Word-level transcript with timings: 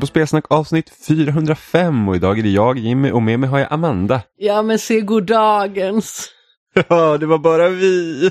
Lyssnar 0.00 0.06
på 0.06 0.12
Spelsnack 0.12 0.44
avsnitt 0.50 0.90
405 1.08 2.08
och 2.08 2.16
idag 2.16 2.38
är 2.38 2.42
det 2.42 2.48
jag, 2.48 2.78
Jimmy 2.78 3.10
och 3.10 3.22
med 3.22 3.40
mig 3.40 3.48
har 3.48 3.58
jag 3.58 3.72
Amanda. 3.72 4.22
Ja 4.36 4.62
men 4.62 4.78
se 4.78 5.00
goddagens. 5.00 6.28
Ja, 6.88 7.18
det 7.18 7.26
var 7.26 7.38
bara 7.38 7.68
vi. 7.68 8.30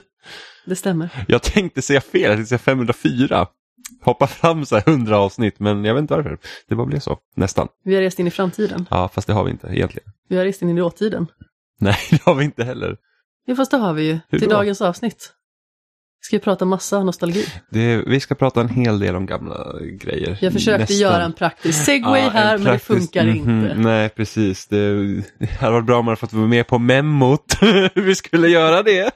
Det 0.65 0.75
stämmer. 0.75 1.09
Jag 1.27 1.43
tänkte 1.43 1.81
säga 1.81 2.01
fel, 2.01 2.21
jag 2.21 2.31
tänkte 2.31 2.49
säga 2.49 2.59
504. 2.59 3.47
Hoppa 4.03 4.27
fram 4.27 4.65
så 4.65 4.75
här 4.75 4.89
100 4.89 5.17
avsnitt, 5.17 5.59
men 5.59 5.85
jag 5.85 5.93
vet 5.93 6.01
inte 6.01 6.15
varför. 6.15 6.37
Det 6.67 6.75
bara 6.75 6.87
blev 6.87 6.99
så, 6.99 7.17
nästan. 7.35 7.67
Vi 7.83 7.95
har 7.95 8.01
rest 8.01 8.19
in 8.19 8.27
i 8.27 8.31
framtiden. 8.31 8.85
Ja, 8.89 9.09
fast 9.13 9.27
det 9.27 9.33
har 9.33 9.43
vi 9.43 9.51
inte 9.51 9.67
egentligen. 9.67 10.09
Vi 10.29 10.37
har 10.37 10.45
rest 10.45 10.61
in 10.61 10.69
i 10.69 10.79
dåtiden. 10.79 11.27
Nej, 11.79 11.97
det 12.09 12.21
har 12.25 12.35
vi 12.35 12.45
inte 12.45 12.63
heller. 12.63 12.97
Ja 13.45 13.55
fast 13.55 13.71
det 13.71 13.77
har 13.77 13.93
vi 13.93 14.03
ju. 14.03 14.19
Hur 14.29 14.39
till 14.39 14.49
då? 14.49 14.55
dagens 14.55 14.81
avsnitt. 14.81 15.33
Ska 16.21 16.35
vi 16.35 16.39
prata 16.39 16.65
massa 16.65 17.03
nostalgi. 17.03 17.45
Det, 17.69 18.03
vi 18.07 18.19
ska 18.19 18.35
prata 18.35 18.61
en 18.61 18.69
hel 18.69 18.99
del 18.99 19.15
om 19.15 19.25
gamla 19.25 19.73
grejer. 19.81 20.37
Jag 20.41 20.53
försökte 20.53 20.79
Nästan. 20.79 20.97
göra 20.97 21.23
en 21.23 21.33
praktisk 21.33 21.85
segway 21.85 22.21
Ja, 22.21 22.29
här 22.29 22.57
men 22.57 22.65
det 22.65 22.71
praktisk- 22.71 22.85
funkar 22.87 23.23
mhm, 23.25 23.35
inte. 23.35 23.75
Nej, 23.75 24.09
precis. 24.09 24.67
Det, 24.67 24.93
det 25.39 25.51
hade 25.59 25.71
varit 25.73 25.85
bra 25.85 25.99
om 25.99 26.05
man 26.05 26.11
hade 26.11 26.19
fått 26.19 26.33
vara 26.33 26.47
med 26.47 26.67
på 26.67 26.79
memot. 26.79 27.53
vi 27.95 28.15
skulle 28.15 28.47
göra 28.47 28.83
det. 28.83 29.11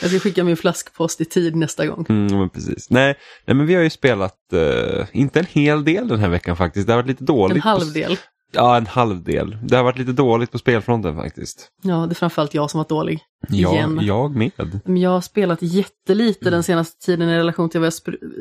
Jag 0.00 0.10
ska 0.10 0.18
skicka 0.20 0.44
min 0.44 0.56
flaskpost 0.56 1.20
i 1.20 1.24
tid 1.24 1.56
nästa 1.56 1.86
gång. 1.86 2.06
Mm, 2.08 2.38
men 2.38 2.48
precis. 2.50 2.90
Nej, 2.90 3.14
nej, 3.46 3.56
men 3.56 3.66
vi 3.66 3.74
har 3.74 3.82
ju 3.82 3.90
spelat, 3.90 4.52
eh, 4.52 5.06
inte 5.12 5.38
en 5.40 5.46
hel 5.50 5.84
del 5.84 6.08
den 6.08 6.18
här 6.20 6.28
veckan 6.28 6.56
faktiskt. 6.56 6.86
Det 6.86 6.92
har 6.92 6.98
varit 6.98 7.08
lite 7.08 7.24
dåligt. 7.24 7.56
En 7.56 7.62
halv 7.62 7.92
del. 7.92 8.16
Ja, 8.52 8.76
en 8.76 8.86
halv 8.86 9.22
del. 9.22 9.56
Det 9.62 9.76
har 9.76 9.84
varit 9.84 9.98
lite 9.98 10.12
dåligt 10.12 10.52
på 10.52 10.58
spelfronten 10.58 11.16
faktiskt. 11.16 11.68
Ja, 11.82 11.94
det 11.94 12.12
är 12.12 12.14
framförallt 12.14 12.54
jag 12.54 12.70
som 12.70 12.78
varit 12.78 12.88
dålig. 12.88 13.20
Jag, 13.48 13.74
Igen. 13.74 13.98
jag 14.02 14.36
med. 14.36 14.80
Men 14.84 14.96
jag 14.96 15.10
har 15.10 15.20
spelat 15.20 15.62
jättelite 15.62 16.50
den 16.50 16.62
senaste 16.62 17.06
tiden 17.06 17.28
i 17.28 17.36
relation 17.36 17.70
till 17.70 17.80
vad 17.80 17.92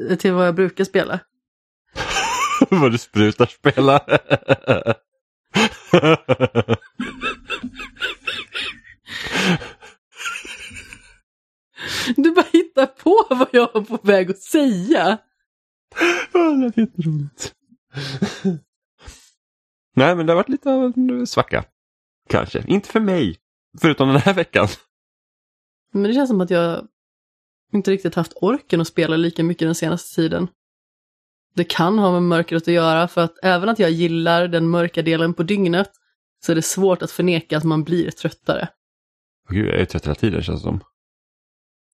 jag, 0.09 0.19
till 0.19 0.33
vad 0.33 0.47
jag 0.47 0.55
brukar 0.55 0.83
spela. 0.83 1.19
Vad 2.69 2.91
du 2.91 2.97
sprutar 2.97 3.45
spela. 3.45 3.99
Du 12.16 12.31
bara 12.31 12.45
hittar 12.51 12.85
på 12.85 13.25
vad 13.29 13.47
jag 13.51 13.69
var 13.73 13.81
på 13.81 13.99
väg 14.03 14.31
att 14.31 14.39
säga. 14.39 15.17
Ja, 16.33 16.39
det 16.39 16.57
lät 16.57 16.77
jätteroligt. 16.77 17.53
Nej, 20.00 20.16
men 20.16 20.25
det 20.25 20.31
har 20.31 20.36
varit 20.36 20.50
lite 20.50 20.69
av 20.72 20.94
en 20.95 21.28
svacka. 21.28 21.66
Kanske. 22.30 22.64
Inte 22.67 22.89
för 22.89 23.00
mig. 23.00 23.38
Förutom 23.81 24.08
den 24.08 24.17
här 24.17 24.33
veckan. 24.33 24.67
Men 25.94 26.03
det 26.03 26.14
känns 26.14 26.30
som 26.30 26.41
att 26.41 26.50
jag 26.50 26.88
inte 27.73 27.91
riktigt 27.91 28.16
haft 28.16 28.33
orken 28.36 28.81
att 28.81 28.88
spela 28.88 29.17
lika 29.17 29.44
mycket 29.44 29.67
den 29.67 29.75
senaste 29.75 30.16
tiden. 30.16 30.47
Det 31.56 31.64
kan 31.64 32.00
ha 32.00 32.11
med 32.11 32.23
mörkret 32.23 32.64
att 32.64 32.73
göra 32.73 33.08
för 33.08 33.22
att 33.22 33.33
även 33.44 33.69
att 33.69 33.80
jag 33.80 33.91
gillar 33.91 34.47
den 34.47 34.69
mörka 34.69 35.02
delen 35.02 35.33
på 35.33 35.44
dygnet 35.44 35.91
så 36.45 36.52
är 36.52 36.56
det 36.56 36.61
svårt 36.61 37.02
att 37.02 37.11
förneka 37.11 37.58
att 37.58 37.63
man 37.63 37.84
blir 37.84 38.11
tröttare. 38.11 38.67
Gud, 39.50 39.68
jag 39.68 39.79
är 39.79 39.85
trött 39.85 40.06
hela 40.06 40.16
tiden 40.16 40.44
känns 40.44 40.62
det 40.62 40.63
som. 40.63 40.79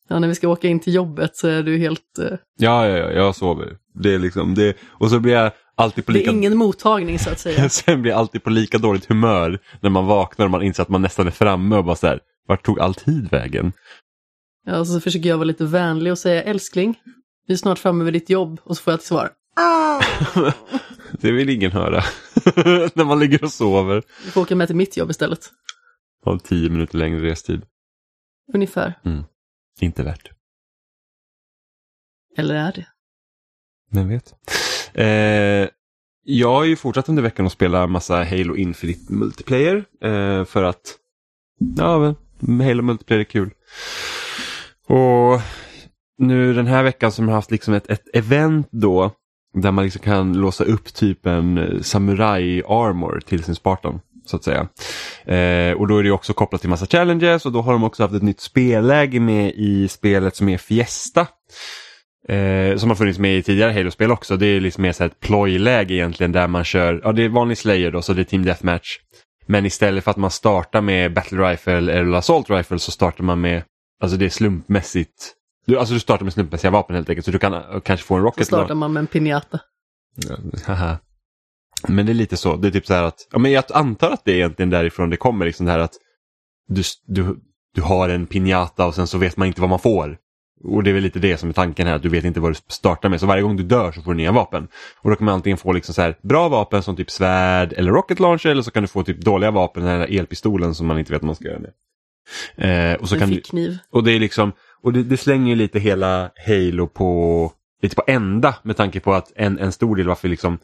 Ja, 0.07 0.19
när 0.19 0.27
vi 0.27 0.35
ska 0.35 0.47
åka 0.47 0.67
in 0.67 0.79
till 0.79 0.93
jobbet 0.93 1.35
så 1.35 1.47
är 1.47 1.63
du 1.63 1.77
helt... 1.77 2.19
eh, 2.19 2.25
Ja, 2.57 2.87
ja, 2.87 2.97
ja, 2.97 3.11
jag 3.11 3.35
sover. 3.35 3.77
Det 3.93 4.13
är 4.13 4.19
liksom 4.19 4.55
det. 4.55 4.77
Och 4.87 5.09
så 5.09 5.19
blir 5.19 5.33
jag 5.33 5.51
alltid 5.75 6.05
på 6.05 6.11
Det 6.11 6.17
lika... 6.17 6.31
är 6.31 6.35
ingen 6.35 6.57
mottagning 6.57 7.19
så 7.19 7.29
att 7.29 7.39
säga. 7.39 7.69
Sen 7.69 8.01
blir 8.01 8.11
jag 8.11 8.19
alltid 8.19 8.43
på 8.43 8.49
lika 8.49 8.77
dåligt 8.77 9.05
humör 9.05 9.59
när 9.81 9.89
man 9.89 10.05
vaknar 10.05 10.45
och 10.45 10.51
man 10.51 10.61
inser 10.63 10.83
att 10.83 10.89
man 10.89 11.01
nästan 11.01 11.27
är 11.27 11.31
framme 11.31 11.75
och 11.77 11.83
bara 11.85 11.95
så 11.95 12.07
här, 12.07 12.19
vart 12.47 12.65
tog 12.65 12.79
all 12.79 12.93
tid 12.93 13.31
vägen? 13.31 13.71
Ja, 14.65 14.79
och 14.79 14.87
så 14.87 14.99
försöker 14.99 15.29
jag 15.29 15.37
vara 15.37 15.45
lite 15.45 15.65
vänlig 15.65 16.11
och 16.11 16.17
säga 16.19 16.43
älskling, 16.43 16.99
vi 17.47 17.53
är 17.53 17.57
snart 17.57 17.79
framme 17.79 18.03
vid 18.03 18.13
ditt 18.13 18.29
jobb 18.29 18.59
och 18.63 18.77
så 18.77 18.83
får 18.83 18.93
jag 18.93 18.99
till 18.99 19.07
svar. 19.07 19.29
Det 21.21 21.31
vill 21.31 21.49
ingen 21.49 21.71
höra. 21.71 22.03
när 22.93 23.03
man 23.05 23.19
ligger 23.19 23.43
och 23.43 23.51
sover. 23.51 24.03
Du 24.25 24.31
får 24.31 24.41
åka 24.41 24.55
med 24.55 24.67
till 24.67 24.75
mitt 24.75 24.97
jobb 24.97 25.09
istället. 25.09 25.49
Har 26.25 26.37
tio 26.37 26.69
minuter 26.69 26.97
längre 26.97 27.19
restid. 27.31 27.61
Ungefär. 28.53 28.93
Inte 29.81 30.03
värt. 30.03 30.31
Eller 32.37 32.55
är 32.55 32.71
det? 32.71 32.87
Vem 33.91 34.09
vet? 34.09 34.33
Eh, 34.97 35.69
jag 36.23 36.53
har 36.53 36.63
ju 36.63 36.75
fortsatt 36.75 37.09
under 37.09 37.23
veckan 37.23 37.45
att 37.45 37.51
spela 37.51 37.87
massa 37.87 38.23
Halo 38.23 38.55
Infinite 38.55 39.13
Multiplayer. 39.13 39.85
Eh, 40.01 40.45
för 40.45 40.63
att 40.63 40.97
ja, 41.77 42.15
Halo 42.39 42.81
Multiplayer 42.81 43.19
är 43.19 43.23
kul. 43.23 43.49
Och 44.87 45.41
nu 46.17 46.53
den 46.53 46.67
här 46.67 46.83
veckan 46.83 47.11
som 47.11 47.27
har 47.27 47.35
haft 47.35 47.51
liksom 47.51 47.73
ett, 47.73 47.89
ett 47.89 48.15
event 48.15 48.67
då. 48.71 49.11
Där 49.53 49.71
man 49.71 49.83
liksom 49.83 50.01
kan 50.01 50.33
låsa 50.33 50.63
upp 50.63 50.93
typ 50.93 51.25
en 51.25 51.57
eh, 51.57 51.81
samurai 51.81 52.63
armor 52.63 53.21
till 53.25 53.43
sin 53.43 53.55
Spartan. 53.55 53.99
Så 54.25 54.35
att 54.35 54.43
säga. 54.43 54.67
Eh, 55.25 55.73
och 55.73 55.87
då 55.87 55.97
är 55.97 56.03
det 56.03 56.11
också 56.11 56.33
kopplat 56.33 56.61
till 56.61 56.69
massa 56.69 56.85
challenges 56.85 57.45
och 57.45 57.51
då 57.51 57.61
har 57.61 57.71
de 57.73 57.83
också 57.83 58.03
haft 58.03 58.15
ett 58.15 58.23
nytt 58.23 58.41
spelläge 58.41 59.19
med 59.19 59.53
i 59.55 59.87
spelet 59.87 60.35
som 60.35 60.49
är 60.49 60.57
Fiesta. 60.57 61.27
Eh, 62.27 62.77
som 62.77 62.89
har 62.89 62.95
funnits 62.95 63.19
med 63.19 63.37
i 63.37 63.43
tidigare 63.43 63.71
Halo-spel 63.71 64.11
också. 64.11 64.37
Det 64.37 64.45
är 64.45 64.59
liksom 64.59 64.81
mer 64.81 64.91
så 64.91 65.03
ett 65.03 65.19
plojläge 65.19 65.93
egentligen 65.93 66.31
där 66.31 66.47
man 66.47 66.63
kör, 66.63 67.01
ja 67.03 67.11
det 67.11 67.23
är 67.23 67.29
vanlig 67.29 67.57
Slayer 67.57 67.91
då, 67.91 68.01
så 68.01 68.13
det 68.13 68.21
är 68.21 68.23
Team 68.23 68.45
Deathmatch. 68.45 68.97
Men 69.45 69.65
istället 69.65 70.03
för 70.03 70.11
att 70.11 70.17
man 70.17 70.31
startar 70.31 70.81
med 70.81 71.13
Battle 71.13 71.51
Rifle 71.51 71.93
eller 71.93 72.17
Assault 72.17 72.49
Rifle 72.49 72.79
så 72.79 72.91
startar 72.91 73.23
man 73.23 73.41
med, 73.41 73.63
alltså 74.01 74.17
det 74.17 74.25
är 74.25 74.29
slumpmässigt. 74.29 75.33
Du, 75.65 75.79
alltså 75.79 75.93
du 75.93 75.99
startar 75.99 76.23
med 76.23 76.33
slumpmässiga 76.33 76.71
vapen 76.71 76.95
helt 76.95 77.09
enkelt 77.09 77.25
så 77.25 77.31
du 77.31 77.39
kan 77.39 77.81
kanske 77.83 78.05
få 78.05 78.15
en 78.15 78.21
Så 78.21 78.25
rocket 78.25 78.47
startar 78.47 78.75
man 78.75 78.93
med 78.93 79.01
en 79.01 79.07
pinjata. 79.07 79.59
Ja, 80.15 80.35
haha. 80.65 80.97
Men 81.87 82.05
det 82.05 82.11
är 82.11 82.13
lite 82.13 82.37
så, 82.37 82.55
det 82.55 82.67
är 82.67 82.71
typ 82.71 82.85
så 82.85 82.93
här 82.93 83.03
att, 83.03 83.27
ja 83.31 83.39
men 83.39 83.51
jag 83.51 83.63
antar 83.73 84.11
att 84.11 84.25
det 84.25 84.31
är 84.31 84.35
egentligen 84.35 84.69
därifrån 84.69 85.09
det 85.09 85.17
kommer 85.17 85.45
liksom 85.45 85.65
det 85.65 85.71
här 85.71 85.79
att 85.79 85.93
du, 86.67 86.83
du, 87.07 87.37
du 87.75 87.81
har 87.81 88.09
en 88.09 88.25
pinjata 88.27 88.85
och 88.85 88.95
sen 88.95 89.07
så 89.07 89.17
vet 89.17 89.37
man 89.37 89.47
inte 89.47 89.61
vad 89.61 89.69
man 89.69 89.79
får. 89.79 90.17
Och 90.63 90.83
det 90.83 90.89
är 90.89 90.93
väl 90.93 91.03
lite 91.03 91.19
det 91.19 91.37
som 91.37 91.49
är 91.49 91.53
tanken 91.53 91.87
här, 91.87 91.95
att 91.95 92.01
du 92.01 92.09
vet 92.09 92.23
inte 92.25 92.39
vad 92.39 92.51
du 92.51 92.55
startar 92.67 93.09
med. 93.09 93.19
Så 93.19 93.25
varje 93.25 93.41
gång 93.43 93.57
du 93.57 93.63
dör 93.63 93.91
så 93.91 94.01
får 94.01 94.11
du 94.11 94.17
nya 94.17 94.31
vapen. 94.31 94.67
Och 95.01 95.09
då 95.09 95.15
kan 95.15 95.25
man 95.25 95.33
antingen 95.33 95.57
få 95.57 95.73
liksom 95.73 95.93
så 95.93 96.01
här 96.01 96.17
bra 96.21 96.49
vapen 96.49 96.83
som 96.83 96.95
typ 96.95 97.11
svärd 97.11 97.73
eller 97.73 97.91
rocket 97.91 98.19
launcher 98.19 98.47
eller 98.49 98.61
så 98.61 98.71
kan 98.71 98.83
du 98.83 98.87
få 98.87 99.03
typ 99.03 99.21
dåliga 99.21 99.51
vapen, 99.51 99.83
den 99.83 99.99
här 99.99 100.19
elpistolen 100.19 100.75
som 100.75 100.87
man 100.87 100.99
inte 100.99 101.11
vet 101.11 101.21
vad 101.21 101.27
man 101.27 101.35
ska 101.35 101.45
göra 101.45 101.59
med. 101.59 101.71
Eh, 102.57 102.95
och 103.01 103.09
så 103.09 103.15
En 103.15 103.19
kan 103.19 103.29
du, 103.29 103.35
fickkniv. 103.35 103.77
och 103.89 104.03
det 104.03 104.11
är 104.11 104.19
liksom, 104.19 104.51
och 104.81 104.93
det, 104.93 105.03
det 105.03 105.17
slänger 105.17 105.49
ju 105.49 105.55
lite 105.55 105.79
hela 105.79 106.31
Halo 106.47 106.87
på, 106.87 107.51
lite 107.81 107.95
på 107.95 108.03
ända 108.07 108.55
med 108.63 108.77
tanke 108.77 108.99
på 108.99 109.13
att 109.13 109.31
en, 109.35 109.59
en 109.59 109.71
stor 109.71 109.95
del 109.95 110.07
varför 110.07 110.27
liksom 110.27 110.57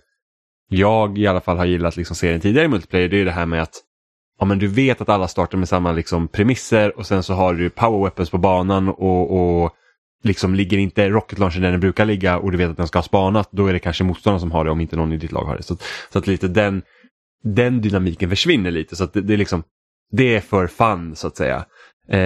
jag 0.73 1.17
i 1.17 1.27
alla 1.27 1.41
fall 1.41 1.57
har 1.57 1.65
gillat 1.65 1.97
liksom 1.97 2.15
serien 2.15 2.41
tidigare 2.41 2.65
i 2.65 2.69
multiplayer 2.69 3.09
det 3.09 3.21
är 3.21 3.25
det 3.25 3.31
här 3.31 3.45
med 3.45 3.61
att 3.61 3.73
ja, 4.39 4.45
men 4.45 4.59
du 4.59 4.67
vet 4.67 5.01
att 5.01 5.09
alla 5.09 5.27
startar 5.27 5.57
med 5.57 5.69
samma 5.69 5.91
liksom 5.91 6.27
premisser 6.27 6.97
och 6.97 7.05
sen 7.05 7.23
så 7.23 7.33
har 7.33 7.53
du 7.53 7.69
power 7.69 8.03
weapons 8.03 8.29
på 8.29 8.37
banan 8.37 8.89
och, 8.89 9.61
och 9.63 9.71
liksom 10.23 10.55
ligger 10.55 10.77
inte 10.77 11.09
rocket 11.09 11.39
launcher 11.39 11.59
där 11.59 11.71
den 11.71 11.79
brukar 11.79 12.05
ligga 12.05 12.37
och 12.37 12.51
du 12.51 12.57
vet 12.57 12.69
att 12.69 12.77
den 12.77 12.87
ska 12.87 12.99
ha 12.99 13.03
spanat 13.03 13.49
då 13.51 13.67
är 13.67 13.73
det 13.73 13.79
kanske 13.79 14.03
motståndaren 14.03 14.39
som 14.39 14.51
har 14.51 14.65
det 14.65 14.71
om 14.71 14.81
inte 14.81 14.95
någon 14.95 15.13
i 15.13 15.17
ditt 15.17 15.31
lag 15.31 15.45
har 15.45 15.57
det. 15.57 15.63
Så, 15.63 15.77
så 16.13 16.19
att 16.19 16.27
lite 16.27 16.47
den, 16.47 16.81
den 17.43 17.81
dynamiken 17.81 18.29
försvinner 18.29 18.71
lite 18.71 18.95
så 18.95 19.03
att 19.03 19.13
det, 19.13 19.21
det 19.21 19.33
är 19.33 19.37
liksom 19.37 19.63
det 20.11 20.35
är 20.35 20.39
för 20.39 20.67
fun 20.67 21.15
så 21.15 21.27
att 21.27 21.37
säga. 21.37 21.65
Eh, 22.09 22.19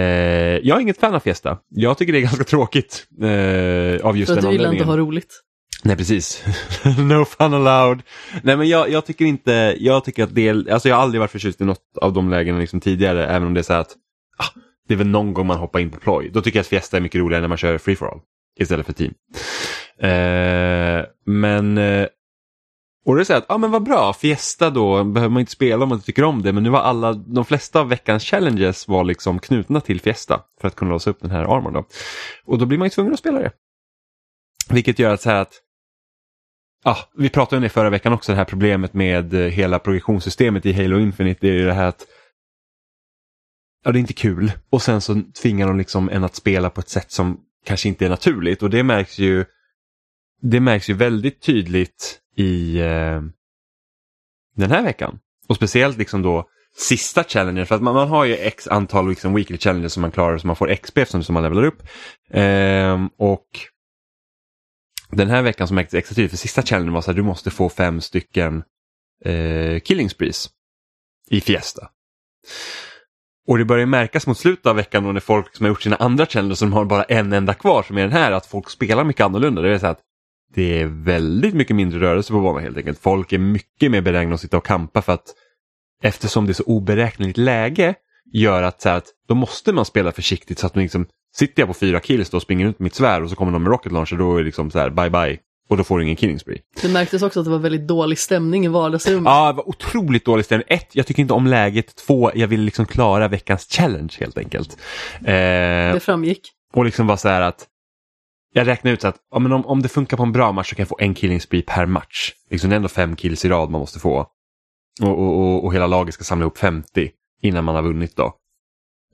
jag 0.62 0.76
är 0.76 0.80
inget 0.80 1.00
fan 1.00 1.14
av 1.14 1.20
Fiesta. 1.20 1.58
Jag 1.68 1.98
tycker 1.98 2.12
det 2.12 2.18
är 2.18 2.22
ganska 2.30 2.44
tråkigt. 2.44 3.06
Eh, 3.22 4.06
av 4.06 4.16
just 4.16 4.32
För 4.32 4.38
att 4.38 4.44
du 4.44 4.52
gillar 4.52 4.72
inte 4.72 4.84
att 4.84 4.90
ha 4.90 4.96
roligt. 4.96 5.42
Nej 5.86 5.96
precis. 5.96 6.44
no 6.98 7.24
fun 7.24 7.54
allowed. 7.54 8.02
Nej 8.42 8.56
men 8.56 8.68
jag, 8.68 8.90
jag 8.90 9.06
tycker 9.06 9.24
inte, 9.24 9.76
jag 9.78 10.04
tycker 10.04 10.24
att 10.24 10.34
det 10.34 10.50
alltså 10.50 10.88
jag 10.88 10.96
har 10.96 11.02
aldrig 11.02 11.20
varit 11.20 11.30
förtjust 11.30 11.60
i 11.60 11.64
något 11.64 11.98
av 12.00 12.12
de 12.12 12.30
lägena 12.30 12.58
liksom 12.58 12.80
tidigare 12.80 13.26
även 13.26 13.48
om 13.48 13.54
det 13.54 13.60
är 13.60 13.62
så 13.62 13.72
här 13.72 13.80
att 13.80 13.96
ah, 14.38 14.60
det 14.88 14.94
är 14.94 14.98
väl 14.98 15.06
någon 15.06 15.34
gång 15.34 15.46
man 15.46 15.58
hoppar 15.58 15.80
in 15.80 15.90
på 15.90 16.00
ploj. 16.00 16.30
Då 16.32 16.42
tycker 16.42 16.58
jag 16.58 16.60
att 16.60 16.66
Fiesta 16.66 16.96
är 16.96 17.00
mycket 17.00 17.18
roligare 17.18 17.40
när 17.40 17.48
man 17.48 17.58
kör 17.58 17.78
free 17.78 17.96
for 17.96 18.06
all 18.06 18.20
istället 18.60 18.86
för 18.86 18.92
team. 18.92 19.14
Eh, 19.98 21.04
men 21.26 21.78
eh, 21.78 22.06
och 23.06 23.16
det 23.16 23.22
är 23.22 23.24
så 23.24 23.32
här 23.32 23.38
att, 23.40 23.46
ja 23.48 23.54
ah, 23.54 23.58
men 23.58 23.70
vad 23.70 23.82
bra, 23.82 24.12
Fiesta 24.12 24.70
då 24.70 25.04
behöver 25.04 25.32
man 25.32 25.40
inte 25.40 25.52
spela 25.52 25.82
om 25.82 25.88
man 25.88 25.96
inte 25.96 26.06
tycker 26.06 26.24
om 26.24 26.42
det 26.42 26.52
men 26.52 26.62
nu 26.62 26.70
var 26.70 26.80
alla, 26.80 27.12
de 27.12 27.44
flesta 27.44 27.80
av 27.80 27.88
veckans 27.88 28.24
challenges 28.24 28.88
var 28.88 29.04
liksom 29.04 29.38
knutna 29.38 29.80
till 29.80 30.00
Fiesta 30.00 30.40
för 30.60 30.68
att 30.68 30.74
kunna 30.76 30.90
låsa 30.90 31.10
upp 31.10 31.20
den 31.20 31.30
här 31.30 31.56
armorn 31.56 31.72
då. 31.72 31.84
Och 32.44 32.58
då 32.58 32.66
blir 32.66 32.78
man 32.78 32.86
ju 32.86 32.90
tvungen 32.90 33.12
att 33.12 33.18
spela 33.18 33.38
det. 33.38 33.50
Vilket 34.70 34.98
gör 34.98 35.14
att 35.14 35.22
så 35.22 35.30
här 35.30 35.42
att 35.42 35.62
Ah, 36.88 37.08
vi 37.14 37.28
pratade 37.28 37.56
om 37.56 37.62
det 37.62 37.68
förra 37.68 37.90
veckan 37.90 38.12
också, 38.12 38.32
det 38.32 38.38
här 38.38 38.44
problemet 38.44 38.94
med 38.94 39.34
eh, 39.34 39.40
hela 39.40 39.78
progressionssystemet 39.78 40.66
i 40.66 40.72
Halo 40.72 40.98
Infinite. 40.98 41.40
Det 41.40 41.48
är 41.48 41.58
ju 41.58 41.66
det 41.66 41.72
här 41.72 41.86
att 41.88 42.06
ja, 43.84 43.92
det 43.92 43.98
är 43.98 44.00
inte 44.00 44.12
kul. 44.12 44.52
Och 44.70 44.82
sen 44.82 45.00
så 45.00 45.22
tvingar 45.42 45.66
de 45.66 45.78
liksom 45.78 46.08
en 46.08 46.24
att 46.24 46.34
spela 46.34 46.70
på 46.70 46.80
ett 46.80 46.88
sätt 46.88 47.10
som 47.10 47.40
kanske 47.64 47.88
inte 47.88 48.04
är 48.04 48.08
naturligt. 48.08 48.62
Och 48.62 48.70
det 48.70 48.82
märks 48.82 49.18
ju 49.18 49.44
det 50.42 50.60
märks 50.60 50.90
ju 50.90 50.94
väldigt 50.94 51.42
tydligt 51.42 52.20
i 52.36 52.78
eh, 52.78 53.22
den 54.56 54.70
här 54.70 54.82
veckan. 54.82 55.18
Och 55.48 55.56
speciellt 55.56 55.98
liksom 55.98 56.22
då 56.22 56.48
sista 56.76 57.24
challengen, 57.24 57.66
för 57.66 57.74
att 57.74 57.82
man, 57.82 57.94
man 57.94 58.08
har 58.08 58.24
ju 58.24 58.34
x 58.34 58.68
antal 58.68 59.08
liksom 59.08 59.34
weekly 59.34 59.58
challenges 59.58 59.92
som 59.92 60.00
man 60.00 60.10
klarar 60.10 60.38
så 60.38 60.46
man 60.46 60.56
får 60.56 60.74
XP 60.74 60.98
som, 61.06 61.22
som 61.22 61.34
man 61.34 61.42
levelar 61.42 61.64
upp. 61.64 61.82
Eh, 62.30 63.06
och 63.18 63.46
den 65.16 65.30
här 65.30 65.42
veckan 65.42 65.68
som 65.68 65.74
märktes 65.74 65.94
extra 65.94 66.14
tydligt, 66.14 66.30
för 66.30 66.38
sista 66.38 66.62
challengen 66.62 66.92
var 66.92 67.00
så 67.00 67.10
att 67.10 67.16
du 67.16 67.22
måste 67.22 67.50
få 67.50 67.68
fem 67.68 68.00
stycken 68.00 68.62
eh, 69.24 69.80
killing 69.80 70.10
sprees 70.10 70.48
i 71.30 71.40
Fiesta. 71.40 71.88
Och 73.48 73.58
det 73.58 73.64
börjar 73.64 73.86
märkas 73.86 74.26
mot 74.26 74.38
slutet 74.38 74.66
av 74.66 74.76
veckan 74.76 75.04
då 75.04 75.12
när 75.12 75.20
folk 75.20 75.56
som 75.56 75.64
har 75.64 75.68
gjort 75.68 75.82
sina 75.82 75.96
andra 75.96 76.26
challenges 76.26 76.58
som 76.58 76.72
har 76.72 76.84
bara 76.84 77.04
en 77.04 77.32
enda 77.32 77.54
kvar 77.54 77.82
som 77.82 77.98
är 77.98 78.02
den 78.02 78.12
här, 78.12 78.32
att 78.32 78.46
folk 78.46 78.70
spelar 78.70 79.04
mycket 79.04 79.24
annorlunda. 79.24 79.62
Det 79.62 79.68
vill 79.68 79.80
säga 79.80 79.90
att 79.90 80.00
det 80.54 80.80
är 80.80 80.86
väldigt 80.86 81.54
mycket 81.54 81.76
mindre 81.76 82.00
rörelse 82.00 82.32
på 82.32 82.40
banan 82.40 82.62
helt 82.62 82.76
enkelt. 82.76 82.98
Folk 82.98 83.32
är 83.32 83.38
mycket 83.38 83.90
mer 83.90 84.00
benägna 84.00 84.34
att 84.34 84.40
sitta 84.40 84.56
och 84.56 84.66
kampa 84.66 85.02
för 85.02 85.12
att 85.12 85.34
eftersom 86.02 86.46
det 86.46 86.52
är 86.52 86.54
så 86.54 86.64
oberäkneligt 86.64 87.38
läge 87.38 87.94
gör 88.32 88.62
att, 88.62 88.82
så 88.82 88.88
här, 88.88 88.96
att 88.96 89.06
då 89.28 89.34
måste 89.34 89.72
man 89.72 89.84
spela 89.84 90.12
försiktigt 90.12 90.58
så 90.58 90.66
att 90.66 90.74
man 90.74 90.82
liksom 90.82 91.06
sitter 91.38 91.62
jag 91.62 91.68
på 91.68 91.74
fyra 91.74 92.00
kills 92.00 92.30
då 92.30 92.36
och 92.36 92.42
springer 92.42 92.64
runt 92.66 92.78
med 92.78 92.84
mitt 92.84 92.94
svärd 92.94 93.22
och 93.22 93.30
så 93.30 93.36
kommer 93.36 93.52
de 93.52 93.62
med 93.62 93.70
rocket 93.70 93.92
launcher 93.92 94.16
då 94.16 94.34
är 94.34 94.38
det 94.38 94.44
liksom 94.44 94.70
så 94.70 94.78
här 94.78 94.90
bye 94.90 95.10
bye 95.10 95.38
och 95.68 95.76
då 95.76 95.84
får 95.84 95.98
du 95.98 96.04
ingen 96.04 96.16
killing 96.16 96.38
spree. 96.38 96.58
Det 96.82 96.88
märktes 96.88 97.22
också 97.22 97.40
att 97.40 97.46
det 97.46 97.50
var 97.50 97.58
väldigt 97.58 97.88
dålig 97.88 98.18
stämning 98.18 98.64
i 98.64 98.68
vardagsrummet. 98.68 99.24
Ja, 99.30 99.46
det 99.52 99.56
var 99.56 99.68
otroligt 99.68 100.24
dålig 100.24 100.44
stämning. 100.44 100.66
Ett, 100.70 100.88
jag 100.92 101.06
tycker 101.06 101.22
inte 101.22 101.34
om 101.34 101.46
läget. 101.46 101.96
Två, 101.96 102.30
jag 102.34 102.48
vill 102.48 102.60
liksom 102.60 102.86
klara 102.86 103.28
veckans 103.28 103.66
challenge 103.70 104.12
helt 104.20 104.38
enkelt. 104.38 104.76
Eh, 105.20 105.24
Det 105.24 106.00
framgick. 106.02 106.40
och 106.74 106.84
liksom 106.84 107.06
var 107.06 107.16
så 107.16 107.28
här 107.28 107.40
att 107.40 107.66
jag 108.52 108.66
räknar 108.66 108.92
ut 108.92 109.00
så 109.00 109.08
att 109.08 109.16
ja, 109.30 109.38
men 109.38 109.52
om, 109.52 109.66
om 109.66 109.82
det 109.82 109.88
funkar 109.88 110.16
på 110.16 110.22
en 110.22 110.32
bra 110.32 110.52
match 110.52 110.68
så 110.70 110.74
kan 110.76 110.82
jag 110.82 110.88
få 110.88 110.98
en 111.00 111.14
killing 111.14 111.40
spree 111.40 111.62
per 111.62 111.86
match. 111.86 112.32
Liksom 112.50 112.70
det 112.70 112.74
är 112.74 112.76
ändå 112.76 112.88
fem 112.88 113.16
kills 113.16 113.44
i 113.44 113.48
rad 113.48 113.70
man 113.70 113.78
måste 113.80 113.98
få. 113.98 114.26
Och, 115.02 115.08
och, 115.18 115.38
och, 115.40 115.64
och 115.64 115.74
hela 115.74 115.86
laget 115.86 116.14
ska 116.14 116.24
samla 116.24 116.42
ihop 116.42 116.58
50 116.58 117.10
innan 117.42 117.64
man 117.64 117.74
har 117.74 117.82
vunnit 117.82 118.16
då. 118.16 118.24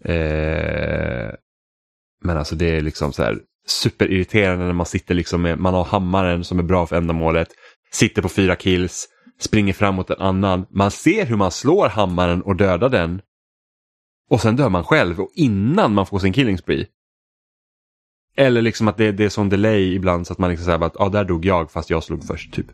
Eh, 0.05 1.31
men 2.23 2.39
alltså 2.39 2.55
det 2.55 2.77
är 2.77 2.81
liksom 2.81 3.13
så 3.13 3.23
här 3.23 3.39
superirriterande 3.67 4.65
när 4.65 4.73
man 4.73 4.87
sitter 4.87 5.15
liksom 5.15 5.43
med, 5.43 5.59
man 5.59 5.75
har 5.75 5.85
hammaren 5.85 6.45
som 6.45 6.59
är 6.59 6.63
bra 6.63 6.87
för 6.87 6.97
ändamålet, 6.97 7.49
sitter 7.93 8.23
på 8.23 8.29
fyra 8.29 8.57
kills, 8.57 9.09
springer 9.41 9.73
fram 9.73 9.95
mot 9.95 10.11
en 10.11 10.21
annan, 10.21 10.67
man 10.71 10.91
ser 10.91 11.27
hur 11.27 11.37
man 11.37 11.51
slår 11.51 11.89
hammaren 11.89 12.43
och 12.43 12.57
dödar 12.57 12.89
den 12.89 13.21
och 14.31 14.41
sen 14.41 14.57
dör 14.57 14.69
man 14.69 14.85
själv 14.85 15.21
och 15.21 15.31
innan 15.35 15.95
man 15.95 16.07
får 16.07 16.19
sin 16.19 16.33
killing 16.33 16.59
spree. 16.59 16.87
Eller 18.37 18.63
liksom 18.63 18.89
att 18.89 18.97
det, 18.97 19.13
det 19.13 19.25
är 19.25 19.29
sån 19.29 19.49
delay 19.49 19.95
ibland 19.95 20.27
så 20.27 20.33
att 20.33 20.39
man 20.39 20.51
liksom 20.51 20.65
säger 20.65 20.85
att 20.85 21.01
ah, 21.01 21.09
där 21.09 21.25
dog 21.25 21.45
jag 21.45 21.71
fast 21.71 21.91
jag 21.91 22.05
slog 22.05 22.25
först. 22.25 22.53
typ. 22.53 22.67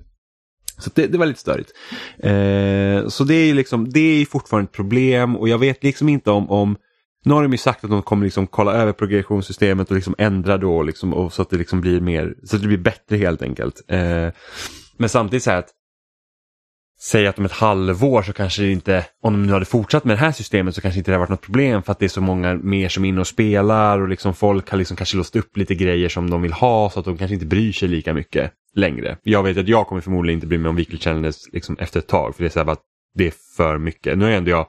Så 0.79 0.91
det, 0.95 1.07
det 1.07 1.19
var 1.19 1.27
lite 1.27 1.41
störigt. 1.41 1.73
Eh, 2.19 3.09
så 3.09 3.25
det 3.25 3.35
är 3.35 3.55
liksom, 3.55 3.91
det 3.91 4.01
är 4.01 4.27
fortfarande 4.27 4.69
ett 4.69 4.77
problem 4.77 5.37
och 5.37 5.49
jag 5.49 5.59
vet 5.59 5.85
liksom 5.85 6.09
inte 6.09 6.31
om, 6.31 6.51
om 6.51 6.77
nu 7.29 7.35
har 7.35 7.43
de 7.43 7.53
ju 7.53 7.59
sagt 7.59 7.85
att 7.85 7.91
de 7.91 8.03
kommer 8.03 8.25
liksom 8.25 8.47
kolla 8.47 8.73
över 8.73 8.93
progressionssystemet 8.93 9.91
och 9.91 9.95
liksom 9.95 10.15
ändra 10.19 10.59
då 10.59 10.83
liksom, 10.83 11.15
och 11.15 11.33
så 11.33 11.43
att 11.43 11.51
det 11.51 11.57
liksom 11.57 11.81
blir 11.81 12.01
mer, 12.01 12.35
så 12.45 12.57
att 12.57 12.63
det 12.63 12.69
blir 12.69 12.79
bättre 12.79 13.17
helt 13.17 13.43
enkelt. 13.43 13.83
Eh, 13.89 14.29
men 14.97 15.09
samtidigt 15.09 15.43
så 15.43 15.51
här 15.51 15.59
att 15.59 15.75
Säg 17.01 17.27
att 17.27 17.39
om 17.39 17.45
ett 17.45 17.53
halvår 17.53 18.23
så 18.23 18.33
kanske 18.33 18.63
det 18.63 18.73
inte, 18.73 19.07
om 19.23 19.33
de 19.33 19.47
nu 19.47 19.53
hade 19.53 19.65
fortsatt 19.65 20.05
med 20.05 20.17
det 20.17 20.21
här 20.21 20.33
systemet 20.33 20.75
så 20.75 20.81
kanske 20.81 20.99
inte 20.99 21.11
det 21.11 21.15
hade 21.15 21.21
varit 21.21 21.31
något 21.31 21.41
problem 21.41 21.83
för 21.83 21.93
att 21.93 21.99
det 21.99 22.05
är 22.05 22.09
så 22.09 22.21
många 22.21 22.55
mer 22.55 22.89
som 22.89 23.05
är 23.05 23.09
inne 23.09 23.21
och 23.21 23.27
spelar 23.27 24.01
och 24.01 24.09
liksom 24.09 24.35
folk 24.35 24.71
har 24.71 24.79
liksom 24.79 24.97
kanske 24.97 25.17
låst 25.17 25.37
upp 25.37 25.57
lite 25.57 25.75
grejer 25.75 26.09
som 26.09 26.31
de 26.31 26.43
vill 26.43 26.53
ha 26.53 26.91
så 26.91 26.99
att 26.99 27.05
de 27.05 27.19
kanske 27.19 27.35
inte 27.35 27.47
bryr 27.47 27.73
sig 27.73 27.89
lika 27.89 28.15
mycket 28.15 28.53
längre. 28.75 29.17
Jag 29.23 29.43
vet 29.43 29.59
att 29.59 29.69
jag 29.69 29.87
kommer 29.87 30.01
förmodligen 30.01 30.37
inte 30.37 30.47
bry 30.47 30.59
mig 30.59 30.69
om 30.69 30.77
weekly 30.77 30.99
challenges 30.99 31.53
liksom 31.53 31.77
efter 31.79 32.01
ett 32.01 32.09
tag 32.09 32.37
för 32.37 32.43
det 32.43 32.49
är 32.49 32.51
så 32.51 32.59
här 32.59 32.73
att 32.73 32.83
det 33.15 33.27
är 33.27 33.35
för 33.57 33.79
mycket. 33.79 34.19
Nu 34.19 34.25
har 34.25 34.33
ändå 34.33 34.51
jag 34.51 34.67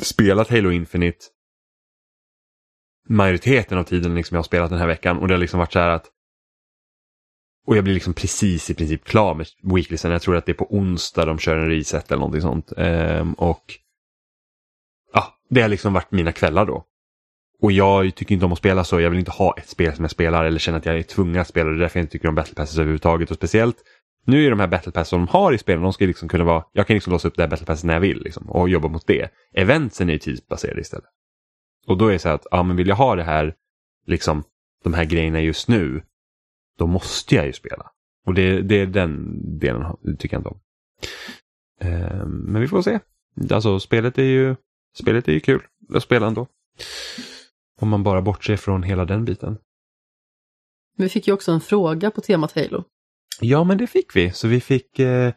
spelat 0.00 0.50
Halo 0.50 0.70
Infinite 0.70 1.18
majoriteten 3.08 3.78
av 3.78 3.84
tiden 3.84 4.14
liksom 4.14 4.34
jag 4.34 4.38
har 4.38 4.44
spelat 4.44 4.70
den 4.70 4.78
här 4.78 4.86
veckan 4.86 5.18
och 5.18 5.28
det 5.28 5.34
har 5.34 5.38
liksom 5.38 5.58
varit 5.58 5.72
så 5.72 5.78
här 5.78 5.88
att 5.88 6.10
och 7.66 7.76
jag 7.76 7.84
blir 7.84 7.94
liksom 7.94 8.14
precis 8.14 8.70
i 8.70 8.74
princip 8.74 9.04
klar 9.04 9.34
med 9.34 9.46
weeklysen. 9.62 10.10
Jag 10.10 10.22
tror 10.22 10.36
att 10.36 10.46
det 10.46 10.52
är 10.52 10.56
på 10.56 10.74
onsdag 10.74 11.24
de 11.24 11.38
kör 11.38 11.56
en 11.56 11.68
reset 11.68 12.10
eller 12.10 12.18
någonting 12.18 12.40
sånt. 12.40 12.72
Ehm, 12.76 13.32
och 13.32 13.62
ja, 15.12 15.38
det 15.50 15.62
har 15.62 15.68
liksom 15.68 15.92
varit 15.92 16.10
mina 16.10 16.32
kvällar 16.32 16.66
då. 16.66 16.84
Och 17.60 17.72
jag 17.72 18.14
tycker 18.14 18.34
inte 18.34 18.46
om 18.46 18.52
att 18.52 18.58
spela 18.58 18.84
så. 18.84 19.00
Jag 19.00 19.10
vill 19.10 19.18
inte 19.18 19.30
ha 19.30 19.54
ett 19.58 19.68
spel 19.68 19.94
som 19.94 20.04
jag 20.04 20.10
spelar 20.10 20.44
eller 20.44 20.58
känna 20.58 20.78
att 20.78 20.86
jag 20.86 20.98
är 20.98 21.02
tvungen 21.02 21.40
att 21.40 21.48
spela. 21.48 21.70
Det 21.70 21.76
är 21.76 21.80
därför 21.80 21.98
jag 21.98 22.04
inte 22.04 22.12
tycker 22.12 22.28
om 22.28 22.34
battle 22.34 22.54
passes 22.54 22.78
överhuvudtaget. 22.78 23.30
Och 23.30 23.36
speciellt 23.36 23.76
nu 24.26 24.46
är 24.46 24.50
de 24.50 24.60
här 24.60 24.66
battle 24.66 24.92
passes 24.92 25.08
som 25.08 25.26
de 25.26 25.28
har 25.28 25.52
i 25.52 25.58
spelen, 25.58 25.82
de 25.82 25.92
ska 25.92 26.04
liksom 26.04 26.28
kunna 26.28 26.44
vara, 26.44 26.64
jag 26.72 26.86
kan 26.86 26.94
liksom 26.94 27.12
låsa 27.12 27.28
upp 27.28 27.36
det 27.36 27.42
här 27.42 27.50
battle 27.50 27.66
passet 27.66 27.84
när 27.84 27.94
jag 27.94 28.00
vill 28.00 28.22
liksom, 28.22 28.50
och 28.50 28.68
jobba 28.68 28.88
mot 28.88 29.06
det. 29.06 29.28
Eventsen 29.54 30.08
är 30.08 30.12
ju 30.12 30.18
tidsbaserade 30.18 30.80
istället. 30.80 31.04
Och 31.86 31.98
då 31.98 32.06
är 32.06 32.12
det 32.12 32.18
så 32.18 32.28
här 32.28 32.34
att, 32.34 32.46
ja 32.50 32.62
men 32.62 32.76
vill 32.76 32.88
jag 32.88 32.96
ha 32.96 33.16
det 33.16 33.22
här, 33.22 33.54
liksom, 34.06 34.44
de 34.84 34.94
här 34.94 35.04
grejerna 35.04 35.40
just 35.40 35.68
nu, 35.68 36.02
då 36.78 36.86
måste 36.86 37.34
jag 37.34 37.46
ju 37.46 37.52
spela. 37.52 37.90
Och 38.26 38.34
det, 38.34 38.62
det 38.62 38.74
är 38.74 38.86
den 38.86 39.38
delen 39.58 39.96
tycker 40.18 40.36
jag 40.36 40.40
inte 40.40 40.48
om. 40.48 40.60
Ehm, 41.80 42.28
men 42.28 42.62
vi 42.62 42.68
får 42.68 42.82
se. 42.82 42.98
Alltså 43.50 43.80
spelet 43.80 44.18
är 44.18 44.22
ju, 44.22 44.56
spelet 44.98 45.28
är 45.28 45.32
ju 45.32 45.40
kul 45.40 45.62
att 45.94 46.02
spela 46.02 46.26
ändå. 46.26 46.46
Om 47.80 47.88
man 47.88 48.02
bara 48.02 48.22
bortser 48.22 48.56
från 48.56 48.82
hela 48.82 49.04
den 49.04 49.24
biten. 49.24 49.58
Vi 50.96 51.08
fick 51.08 51.26
ju 51.26 51.34
också 51.34 51.52
en 51.52 51.60
fråga 51.60 52.10
på 52.10 52.20
temat 52.20 52.52
Halo. 52.52 52.84
Ja, 53.40 53.64
men 53.64 53.78
det 53.78 53.86
fick 53.86 54.16
vi. 54.16 54.30
Så 54.32 54.48
vi 54.48 54.60
fick, 54.60 54.98
eh, 54.98 55.32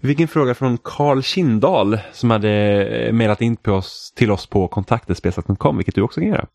vi 0.00 0.08
fick 0.08 0.20
en 0.20 0.28
fråga 0.28 0.54
från 0.54 0.78
Carl 0.78 1.22
Kindahl 1.22 1.98
som 2.12 2.30
hade 2.30 2.50
eh, 2.84 3.12
mejlat 3.12 3.40
in 3.40 3.56
på 3.56 3.72
oss, 3.72 4.12
till 4.16 4.30
oss 4.30 4.46
på 4.46 4.68
kontaktespelsat.com, 4.68 5.76
vilket 5.76 5.94
du 5.94 6.02
också 6.02 6.20
kan 6.20 6.28
göra. 6.28 6.46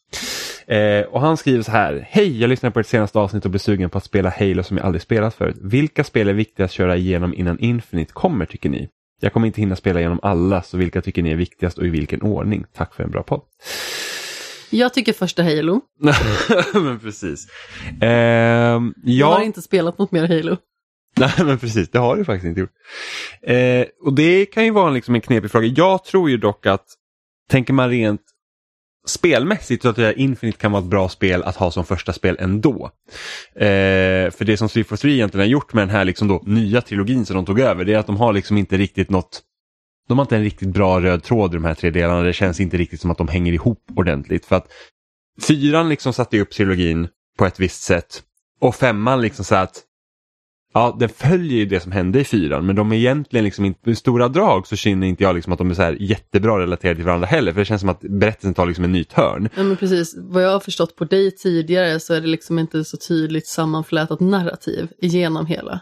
Eh, 0.67 1.05
och 1.05 1.21
han 1.21 1.37
skriver 1.37 1.63
så 1.63 1.71
här. 1.71 2.07
Hej, 2.09 2.41
jag 2.41 2.47
lyssnade 2.47 2.73
på 2.73 2.79
ert 2.79 2.87
senaste 2.87 3.19
avsnitt 3.19 3.45
och 3.45 3.51
blev 3.51 3.59
sugen 3.59 3.89
på 3.89 3.97
att 3.97 4.03
spela 4.03 4.29
Halo 4.39 4.63
som 4.63 4.77
jag 4.77 4.85
aldrig 4.85 5.01
spelat 5.01 5.35
förut. 5.35 5.57
Vilka 5.61 6.03
spel 6.03 6.29
är 6.29 6.33
viktiga 6.33 6.65
att 6.65 6.71
köra 6.71 6.97
igenom 6.97 7.33
innan 7.33 7.59
Infinite 7.59 8.13
kommer 8.13 8.45
tycker 8.45 8.69
ni? 8.69 8.89
Jag 9.21 9.33
kommer 9.33 9.47
inte 9.47 9.61
hinna 9.61 9.75
spela 9.75 9.99
igenom 9.99 10.19
alla, 10.21 10.61
så 10.61 10.77
vilka 10.77 11.01
tycker 11.01 11.21
ni 11.23 11.31
är 11.31 11.35
viktigast 11.35 11.77
och 11.77 11.85
i 11.85 11.89
vilken 11.89 12.21
ordning? 12.21 12.65
Tack 12.73 12.93
för 12.93 13.03
en 13.03 13.11
bra 13.11 13.23
podd. 13.23 13.41
Jag 14.69 14.93
tycker 14.93 15.13
första 15.13 15.43
Halo. 15.43 15.81
men 16.73 16.99
precis. 16.99 17.47
Jag 17.99 18.93
ja. 19.03 19.33
har 19.33 19.41
inte 19.41 19.61
spelat 19.61 19.97
något 19.97 20.11
mer 20.11 20.27
Halo. 20.27 20.57
Nej 21.17 21.33
men 21.37 21.59
precis, 21.59 21.89
det 21.89 21.99
har 21.99 22.15
du 22.15 22.25
faktiskt 22.25 22.47
inte 22.47 22.59
gjort. 22.59 22.73
Eh, 23.41 23.85
och 24.05 24.13
det 24.13 24.45
kan 24.45 24.65
ju 24.65 24.71
vara 24.71 24.89
liksom 24.89 25.15
en 25.15 25.21
knepig 25.21 25.51
fråga. 25.51 25.67
Jag 25.67 26.03
tror 26.03 26.29
ju 26.29 26.37
dock 26.37 26.65
att, 26.65 26.85
tänker 27.49 27.73
man 27.73 27.89
rent 27.89 28.21
spelmässigt 29.07 29.83
så 29.83 29.89
att 29.89 29.97
jag 29.97 30.17
Infinite 30.17 30.57
kan 30.57 30.71
vara 30.71 30.83
ett 30.83 30.89
bra 30.89 31.09
spel 31.09 31.43
att 31.43 31.55
ha 31.55 31.71
som 31.71 31.85
första 31.85 32.13
spel 32.13 32.37
ändå. 32.39 32.91
Eh, 33.55 34.31
för 34.31 34.45
det 34.45 34.57
som 34.57 34.67
343 34.67 35.11
egentligen 35.11 35.47
har 35.47 35.51
gjort 35.51 35.73
med 35.73 35.81
den 35.81 35.95
här 35.95 36.05
liksom 36.05 36.27
då, 36.27 36.41
nya 36.45 36.81
trilogin 36.81 37.25
som 37.25 37.35
de 37.35 37.45
tog 37.45 37.59
över, 37.59 37.85
det 37.85 37.93
är 37.93 37.97
att 37.97 38.07
de 38.07 38.17
har 38.17 38.33
liksom 38.33 38.57
inte 38.57 38.77
riktigt 38.77 39.09
något 39.09 39.41
de 40.07 40.17
har 40.17 40.25
inte 40.25 40.35
en 40.35 40.43
riktigt 40.43 40.69
bra 40.69 41.01
röd 41.01 41.23
tråd 41.23 41.51
i 41.51 41.53
de 41.53 41.65
här 41.65 41.73
tre 41.73 41.89
delarna. 41.89 42.21
Det 42.21 42.33
känns 42.33 42.59
inte 42.59 42.77
riktigt 42.77 43.01
som 43.01 43.11
att 43.11 43.17
de 43.17 43.27
hänger 43.27 43.53
ihop 43.53 43.83
ordentligt. 43.95 44.45
För 44.45 44.55
att 44.55 44.67
fyran 45.41 45.89
liksom 45.89 46.13
satte 46.13 46.39
upp 46.39 46.51
trilogin 46.51 47.07
på 47.37 47.45
ett 47.45 47.59
visst 47.59 47.81
sätt. 47.83 48.23
Och 48.59 48.75
femman 48.75 49.21
liksom 49.21 49.45
så 49.45 49.55
att 49.55 49.83
Ja, 50.73 50.97
den 50.99 51.09
följer 51.09 51.57
ju 51.57 51.65
det 51.65 51.79
som 51.79 51.91
hände 51.91 52.19
i 52.19 52.23
fyran 52.23 52.65
men 52.65 52.75
de 52.75 52.91
är 52.91 52.95
egentligen 52.95 53.43
liksom 53.43 53.65
inte, 53.65 53.91
i 53.91 53.95
stora 53.95 54.27
drag 54.27 54.67
så 54.67 54.75
känner 54.75 55.07
inte 55.07 55.23
jag 55.23 55.35
liksom 55.35 55.53
att 55.53 55.59
de 55.59 55.69
är 55.69 55.73
så 55.73 55.95
jättebra 55.99 56.59
relaterade 56.59 56.95
till 56.95 57.05
varandra 57.05 57.27
heller 57.27 57.51
för 57.51 57.59
det 57.59 57.65
känns 57.65 57.81
som 57.81 57.89
att 57.89 58.01
berättelsen 58.01 58.53
tar 58.53 58.65
liksom 58.65 58.83
en 58.83 58.91
ny 58.91 59.03
törn. 59.03 59.49
Ja, 59.55 59.63
men 59.63 59.77
precis. 59.77 60.15
Vad 60.17 60.43
jag 60.43 60.51
har 60.51 60.59
förstått 60.59 60.95
på 60.95 61.05
dig 61.05 61.31
tidigare 61.31 61.99
så 61.99 62.13
är 62.13 62.21
det 62.21 62.27
liksom 62.27 62.59
inte 62.59 62.83
så 62.83 62.97
tydligt 62.97 63.47
sammanflätat 63.47 64.19
narrativ 64.19 64.87
igenom 65.01 65.45
hela. 65.45 65.81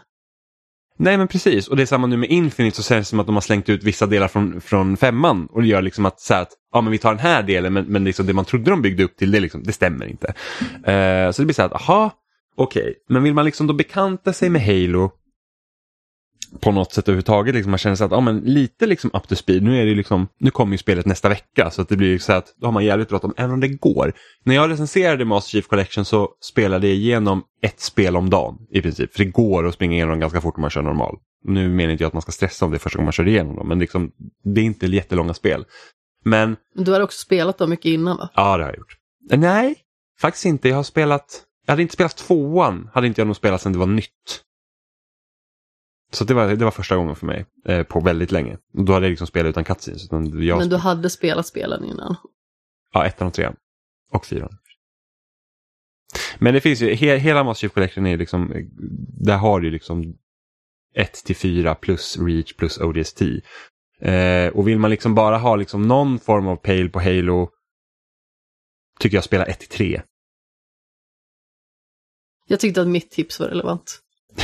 Nej 1.02 1.16
men 1.16 1.28
precis 1.28 1.68
och 1.68 1.76
det 1.76 1.82
är 1.82 1.86
samma 1.86 2.06
nu 2.06 2.16
med 2.16 2.30
Infinite 2.30 2.76
så 2.76 2.82
känns 2.82 3.06
det 3.06 3.10
som 3.10 3.20
att 3.20 3.26
de 3.26 3.36
har 3.36 3.40
slängt 3.40 3.68
ut 3.68 3.84
vissa 3.84 4.06
delar 4.06 4.28
från, 4.28 4.60
från 4.60 4.96
femman 4.96 5.46
och 5.50 5.62
det 5.62 5.68
gör 5.68 5.82
liksom 5.82 6.06
att, 6.06 6.20
så 6.20 6.34
att 6.34 6.48
ja 6.72 6.80
men 6.80 6.92
vi 6.92 6.98
tar 6.98 7.10
den 7.10 7.18
här 7.18 7.42
delen 7.42 7.72
men, 7.72 7.84
men 7.84 8.04
liksom 8.04 8.26
det 8.26 8.32
man 8.32 8.44
trodde 8.44 8.70
de 8.70 8.82
byggde 8.82 9.04
upp 9.04 9.16
till 9.16 9.30
det, 9.30 9.40
liksom, 9.40 9.62
det 9.62 9.72
stämmer 9.72 10.06
inte. 10.06 10.26
Eh, 10.92 11.30
så 11.30 11.42
det 11.42 11.46
blir 11.46 11.54
så 11.54 11.62
här 11.62 11.66
att 11.66 11.88
aha, 11.88 12.10
okej, 12.62 12.82
okay. 12.82 12.94
men 13.08 13.22
vill 13.22 13.34
man 13.34 13.44
liksom 13.44 13.66
då 13.66 13.74
bekanta 13.74 14.32
sig 14.32 14.50
med 14.50 14.62
Halo 14.62 15.10
på 16.60 16.72
något 16.72 16.92
sätt 16.92 17.08
överhuvudtaget. 17.08 17.54
Liksom 17.54 17.70
man 17.70 17.78
känner 17.78 17.96
sig 17.96 18.04
att 18.04 18.10
ja, 18.10 18.20
men 18.20 18.38
lite 18.38 18.86
liksom 18.86 19.10
up 19.14 19.28
to 19.28 19.34
speed. 19.34 19.62
Nu, 19.62 19.80
är 19.82 19.86
det 19.86 19.94
liksom, 19.94 20.28
nu 20.38 20.50
kommer 20.50 20.72
ju 20.72 20.78
spelet 20.78 21.06
nästa 21.06 21.28
vecka 21.28 21.70
så 21.70 21.82
att 21.82 21.88
det 21.88 21.96
blir 21.96 22.18
så 22.18 22.32
att 22.32 22.54
då 22.56 22.66
har 22.66 22.72
man 22.72 22.84
jävligt 22.84 23.08
bråttom 23.08 23.34
även 23.36 23.50
om 23.50 23.60
det 23.60 23.68
går. 23.68 24.12
När 24.44 24.54
jag 24.54 24.70
recenserade 24.70 25.24
Master 25.24 25.50
Chief 25.50 25.66
Collection 25.66 26.04
så 26.04 26.28
spelade 26.40 26.86
jag 26.86 26.96
igenom 26.96 27.42
ett 27.62 27.80
spel 27.80 28.16
om 28.16 28.30
dagen 28.30 28.58
i 28.70 28.82
princip. 28.82 29.12
För 29.12 29.24
det 29.24 29.30
går 29.30 29.66
att 29.66 29.74
springa 29.74 29.94
igenom 29.94 30.20
ganska 30.20 30.40
fort 30.40 30.56
om 30.56 30.60
man 30.60 30.70
kör 30.70 30.82
normal. 30.82 31.16
Nu 31.44 31.68
menar 31.68 31.92
inte 31.92 32.04
jag 32.04 32.08
att 32.08 32.14
man 32.14 32.22
ska 32.22 32.32
stressa 32.32 32.64
om 32.64 32.72
det 32.72 32.78
första 32.78 32.96
gången 32.96 33.06
man 33.06 33.12
kör 33.12 33.28
igenom 33.28 33.56
dem 33.56 33.68
men 33.68 33.78
liksom, 33.78 34.10
det 34.44 34.60
är 34.60 34.64
inte 34.64 34.86
jättelånga 34.86 35.34
spel. 35.34 35.64
Men... 36.24 36.56
Men 36.74 36.84
du 36.84 36.92
har 36.92 37.00
också 37.00 37.18
spelat 37.18 37.58
dem 37.58 37.70
mycket 37.70 37.86
innan 37.86 38.16
va? 38.16 38.28
Ja 38.34 38.56
det 38.56 38.62
har 38.64 38.70
jag 38.70 38.78
gjort. 38.78 38.96
Nej, 39.30 39.76
faktiskt 40.20 40.44
inte. 40.44 40.68
Jag 40.68 40.76
har 40.76 40.82
spelat 40.82 41.44
jag 41.70 41.72
hade 41.72 41.82
inte 41.82 41.94
spelat 41.94 42.16
tvåan, 42.16 42.90
hade 42.94 43.06
inte 43.06 43.20
jag 43.20 43.26
nog 43.26 43.36
spelat 43.36 43.62
sedan 43.62 43.72
det 43.72 43.78
var 43.78 43.86
nytt. 43.86 44.44
Så 46.12 46.24
det 46.24 46.34
var, 46.34 46.48
det 46.48 46.64
var 46.64 46.70
första 46.70 46.96
gången 46.96 47.16
för 47.16 47.26
mig 47.26 47.46
eh, 47.66 47.82
på 47.82 48.00
väldigt 48.00 48.32
länge. 48.32 48.58
Och 48.74 48.84
då 48.84 48.92
hade 48.92 49.06
jag 49.06 49.10
liksom 49.10 49.26
spelat 49.26 49.50
utan 49.50 49.64
cutscenes. 49.64 50.04
Utan 50.04 50.42
jag 50.42 50.58
Men 50.58 50.68
du 50.68 50.76
hade 50.76 51.10
spelat 51.10 51.46
spelen 51.46 51.84
innan? 51.84 52.16
Ja, 52.92 53.06
ettan 53.06 53.28
och 53.28 53.34
trean. 53.34 53.56
Och 54.12 54.26
fyran. 54.26 54.58
Men 56.38 56.54
det 56.54 56.60
finns 56.60 56.80
ju, 56.80 56.94
he, 56.94 57.16
hela 57.16 57.44
Master 57.44 57.60
Chief 57.60 57.72
Collection 57.72 58.06
är 58.06 58.16
liksom, 58.16 58.68
där 59.24 59.36
har 59.36 59.60
du 59.60 59.70
liksom 59.70 60.14
1 60.94 61.12
till 61.12 61.36
4 61.36 61.74
plus 61.74 62.18
Reach 62.18 62.56
plus 62.56 62.78
ODST. 62.78 63.22
Eh, 64.00 64.48
och 64.48 64.68
vill 64.68 64.78
man 64.78 64.90
liksom 64.90 65.14
bara 65.14 65.38
ha 65.38 65.56
liksom 65.56 65.82
någon 65.82 66.18
form 66.18 66.46
av 66.46 66.56
pale 66.56 66.88
på 66.88 67.00
Halo 67.00 67.50
tycker 69.00 69.16
jag 69.16 69.24
spela 69.24 69.44
1 69.44 69.58
till 69.58 69.68
3. 69.68 70.02
Jag 72.50 72.60
tyckte 72.60 72.80
att 72.80 72.88
mitt 72.88 73.10
tips 73.10 73.40
var 73.40 73.46
relevant. 73.46 73.98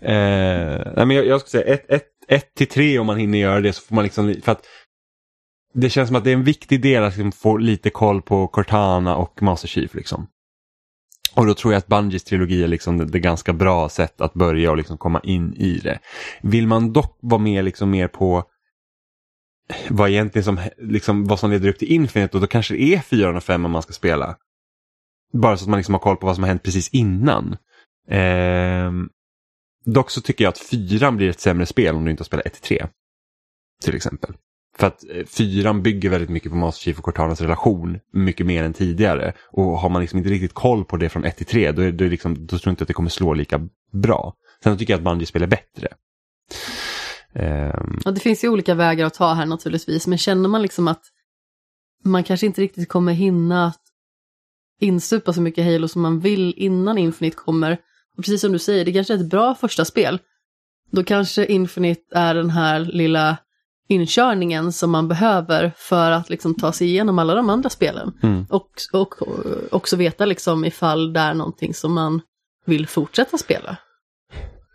eh, 0.00 0.92
nej 0.96 1.06
men 1.06 1.10
jag, 1.10 1.26
jag 1.26 1.40
skulle 1.40 1.62
säga 1.62 1.74
1 1.74 1.84
ett, 1.88 1.90
ett, 1.90 2.08
ett 2.28 2.54
till 2.54 2.66
3 2.66 2.98
om 2.98 3.06
man 3.06 3.16
hinner 3.16 3.38
göra 3.38 3.60
det 3.60 3.72
så 3.72 3.82
får 3.82 3.94
man 3.94 4.04
liksom, 4.04 4.34
för 4.42 4.52
att 4.52 4.66
det 5.74 5.90
känns 5.90 6.08
som 6.08 6.16
att 6.16 6.24
det 6.24 6.30
är 6.30 6.34
en 6.34 6.44
viktig 6.44 6.82
del 6.82 7.02
att 7.02 7.16
liksom 7.16 7.32
få 7.32 7.56
lite 7.56 7.90
koll 7.90 8.22
på 8.22 8.48
Cortana 8.48 9.16
och 9.16 9.42
Master 9.42 9.68
Chief. 9.68 9.94
Liksom. 9.94 10.26
Och 11.34 11.46
då 11.46 11.54
tror 11.54 11.72
jag 11.72 11.78
att 11.78 11.86
Bungies 11.86 12.24
trilogi 12.24 12.62
är 12.62 12.68
liksom 12.68 12.98
det, 12.98 13.04
det 13.04 13.18
ganska 13.18 13.52
bra 13.52 13.88
sätt 13.88 14.20
att 14.20 14.34
börja 14.34 14.70
och 14.70 14.76
liksom 14.76 14.98
komma 14.98 15.20
in 15.24 15.54
i 15.54 15.78
det. 15.78 15.98
Vill 16.42 16.66
man 16.66 16.92
dock 16.92 17.18
vara 17.22 17.40
med 17.40 17.64
liksom 17.64 17.90
mer 17.90 18.08
på 18.08 18.44
vad 19.88 20.10
egentligen 20.10 20.44
som, 20.44 20.60
liksom, 20.78 21.24
vad 21.24 21.40
som 21.40 21.50
leder 21.50 21.68
upp 21.68 21.78
till 21.78 21.92
Infinite 21.92 22.36
och 22.36 22.40
då 22.40 22.46
kanske 22.46 22.74
det 22.74 22.94
är 22.94 23.00
4 23.00 23.36
och 23.36 23.44
5 23.44 23.70
man 23.70 23.82
ska 23.82 23.92
spela. 23.92 24.36
Bara 25.40 25.56
så 25.56 25.64
att 25.64 25.68
man 25.68 25.78
liksom 25.78 25.94
har 25.94 26.00
koll 26.00 26.16
på 26.16 26.26
vad 26.26 26.34
som 26.34 26.44
har 26.44 26.48
hänt 26.48 26.62
precis 26.62 26.88
innan. 26.88 27.56
Eh, 28.10 28.92
dock 29.84 30.10
så 30.10 30.20
tycker 30.20 30.44
jag 30.44 30.48
att 30.50 30.58
fyran 30.58 31.16
blir 31.16 31.30
ett 31.30 31.40
sämre 31.40 31.66
spel 31.66 31.94
om 31.94 32.04
du 32.04 32.10
inte 32.10 32.20
har 32.20 32.26
spelat 32.26 32.46
1-3. 32.46 32.88
Till 33.82 33.94
exempel. 33.94 34.34
För 34.78 34.86
att 34.86 35.04
eh, 35.10 35.24
fyran 35.26 35.82
bygger 35.82 36.10
väldigt 36.10 36.30
mycket 36.30 36.50
på 36.50 36.56
Master 36.56 36.82
Chief 36.82 36.98
och 36.98 37.04
Cortanas 37.04 37.40
relation 37.40 37.98
mycket 38.12 38.46
mer 38.46 38.64
än 38.64 38.72
tidigare. 38.72 39.32
Och 39.50 39.78
har 39.78 39.88
man 39.88 40.00
liksom 40.00 40.18
inte 40.18 40.30
riktigt 40.30 40.54
koll 40.54 40.84
på 40.84 40.96
det 40.96 41.08
från 41.08 41.24
1 41.24 41.36
till 41.36 41.46
3 41.46 41.72
då, 41.72 41.82
är 41.82 41.92
det 41.92 42.08
liksom, 42.08 42.46
då 42.46 42.58
tror 42.58 42.60
jag 42.64 42.72
inte 42.72 42.84
att 42.84 42.88
det 42.88 42.94
kommer 42.94 43.10
slå 43.10 43.34
lika 43.34 43.68
bra. 43.92 44.34
Sen 44.62 44.78
tycker 44.78 44.92
jag 44.92 44.98
att 44.98 45.04
Bungie 45.04 45.26
spelar 45.26 45.46
bättre. 45.46 45.88
Um... 47.32 48.00
Ja, 48.04 48.10
det 48.10 48.20
finns 48.20 48.44
ju 48.44 48.48
olika 48.48 48.74
vägar 48.74 49.06
att 49.06 49.14
ta 49.14 49.32
här 49.32 49.46
naturligtvis, 49.46 50.06
men 50.06 50.18
känner 50.18 50.48
man 50.48 50.62
liksom 50.62 50.88
att 50.88 51.02
man 52.04 52.24
kanske 52.24 52.46
inte 52.46 52.60
riktigt 52.60 52.88
kommer 52.88 53.12
hinna 53.12 53.72
att 54.76 54.82
instupa 54.82 55.32
så 55.32 55.40
mycket 55.40 55.64
Halo 55.64 55.88
som 55.88 56.02
man 56.02 56.20
vill 56.20 56.54
innan 56.56 56.98
Infinite 56.98 57.36
kommer. 57.36 57.72
Och 58.18 58.24
precis 58.24 58.40
som 58.40 58.52
du 58.52 58.58
säger, 58.58 58.84
det 58.84 58.92
kanske 58.92 59.14
är 59.14 59.18
ett 59.18 59.30
bra 59.30 59.54
första 59.54 59.84
spel. 59.84 60.18
Då 60.90 61.04
kanske 61.04 61.46
Infinite 61.46 62.18
är 62.18 62.34
den 62.34 62.50
här 62.50 62.80
lilla 62.80 63.36
inkörningen 63.88 64.72
som 64.72 64.90
man 64.90 65.08
behöver 65.08 65.72
för 65.76 66.10
att 66.10 66.30
liksom 66.30 66.54
ta 66.54 66.72
sig 66.72 66.86
igenom 66.86 67.18
alla 67.18 67.34
de 67.34 67.50
andra 67.50 67.70
spelen. 67.70 68.12
Mm. 68.22 68.46
Och, 68.50 68.70
och, 68.92 69.22
och 69.22 69.34
också 69.70 69.96
veta 69.96 70.24
liksom 70.24 70.64
ifall 70.64 71.12
det 71.12 71.20
är 71.20 71.34
någonting 71.34 71.74
som 71.74 71.92
man 71.92 72.20
vill 72.64 72.86
fortsätta 72.86 73.38
spela. 73.38 73.76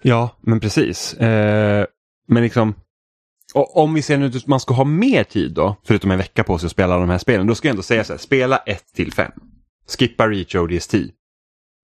Ja, 0.01 0.39
men 0.41 0.59
precis. 0.59 1.13
Eh, 1.13 1.85
men 2.27 2.43
liksom, 2.43 2.73
om 3.53 3.93
vi 3.93 4.01
ser 4.01 4.17
nu 4.17 4.25
att 4.25 4.47
man 4.47 4.59
ska 4.59 4.73
ha 4.73 4.83
mer 4.83 5.23
tid 5.23 5.53
då, 5.53 5.75
förutom 5.83 6.11
en 6.11 6.17
vecka 6.17 6.43
på 6.43 6.57
sig 6.57 6.65
att 6.65 6.71
spela 6.71 6.97
de 6.97 7.09
här 7.09 7.17
spelen, 7.17 7.47
då 7.47 7.55
ska 7.55 7.67
jag 7.67 7.73
ändå 7.73 7.83
säga 7.83 8.03
så 8.03 8.13
här, 8.13 8.17
spela 8.17 8.57
1 8.57 8.83
till 8.95 9.13
5. 9.13 9.31
Skippa 9.87 10.27
Reach 10.27 10.55
ODST. 10.55 10.95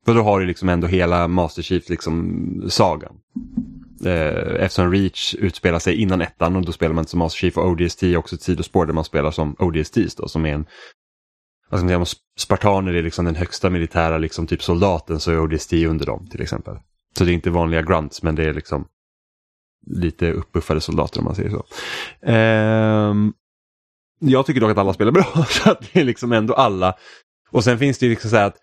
För 0.05 0.13
då 0.13 0.21
har 0.21 0.39
du 0.39 0.45
liksom 0.45 0.69
ändå 0.69 0.87
hela 0.87 1.27
Master 1.27 1.61
Chief 1.61 1.89
liksom 1.89 2.63
sagan. 2.69 3.13
Eh, 4.05 4.63
eftersom 4.63 4.91
Reach 4.91 5.35
utspelar 5.35 5.79
sig 5.79 6.01
innan 6.01 6.21
ettan 6.21 6.55
och 6.55 6.65
då 6.65 6.71
spelar 6.71 6.95
man 6.95 7.01
inte 7.01 7.11
som 7.11 7.19
Master 7.19 7.37
Chief 7.37 7.57
och 7.57 7.67
ODST 7.67 8.03
är 8.03 8.17
också 8.17 8.35
ett 8.35 8.41
sidospår 8.41 8.85
där 8.85 8.93
man 8.93 9.03
spelar 9.03 9.31
som 9.31 9.55
ODSTs 9.59 10.15
då 10.15 10.27
som 10.27 10.45
är 10.45 10.53
en 10.53 10.65
vad 11.69 11.79
ska 11.79 11.97
man 11.97 12.05
säga, 12.05 12.19
Spartaner 12.37 12.93
är 12.93 13.03
liksom 13.03 13.25
den 13.25 13.35
högsta 13.35 13.69
militära 13.69 14.17
liksom 14.17 14.47
typ 14.47 14.63
soldaten 14.63 15.19
så 15.19 15.31
är 15.31 15.39
ODST 15.39 15.73
under 15.73 16.05
dem 16.05 16.27
till 16.27 16.41
exempel. 16.41 16.75
Så 17.17 17.23
det 17.23 17.31
är 17.31 17.33
inte 17.33 17.49
vanliga 17.49 17.81
grunts 17.81 18.23
men 18.23 18.35
det 18.35 18.43
är 18.43 18.53
liksom 18.53 18.87
lite 19.87 20.31
uppbuffade 20.31 20.81
soldater 20.81 21.19
om 21.19 21.25
man 21.25 21.35
säger 21.35 21.49
så. 21.49 21.65
Eh, 22.21 23.15
jag 24.19 24.45
tycker 24.45 24.61
dock 24.61 24.71
att 24.71 24.77
alla 24.77 24.93
spelar 24.93 25.11
bra 25.11 25.45
så 25.49 25.71
att 25.71 25.81
det 25.93 25.99
är 25.99 26.03
liksom 26.03 26.31
ändå 26.31 26.53
alla. 26.53 26.95
Och 27.51 27.63
sen 27.63 27.79
finns 27.79 27.97
det 27.97 28.05
ju 28.05 28.09
liksom 28.09 28.29
så 28.29 28.35
här 28.35 28.45
att 28.45 28.57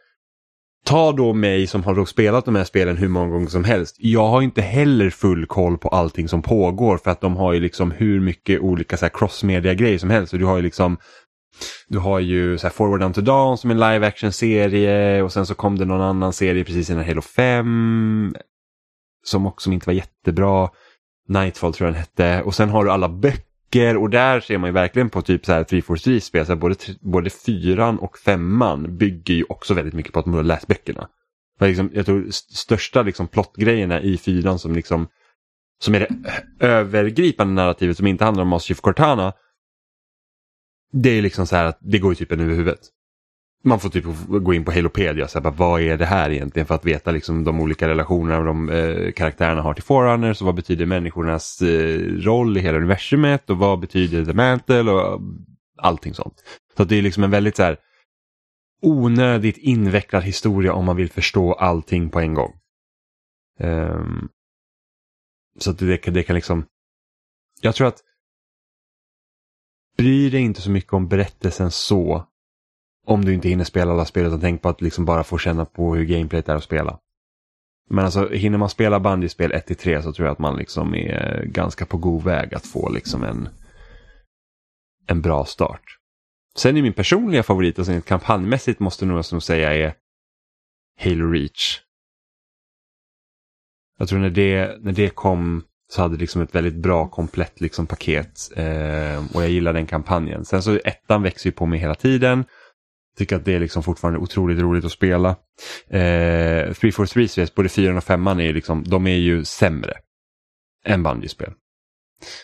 ta 0.85 1.12
då 1.12 1.33
mig 1.33 1.67
som 1.67 1.83
har 1.85 2.05
spelat 2.05 2.45
de 2.45 2.55
här 2.55 2.64
spelen 2.64 2.97
hur 2.97 3.09
många 3.09 3.33
gånger 3.33 3.47
som 3.47 3.64
helst. 3.64 3.97
Jag 3.99 4.29
har 4.29 4.43
inte 4.43 4.62
heller 4.62 5.11
full 5.11 5.47
koll 5.47 5.79
på 5.79 5.88
allting 5.88 6.29
som 6.29 6.43
pågår 6.43 6.99
för 6.99 7.11
att 7.11 7.21
de 7.21 7.37
har 7.37 7.53
ju 7.53 7.61
liksom 7.61 7.91
hur 7.91 8.21
mycket 8.21 8.61
olika 8.61 8.97
så 8.97 9.05
här 9.05 9.12
crossmedia 9.14 9.75
grejer 9.75 9.99
som 9.99 10.11
helst. 10.11 10.33
Och 10.33 10.38
du 10.38 10.45
har 10.45 10.57
ju 10.57 10.62
liksom 10.62 10.99
du 11.88 11.99
har 11.99 12.19
ju 12.21 12.59
så 12.59 12.67
här 12.67 12.73
Forward 12.73 13.00
Down 13.00 13.12
to 13.12 13.21
Dawn 13.21 13.59
som 13.59 13.71
en 13.71 13.81
live 13.81 14.07
action 14.07 14.33
serie 14.33 15.23
och 15.23 15.33
sen 15.33 15.47
så 15.47 15.55
kom 15.55 15.79
det 15.79 15.85
någon 15.85 16.00
annan 16.00 16.33
serie 16.33 16.64
precis 16.64 16.91
innan 16.91 17.05
Halo 17.05 17.23
5 17.23 18.35
som 19.25 19.47
också 19.47 19.71
inte 19.71 19.87
var 19.87 19.95
jättebra. 19.95 20.71
Nightfall 21.29 21.75
tror 21.75 21.87
jag 21.87 21.95
den 21.95 22.00
hette 22.00 22.43
och 22.43 22.55
sen 22.55 22.69
har 22.69 22.85
du 22.85 22.91
alla 22.91 23.09
böcker 23.09 23.53
böcker 23.75 23.97
och 23.97 24.11
där 24.11 24.40
ser 24.40 24.59
man 24.59 24.69
ju 24.69 24.75
verkligen 24.75 25.11
på 25.11 25.23
typ 25.23 25.47
så 25.47 25.52
här 25.52 25.64
343-spel, 25.64 26.47
så 26.47 26.57
både, 26.57 26.76
både 27.00 27.31
fyran 27.31 27.99
och 27.99 28.19
femman 28.19 28.97
bygger 28.97 29.35
ju 29.35 29.45
också 29.49 29.75
väldigt 29.75 29.95
mycket 29.95 30.12
på 30.12 30.19
att 30.19 30.26
man 30.26 30.35
har 30.35 30.43
läst 30.43 30.66
böckerna. 30.66 31.09
För 31.59 31.69
liksom, 31.69 31.90
jag 31.95 32.07
tror 32.07 32.26
största 32.31 33.02
liksom 33.02 33.28
plottgrejerna 33.28 34.00
i 34.00 34.19
fyran 34.19 34.59
som 34.59 34.75
liksom 34.75 35.09
som 35.78 35.95
är 35.95 36.00
det 36.00 36.09
övergripande 36.66 37.54
narrativet 37.54 37.97
som 37.97 38.07
inte 38.07 38.25
handlar 38.25 38.43
om 38.43 38.49
Master 38.49 38.66
Chief 38.66 38.81
Cortana. 38.81 39.33
Det 40.93 41.11
är 41.11 41.23
liksom 41.23 41.47
så 41.47 41.57
här 41.57 41.64
att 41.64 41.78
det 41.81 41.99
går 41.99 42.12
ju 42.12 42.16
typ 42.16 42.33
en 42.33 42.40
över 42.40 42.54
huvudet 42.54 42.81
man 43.64 43.80
får 43.80 43.90
typ 43.90 44.04
gå 44.28 44.54
in 44.54 44.64
på 44.64 44.73
Halopedia, 44.73 45.28
så 45.28 45.38
här, 45.38 45.42
bara, 45.42 45.54
vad 45.54 45.80
är 45.80 45.97
det 45.97 46.06
här 46.06 46.30
egentligen 46.30 46.66
för 46.66 46.75
att 46.75 46.85
veta 46.85 47.11
liksom, 47.11 47.44
de 47.44 47.61
olika 47.61 47.88
relationerna 47.88 48.44
de 48.44 48.68
eh, 48.68 49.12
karaktärerna 49.12 49.62
har 49.62 49.75
till 49.75 49.83
Forerunners 49.83 50.40
och 50.40 50.47
vad 50.47 50.54
betyder 50.54 50.87
människornas 50.87 51.62
eh, 51.62 52.00
roll 52.00 52.56
i 52.56 52.61
hela 52.61 52.78
universumet 52.78 53.50
och 53.50 53.59
vad 53.59 53.80
betyder 53.80 54.25
The 54.25 54.33
Mantle 54.33 54.90
och 54.90 55.21
allting 55.78 56.14
sånt. 56.14 56.35
Så 56.76 56.85
det 56.85 56.97
är 56.97 57.02
liksom 57.02 57.25
en 57.25 57.30
väldigt 57.30 57.56
så 57.56 57.62
här, 57.62 57.76
onödigt 58.83 59.56
invecklad 59.56 60.23
historia 60.23 60.73
om 60.73 60.85
man 60.85 60.97
vill 60.97 61.11
förstå 61.11 61.52
allting 61.52 62.11
på 62.11 62.21
en 62.21 62.35
gång. 62.35 62.52
Um, 63.61 64.28
så 65.59 65.73
det, 65.73 65.97
det 65.97 66.23
kan 66.23 66.35
liksom, 66.35 66.64
jag 67.61 67.75
tror 67.75 67.87
att 67.87 68.00
bryr 69.97 70.30
dig 70.30 70.40
inte 70.40 70.61
så 70.61 70.71
mycket 70.71 70.92
om 70.92 71.09
berättelsen 71.09 71.71
så 71.71 72.26
om 73.04 73.25
du 73.25 73.34
inte 73.34 73.49
hinner 73.49 73.64
spela 73.64 73.92
alla 73.92 74.04
spel 74.04 74.26
utan 74.26 74.40
tänk 74.40 74.62
på 74.62 74.68
att 74.68 74.80
liksom 74.80 75.04
bara 75.04 75.25
få 75.25 75.38
känna 75.38 75.64
på 75.64 75.94
hur 75.94 76.04
gameplayet 76.04 76.49
är 76.49 76.56
att 76.56 76.64
spela. 76.64 76.99
Men 77.90 78.04
alltså 78.04 78.28
hinner 78.28 78.58
man 78.58 78.70
spela 78.70 79.00
bandyspel 79.00 79.52
1-3 79.52 80.02
så 80.02 80.12
tror 80.12 80.26
jag 80.26 80.32
att 80.32 80.38
man 80.38 80.56
liksom 80.56 80.94
är 80.94 81.44
ganska 81.44 81.87
på 81.87 81.96
god 81.96 82.25
väg 82.25 82.54
att 82.54 82.66
få 82.66 82.88
liksom 82.90 83.25
en, 83.25 83.49
en 85.06 85.23
bra 85.23 85.44
start. 85.44 85.99
Sen 86.56 86.76
är 86.76 86.82
min 86.82 86.92
personliga 86.92 87.42
favorit, 87.42 87.78
alltså 87.78 88.00
kampanjmässigt 88.00 88.80
måste 88.80 89.06
nog 89.06 89.25
som 89.25 89.40
säga 89.40 89.75
är 89.75 89.94
Halo 91.00 91.30
Reach. 91.30 91.80
Jag 93.99 94.08
tror 94.08 94.18
när 94.18 94.30
det, 94.30 94.78
när 94.80 94.92
det 94.92 95.08
kom 95.08 95.64
så 95.92 96.02
hade 96.02 96.16
det 96.16 96.20
liksom 96.20 96.42
ett 96.42 96.54
väldigt 96.54 96.75
bra 96.75 97.08
komplett 97.08 97.61
liksom 97.61 97.87
paket 97.87 98.50
eh, 98.56 99.34
och 99.34 99.42
jag 99.42 99.50
gillar 99.50 99.73
den 99.73 99.87
kampanjen. 99.87 100.44
Sen 100.44 100.62
så 100.62 100.78
ettan 100.84 101.23
växer 101.23 101.46
ju 101.46 101.52
på 101.52 101.66
mig 101.66 101.78
hela 101.78 101.94
tiden 101.94 102.44
Tycker 103.18 103.37
att 103.37 103.44
det 103.44 103.54
är 103.54 103.61
liksom 103.61 103.83
fortfarande 103.83 104.21
otroligt 104.21 104.59
roligt 104.59 104.85
att 104.85 104.92
spela. 104.92 105.28
Eh, 105.88 106.73
343 106.73 107.28
Space, 107.28 107.52
både 107.56 107.68
4 107.68 107.97
och 107.97 108.04
5 108.04 108.26
är 108.26 108.52
liksom, 108.52 108.85
de 108.85 109.06
är 109.06 109.16
ju 109.16 109.44
sämre 109.44 109.92
än 110.85 111.02
Bungie-spel. 111.02 111.52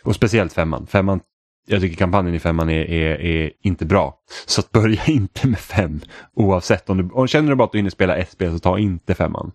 Och 0.04 0.14
speciellt 0.14 0.52
5 0.52 0.86
femman 0.86 1.20
jag 1.66 1.80
tycker 1.80 1.96
kampanjen 1.96 2.34
i 2.34 2.38
femman 2.38 2.70
är, 2.70 2.90
är, 2.90 3.20
är, 3.20 3.52
inte 3.62 3.86
bra. 3.86 4.20
Så 4.46 4.60
att 4.60 4.72
börja 4.72 5.04
inte 5.06 5.48
med 5.48 5.58
fem 5.58 6.00
oavsett. 6.32 6.90
Om 6.90 6.96
du 6.96 7.14
om 7.14 7.26
känner 7.26 7.50
du 7.50 7.56
bara 7.56 7.64
att 7.64 7.72
du 7.72 7.78
hinner 7.78 7.90
spela 7.90 8.16
ett 8.16 8.30
spel 8.30 8.52
så 8.52 8.58
ta 8.58 8.78
inte 8.78 9.14
femman. 9.14 9.52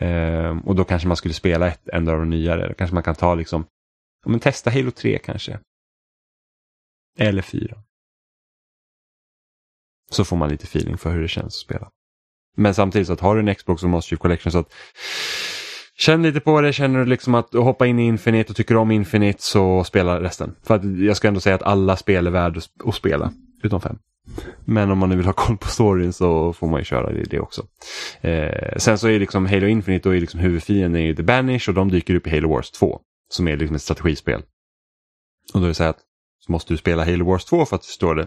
Eh, 0.00 0.58
och 0.64 0.74
då 0.74 0.84
kanske 0.84 1.08
man 1.08 1.16
skulle 1.16 1.34
spela 1.34 1.68
ett 1.68 1.88
ändå 1.88 2.12
av 2.12 2.18
de 2.18 2.30
nyare. 2.30 2.68
Då 2.68 2.74
kanske 2.74 2.94
man 2.94 3.02
kan 3.02 3.14
ta 3.14 3.34
liksom, 3.34 3.66
ja, 4.24 4.30
men 4.30 4.40
testa 4.40 4.70
Halo 4.70 4.90
3 4.90 5.18
kanske. 5.18 5.58
Eller 7.18 7.42
4. 7.42 7.76
Så 10.14 10.24
får 10.24 10.36
man 10.36 10.48
lite 10.48 10.64
feeling 10.64 10.98
för 10.98 11.10
hur 11.10 11.22
det 11.22 11.28
känns 11.28 11.46
att 11.46 11.52
spela. 11.52 11.88
Men 12.56 12.74
samtidigt 12.74 13.06
så 13.06 13.12
att 13.12 13.20
har 13.20 13.34
du 13.34 13.40
en 13.40 13.54
Xbox 13.54 13.82
och 13.82 13.90
Master 13.90 14.08
Chief 14.08 14.20
Collection 14.20 14.52
så 14.52 14.58
att 14.58 14.72
Känn 15.96 16.22
lite 16.22 16.40
på 16.40 16.60
det, 16.60 16.72
känner 16.72 16.98
du 16.98 17.06
liksom 17.06 17.34
att 17.34 17.52
hoppa 17.52 17.86
in 17.86 17.98
i 17.98 18.06
Infinite 18.06 18.50
och 18.50 18.56
tycker 18.56 18.76
om 18.76 18.90
Infinite 18.90 19.42
så 19.42 19.84
spela 19.84 20.20
resten. 20.20 20.54
För 20.62 20.74
att 20.74 20.98
jag 20.98 21.16
ska 21.16 21.28
ändå 21.28 21.40
säga 21.40 21.54
att 21.54 21.62
alla 21.62 21.96
spel 21.96 22.26
är 22.26 22.30
värda 22.30 22.60
att 22.84 22.94
spela, 22.94 23.32
utom 23.62 23.80
fem. 23.80 23.98
Men 24.64 24.90
om 24.90 24.98
man 24.98 25.08
nu 25.08 25.16
vill 25.16 25.26
ha 25.26 25.32
koll 25.32 25.56
på 25.56 25.68
storyn 25.68 26.12
så 26.12 26.52
får 26.52 26.66
man 26.66 26.80
ju 26.80 26.84
köra 26.84 27.12
det, 27.12 27.22
det 27.22 27.40
också. 27.40 27.66
Eh, 28.20 28.76
sen 28.76 28.98
så 28.98 29.08
är 29.08 29.20
liksom 29.20 29.46
Halo 29.46 29.66
Infinite 29.66 30.08
då 30.08 30.14
är 30.14 30.20
liksom 30.20 30.40
huvudfienden 30.40 31.02
är 31.02 31.14
The 31.14 31.22
Banish 31.22 31.68
och 31.68 31.74
de 31.74 31.90
dyker 31.90 32.14
upp 32.14 32.26
i 32.26 32.30
Halo 32.30 32.48
Wars 32.48 32.70
2. 32.70 33.00
Som 33.28 33.48
är 33.48 33.56
liksom 33.56 33.76
ett 33.76 33.82
strategispel. 33.82 34.42
Och 35.54 35.60
då 35.60 35.64
är 35.64 35.68
det 35.68 35.74
så 35.74 35.84
att 35.84 35.98
så 36.46 36.52
måste 36.52 36.72
du 36.72 36.76
spela 36.76 37.04
Halo 37.04 37.24
Wars 37.24 37.44
2 37.44 37.64
för 37.64 37.76
att 37.76 37.86
förstå 37.86 38.14
det. 38.14 38.26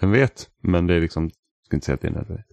Vem 0.00 0.10
vet, 0.10 0.50
men 0.60 0.86
det 0.86 0.94
är 0.94 1.00
liksom, 1.00 1.24
jag 1.24 1.66
ska 1.66 1.76
inte 1.76 1.86
säga 1.86 1.94
att 1.94 2.00
det 2.00 2.08
är 2.08 2.12
nödvändigt. 2.12 2.46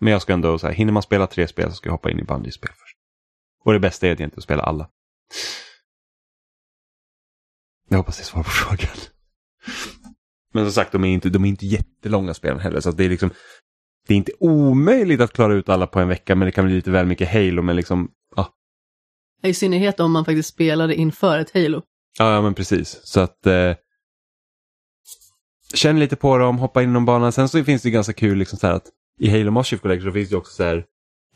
Men 0.00 0.12
jag 0.12 0.22
ska 0.22 0.32
ändå, 0.32 0.58
så 0.58 0.66
här, 0.66 0.74
hinner 0.74 0.92
man 0.92 1.02
spela 1.02 1.26
tre 1.26 1.48
spel 1.48 1.70
så 1.70 1.76
ska 1.76 1.88
jag 1.88 1.92
hoppa 1.92 2.10
in 2.10 2.18
i 2.18 2.24
Bungies 2.24 2.54
spel 2.54 2.70
först. 2.70 2.96
Och 3.64 3.72
det 3.72 3.80
bästa 3.80 4.06
är 4.06 4.36
att 4.36 4.42
spela 4.42 4.62
alla. 4.62 4.90
Jag 7.88 7.98
hoppas 7.98 8.16
det 8.16 8.22
är 8.22 8.24
svar 8.24 8.42
på 8.42 8.50
frågan. 8.50 8.96
Men 10.52 10.64
som 10.64 10.72
sagt, 10.72 10.92
de 10.92 11.04
är 11.04 11.08
inte, 11.08 11.28
de 11.28 11.44
är 11.44 11.48
inte 11.48 11.66
jättelånga 11.66 12.34
spelen 12.34 12.60
heller. 12.60 12.80
Så 12.80 12.90
det 12.90 13.04
är 13.04 13.08
liksom 13.08 13.30
det 14.08 14.14
är 14.14 14.18
inte 14.18 14.32
omöjligt 14.40 15.20
att 15.20 15.32
klara 15.32 15.54
ut 15.54 15.68
alla 15.68 15.86
på 15.86 16.00
en 16.00 16.08
vecka 16.08 16.34
men 16.34 16.46
det 16.46 16.52
kan 16.52 16.64
bli 16.64 16.74
lite 16.74 16.90
väl 16.90 17.06
mycket 17.06 17.32
Halo. 17.32 17.62
Men 17.62 17.76
liksom, 17.76 18.10
ja. 18.36 18.54
I 19.42 19.54
synnerhet 19.54 20.00
om 20.00 20.12
man 20.12 20.24
faktiskt 20.24 20.48
spelade 20.48 20.94
inför 20.94 21.38
ett 21.38 21.54
Halo. 21.54 21.82
Ja, 22.18 22.34
ja 22.34 22.42
men 22.42 22.54
precis. 22.54 23.00
Så 23.04 23.20
att 23.20 23.46
eh, 23.46 23.74
känn 25.74 26.00
lite 26.00 26.16
på 26.16 26.38
dem, 26.38 26.58
hoppa 26.58 26.82
in 26.82 26.88
i 26.88 26.92
någon 26.92 27.04
bana. 27.04 27.32
Sen 27.32 27.48
så 27.48 27.64
finns 27.64 27.82
det 27.82 27.90
ganska 27.90 28.12
kul 28.12 28.38
liksom 28.38 28.58
så 28.58 28.66
att 28.66 28.84
i 29.20 29.30
Halo 29.30 29.50
Master 29.50 29.68
Chief 29.70 29.82
Collection 29.82 30.10
så 30.10 30.14
finns 30.14 30.28
det 30.28 30.36
också 30.36 30.52
så 30.52 30.62
här 30.62 30.84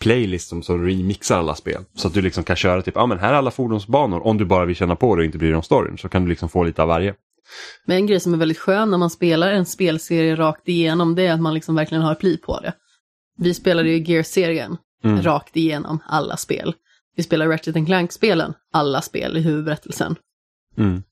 playlist 0.00 0.48
som, 0.48 0.62
som 0.62 0.86
remixar 0.86 1.38
alla 1.38 1.54
spel. 1.54 1.84
Så 1.94 2.08
att 2.08 2.14
du 2.14 2.22
liksom 2.22 2.44
kan 2.44 2.56
köra 2.56 2.82
typ, 2.82 2.94
ja 2.94 3.02
ah, 3.02 3.06
men 3.06 3.18
här 3.18 3.32
är 3.32 3.36
alla 3.36 3.50
fordonsbanor. 3.50 4.26
Om 4.26 4.38
du 4.38 4.44
bara 4.44 4.64
vill 4.64 4.76
känna 4.76 4.96
på 4.96 5.16
det 5.16 5.20
och 5.20 5.24
inte 5.24 5.38
bryr 5.38 5.48
dig 5.48 5.56
om 5.56 5.62
storyn 5.62 5.98
så 5.98 6.08
kan 6.08 6.22
du 6.22 6.28
liksom 6.28 6.48
få 6.48 6.64
lite 6.64 6.82
av 6.82 6.88
varje. 6.88 7.14
Men 7.86 7.96
en 7.96 8.06
grej 8.06 8.20
som 8.20 8.34
är 8.34 8.38
väldigt 8.38 8.58
skön 8.58 8.90
när 8.90 8.98
man 8.98 9.10
spelar 9.10 9.52
en 9.52 9.66
spelserie 9.66 10.36
rakt 10.36 10.68
igenom 10.68 11.14
det 11.14 11.26
är 11.26 11.32
att 11.32 11.40
man 11.40 11.54
liksom 11.54 11.74
verkligen 11.74 12.02
har 12.02 12.14
pli 12.14 12.36
på 12.36 12.60
det. 12.60 12.72
Vi 13.38 13.54
spelade 13.54 13.90
ju 13.90 14.12
Gear-serien 14.12 14.76
mm. 15.04 15.22
rakt 15.22 15.56
igenom 15.56 15.98
alla 16.06 16.36
spel. 16.36 16.74
Vi 17.16 17.22
spelar 17.22 17.48
Ratchet 17.48 17.86
Clank-spelen, 17.86 18.54
alla 18.72 19.02
spel 19.02 19.36
i 19.36 19.40
huvudberättelsen. 19.40 20.16
Mm. 20.78 21.02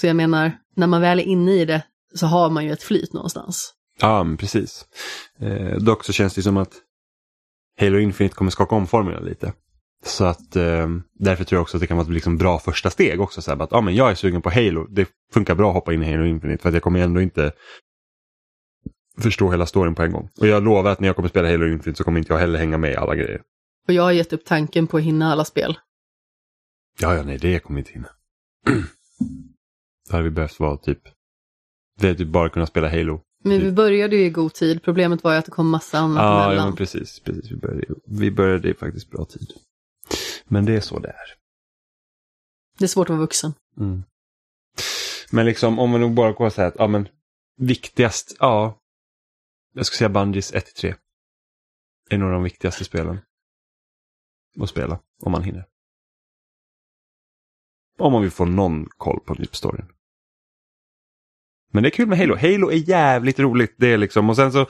Så 0.00 0.06
jag 0.06 0.16
menar, 0.16 0.52
när 0.74 0.86
man 0.86 1.00
väl 1.00 1.18
är 1.18 1.24
inne 1.24 1.52
i 1.52 1.64
det 1.64 1.82
så 2.16 2.26
har 2.26 2.50
man 2.50 2.64
ju 2.64 2.72
ett 2.72 2.82
flyt 2.82 3.12
någonstans. 3.12 3.72
Ja, 4.00 4.24
men 4.24 4.36
precis. 4.36 4.86
Eh, 5.38 5.76
dock 5.76 6.04
så 6.04 6.12
känns 6.12 6.34
det 6.34 6.42
som 6.42 6.56
att 6.56 6.72
Halo 7.80 7.98
Infinite 7.98 8.34
kommer 8.34 8.50
skaka 8.50 8.74
om 8.74 8.86
formerna 8.86 9.20
lite. 9.20 9.52
Så 10.04 10.24
att 10.24 10.56
eh, 10.56 10.88
därför 11.14 11.44
tror 11.44 11.56
jag 11.56 11.62
också 11.62 11.76
att 11.76 11.80
det 11.80 11.86
kan 11.86 11.96
vara 11.96 12.06
ett 12.06 12.12
liksom 12.12 12.36
bra 12.36 12.58
första 12.58 12.90
steg 12.90 13.20
också. 13.20 13.42
Så 13.42 13.50
här, 13.50 13.62
att 13.62 13.72
ja, 13.72 13.80
men 13.80 13.94
jag 13.94 14.10
är 14.10 14.14
sugen 14.14 14.42
på 14.42 14.50
Halo, 14.50 14.86
det 14.86 15.08
funkar 15.32 15.54
bra 15.54 15.68
att 15.68 15.74
hoppa 15.74 15.92
in 15.92 16.02
i 16.02 16.12
Halo 16.12 16.24
Infinite 16.24 16.62
för 16.62 16.68
att 16.68 16.74
jag 16.74 16.82
kommer 16.82 17.00
ändå 17.00 17.20
inte 17.20 17.52
förstå 19.18 19.50
hela 19.50 19.66
storyn 19.66 19.94
på 19.94 20.02
en 20.02 20.12
gång. 20.12 20.30
Och 20.40 20.46
jag 20.46 20.62
lovar 20.62 20.90
att 20.90 21.00
när 21.00 21.08
jag 21.08 21.16
kommer 21.16 21.28
spela 21.28 21.50
Halo 21.50 21.66
Infinite 21.66 21.98
så 21.98 22.04
kommer 22.04 22.18
inte 22.18 22.32
jag 22.32 22.40
heller 22.40 22.58
hänga 22.58 22.78
med 22.78 22.92
i 22.92 22.96
alla 22.96 23.14
grejer. 23.14 23.42
Och 23.88 23.94
jag 23.94 24.02
har 24.02 24.12
gett 24.12 24.32
upp 24.32 24.44
tanken 24.44 24.86
på 24.86 24.96
att 24.96 25.02
hinna 25.02 25.32
alla 25.32 25.44
spel. 25.44 25.78
Ja, 27.00 27.14
ja, 27.14 27.22
nej, 27.22 27.38
det 27.38 27.58
kommer 27.58 27.78
inte 27.78 27.92
hinna. 27.92 28.08
Då 30.08 30.12
hade 30.12 30.24
vi 30.24 30.30
behövt 30.30 30.60
vara 30.60 30.76
typ, 30.76 31.00
det 31.96 32.08
är 32.08 32.14
typ 32.14 32.28
bara 32.28 32.48
kunna 32.48 32.66
spela 32.66 32.88
Halo 32.88 33.20
men 33.46 33.60
vi 33.60 33.72
började 33.72 34.16
ju 34.16 34.24
i 34.24 34.30
god 34.30 34.54
tid. 34.54 34.82
Problemet 34.82 35.24
var 35.24 35.32
ju 35.32 35.38
att 35.38 35.44
det 35.44 35.50
kom 35.50 35.68
massa 35.68 35.98
annat 35.98 36.22
ja, 36.22 36.44
emellan. 36.44 36.56
Ja, 36.56 36.64
men 36.64 36.76
precis. 36.76 37.20
precis. 37.20 37.50
Vi, 37.50 37.56
började, 37.56 37.94
vi 38.06 38.30
började 38.30 38.70
i 38.70 38.74
faktiskt 38.74 39.10
bra 39.10 39.24
tid. 39.24 39.52
Men 40.44 40.64
det 40.64 40.76
är 40.76 40.80
så 40.80 40.98
det 40.98 41.08
är. 41.08 41.34
Det 42.78 42.84
är 42.84 42.88
svårt 42.88 43.06
att 43.06 43.10
vara 43.10 43.20
vuxen. 43.20 43.54
Mm. 43.76 44.02
Men 45.30 45.46
liksom 45.46 45.78
om 45.78 45.90
man 45.90 46.00
nog 46.00 46.14
bara 46.14 46.32
går 46.32 46.50
så 46.50 46.60
här 46.60 46.68
att, 46.68 46.74
ja 46.78 46.86
men 46.86 47.08
viktigast, 47.56 48.36
ja. 48.40 48.78
Jag 49.74 49.86
skulle 49.86 49.98
säga 49.98 50.08
Bungies 50.08 50.54
1-3. 50.54 50.94
Är 52.10 52.18
nog 52.18 52.32
de 52.32 52.42
viktigaste 52.42 52.84
spelen. 52.84 53.18
Att 54.60 54.70
spela, 54.70 54.98
om 55.22 55.32
man 55.32 55.42
hinner. 55.42 55.66
Om 57.98 58.12
man 58.12 58.22
vill 58.22 58.30
få 58.30 58.44
någon 58.44 58.86
koll 58.86 59.20
på 59.20 59.36
storyn. 59.52 59.92
Men 61.72 61.82
det 61.82 61.88
är 61.88 61.90
kul 61.90 62.08
med 62.08 62.18
Halo. 62.18 62.36
Halo 62.36 62.70
är 62.70 62.88
jävligt 62.88 63.38
roligt. 63.38 63.74
Det 63.78 63.92
är 63.92 63.98
liksom, 63.98 64.30
och 64.30 64.36
sen 64.36 64.52
så 64.52 64.66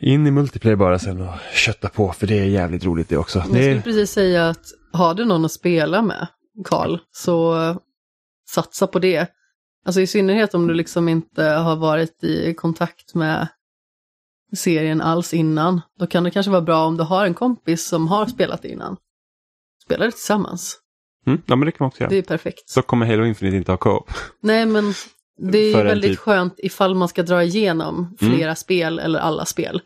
in 0.00 0.26
i 0.26 0.30
multiplayer 0.30 0.76
bara 0.76 0.98
sen 0.98 1.20
och 1.20 1.34
kötta 1.54 1.88
på 1.88 2.12
för 2.12 2.26
det 2.26 2.38
är 2.38 2.44
jävligt 2.44 2.84
roligt 2.84 3.08
det 3.08 3.16
också. 3.16 3.38
Jag 3.38 3.46
skulle 3.46 3.64
är... 3.64 3.80
precis 3.80 4.10
säga 4.10 4.48
att 4.48 4.64
har 4.92 5.14
du 5.14 5.24
någon 5.24 5.44
att 5.44 5.52
spela 5.52 6.02
med, 6.02 6.26
Karl, 6.64 6.98
så 7.12 7.56
satsa 8.48 8.86
på 8.86 8.98
det. 8.98 9.30
Alltså 9.86 10.00
i 10.00 10.06
synnerhet 10.06 10.54
om 10.54 10.66
du 10.66 10.74
liksom 10.74 11.08
inte 11.08 11.44
har 11.44 11.76
varit 11.76 12.24
i 12.24 12.54
kontakt 12.54 13.14
med 13.14 13.48
serien 14.56 15.00
alls 15.00 15.34
innan. 15.34 15.80
Då 15.98 16.06
kan 16.06 16.24
det 16.24 16.30
kanske 16.30 16.50
vara 16.50 16.62
bra 16.62 16.86
om 16.86 16.96
du 16.96 17.04
har 17.04 17.26
en 17.26 17.34
kompis 17.34 17.86
som 17.86 18.08
har 18.08 18.26
spelat 18.26 18.64
innan. 18.64 18.96
Spela 19.84 20.04
det 20.04 20.10
tillsammans. 20.10 20.80
Mm, 21.26 21.42
ja 21.46 21.56
men 21.56 21.66
det 21.66 21.72
kan 21.72 21.84
man 21.84 21.88
också 21.88 22.00
göra. 22.00 22.10
Det 22.10 22.18
är 22.18 22.22
perfekt. 22.22 22.68
Så 22.68 22.82
kommer 22.82 23.06
Halo 23.06 23.24
Infinite 23.24 23.56
inte 23.56 23.72
ha 23.72 23.76
co-op. 23.76 24.10
Nej 24.40 24.66
men 24.66 24.94
det 25.36 25.58
är 25.58 25.84
väldigt 25.84 26.10
typ... 26.10 26.18
skönt 26.18 26.54
ifall 26.58 26.94
man 26.94 27.08
ska 27.08 27.22
dra 27.22 27.42
igenom 27.42 28.16
mm. 28.20 28.34
flera 28.34 28.48
mm. 28.48 28.56
spel 28.56 28.98
eller 28.98 29.18
alla 29.18 29.44
spel. 29.44 29.82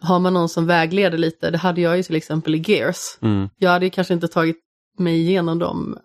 Har 0.00 0.18
man 0.18 0.34
någon 0.34 0.48
som 0.48 0.66
vägleder 0.66 1.18
lite, 1.18 1.50
det 1.50 1.58
hade 1.58 1.80
jag 1.80 1.96
ju 1.96 2.02
till 2.02 2.16
exempel 2.16 2.54
i 2.54 2.64
Gears. 2.66 3.18
Mm. 3.20 3.48
Jag 3.56 3.70
hade 3.70 3.84
ju 3.84 3.90
kanske 3.90 4.14
inte 4.14 4.28
tagit 4.28 4.56
mig 4.98 5.20
igenom 5.20 5.58
dem 5.58 5.98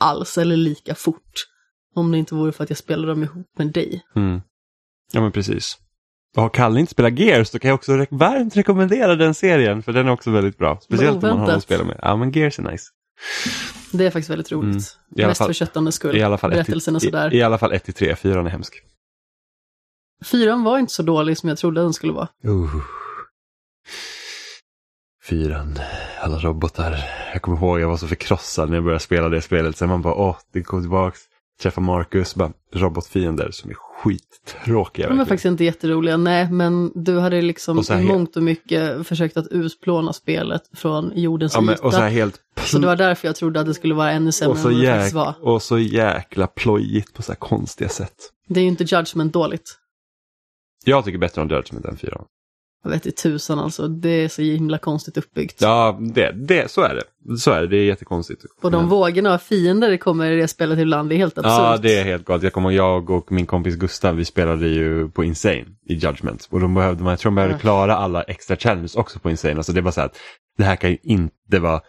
alls 0.00 0.38
eller 0.38 0.56
lika 0.56 0.94
fort. 0.94 1.46
Om 1.94 2.12
det 2.12 2.18
inte 2.18 2.34
vore 2.34 2.52
för 2.52 2.64
att 2.64 2.70
jag 2.70 2.78
spelade 2.78 3.08
dem 3.08 3.22
ihop 3.22 3.46
med 3.58 3.72
dig. 3.72 4.02
Mm. 4.16 4.40
Ja 5.12 5.20
men 5.20 5.32
precis. 5.32 5.78
Och 6.36 6.42
har 6.42 6.48
Kalle 6.48 6.80
inte 6.80 6.92
spelat 6.92 7.18
Gears 7.18 7.50
då 7.50 7.58
kan 7.58 7.68
jag 7.68 7.74
också 7.74 8.06
varmt 8.10 8.56
rekommendera 8.56 9.16
den 9.16 9.34
serien 9.34 9.82
för 9.82 9.92
den 9.92 10.06
är 10.06 10.12
också 10.12 10.30
väldigt 10.30 10.58
bra. 10.58 10.78
Speciellt 10.82 11.24
om 11.24 11.30
man 11.30 11.38
har 11.38 11.46
någon 11.46 11.56
att 11.56 11.62
spela 11.62 11.84
med. 11.84 11.98
Ja 12.02 12.16
men 12.16 12.32
Gears 12.32 12.58
är 12.58 12.62
nice. 12.62 12.84
Det 13.92 14.06
är 14.06 14.10
faktiskt 14.10 14.30
väldigt 14.30 14.52
roligt. 14.52 14.98
Mm. 15.16 15.28
Mest 15.28 15.38
fall, 15.38 15.46
för 15.46 15.54
köttandets 15.54 15.96
skull. 15.96 16.16
I 16.16 16.22
alla 16.22 16.38
fall 16.38 16.50
Berättelsen 16.50 16.96
och 16.96 17.02
sådär. 17.02 17.34
I, 17.34 17.36
I 17.36 17.42
alla 17.42 17.58
fall 17.58 17.72
1 17.72 17.84
till 17.84 17.94
3, 17.94 18.16
4 18.16 18.40
är 18.40 18.44
hemsk. 18.44 18.82
Fyran 20.24 20.64
var 20.64 20.78
inte 20.78 20.92
så 20.92 21.02
dålig 21.02 21.38
som 21.38 21.48
jag 21.48 21.58
trodde 21.58 21.80
den 21.80 21.92
skulle 21.92 22.12
vara. 22.12 22.28
Uh. 22.46 22.74
Fyran, 25.24 25.78
alla 26.20 26.38
robotar. 26.38 27.04
Jag 27.32 27.42
kommer 27.42 27.58
ihåg 27.58 27.80
jag 27.80 27.88
var 27.88 27.96
så 27.96 28.06
förkrossad 28.06 28.68
när 28.68 28.76
jag 28.76 28.84
började 28.84 29.00
spela 29.00 29.28
det 29.28 29.42
spelet. 29.42 29.76
Sen 29.76 29.88
man 29.88 30.02
bara, 30.02 30.14
åh, 30.14 30.36
det 30.52 30.60
går 30.60 30.80
tillbaks. 30.80 31.20
Träffa 31.62 31.80
Marcus, 31.80 32.34
bara 32.34 32.52
robotfiender 32.74 33.50
som 33.50 33.70
är 33.70 33.74
skittråkiga. 33.74 35.08
De 35.08 35.20
är 35.20 35.24
faktiskt 35.24 35.44
inte 35.44 35.64
jätteroliga, 35.64 36.16
nej, 36.16 36.50
men 36.50 36.92
du 36.94 37.18
hade 37.18 37.42
liksom 37.42 37.84
i 37.90 38.02
mångt 38.02 38.36
och 38.36 38.42
mycket 38.42 39.06
försökt 39.06 39.36
att 39.36 39.46
utplåna 39.46 40.12
spelet 40.12 40.62
från 40.72 41.12
jordens 41.14 41.54
ja, 41.54 41.60
men, 41.60 41.74
yta. 41.74 41.86
Och 41.86 41.92
så, 41.92 42.00
helt... 42.00 42.40
så 42.64 42.78
det 42.78 42.86
var 42.86 42.96
därför 42.96 43.28
jag 43.28 43.36
trodde 43.36 43.60
att 43.60 43.66
det 43.66 43.74
skulle 43.74 43.94
vara 43.94 44.10
ännu 44.10 44.32
sämre 44.32 44.58
än 44.58 44.64
vad 44.64 44.80
det 44.80 44.86
faktiskt 44.86 45.14
var. 45.14 45.34
Och 45.40 45.62
så 45.62 45.78
jäkla 45.78 46.46
plojigt 46.46 47.14
på 47.14 47.22
så 47.22 47.32
här 47.32 47.36
konstiga 47.36 47.88
sätt. 47.88 48.14
Det 48.48 48.60
är 48.60 48.64
ju 48.64 48.68
inte 48.68 48.84
Judgment 48.84 49.32
dåligt. 49.32 49.78
Jag 50.84 51.04
tycker 51.04 51.18
bättre 51.18 51.42
om 51.42 51.48
Judgment 51.48 51.84
än 51.84 51.96
4. 51.96 52.20
Jag 52.84 52.90
vet 52.90 53.06
inte 53.06 53.22
tusan 53.22 53.58
alltså, 53.58 53.88
det 53.88 54.08
är 54.08 54.28
så 54.28 54.42
himla 54.42 54.78
konstigt 54.78 55.16
uppbyggt. 55.16 55.62
Ja, 55.62 55.98
det, 56.00 56.32
det, 56.32 56.70
så 56.70 56.80
är 56.80 56.94
det. 56.94 57.38
Så 57.38 57.50
är 57.50 57.60
det, 57.60 57.66
det 57.66 57.76
är 57.76 57.84
jättekonstigt. 57.84 58.44
Och 58.62 58.70
de 58.70 58.88
vågorna 58.88 59.34
av 59.34 59.38
fiender 59.38 59.90
det 59.90 59.98
kommer 59.98 60.30
i 60.30 60.36
det 60.36 60.48
spelet 60.48 60.78
ibland, 60.78 61.08
det 61.08 61.14
är 61.14 61.16
helt 61.16 61.38
absurt. 61.38 61.52
Ja, 61.52 61.76
det 61.82 61.98
är 61.98 62.04
helt 62.04 62.24
galet. 62.24 62.42
Jag 62.42 62.52
kommer 62.52 62.70
jag 62.70 63.10
och 63.10 63.32
min 63.32 63.46
kompis 63.46 63.74
Gustav, 63.74 64.16
vi 64.16 64.24
spelade 64.24 64.68
ju 64.68 65.08
på 65.08 65.24
Insane 65.24 65.64
i 65.86 65.94
Judgment. 65.94 66.48
Och 66.50 66.60
de 66.60 66.74
behövde, 66.74 67.10
jag 67.10 67.18
tror 67.18 67.30
de 67.30 67.34
behövde 67.34 67.58
klara 67.58 67.96
alla 67.96 68.22
extra 68.22 68.56
challenges 68.56 68.94
också 68.94 69.18
på 69.18 69.30
Insane. 69.30 69.56
Alltså 69.56 69.72
det 69.72 69.80
var 69.80 69.90
så 69.90 70.00
här 70.00 70.06
att 70.06 70.16
det 70.58 70.64
här 70.64 70.76
kan 70.76 70.90
ju 70.90 70.98
inte 71.02 71.58
vara... 71.58 71.80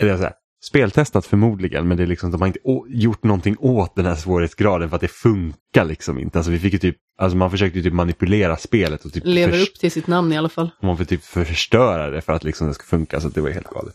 Eller 0.00 0.16
så 0.16 0.22
här, 0.22 0.32
speltestat 0.64 1.26
förmodligen, 1.26 1.88
men 1.88 1.96
det 1.96 2.02
är 2.02 2.06
liksom, 2.06 2.30
de 2.30 2.40
har 2.40 2.48
inte 2.48 2.60
gjort 2.88 3.22
någonting 3.22 3.56
åt 3.58 3.96
den 3.96 4.06
här 4.06 4.14
svårighetsgraden 4.14 4.88
för 4.88 4.96
att 4.96 5.00
det 5.00 5.08
funkar 5.08 5.84
liksom 5.84 6.18
inte. 6.18 6.38
Alltså 6.38 6.52
vi 6.52 6.58
fick 6.58 6.80
typ, 6.80 6.96
alltså 7.18 7.36
man 7.36 7.50
försökte 7.50 7.82
typ 7.82 7.92
manipulera 7.92 8.56
spelet 8.56 9.04
och 9.04 9.12
typ 9.12 9.22
Lever 9.26 9.62
upp 9.62 9.74
till 9.80 9.90
sitt 9.90 10.06
namn 10.06 10.32
i 10.32 10.38
alla 10.38 10.48
fall. 10.48 10.70
Man 10.82 10.96
får 10.96 11.04
typ 11.04 11.24
förstöra 11.24 12.10
det 12.10 12.20
för 12.20 12.32
att 12.32 12.44
liksom 12.44 12.68
det 12.68 12.74
ska 12.74 12.84
funka, 12.84 13.20
så 13.20 13.28
det 13.28 13.40
var 13.40 13.50
helt 13.50 13.70
galet. 13.70 13.94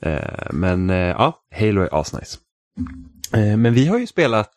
Eh, 0.00 0.52
men 0.52 0.90
eh, 0.90 0.96
ja, 0.96 1.38
Halo 1.54 1.82
är 1.82 2.00
asnice. 2.00 2.38
Eh, 3.32 3.56
men 3.56 3.74
vi 3.74 3.86
har 3.86 3.98
ju 3.98 4.06
spelat 4.06 4.52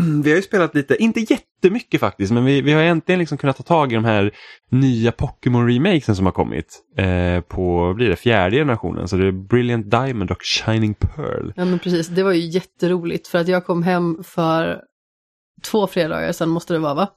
vi 0.24 0.30
har 0.30 0.36
ju 0.36 0.42
spelat 0.42 0.74
lite, 0.74 1.02
inte 1.02 1.20
jättemycket 1.20 2.00
faktiskt, 2.00 2.32
men 2.32 2.44
vi, 2.44 2.60
vi 2.60 2.72
har 2.72 2.82
äntligen 2.82 3.18
liksom 3.18 3.38
kunnat 3.38 3.56
ta 3.56 3.62
tag 3.62 3.92
i 3.92 3.94
de 3.94 4.04
här 4.04 4.34
nya 4.70 5.10
Pokémon-remakesen 5.10 6.14
som 6.14 6.26
har 6.26 6.32
kommit 6.32 6.82
eh, 6.96 7.40
på, 7.40 7.94
blir 7.94 8.08
det, 8.08 8.16
fjärde 8.16 8.56
generationen. 8.56 9.08
Så 9.08 9.16
det 9.16 9.26
är 9.26 9.32
Brilliant 9.32 9.90
Diamond 9.90 10.30
och 10.30 10.42
Shining 10.42 10.94
Pearl. 10.94 11.52
Ja 11.56 11.64
men 11.64 11.78
precis, 11.78 12.08
det 12.08 12.22
var 12.22 12.32
ju 12.32 12.40
jätteroligt 12.40 13.28
för 13.28 13.38
att 13.38 13.48
jag 13.48 13.66
kom 13.66 13.82
hem 13.82 14.18
för 14.24 14.80
två 15.62 15.86
fredagar 15.86 16.32
sedan 16.32 16.48
måste 16.48 16.72
det 16.72 16.78
vara 16.78 16.94
va? 16.94 17.08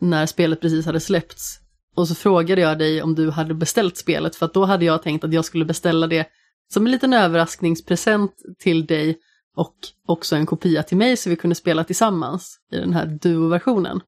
När 0.00 0.26
spelet 0.26 0.60
precis 0.60 0.86
hade 0.86 1.00
släppts. 1.00 1.60
Och 1.96 2.08
så 2.08 2.14
frågade 2.14 2.60
jag 2.60 2.78
dig 2.78 3.02
om 3.02 3.14
du 3.14 3.30
hade 3.30 3.54
beställt 3.54 3.96
spelet 3.96 4.36
för 4.36 4.46
att 4.46 4.54
då 4.54 4.64
hade 4.64 4.84
jag 4.84 5.02
tänkt 5.02 5.24
att 5.24 5.32
jag 5.32 5.44
skulle 5.44 5.64
beställa 5.64 6.06
det 6.06 6.26
som 6.72 6.86
en 6.86 6.92
liten 6.92 7.12
överraskningspresent 7.12 8.32
till 8.58 8.86
dig 8.86 9.18
och 9.60 9.76
också 10.06 10.36
en 10.36 10.46
kopia 10.46 10.82
till 10.82 10.96
mig 10.96 11.16
så 11.16 11.30
vi 11.30 11.36
kunde 11.36 11.54
spela 11.54 11.84
tillsammans 11.84 12.60
i 12.72 12.76
den 12.76 12.92
här 12.92 13.06
duo-versionen. 13.06 14.00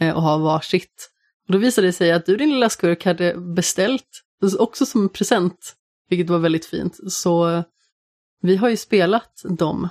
Eh, 0.00 0.16
och 0.16 0.22
ha 0.22 0.38
varsitt. 0.38 1.10
Och 1.46 1.52
då 1.52 1.58
visade 1.58 1.86
det 1.86 1.92
sig 1.92 2.12
att 2.12 2.26
du 2.26 2.36
din 2.36 2.50
lilla 2.50 2.68
skurk 2.68 3.04
hade 3.04 3.34
beställt, 3.36 4.22
också 4.58 4.86
som 4.86 5.02
en 5.02 5.08
present, 5.08 5.74
vilket 6.08 6.30
var 6.30 6.38
väldigt 6.38 6.66
fint. 6.66 7.12
Så 7.12 7.50
eh, 7.50 7.64
vi 8.42 8.56
har 8.56 8.68
ju 8.68 8.76
spelat 8.76 9.42
dem. 9.58 9.88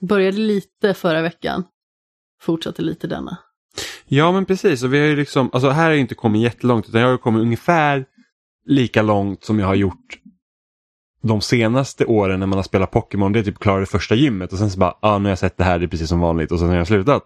Började 0.00 0.36
lite 0.36 0.94
förra 0.94 1.22
veckan, 1.22 1.64
fortsatte 2.40 2.82
lite 2.82 3.06
denna. 3.06 3.38
Ja 4.06 4.32
men 4.32 4.46
precis, 4.46 4.82
och 4.82 4.94
vi 4.94 4.98
har 4.98 5.06
ju 5.06 5.16
liksom, 5.16 5.50
alltså 5.52 5.68
här 5.68 5.84
har 5.84 5.90
jag 5.90 6.00
inte 6.00 6.14
kommit 6.14 6.42
jättelångt 6.42 6.88
utan 6.88 7.00
jag 7.00 7.08
har 7.08 7.18
kommit 7.18 7.42
ungefär 7.42 8.06
lika 8.66 9.02
långt 9.02 9.44
som 9.44 9.58
jag 9.58 9.66
har 9.66 9.74
gjort 9.74 10.20
de 11.22 11.40
senaste 11.40 12.04
åren 12.04 12.40
när 12.40 12.46
man 12.46 12.58
har 12.58 12.62
spelat 12.62 12.90
Pokémon. 12.90 13.32
Det 13.32 13.38
är 13.38 13.42
typ 13.42 13.58
klara 13.58 13.80
det 13.80 13.86
första 13.86 14.14
gymmet 14.14 14.52
och 14.52 14.58
sen 14.58 14.70
så 14.70 14.78
bara, 14.78 14.94
ah, 15.00 15.18
nu 15.18 15.24
har 15.24 15.30
jag 15.30 15.38
sett 15.38 15.56
det 15.56 15.64
här, 15.64 15.78
det 15.78 15.84
är 15.84 15.88
precis 15.88 16.08
som 16.08 16.20
vanligt 16.20 16.52
och 16.52 16.58
sen 16.58 16.68
har 16.68 16.76
jag 16.76 16.86
slutat. 16.86 17.24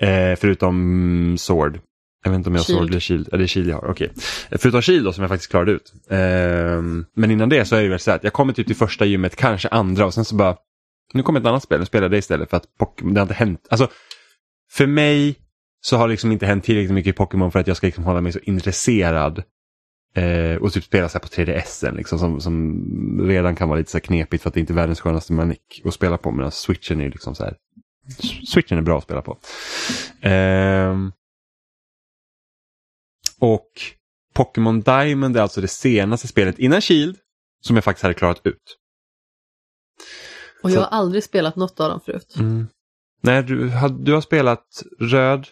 Eh, 0.00 0.36
förutom 0.36 1.36
Sword. 1.38 1.80
Jag 2.24 2.30
vet 2.30 2.36
inte 2.36 2.48
om 2.48 2.54
jag 2.54 2.60
har 2.60 2.64
Sword 2.64 2.90
eller 2.90 3.00
Shield. 3.00 3.28
Ja, 3.32 3.38
det 3.38 3.44
är 3.44 3.46
Shield 3.46 3.68
jag 3.68 3.76
har, 3.76 3.90
okej. 3.90 4.10
Okay. 4.10 4.58
Förutom 4.58 4.82
Shield 4.82 5.04
då, 5.04 5.12
som 5.12 5.22
jag 5.22 5.28
faktiskt 5.28 5.50
klarade 5.50 5.72
ut. 5.72 5.92
Eh, 6.10 6.18
men 7.16 7.30
innan 7.30 7.48
det 7.48 7.64
så 7.64 7.76
är 7.76 7.82
det 7.82 7.88
väl 7.88 7.98
så 7.98 8.10
att 8.10 8.24
jag 8.24 8.32
kommer 8.32 8.52
typ 8.52 8.66
till 8.66 8.76
första 8.76 9.04
gymmet, 9.04 9.36
kanske 9.36 9.68
andra 9.68 10.06
och 10.06 10.14
sen 10.14 10.24
så 10.24 10.34
bara, 10.34 10.56
nu 11.14 11.22
kommer 11.22 11.40
ett 11.40 11.46
annat 11.46 11.62
spel, 11.62 11.80
nu 11.80 11.86
spelar 11.86 12.04
jag 12.04 12.10
det 12.10 12.18
istället 12.18 12.50
för 12.50 12.56
att 12.56 12.64
Pokémon, 12.78 13.14
det 13.14 13.20
har 13.20 13.24
inte 13.24 13.34
hänt. 13.34 13.66
Alltså, 13.70 13.88
för 14.72 14.86
mig 14.86 15.36
så 15.80 15.96
har 15.96 16.08
det 16.08 16.10
liksom 16.10 16.32
inte 16.32 16.46
hänt 16.46 16.64
tillräckligt 16.64 16.94
mycket 16.94 17.14
i 17.14 17.16
Pokémon 17.16 17.52
för 17.52 17.58
att 17.58 17.66
jag 17.66 17.76
ska 17.76 17.86
liksom 17.86 18.04
hålla 18.04 18.20
mig 18.20 18.32
så 18.32 18.38
intresserad. 18.42 19.42
Eh, 20.14 20.56
och 20.56 20.72
typ 20.72 20.84
spela 20.84 21.08
så 21.08 21.18
på 21.18 21.28
3DS 21.28 21.96
liksom, 21.96 22.18
som, 22.18 22.40
som 22.40 23.28
redan 23.28 23.56
kan 23.56 23.68
vara 23.68 23.78
lite 23.78 23.90
så 23.90 24.00
knepigt 24.00 24.42
för 24.42 24.50
att 24.50 24.54
det 24.54 24.60
inte 24.60 24.72
är 24.72 24.74
världens 24.74 25.00
skönaste 25.00 25.32
manick 25.32 25.82
att 25.84 25.94
spela 25.94 26.18
på. 26.18 26.30
Medan 26.30 26.50
switchen 26.50 27.00
är 27.00 27.10
liksom 27.10 27.34
så 27.34 27.44
här. 27.44 27.56
Switchen 28.46 28.78
är 28.78 28.82
bra 28.82 28.98
att 28.98 29.04
spela 29.04 29.22
på. 29.22 29.38
Eh, 30.28 30.96
och 33.40 33.70
Pokémon 34.34 34.80
Diamond 34.80 35.36
är 35.36 35.40
alltså 35.40 35.60
det 35.60 35.68
senaste 35.68 36.28
spelet 36.28 36.58
innan 36.58 36.80
Shield 36.80 37.16
som 37.60 37.76
jag 37.76 37.84
faktiskt 37.84 38.02
hade 38.02 38.14
klarat 38.14 38.46
ut. 38.46 38.76
Och 40.62 40.70
jag 40.70 40.80
har 40.80 40.86
aldrig 40.86 41.24
spelat 41.24 41.56
något 41.56 41.80
av 41.80 41.90
dem 41.90 42.00
förut. 42.00 42.34
Mm. 42.38 42.66
Nej, 43.20 43.42
du, 43.42 43.72
du 43.98 44.12
har 44.12 44.20
spelat 44.20 44.82
röd, 44.98 45.46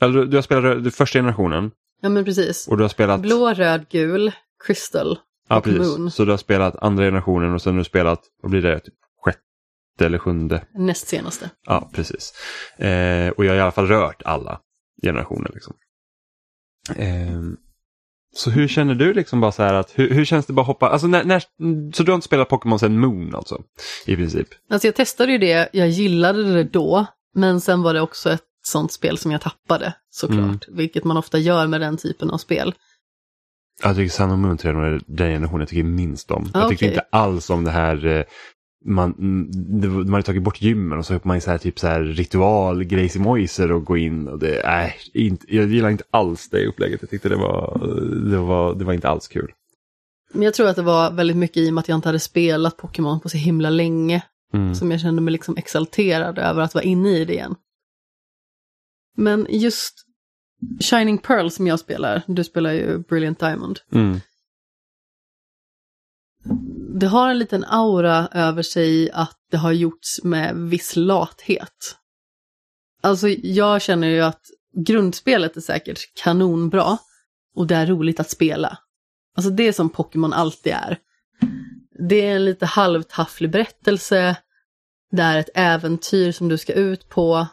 eller 0.00 0.24
du 0.24 0.36
har 0.36 0.42
spelat 0.42 0.64
röd, 0.64 0.94
första 0.94 1.18
generationen. 1.18 1.70
Ja 2.00 2.08
men 2.08 2.24
precis. 2.24 2.68
Och 2.68 2.76
du 2.76 2.84
har 2.84 2.88
spelat... 2.88 3.20
Blå, 3.20 3.54
röd, 3.54 3.86
gul, 3.88 4.32
crystal 4.66 5.18
Ja 5.48 5.60
precis, 5.60 5.98
moon. 5.98 6.10
så 6.10 6.24
du 6.24 6.30
har 6.30 6.38
spelat 6.38 6.76
andra 6.76 7.04
generationen 7.04 7.54
och 7.54 7.62
sen 7.62 7.72
har 7.72 7.78
du 7.78 7.84
spelat, 7.84 8.20
vad 8.42 8.50
blir 8.50 8.62
det, 8.62 8.80
typ 8.80 8.94
sjätte 9.24 10.06
eller 10.06 10.18
sjunde? 10.18 10.64
Näst 10.74 11.08
senaste. 11.08 11.50
Ja 11.66 11.90
precis. 11.92 12.32
Eh, 12.76 13.28
och 13.30 13.44
jag 13.44 13.50
har 13.50 13.56
i 13.56 13.60
alla 13.60 13.70
fall 13.72 13.86
rört 13.86 14.22
alla 14.24 14.60
generationer. 15.02 15.50
Liksom. 15.54 15.74
Eh, 16.96 17.40
så 18.34 18.50
hur 18.50 18.68
känner 18.68 18.94
du 18.94 19.14
liksom 19.14 19.40
bara 19.40 19.52
så 19.52 19.62
här 19.62 19.74
att, 19.74 19.92
hur, 19.94 20.10
hur 20.10 20.24
känns 20.24 20.46
det 20.46 20.52
bara 20.52 20.66
hoppa, 20.66 20.88
alltså 20.88 21.06
när, 21.06 21.24
när, 21.24 21.42
så 21.94 22.02
du 22.02 22.10
har 22.10 22.14
inte 22.14 22.26
spelat 22.26 22.48
Pokémon 22.48 22.78
sen 22.78 22.98
Moon 22.98 23.34
alltså? 23.34 23.62
I 24.06 24.16
princip? 24.16 24.48
Alltså 24.70 24.88
jag 24.88 24.94
testade 24.94 25.32
ju 25.32 25.38
det, 25.38 25.68
jag 25.72 25.88
gillade 25.88 26.54
det 26.54 26.64
då, 26.64 27.06
men 27.34 27.60
sen 27.60 27.82
var 27.82 27.94
det 27.94 28.00
också 28.00 28.30
ett 28.30 28.42
sånt 28.68 28.92
spel 28.92 29.18
som 29.18 29.30
jag 29.30 29.40
tappade 29.40 29.94
såklart, 30.10 30.68
mm. 30.68 30.76
vilket 30.76 31.04
man 31.04 31.16
ofta 31.16 31.38
gör 31.38 31.66
med 31.66 31.80
den 31.80 31.96
typen 31.96 32.30
av 32.30 32.38
spel. 32.38 32.74
Jag 33.82 33.96
tycker 33.96 34.12
Sun 34.12 34.44
och 34.44 34.58
3 34.58 34.70
är 34.70 35.00
den 35.06 35.32
generationen 35.32 35.60
jag 35.60 35.68
tycker 35.68 35.82
minst 35.84 36.30
om. 36.30 36.50
Ah, 36.54 36.60
jag 36.60 36.70
tycker 36.70 36.86
okay. 36.86 36.94
inte 36.94 37.06
alls 37.10 37.50
om 37.50 37.64
det 37.64 37.70
här 37.70 38.06
eh, 38.06 38.24
man, 38.84 39.14
man 40.06 40.12
har 40.12 40.22
tagit 40.22 40.42
bort 40.42 40.62
gymmen 40.62 40.98
och 40.98 41.06
så 41.06 41.12
hoppar 41.12 41.28
man 41.28 41.40
så 41.40 41.50
här, 41.50 41.58
typ 41.58 41.78
så 41.78 41.86
här 41.86 42.02
ritual, 42.02 42.84
Gracie 42.84 43.22
Moiser 43.22 43.72
och 43.72 43.84
gå 43.84 43.96
in. 43.96 44.28
Och 44.28 44.38
det, 44.38 44.60
äh, 44.60 44.90
inte, 45.14 45.56
jag 45.56 45.68
gillar 45.68 45.90
inte 45.90 46.04
alls 46.10 46.48
det 46.50 46.66
upplägget. 46.66 47.02
Jag 47.02 47.10
tyckte 47.10 47.28
det 47.28 47.36
var, 47.36 47.80
det 48.30 48.36
var, 48.36 48.74
det 48.74 48.84
var 48.84 48.92
inte 48.92 49.08
alls 49.08 49.28
kul. 49.28 49.52
Men 50.32 50.42
jag 50.42 50.54
tror 50.54 50.68
att 50.68 50.76
det 50.76 50.82
var 50.82 51.10
väldigt 51.10 51.36
mycket 51.36 51.56
i 51.56 51.70
och 51.70 51.74
med 51.74 51.80
att 51.80 51.88
jag 51.88 51.96
inte 51.96 52.08
hade 52.08 52.20
spelat 52.20 52.76
Pokémon 52.76 53.20
på 53.20 53.28
så 53.28 53.36
himla 53.36 53.70
länge. 53.70 54.22
Mm. 54.54 54.74
Som 54.74 54.90
jag 54.90 55.00
kände 55.00 55.22
mig 55.22 55.32
liksom 55.32 55.56
exalterad 55.56 56.38
över 56.38 56.62
att 56.62 56.74
vara 56.74 56.84
inne 56.84 57.08
i 57.08 57.24
det 57.24 57.32
igen. 57.32 57.54
Men 59.18 59.46
just 59.50 59.94
Shining 60.80 61.18
Pearl 61.18 61.48
som 61.50 61.66
jag 61.66 61.80
spelar, 61.80 62.22
du 62.26 62.44
spelar 62.44 62.72
ju 62.72 62.98
Brilliant 62.98 63.38
Diamond. 63.38 63.78
Mm 63.92 64.20
det 66.98 67.06
har 67.06 67.30
en 67.30 67.38
liten 67.38 67.64
aura 67.64 68.28
över 68.32 68.62
sig 68.62 69.10
att 69.10 69.36
det 69.50 69.56
har 69.56 69.72
gjorts 69.72 70.24
med 70.24 70.56
viss 70.56 70.96
lathet. 70.96 71.96
Alltså 73.02 73.28
jag 73.28 73.82
känner 73.82 74.08
ju 74.08 74.20
att 74.20 74.42
grundspelet 74.86 75.56
är 75.56 75.60
säkert 75.60 75.98
kanonbra 76.14 76.98
och 77.54 77.66
det 77.66 77.74
är 77.74 77.86
roligt 77.86 78.20
att 78.20 78.30
spela. 78.30 78.78
Alltså 79.36 79.50
det 79.50 79.68
är 79.68 79.72
som 79.72 79.90
Pokémon 79.90 80.32
alltid 80.32 80.72
är. 80.72 80.98
Det 82.08 82.26
är 82.26 82.36
en 82.36 82.44
lite 82.44 82.66
halvtafflig 82.66 83.50
berättelse. 83.50 84.36
Det 85.10 85.22
är 85.22 85.38
ett 85.38 85.50
äventyr 85.54 86.32
som 86.32 86.48
du 86.48 86.58
ska 86.58 86.72
ut 86.72 87.08
på. 87.08 87.46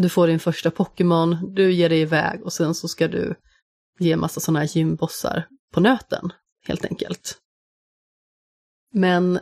Du 0.00 0.08
får 0.08 0.26
din 0.26 0.40
första 0.40 0.70
Pokémon, 0.70 1.54
du 1.54 1.72
ger 1.72 1.88
dig 1.88 2.00
iväg 2.00 2.42
och 2.42 2.52
sen 2.52 2.74
så 2.74 2.88
ska 2.88 3.08
du 3.08 3.34
ge 3.98 4.16
massa 4.16 4.40
sådana 4.40 4.58
här 4.58 4.66
gymbossar 4.66 5.48
på 5.72 5.80
nöten, 5.80 6.32
helt 6.66 6.84
enkelt. 6.84 7.38
Men 8.92 9.40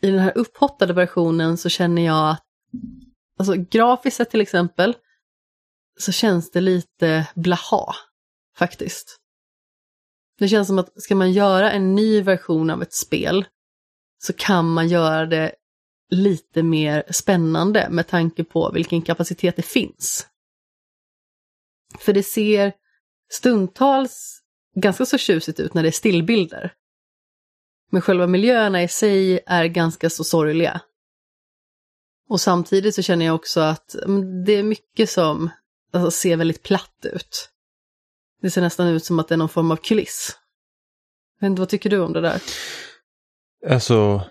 i 0.00 0.10
den 0.10 0.18
här 0.18 0.38
upphottade 0.38 0.92
versionen 0.92 1.56
så 1.56 1.68
känner 1.68 2.02
jag 2.02 2.30
att, 2.30 2.44
alltså 3.38 3.54
grafiskt 3.54 4.16
sett 4.16 4.30
till 4.30 4.40
exempel, 4.40 4.96
så 5.98 6.12
känns 6.12 6.50
det 6.50 6.60
lite 6.60 7.28
blaha, 7.34 7.94
faktiskt. 8.56 9.16
Det 10.38 10.48
känns 10.48 10.68
som 10.68 10.78
att 10.78 11.02
ska 11.02 11.14
man 11.14 11.32
göra 11.32 11.72
en 11.72 11.94
ny 11.94 12.22
version 12.22 12.70
av 12.70 12.82
ett 12.82 12.94
spel 12.94 13.44
så 14.18 14.32
kan 14.32 14.70
man 14.72 14.88
göra 14.88 15.26
det 15.26 15.54
lite 16.10 16.62
mer 16.62 17.04
spännande 17.10 17.88
med 17.90 18.08
tanke 18.08 18.44
på 18.44 18.70
vilken 18.74 19.02
kapacitet 19.02 19.56
det 19.56 19.62
finns. 19.62 20.26
För 21.98 22.12
det 22.12 22.22
ser 22.22 22.72
stundtals 23.30 24.40
ganska 24.74 25.06
så 25.06 25.18
tjusigt 25.18 25.60
ut 25.60 25.74
när 25.74 25.82
det 25.82 25.88
är 25.88 25.92
stillbilder. 25.92 26.72
Men 27.90 28.02
själva 28.02 28.26
miljöerna 28.26 28.82
i 28.82 28.88
sig 28.88 29.40
är 29.46 29.66
ganska 29.66 30.10
så 30.10 30.24
sorgliga. 30.24 30.80
Och 32.28 32.40
samtidigt 32.40 32.94
så 32.94 33.02
känner 33.02 33.26
jag 33.26 33.34
också 33.34 33.60
att 33.60 33.94
mm, 33.94 34.44
det 34.44 34.52
är 34.52 34.62
mycket 34.62 35.10
som 35.10 35.50
alltså, 35.92 36.10
ser 36.10 36.36
väldigt 36.36 36.62
platt 36.62 37.06
ut. 37.12 37.50
Det 38.42 38.50
ser 38.50 38.60
nästan 38.60 38.88
ut 38.88 39.04
som 39.04 39.18
att 39.18 39.28
det 39.28 39.34
är 39.34 39.36
någon 39.36 39.48
form 39.48 39.70
av 39.70 39.76
kuliss. 39.76 40.38
Men 41.40 41.54
vad 41.54 41.68
tycker 41.68 41.90
du 41.90 42.00
om 42.00 42.12
det 42.12 42.20
där? 42.20 42.42
Alltså, 43.68 44.22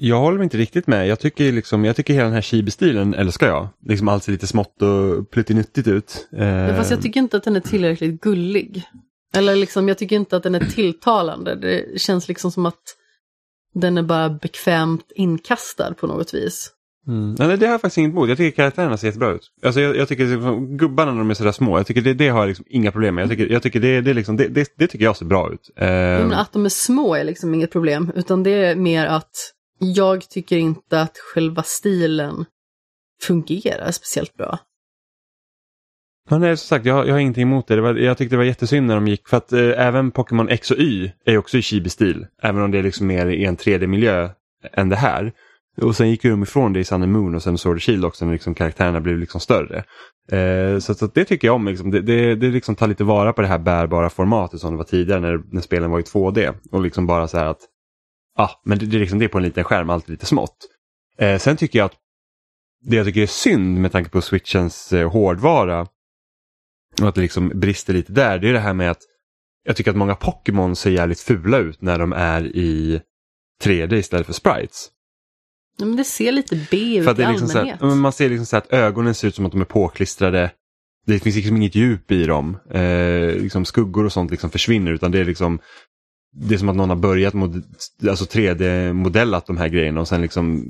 jag 0.00 0.20
håller 0.20 0.42
inte 0.42 0.56
riktigt 0.56 0.86
med. 0.86 1.08
Jag 1.08 1.18
tycker, 1.18 1.52
liksom, 1.52 1.84
jag 1.84 1.96
tycker 1.96 2.14
hela 2.14 2.24
den 2.24 2.34
här 2.34 2.40
chibi-stilen 2.40 3.14
älskar 3.14 3.48
jag. 3.48 3.68
Liksom 3.86 4.08
allt 4.08 4.24
ser 4.24 4.32
lite 4.32 4.46
smått 4.46 4.82
och 4.82 5.30
pluttinuttigt 5.30 5.88
ut. 5.88 6.28
Ja, 6.30 6.74
fast 6.76 6.90
jag 6.90 7.02
tycker 7.02 7.20
inte 7.20 7.36
att 7.36 7.44
den 7.44 7.56
är 7.56 7.60
tillräckligt 7.60 8.20
gullig. 8.20 8.82
Eller 9.34 9.56
liksom, 9.56 9.88
jag 9.88 9.98
tycker 9.98 10.16
inte 10.16 10.36
att 10.36 10.42
den 10.42 10.54
är 10.54 10.64
tilltalande. 10.64 11.54
Det 11.54 12.00
känns 12.00 12.28
liksom 12.28 12.52
som 12.52 12.66
att 12.66 12.82
den 13.74 13.98
är 13.98 14.02
bara 14.02 14.30
bekvämt 14.30 15.12
inkastad 15.14 15.94
på 15.94 16.06
något 16.06 16.34
vis. 16.34 16.70
Mm. 17.08 17.36
Nej, 17.38 17.56
det 17.56 17.66
har 17.66 17.72
jag 17.72 17.80
faktiskt 17.80 17.98
inget 17.98 18.10
emot. 18.12 18.28
Jag 18.28 18.38
tycker 18.38 18.56
karaktärerna 18.56 18.96
ser 18.96 19.06
jättebra 19.06 19.30
ut. 19.30 19.50
Alltså, 19.62 19.80
jag, 19.80 19.96
jag 19.96 20.08
tycker 20.08 20.24
liksom, 20.24 20.76
gubbarna 20.76 21.12
när 21.12 21.18
de 21.18 21.30
är 21.30 21.34
sådär 21.34 21.52
små, 21.52 21.78
jag 21.78 21.86
tycker 21.86 22.00
det, 22.00 22.14
det 22.14 22.28
har 22.28 22.38
jag 22.38 22.48
liksom 22.48 22.64
inga 22.68 22.92
problem 22.92 23.14
med. 23.14 23.22
Jag 23.22 23.30
tycker, 23.30 23.46
jag 23.46 23.62
tycker 23.62 23.80
det, 23.80 24.00
det, 24.00 24.14
liksom, 24.14 24.36
det, 24.36 24.48
det, 24.48 24.72
det 24.76 24.86
tycker 24.86 25.04
jag 25.04 25.16
ser 25.16 25.26
bra 25.26 25.52
ut. 25.52 25.70
Uh... 25.80 25.86
Men 25.86 26.32
att 26.32 26.52
de 26.52 26.64
är 26.64 26.68
små 26.68 27.14
är 27.14 27.24
liksom 27.24 27.54
inget 27.54 27.72
problem, 27.72 28.12
utan 28.16 28.42
det 28.42 28.50
är 28.50 28.76
mer 28.76 29.06
att 29.06 29.32
jag 29.78 30.28
tycker 30.28 30.56
inte 30.56 31.00
att 31.00 31.18
själva 31.18 31.62
stilen 31.62 32.44
fungerar 33.22 33.90
speciellt 33.90 34.34
bra. 34.34 34.58
Ja, 36.30 36.38
nej, 36.38 36.56
som 36.56 36.66
sagt, 36.66 36.86
jag, 36.86 37.08
jag 37.08 37.14
har 37.14 37.20
ingenting 37.20 37.42
emot 37.42 37.66
det. 37.66 37.74
det 37.74 37.80
var, 37.80 37.94
jag 37.94 38.18
tyckte 38.18 38.34
det 38.34 38.38
var 38.38 38.44
jättesynd 38.44 38.86
när 38.86 38.94
de 38.94 39.08
gick 39.08 39.28
för 39.28 39.36
att 39.36 39.52
eh, 39.52 39.86
även 39.86 40.10
Pokémon 40.10 40.48
X 40.48 40.70
och 40.70 40.78
Y 40.78 41.12
är 41.24 41.38
också 41.38 41.58
i 41.58 41.62
chibi-stil. 41.62 42.26
Även 42.42 42.62
om 42.62 42.70
det 42.70 42.78
är 42.78 42.82
liksom 42.82 43.06
mer 43.06 43.26
i 43.26 43.44
en 43.44 43.56
3D-miljö 43.56 44.30
än 44.72 44.88
det 44.88 44.96
här. 44.96 45.32
Och 45.82 45.96
sen 45.96 46.10
gick 46.10 46.22
de 46.22 46.42
ifrån 46.42 46.72
det 46.72 46.80
i 46.80 46.84
Sun 46.84 47.02
and 47.02 47.12
Moon 47.12 47.34
och 47.34 47.42
sen 47.42 47.58
Sword 47.58 47.72
and 47.72 47.82
Shield 47.82 48.04
också 48.04 48.24
när 48.24 48.32
liksom 48.32 48.54
karaktärerna 48.54 49.00
blev 49.00 49.18
liksom 49.18 49.40
större. 49.40 49.84
Eh, 50.32 50.78
så, 50.78 50.94
så 50.94 51.06
det 51.06 51.24
tycker 51.24 51.48
jag 51.48 51.54
om. 51.54 51.68
Liksom. 51.68 51.90
Det, 51.90 52.00
det, 52.00 52.34
det 52.34 52.48
liksom 52.48 52.74
tar 52.74 52.86
lite 52.86 53.04
vara 53.04 53.32
på 53.32 53.42
det 53.42 53.48
här 53.48 53.58
bärbara 53.58 54.10
formatet 54.10 54.60
som 54.60 54.70
det 54.70 54.76
var 54.76 54.84
tidigare 54.84 55.20
när, 55.20 55.40
när 55.52 55.60
spelen 55.60 55.90
var 55.90 55.98
i 55.98 56.02
2D. 56.02 56.54
Och 56.70 56.82
liksom 56.82 57.06
bara 57.06 57.28
så 57.28 57.38
här 57.38 57.46
att, 57.46 57.60
ah, 58.38 58.60
men 58.64 58.78
det, 58.78 58.86
det, 58.86 58.98
liksom, 58.98 59.18
det 59.18 59.24
är 59.24 59.28
på 59.28 59.38
en 59.38 59.44
liten 59.44 59.64
skärm, 59.64 59.90
alltid 59.90 60.10
lite 60.10 60.26
smått. 60.26 60.56
Eh, 61.18 61.38
sen 61.38 61.56
tycker 61.56 61.78
jag 61.78 61.86
att 61.86 61.96
det 62.80 62.96
jag 62.96 63.06
tycker 63.06 63.22
är 63.22 63.26
synd 63.26 63.80
med 63.80 63.92
tanke 63.92 64.10
på 64.10 64.20
switchens 64.20 64.92
eh, 64.92 65.10
hårdvara 65.10 65.86
och 67.00 67.08
att 67.08 67.14
det 67.14 67.20
liksom 67.20 67.48
brister 67.48 67.92
lite 67.92 68.12
där, 68.12 68.38
det 68.38 68.48
är 68.48 68.52
det 68.52 68.60
här 68.60 68.74
med 68.74 68.90
att 68.90 69.02
jag 69.64 69.76
tycker 69.76 69.90
att 69.90 69.96
många 69.96 70.14
Pokémon 70.14 70.76
ser 70.76 70.90
jävligt 70.90 71.20
fula 71.20 71.58
ut 71.58 71.82
när 71.82 71.98
de 71.98 72.12
är 72.12 72.56
i 72.56 73.00
3D 73.62 73.94
istället 73.94 74.26
för 74.26 74.32
sprites. 74.32 74.90
Ja, 75.78 75.86
men 75.86 75.96
det 75.96 76.04
ser 76.04 76.32
lite 76.32 76.66
B 76.70 76.96
ut 76.96 77.04
för 77.04 77.20
i 77.20 77.32
liksom 77.32 77.50
allmänhet. 77.50 77.80
Här, 77.80 77.94
man 77.94 78.12
ser 78.12 78.28
liksom 78.28 78.46
så 78.46 78.56
att 78.56 78.72
ögonen 78.72 79.14
ser 79.14 79.28
ut 79.28 79.34
som 79.34 79.46
att 79.46 79.52
de 79.52 79.60
är 79.60 79.64
påklistrade. 79.64 80.50
Det 81.06 81.18
finns 81.18 81.36
liksom 81.36 81.56
inget 81.56 81.74
djup 81.74 82.10
i 82.10 82.26
dem. 82.26 82.58
Eh, 82.70 83.42
liksom 83.42 83.64
skuggor 83.64 84.04
och 84.04 84.12
sånt 84.12 84.30
liksom 84.30 84.50
försvinner 84.50 84.92
utan 84.92 85.10
det 85.10 85.18
är 85.18 85.24
liksom 85.24 85.58
det 86.40 86.54
är 86.54 86.58
som 86.58 86.68
att 86.68 86.76
någon 86.76 86.88
har 86.88 86.96
börjat 86.96 87.34
mod 87.34 87.64
alltså 88.08 88.24
3D-modellat 88.24 89.46
de 89.46 89.56
här 89.56 89.68
grejerna 89.68 90.00
och 90.00 90.08
sen 90.08 90.22
liksom 90.22 90.64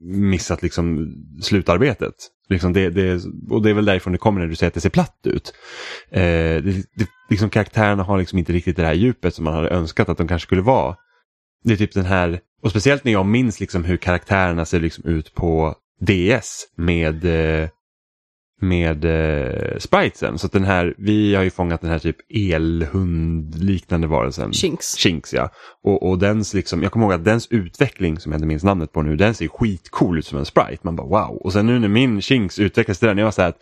missat 0.00 0.62
liksom 0.62 1.14
slutarbetet. 1.42 2.14
Liksom 2.48 2.72
det, 2.72 2.90
det, 2.90 3.24
och 3.50 3.62
det 3.62 3.70
är 3.70 3.74
väl 3.74 3.84
därifrån 3.84 4.12
det 4.12 4.18
kommer 4.18 4.40
när 4.40 4.46
du 4.46 4.56
säger 4.56 4.68
att 4.68 4.74
det 4.74 4.80
ser 4.80 4.90
platt 4.90 5.20
ut. 5.24 5.54
Eh, 6.10 6.22
det, 6.22 6.84
det, 6.96 7.08
liksom 7.30 7.50
karaktärerna 7.50 8.02
har 8.02 8.18
liksom 8.18 8.38
inte 8.38 8.52
riktigt 8.52 8.76
det 8.76 8.84
här 8.84 8.94
djupet 8.94 9.34
som 9.34 9.44
man 9.44 9.54
hade 9.54 9.68
önskat 9.68 10.08
att 10.08 10.18
de 10.18 10.28
kanske 10.28 10.46
skulle 10.46 10.62
vara. 10.62 10.96
Det 11.64 11.72
är 11.72 11.76
typ 11.76 11.94
den 11.94 12.04
här, 12.04 12.40
och 12.62 12.70
speciellt 12.70 13.04
när 13.04 13.12
jag 13.12 13.26
minns 13.26 13.60
liksom 13.60 13.84
hur 13.84 13.96
karaktärerna 13.96 14.64
ser 14.64 14.80
liksom 14.80 15.04
ut 15.04 15.34
på 15.34 15.74
DS 16.00 16.66
med 16.76 17.24
eh, 17.24 17.68
med 18.60 19.04
eh, 19.04 19.78
spritesen. 19.78 20.38
Så 20.38 20.46
den 20.46 20.64
här, 20.64 20.94
vi 20.98 21.34
har 21.34 21.42
ju 21.42 21.50
fångat 21.50 21.80
den 21.80 21.90
här 21.90 21.98
typ 21.98 22.16
elhund-liknande 22.28 24.06
varelsen. 24.06 24.52
Shinx. 24.52 24.96
Shinx 24.96 25.32
ja. 25.32 25.50
Och, 25.84 26.08
och 26.08 26.18
dens 26.18 26.54
liksom, 26.54 26.82
jag 26.82 26.92
kommer 26.92 27.06
ihåg 27.06 27.12
att 27.12 27.24
dens 27.24 27.46
utveckling 27.50 28.18
som 28.18 28.32
jag 28.32 28.38
inte 28.38 28.46
minns 28.46 28.64
namnet 28.64 28.92
på 28.92 29.02
nu, 29.02 29.16
den 29.16 29.34
ser 29.34 29.48
skitcool 29.48 30.18
ut 30.18 30.26
som 30.26 30.38
en 30.38 30.44
sprite. 30.46 30.78
Man 30.82 30.96
bara 30.96 31.06
wow. 31.06 31.36
Och 31.36 31.52
sen 31.52 31.66
nu 31.66 31.78
när 31.78 31.88
min 31.88 32.20
Shinx 32.22 32.58
utvecklas 32.58 32.98
till 32.98 33.08
den, 33.08 33.18
jag 33.18 33.24
var 33.24 33.32
så 33.32 33.42
här 33.42 33.48
att 33.48 33.58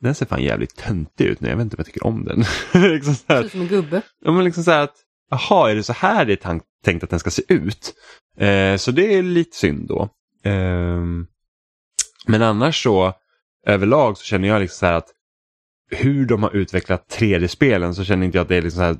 den 0.00 0.14
ser 0.14 0.26
fan 0.26 0.42
jävligt 0.42 0.76
töntig 0.76 1.24
ut 1.24 1.40
nu, 1.40 1.48
jag 1.48 1.56
vet 1.56 1.64
inte 1.64 1.76
om 1.76 1.78
jag 1.78 1.86
tycker 1.86 2.06
om 2.06 2.24
den. 2.24 2.44
liksom 2.92 3.14
så 3.14 3.22
här, 3.28 3.48
som 3.48 3.60
en 3.60 3.66
gubbe. 3.68 4.02
ja, 4.24 4.32
men 4.32 4.44
liksom 4.44 4.64
så 4.64 4.70
här 4.70 4.82
att, 4.82 4.94
jaha, 5.30 5.70
är 5.70 5.74
det 5.74 5.82
så 5.82 5.92
här 5.92 6.24
det 6.24 6.32
är 6.32 6.36
tank- 6.36 6.62
tänkt 6.84 7.04
att 7.04 7.10
den 7.10 7.18
ska 7.18 7.30
se 7.30 7.42
ut? 7.48 7.94
Eh, 8.38 8.76
så 8.76 8.90
det 8.90 9.14
är 9.14 9.22
lite 9.22 9.56
synd 9.56 9.88
då. 9.88 10.08
Ehm, 10.44 11.26
men 12.26 12.42
annars 12.42 12.82
så, 12.82 13.12
överlag 13.66 14.18
så 14.18 14.24
känner 14.24 14.48
jag 14.48 14.60
liksom 14.60 14.88
så 14.88 14.94
att 14.94 15.06
hur 15.90 16.26
de 16.26 16.42
har 16.42 16.56
utvecklat 16.56 17.16
3D-spelen 17.18 17.94
så 17.94 18.04
känner 18.04 18.26
inte 18.26 18.38
jag 18.38 18.42
att 18.42 18.48
det 18.48 18.56
är 18.56 18.62
liksom 18.62 18.78
så 18.78 18.84
här, 18.84 18.96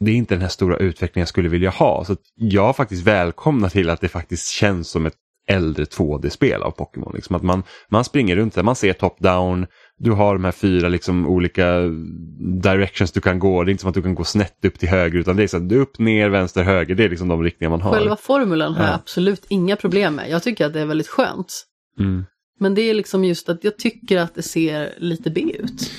det 0.00 0.10
är 0.10 0.14
inte 0.14 0.34
den 0.34 0.42
här 0.42 0.48
stora 0.48 0.76
utvecklingen 0.76 1.22
jag 1.22 1.28
skulle 1.28 1.48
vilja 1.48 1.70
ha. 1.70 2.04
Så 2.04 2.16
jag 2.34 2.76
faktiskt 2.76 3.06
välkomnar 3.06 3.68
till 3.68 3.90
att 3.90 4.00
det 4.00 4.08
faktiskt 4.08 4.48
känns 4.48 4.88
som 4.88 5.06
ett 5.06 5.14
äldre 5.48 5.84
2D-spel 5.84 6.62
av 6.62 6.70
Pokémon. 6.70 7.12
Liksom 7.14 7.36
att 7.36 7.42
man, 7.42 7.62
man 7.88 8.04
springer 8.04 8.36
runt 8.36 8.54
där, 8.54 8.62
man 8.62 8.76
ser 8.76 8.92
top-down, 8.92 9.66
du 9.98 10.10
har 10.10 10.34
de 10.34 10.44
här 10.44 10.52
fyra 10.52 10.88
liksom 10.88 11.26
olika 11.26 11.80
directions 12.62 13.12
du 13.12 13.20
kan 13.20 13.38
gå. 13.38 13.64
Det 13.64 13.70
är 13.70 13.72
inte 13.72 13.80
som 13.80 13.88
att 13.88 13.94
du 13.94 14.02
kan 14.02 14.14
gå 14.14 14.24
snett 14.24 14.64
upp 14.64 14.78
till 14.78 14.88
höger 14.88 15.18
utan 15.18 15.36
det 15.36 15.42
är 15.42 15.46
så 15.46 15.56
att 15.56 15.68
du 15.68 15.78
upp, 15.78 15.98
ner, 15.98 16.28
vänster, 16.28 16.62
höger. 16.62 16.94
Det 16.94 17.04
är 17.04 17.08
liksom 17.08 17.28
de 17.28 17.42
riktningar 17.42 17.70
man 17.70 17.80
har. 17.80 17.92
Själva 17.92 18.16
formulan 18.16 18.74
har 18.74 18.84
jag 18.84 18.92
Ja. 18.92 18.94
absolut 18.94 19.46
inga 19.48 19.76
problem 19.76 20.14
med. 20.14 20.30
Jag 20.30 20.42
tycker 20.42 20.66
att 20.66 20.72
det 20.72 20.80
är 20.80 20.86
väldigt 20.86 21.08
skönt. 21.08 21.66
Mm. 21.98 22.24
Men 22.58 22.74
det 22.74 22.82
är 22.82 22.94
liksom 22.94 23.24
just 23.24 23.48
att 23.48 23.64
jag 23.64 23.78
tycker 23.78 24.18
att 24.18 24.34
det 24.34 24.42
ser 24.42 24.94
lite 24.98 25.30
B 25.30 25.40
ut. 25.58 25.90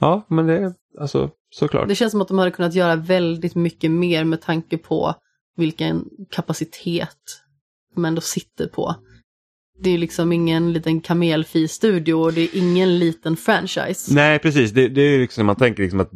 Ja, 0.00 0.26
men 0.28 0.46
det 0.46 0.58
är 0.58 0.74
alltså 0.98 1.30
såklart. 1.50 1.88
Det 1.88 1.94
känns 1.94 2.10
som 2.10 2.20
att 2.20 2.28
de 2.28 2.38
hade 2.38 2.50
kunnat 2.50 2.74
göra 2.74 2.96
väldigt 2.96 3.54
mycket 3.54 3.90
mer 3.90 4.24
med 4.24 4.40
tanke 4.40 4.78
på 4.78 5.14
vilken 5.56 6.04
kapacitet 6.30 7.18
de 7.94 8.04
ändå 8.04 8.20
sitter 8.20 8.66
på. 8.66 8.94
Det 9.78 9.88
är 9.88 9.92
ju 9.92 9.98
liksom 9.98 10.32
ingen 10.32 10.72
liten 10.72 11.00
kamelfi-studio 11.00 12.14
och 12.14 12.32
det 12.32 12.40
är 12.40 12.48
ingen 12.52 12.98
liten 12.98 13.36
franchise. 13.36 14.14
Nej, 14.14 14.38
precis. 14.38 14.70
Det, 14.70 14.88
det 14.88 15.02
är 15.02 15.18
liksom, 15.18 15.46
man 15.46 15.56
tänker 15.56 15.82
liksom 15.82 16.00
att 16.00 16.10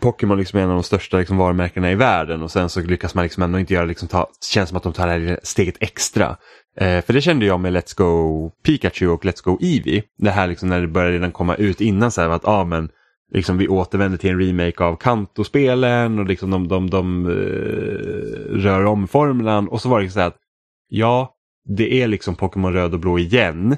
Pokémon 0.00 0.38
liksom 0.38 0.58
är 0.58 0.62
en 0.62 0.68
av 0.68 0.74
de 0.74 0.82
största 0.82 1.18
liksom 1.18 1.36
varumärkena 1.36 1.92
i 1.92 1.94
världen 1.94 2.42
och 2.42 2.50
sen 2.50 2.68
så 2.68 2.80
lyckas 2.80 3.14
man 3.14 3.24
liksom 3.24 3.42
ändå 3.42 3.58
inte 3.58 3.74
göra, 3.74 3.84
liksom 3.84 4.08
ta, 4.08 4.30
känns 4.52 4.68
som 4.68 4.76
att 4.76 4.82
de 4.82 4.92
tar 4.92 5.06
det 5.06 5.12
här 5.12 5.40
steget 5.42 5.76
extra. 5.80 6.36
Eh, 6.80 7.04
för 7.04 7.12
det 7.12 7.20
kände 7.20 7.46
jag 7.46 7.60
med 7.60 7.72
Let's 7.72 7.96
Go 7.96 8.50
Pikachu 8.64 9.08
och 9.08 9.24
Let's 9.24 9.44
Go 9.44 9.58
Eevee. 9.60 10.02
Det 10.18 10.30
här 10.30 10.46
liksom 10.46 10.68
när 10.68 10.80
det 10.80 10.88
började 10.88 11.14
redan 11.14 11.32
komma 11.32 11.54
ut 11.54 11.80
innan 11.80 12.10
så 12.10 12.20
här 12.20 12.28
att 12.28 12.44
ah, 12.44 12.64
men, 12.64 12.88
liksom 13.34 13.58
vi 13.58 13.68
återvänder 13.68 14.18
till 14.18 14.30
en 14.30 14.40
remake 14.40 14.84
av 14.84 14.96
Kanto-spelen 14.96 16.18
och 16.18 16.26
liksom 16.26 16.50
de, 16.50 16.68
de, 16.68 16.90
de, 16.90 17.24
de 17.24 17.30
rör 18.60 18.84
om 18.84 19.08
formulan 19.08 19.68
och 19.68 19.80
så 19.80 19.88
var 19.88 20.00
det 20.00 20.10
så 20.10 20.20
här 20.20 20.26
att 20.26 20.36
ja, 20.88 21.35
det 21.66 22.02
är 22.02 22.08
liksom 22.08 22.34
Pokémon 22.34 22.72
röd 22.72 22.94
och 22.94 23.00
blå 23.00 23.18
igen. 23.18 23.76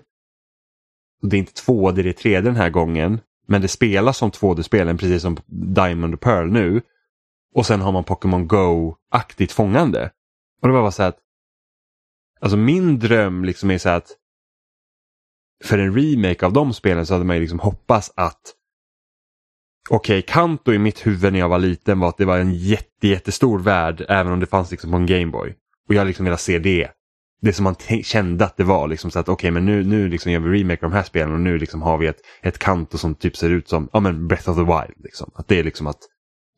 Och 1.22 1.28
det 1.28 1.36
är 1.36 1.38
inte 1.38 1.62
2D, 1.62 2.02
det 2.02 2.08
är 2.08 2.40
3D 2.40 2.42
den 2.42 2.56
här 2.56 2.70
gången. 2.70 3.20
Men 3.46 3.62
det 3.62 3.68
spelas 3.68 4.18
som 4.18 4.30
2D-spelen 4.30 4.98
precis 4.98 5.22
som 5.22 5.36
Diamond 5.46 6.14
och 6.14 6.20
Pearl 6.20 6.50
nu. 6.50 6.82
Och 7.54 7.66
sen 7.66 7.80
har 7.80 7.92
man 7.92 8.04
Pokémon 8.04 8.48
Go-aktigt 8.48 9.52
fångande. 9.52 10.10
Och 10.62 10.68
det 10.68 10.74
var 10.74 10.82
bara 10.82 10.92
så 10.92 11.02
att 11.02 11.18
Alltså 12.40 12.56
min 12.56 12.98
dröm 12.98 13.44
liksom 13.44 13.70
är 13.70 13.78
så 13.78 13.88
att 13.88 14.16
för 15.64 15.78
en 15.78 15.94
remake 15.94 16.46
av 16.46 16.52
de 16.52 16.74
spelen 16.74 17.06
så 17.06 17.14
hade 17.14 17.24
man 17.24 17.36
ju 17.36 17.40
liksom 17.40 17.58
hoppats 17.58 18.12
att 18.16 18.54
Okej, 19.90 20.22
Kanto 20.22 20.72
i 20.72 20.78
mitt 20.78 21.06
huvud 21.06 21.32
när 21.32 21.40
jag 21.40 21.48
var 21.48 21.58
liten 21.58 22.00
var 22.00 22.08
att 22.08 22.16
det 22.16 22.24
var 22.24 22.38
en 22.38 22.54
jätte, 22.54 23.08
jättestor 23.08 23.58
värld 23.58 24.04
även 24.08 24.32
om 24.32 24.40
det 24.40 24.46
fanns 24.46 24.70
liksom 24.70 24.90
på 24.90 24.96
en 24.96 25.06
Gameboy. 25.06 25.54
Och 25.88 25.94
jag 25.94 26.06
liksom 26.06 26.24
velat 26.24 26.40
se 26.40 26.58
det. 26.58 26.90
Det 27.40 27.52
som 27.52 27.64
man 27.64 27.74
kände 28.02 28.44
att 28.44 28.56
det 28.56 28.64
var 28.64 28.88
liksom 28.88 29.10
så 29.10 29.18
att 29.18 29.28
okej 29.28 29.50
men 29.50 29.66
nu, 29.66 29.84
nu 29.84 30.08
liksom 30.08 30.32
gör 30.32 30.40
vi 30.40 30.60
remake 30.60 30.86
av 30.86 30.90
de 30.90 30.96
här 30.96 31.02
spelen 31.02 31.32
och 31.32 31.40
nu 31.40 31.58
liksom 31.58 31.82
har 31.82 31.98
vi 31.98 32.06
ett, 32.06 32.20
ett 32.42 32.58
Kanto 32.58 32.98
som 32.98 33.14
typ 33.14 33.36
ser 33.36 33.50
ut 33.50 33.68
som 33.68 33.88
ja, 33.92 34.00
men 34.00 34.28
Breath 34.28 34.50
of 34.50 34.56
the 34.56 34.62
Wild. 34.62 35.04
Liksom. 35.04 35.30
Att 35.34 35.48
det 35.48 35.58
är 35.58 35.64
liksom 35.64 35.86
att 35.86 35.98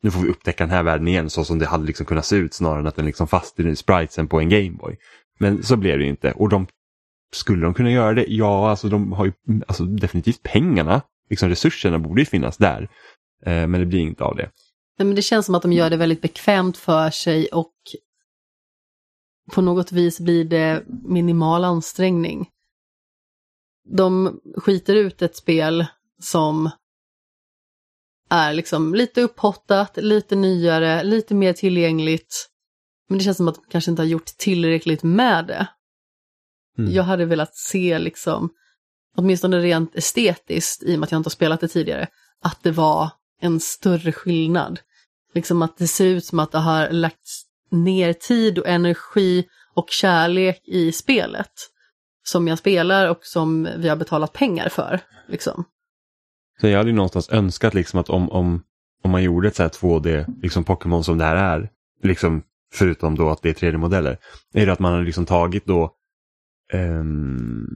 nu 0.03 0.11
får 0.11 0.21
vi 0.21 0.29
upptäcka 0.29 0.63
den 0.63 0.71
här 0.71 0.83
världen 0.83 1.07
igen 1.07 1.29
så 1.29 1.43
som 1.43 1.59
det 1.59 1.65
hade 1.65 1.85
liksom 1.85 2.05
kunnat 2.05 2.25
se 2.25 2.35
ut 2.35 2.53
snarare 2.53 2.79
än 2.79 2.87
att 2.87 2.95
den 2.95 3.05
liksom 3.05 3.27
fast 3.27 3.59
i 3.59 3.75
spritesen 3.75 4.27
på 4.27 4.39
en 4.39 4.49
Gameboy. 4.49 4.97
Men 5.39 5.63
så 5.63 5.75
blev 5.75 5.97
det 5.97 6.03
ju 6.03 6.09
inte 6.09 6.31
och 6.31 6.49
de 6.49 6.67
skulle 7.33 7.61
de 7.61 7.73
kunna 7.73 7.91
göra 7.91 8.13
det? 8.13 8.25
Ja, 8.27 8.69
alltså 8.69 8.87
de 8.87 9.11
har 9.11 9.25
ju 9.25 9.33
alltså, 9.67 9.83
definitivt 9.83 10.43
pengarna. 10.43 11.01
Liksom 11.29 11.49
resurserna 11.49 11.99
borde 11.99 12.21
ju 12.21 12.25
finnas 12.25 12.57
där. 12.57 12.89
Eh, 13.45 13.67
men 13.67 13.71
det 13.71 13.85
blir 13.85 13.99
inte 13.99 14.23
av 14.23 14.35
det. 14.35 14.49
Nej, 14.99 15.05
men 15.05 15.15
det 15.15 15.21
känns 15.21 15.45
som 15.45 15.55
att 15.55 15.61
de 15.61 15.73
gör 15.73 15.89
det 15.89 15.97
väldigt 15.97 16.21
bekvämt 16.21 16.77
för 16.77 17.09
sig 17.09 17.47
och 17.47 17.73
på 19.51 19.61
något 19.61 19.91
vis 19.91 20.19
blir 20.19 20.45
det 20.45 20.83
minimal 20.87 21.63
ansträngning. 21.63 22.49
De 23.89 24.39
skiter 24.57 24.95
ut 24.95 25.21
ett 25.21 25.35
spel 25.35 25.85
som 26.21 26.69
är 28.29 28.53
liksom 28.53 28.95
lite 28.95 29.21
upphottat, 29.21 29.97
lite 29.97 30.35
nyare, 30.35 31.03
lite 31.03 31.33
mer 31.35 31.53
tillgängligt. 31.53 32.49
Men 33.09 33.17
det 33.17 33.23
känns 33.23 33.37
som 33.37 33.47
att 33.47 33.55
de 33.55 33.61
kanske 33.69 33.91
inte 33.91 34.01
har 34.01 34.07
gjort 34.07 34.25
tillräckligt 34.25 35.03
med 35.03 35.47
det. 35.47 35.67
Mm. 36.77 36.93
Jag 36.93 37.03
hade 37.03 37.25
velat 37.25 37.55
se 37.55 37.99
liksom, 37.99 38.49
åtminstone 39.17 39.59
rent 39.59 39.95
estetiskt, 39.95 40.83
i 40.83 40.95
och 40.95 40.99
med 40.99 41.05
att 41.05 41.11
jag 41.11 41.19
inte 41.19 41.27
har 41.27 41.31
spelat 41.31 41.61
det 41.61 41.67
tidigare, 41.67 42.07
att 42.41 42.63
det 42.63 42.71
var 42.71 43.09
en 43.41 43.59
större 43.59 44.11
skillnad. 44.11 44.79
Liksom 45.33 45.61
att 45.61 45.77
det 45.77 45.87
ser 45.87 46.05
ut 46.05 46.25
som 46.25 46.39
att 46.39 46.51
det 46.51 46.57
har 46.57 46.89
lagts 46.89 47.43
ner 47.71 48.13
tid 48.13 48.59
och 48.59 48.67
energi 48.67 49.47
och 49.73 49.89
kärlek 49.89 50.61
i 50.67 50.91
spelet. 50.91 51.51
Som 52.23 52.47
jag 52.47 52.57
spelar 52.57 53.09
och 53.09 53.19
som 53.21 53.67
vi 53.77 53.89
har 53.89 53.95
betalat 53.95 54.33
pengar 54.33 54.69
för. 54.69 54.99
Liksom. 55.27 55.63
Så 56.61 56.67
jag 56.67 56.77
hade 56.77 56.89
ju 56.89 56.95
någonstans 56.95 57.29
önskat 57.29 57.73
liksom 57.73 57.99
att 57.99 58.09
om, 58.09 58.31
om, 58.31 58.63
om 59.03 59.11
man 59.11 59.23
gjorde 59.23 59.47
ett 59.47 59.55
så 59.55 59.63
här 59.63 59.69
2D 59.69 60.25
liksom 60.41 60.63
Pokémon 60.63 61.03
som 61.03 61.17
det 61.17 61.23
här 61.23 61.35
är, 61.35 61.69
liksom 62.03 62.43
förutom 62.73 63.15
då 63.15 63.29
att 63.29 63.41
det 63.41 63.49
är 63.49 63.71
3D-modeller, 63.71 64.17
är 64.53 64.65
det 64.65 64.71
att 64.71 64.79
man 64.79 64.93
har 64.93 65.01
liksom 65.01 65.25
tagit 65.25 65.65
då 65.65 65.91
um, 66.73 67.75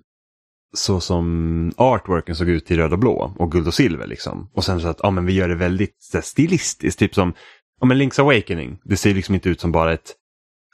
så 0.74 1.00
som 1.00 1.72
artworken 1.78 2.36
såg 2.36 2.50
ut 2.50 2.72
i 2.72 2.78
röd 2.78 2.94
och 2.94 3.00
blå 3.00 3.36
och 3.38 3.52
guld 3.52 3.68
och 3.68 3.74
silver 3.74 4.08
liksom. 4.08 4.50
Och 4.54 4.64
sen 4.64 4.82
så 4.82 4.88
att 4.88 5.00
ja, 5.04 5.12
men 5.12 5.26
vi 5.26 5.34
gör 5.34 5.48
det 5.48 5.56
väldigt 5.56 5.96
så 6.00 6.18
här, 6.18 6.22
stilistiskt, 6.22 7.00
typ 7.00 7.16
som 7.16 7.34
ja, 7.80 7.86
men 7.86 8.02
Link's 8.02 8.22
Awakening. 8.22 8.80
Det 8.84 8.98
ser 8.98 9.14
liksom 9.14 9.36
inte 9.36 9.50
ut 9.50 9.62
som 9.62 9.72
bara 9.72 9.94
ett 9.94 10.16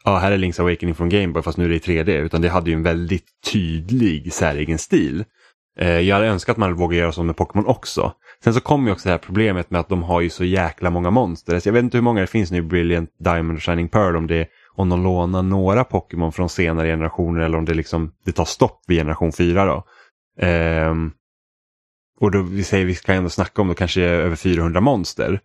ja, 0.03 0.17
här 0.17 0.31
är 0.31 0.37
Link's 0.37 0.61
Awakening 0.61 0.95
från 0.95 1.09
Gameboy 1.09 1.43
fast 1.43 1.57
nu 1.57 1.65
är 1.65 1.69
det 1.69 1.75
i 1.75 1.79
3D, 1.79 2.09
utan 2.09 2.41
det 2.41 2.49
hade 2.49 2.69
ju 2.69 2.75
en 2.75 2.83
väldigt 2.83 3.25
tydlig 3.51 4.33
säregen 4.33 4.77
stil. 4.77 5.23
Eh, 5.79 5.99
jag 5.99 6.15
hade 6.15 6.27
önskat 6.27 6.53
att 6.53 6.57
man 6.57 6.75
vågade 6.75 7.01
göra 7.01 7.11
så 7.11 7.23
med 7.23 7.35
Pokémon 7.35 7.65
också. 7.65 8.13
Sen 8.43 8.53
så 8.53 8.59
kommer 8.59 8.87
ju 8.87 8.93
också 8.93 9.09
det 9.09 9.11
här 9.13 9.17
problemet 9.17 9.71
med 9.71 9.81
att 9.81 9.89
de 9.89 10.03
har 10.03 10.21
ju 10.21 10.29
så 10.29 10.43
jäkla 10.43 10.89
många 10.89 11.11
monster. 11.11 11.59
Så 11.59 11.69
jag 11.69 11.73
vet 11.73 11.83
inte 11.83 11.97
hur 11.97 12.03
många 12.03 12.21
det 12.21 12.27
finns 12.27 12.51
nu 12.51 12.57
i 12.57 12.61
Brilliant 12.61 13.09
Diamond 13.19 13.57
och 13.57 13.63
Shining 13.63 13.89
Pearl 13.89 14.15
om 14.15 14.27
det 14.27 14.47
om 14.75 14.89
de 14.89 15.03
lånar 15.03 15.43
några 15.43 15.83
Pokémon 15.83 16.31
från 16.31 16.49
senare 16.49 16.87
generationer 16.87 17.41
eller 17.41 17.57
om 17.57 17.65
det 17.65 17.73
liksom 17.73 18.11
det 18.25 18.31
tar 18.31 18.45
stopp 18.45 18.83
vid 18.87 18.97
generation 18.97 19.31
4 19.31 19.65
då. 19.65 19.83
Eh, 20.45 20.95
och 22.19 22.31
då 22.31 22.41
vi 22.41 22.63
säger 22.63 22.85
vi 22.85 22.95
ska 22.95 23.13
ändå 23.13 23.29
snacka 23.29 23.61
om 23.61 23.67
då 23.67 23.73
kanske 23.73 24.01
över 24.01 24.35
400 24.35 24.81
monster. 24.81 25.39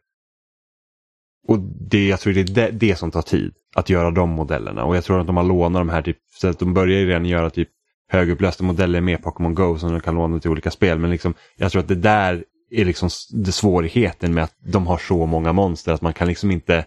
Och 1.49 1.59
det, 1.91 2.09
jag 2.09 2.21
tror 2.21 2.33
det 2.33 2.41
är 2.41 2.55
det, 2.55 2.71
det 2.71 2.97
som 2.97 3.11
tar 3.11 3.23
tid, 3.23 3.53
att 3.75 3.91
göra 3.91 4.11
de 4.11 4.31
modellerna. 4.31 4.85
Och 4.85 4.97
jag 4.97 5.05
tror 5.05 5.21
att 5.21 5.27
de 5.27 5.37
har 5.37 5.45
lånat 5.45 5.81
de 5.81 5.89
här, 5.89 6.03
typ, 6.03 6.19
så 6.41 6.49
att 6.49 6.59
de 6.59 6.75
börjar 6.75 6.99
ju 6.99 7.07
redan 7.07 7.27
göra 7.27 7.51
typ 7.51 7.69
högupplösta 8.09 8.65
modeller 8.65 9.01
med 9.01 9.23
Pokémon 9.23 9.55
Go 9.55 9.79
som 9.79 9.93
de 9.93 10.01
kan 10.01 10.15
låna 10.15 10.41
till 10.41 10.51
olika 10.51 10.71
spel. 10.71 10.99
Men 10.99 11.11
liksom, 11.11 11.35
jag 11.57 11.73
tror 11.73 11.83
att 11.83 11.89
det 11.89 11.95
där 11.95 12.45
är 12.71 12.85
liksom 12.85 13.09
det 13.31 13.53
svårigheten 13.53 14.35
med 14.35 14.45
att 14.45 14.55
de 14.73 14.87
har 14.87 14.99
så 14.99 15.27
många 15.27 15.53
monster 15.53 15.93
att 15.93 16.03
man 16.03 16.13
kan 16.13 16.29
liksom 16.29 16.51
inte 16.51 16.87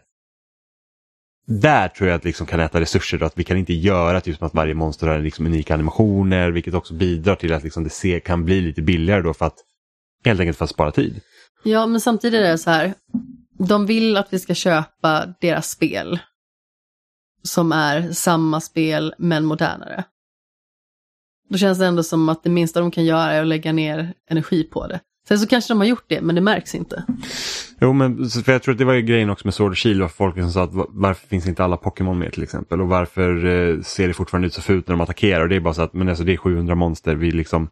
där 1.48 1.88
tror 1.88 2.10
jag 2.10 2.16
att 2.16 2.24
liksom 2.24 2.48
kan 2.48 2.60
äta 2.60 2.82
resurser 2.82 3.18
då, 3.18 3.26
att 3.26 3.38
vi 3.38 3.44
kan 3.44 3.58
inte 3.58 3.74
göra 3.74 4.22
typ 4.22 4.38
som 4.38 4.48
att 4.48 4.54
varje 4.54 4.74
monster 4.74 5.08
har 5.08 5.20
liksom 5.20 5.46
unika 5.46 5.74
animationer 5.74 6.52
vilket 6.52 6.74
också 6.74 6.94
bidrar 6.94 7.36
till 7.36 7.54
att 7.54 7.64
liksom 7.64 7.90
det 8.02 8.20
kan 8.20 8.46
bli 8.46 8.62
lite 8.62 8.82
billigare 8.82 9.22
då 9.22 9.34
för 9.34 9.46
att 9.46 9.58
helt 10.26 10.40
enkelt 10.40 10.58
för 10.58 10.66
att 10.66 10.72
spara 10.72 10.92
tid. 10.92 11.22
Ja, 11.64 11.88
men 11.88 12.02
samtidigt 12.02 12.38
är 12.38 12.52
det 12.52 12.58
så 12.58 12.70
här. 12.70 12.94
De 13.68 13.86
vill 13.86 14.18
att 14.18 14.34
vi 14.34 14.40
ska 14.40 14.54
köpa 14.54 15.34
deras 15.42 15.70
spel. 15.70 16.20
Som 17.44 17.72
är 17.72 18.12
samma 18.12 18.62
spel 18.62 19.14
men 19.18 19.46
modernare. 19.46 20.04
Då 21.50 21.58
känns 21.58 21.80
det 21.80 21.86
ändå 21.86 22.04
som 22.04 22.30
att 22.30 22.44
det 22.44 22.50
minsta 22.50 22.80
de 22.80 22.92
kan 22.92 23.06
göra 23.06 23.32
är 23.32 23.42
att 23.42 23.48
lägga 23.48 23.72
ner 23.74 24.14
energi 24.30 24.64
på 24.64 24.88
det. 24.88 25.00
Sen 25.28 25.40
så 25.40 25.48
kanske 25.48 25.74
de 25.74 25.78
har 25.78 25.86
gjort 25.86 26.06
det, 26.08 26.22
men 26.22 26.36
det 26.36 26.42
märks 26.42 26.76
inte. 26.76 27.04
Jo, 27.82 27.94
men 27.94 28.30
för 28.30 28.52
jag 28.52 28.64
tror 28.64 28.72
att 28.74 28.78
det 28.78 28.86
var 28.86 28.94
ju 28.94 29.02
grejen 29.02 29.30
också 29.30 29.48
med 29.48 29.54
Sword 29.54 29.72
och 29.72 29.78
Shield 29.78 30.02
varför 30.02 30.16
folk 30.16 30.36
som 30.36 30.52
sa 30.52 30.64
att 30.64 30.72
varför 30.74 31.28
finns 31.28 31.48
inte 31.48 31.64
alla 31.64 31.78
Pokémon 31.78 32.20
med 32.20 32.34
till 32.34 32.44
exempel 32.44 32.82
och 32.82 32.88
varför 32.88 33.46
eh, 33.46 33.82
ser 33.82 34.08
det 34.08 34.14
fortfarande 34.14 34.48
ut 34.48 34.54
så 34.54 34.62
fult 34.62 34.88
när 34.88 34.96
de 34.96 35.02
attackerar 35.02 35.42
och 35.42 35.50
det 35.50 35.56
är 35.56 35.60
bara 35.60 35.74
så 35.74 35.82
att 35.82 35.94
men 35.94 36.10
alltså, 36.10 36.24
det 36.24 36.34
är 36.34 36.38
700 36.38 36.76
monster, 36.76 37.16
vi 37.16 37.32
liksom 37.32 37.70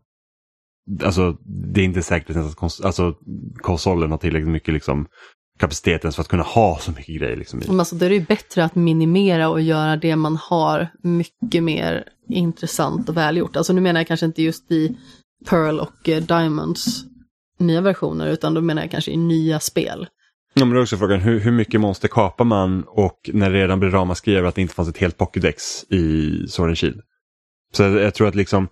Alltså 1.04 1.38
det 1.74 1.82
är 1.82 1.86
inte 1.86 2.02
säkert 2.02 2.36
att 2.36 2.56
kons 2.56 2.82
alltså, 2.82 3.16
konsolen 3.56 4.12
har 4.12 4.18
tillräckligt 4.18 4.52
mycket 4.52 4.74
liksom, 4.74 5.08
kapacitet 5.58 6.04
ens 6.04 6.16
för 6.16 6.22
att 6.22 6.28
kunna 6.28 6.44
ha 6.44 6.80
så 6.80 6.92
mycket 6.92 7.16
grejer. 7.16 7.36
Liksom, 7.36 7.62
Men 7.68 7.80
alltså, 7.80 7.96
då 7.96 8.06
är 8.06 8.10
det 8.10 8.16
ju 8.16 8.26
bättre 8.26 8.64
att 8.64 8.76
minimera 8.76 9.50
och 9.50 9.62
göra 9.62 9.96
det 9.96 10.16
man 10.16 10.36
har 10.36 10.88
mycket 11.04 11.64
mer 11.64 12.04
intressant 12.30 13.10
och 13.10 13.18
välgjort. 13.18 13.56
Alltså 13.56 13.74
nu 13.74 13.82
menar 13.82 14.00
jag 14.00 14.08
kanske 14.08 14.26
inte 14.26 14.44
just 14.44 14.72
i 14.72 14.98
Pearl 15.50 15.80
och 15.80 16.10
eh, 16.10 16.24
Diamonds 16.24 17.04
nya 17.60 17.82
versioner, 17.82 18.28
utan 18.28 18.54
då 18.54 18.62
menar 18.62 18.82
jag 18.82 18.92
kanske 18.92 19.12
i 19.12 19.18
nya 19.18 19.60
spel. 19.60 20.08
Ja, 20.54 20.66
men 20.66 20.74
det 20.74 20.80
är 20.80 20.82
också 20.82 20.98
frågan 20.98 21.20
hur, 21.20 21.40
hur 21.40 21.52
mycket 21.52 21.82
monster 21.82 22.08
kapar 22.08 22.46
man 22.46 22.84
och 22.88 23.30
när 23.34 23.50
det 23.50 23.64
redan 23.64 23.80
blir 23.80 23.90
ramaskri 23.90 24.36
över 24.36 24.50
att 24.50 24.56
det 24.56 24.62
inte 24.62 24.74
fanns 24.74 24.90
ett 24.90 24.98
helt 24.98 25.18
Pokédex 25.18 25.84
i 25.84 26.32
Sword 26.48 26.68
and 26.68 26.78
Shield. 26.78 27.02
Så 27.74 27.84
jag, 27.84 27.92
jag 27.92 28.14
tror 28.14 28.28
att 28.28 28.36
liksom 28.36 28.68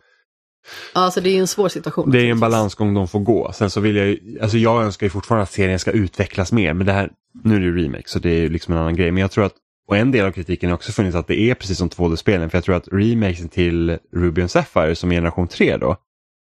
alltså 0.94 1.22
det 1.22 1.30
är 1.30 1.40
en 1.40 1.48
svår 1.48 1.70
situation. 1.70 2.12
Det 2.12 2.20
är 2.22 2.32
en 2.32 2.40
balansgång 2.40 2.94
de 2.94 3.08
får 3.08 3.20
gå. 3.20 3.52
Sen 3.54 3.70
så 3.70 3.82
vill 3.82 3.96
jag 3.96 4.08
ju, 4.08 4.40
alltså 4.42 4.58
jag 4.58 4.84
önskar 4.84 5.06
ju 5.06 5.10
fortfarande 5.10 5.44
att 5.44 5.52
serien 5.52 5.80
ska 5.80 5.92
utvecklas 5.92 6.52
mer. 6.52 6.74
Men 6.74 6.86
det 6.86 6.94
här, 6.94 7.12
nu 7.44 7.56
är 7.56 7.60
det 7.60 7.66
ju 7.66 7.84
remake 7.84 8.10
så 8.10 8.20
det 8.20 8.30
är 8.30 8.50
liksom 8.50 8.74
en 8.74 8.80
annan 8.80 8.96
grej. 8.96 9.12
Men 9.12 9.22
jag 9.22 9.32
tror 9.32 9.46
att, 9.46 9.54
och 9.88 9.98
en 9.98 10.12
del 10.12 10.26
av 10.26 10.32
kritiken 10.32 10.70
har 10.70 10.76
också 10.76 10.92
funnits 10.92 11.16
att 11.16 11.28
det 11.28 11.40
är 11.40 11.56
precis 11.56 11.78
som 11.78 11.90
2D-spelen. 11.90 12.50
För 12.50 12.58
jag 12.58 12.66
tror 12.66 12.76
att 12.76 12.88
remakesen 12.92 13.50
till 13.50 13.98
Ruby 14.16 14.42
and 14.42 14.52
Sapphire 14.52 14.96
som 14.96 15.12
är 15.12 15.16
generation 15.16 15.48
3 15.48 15.78
då. 15.78 15.98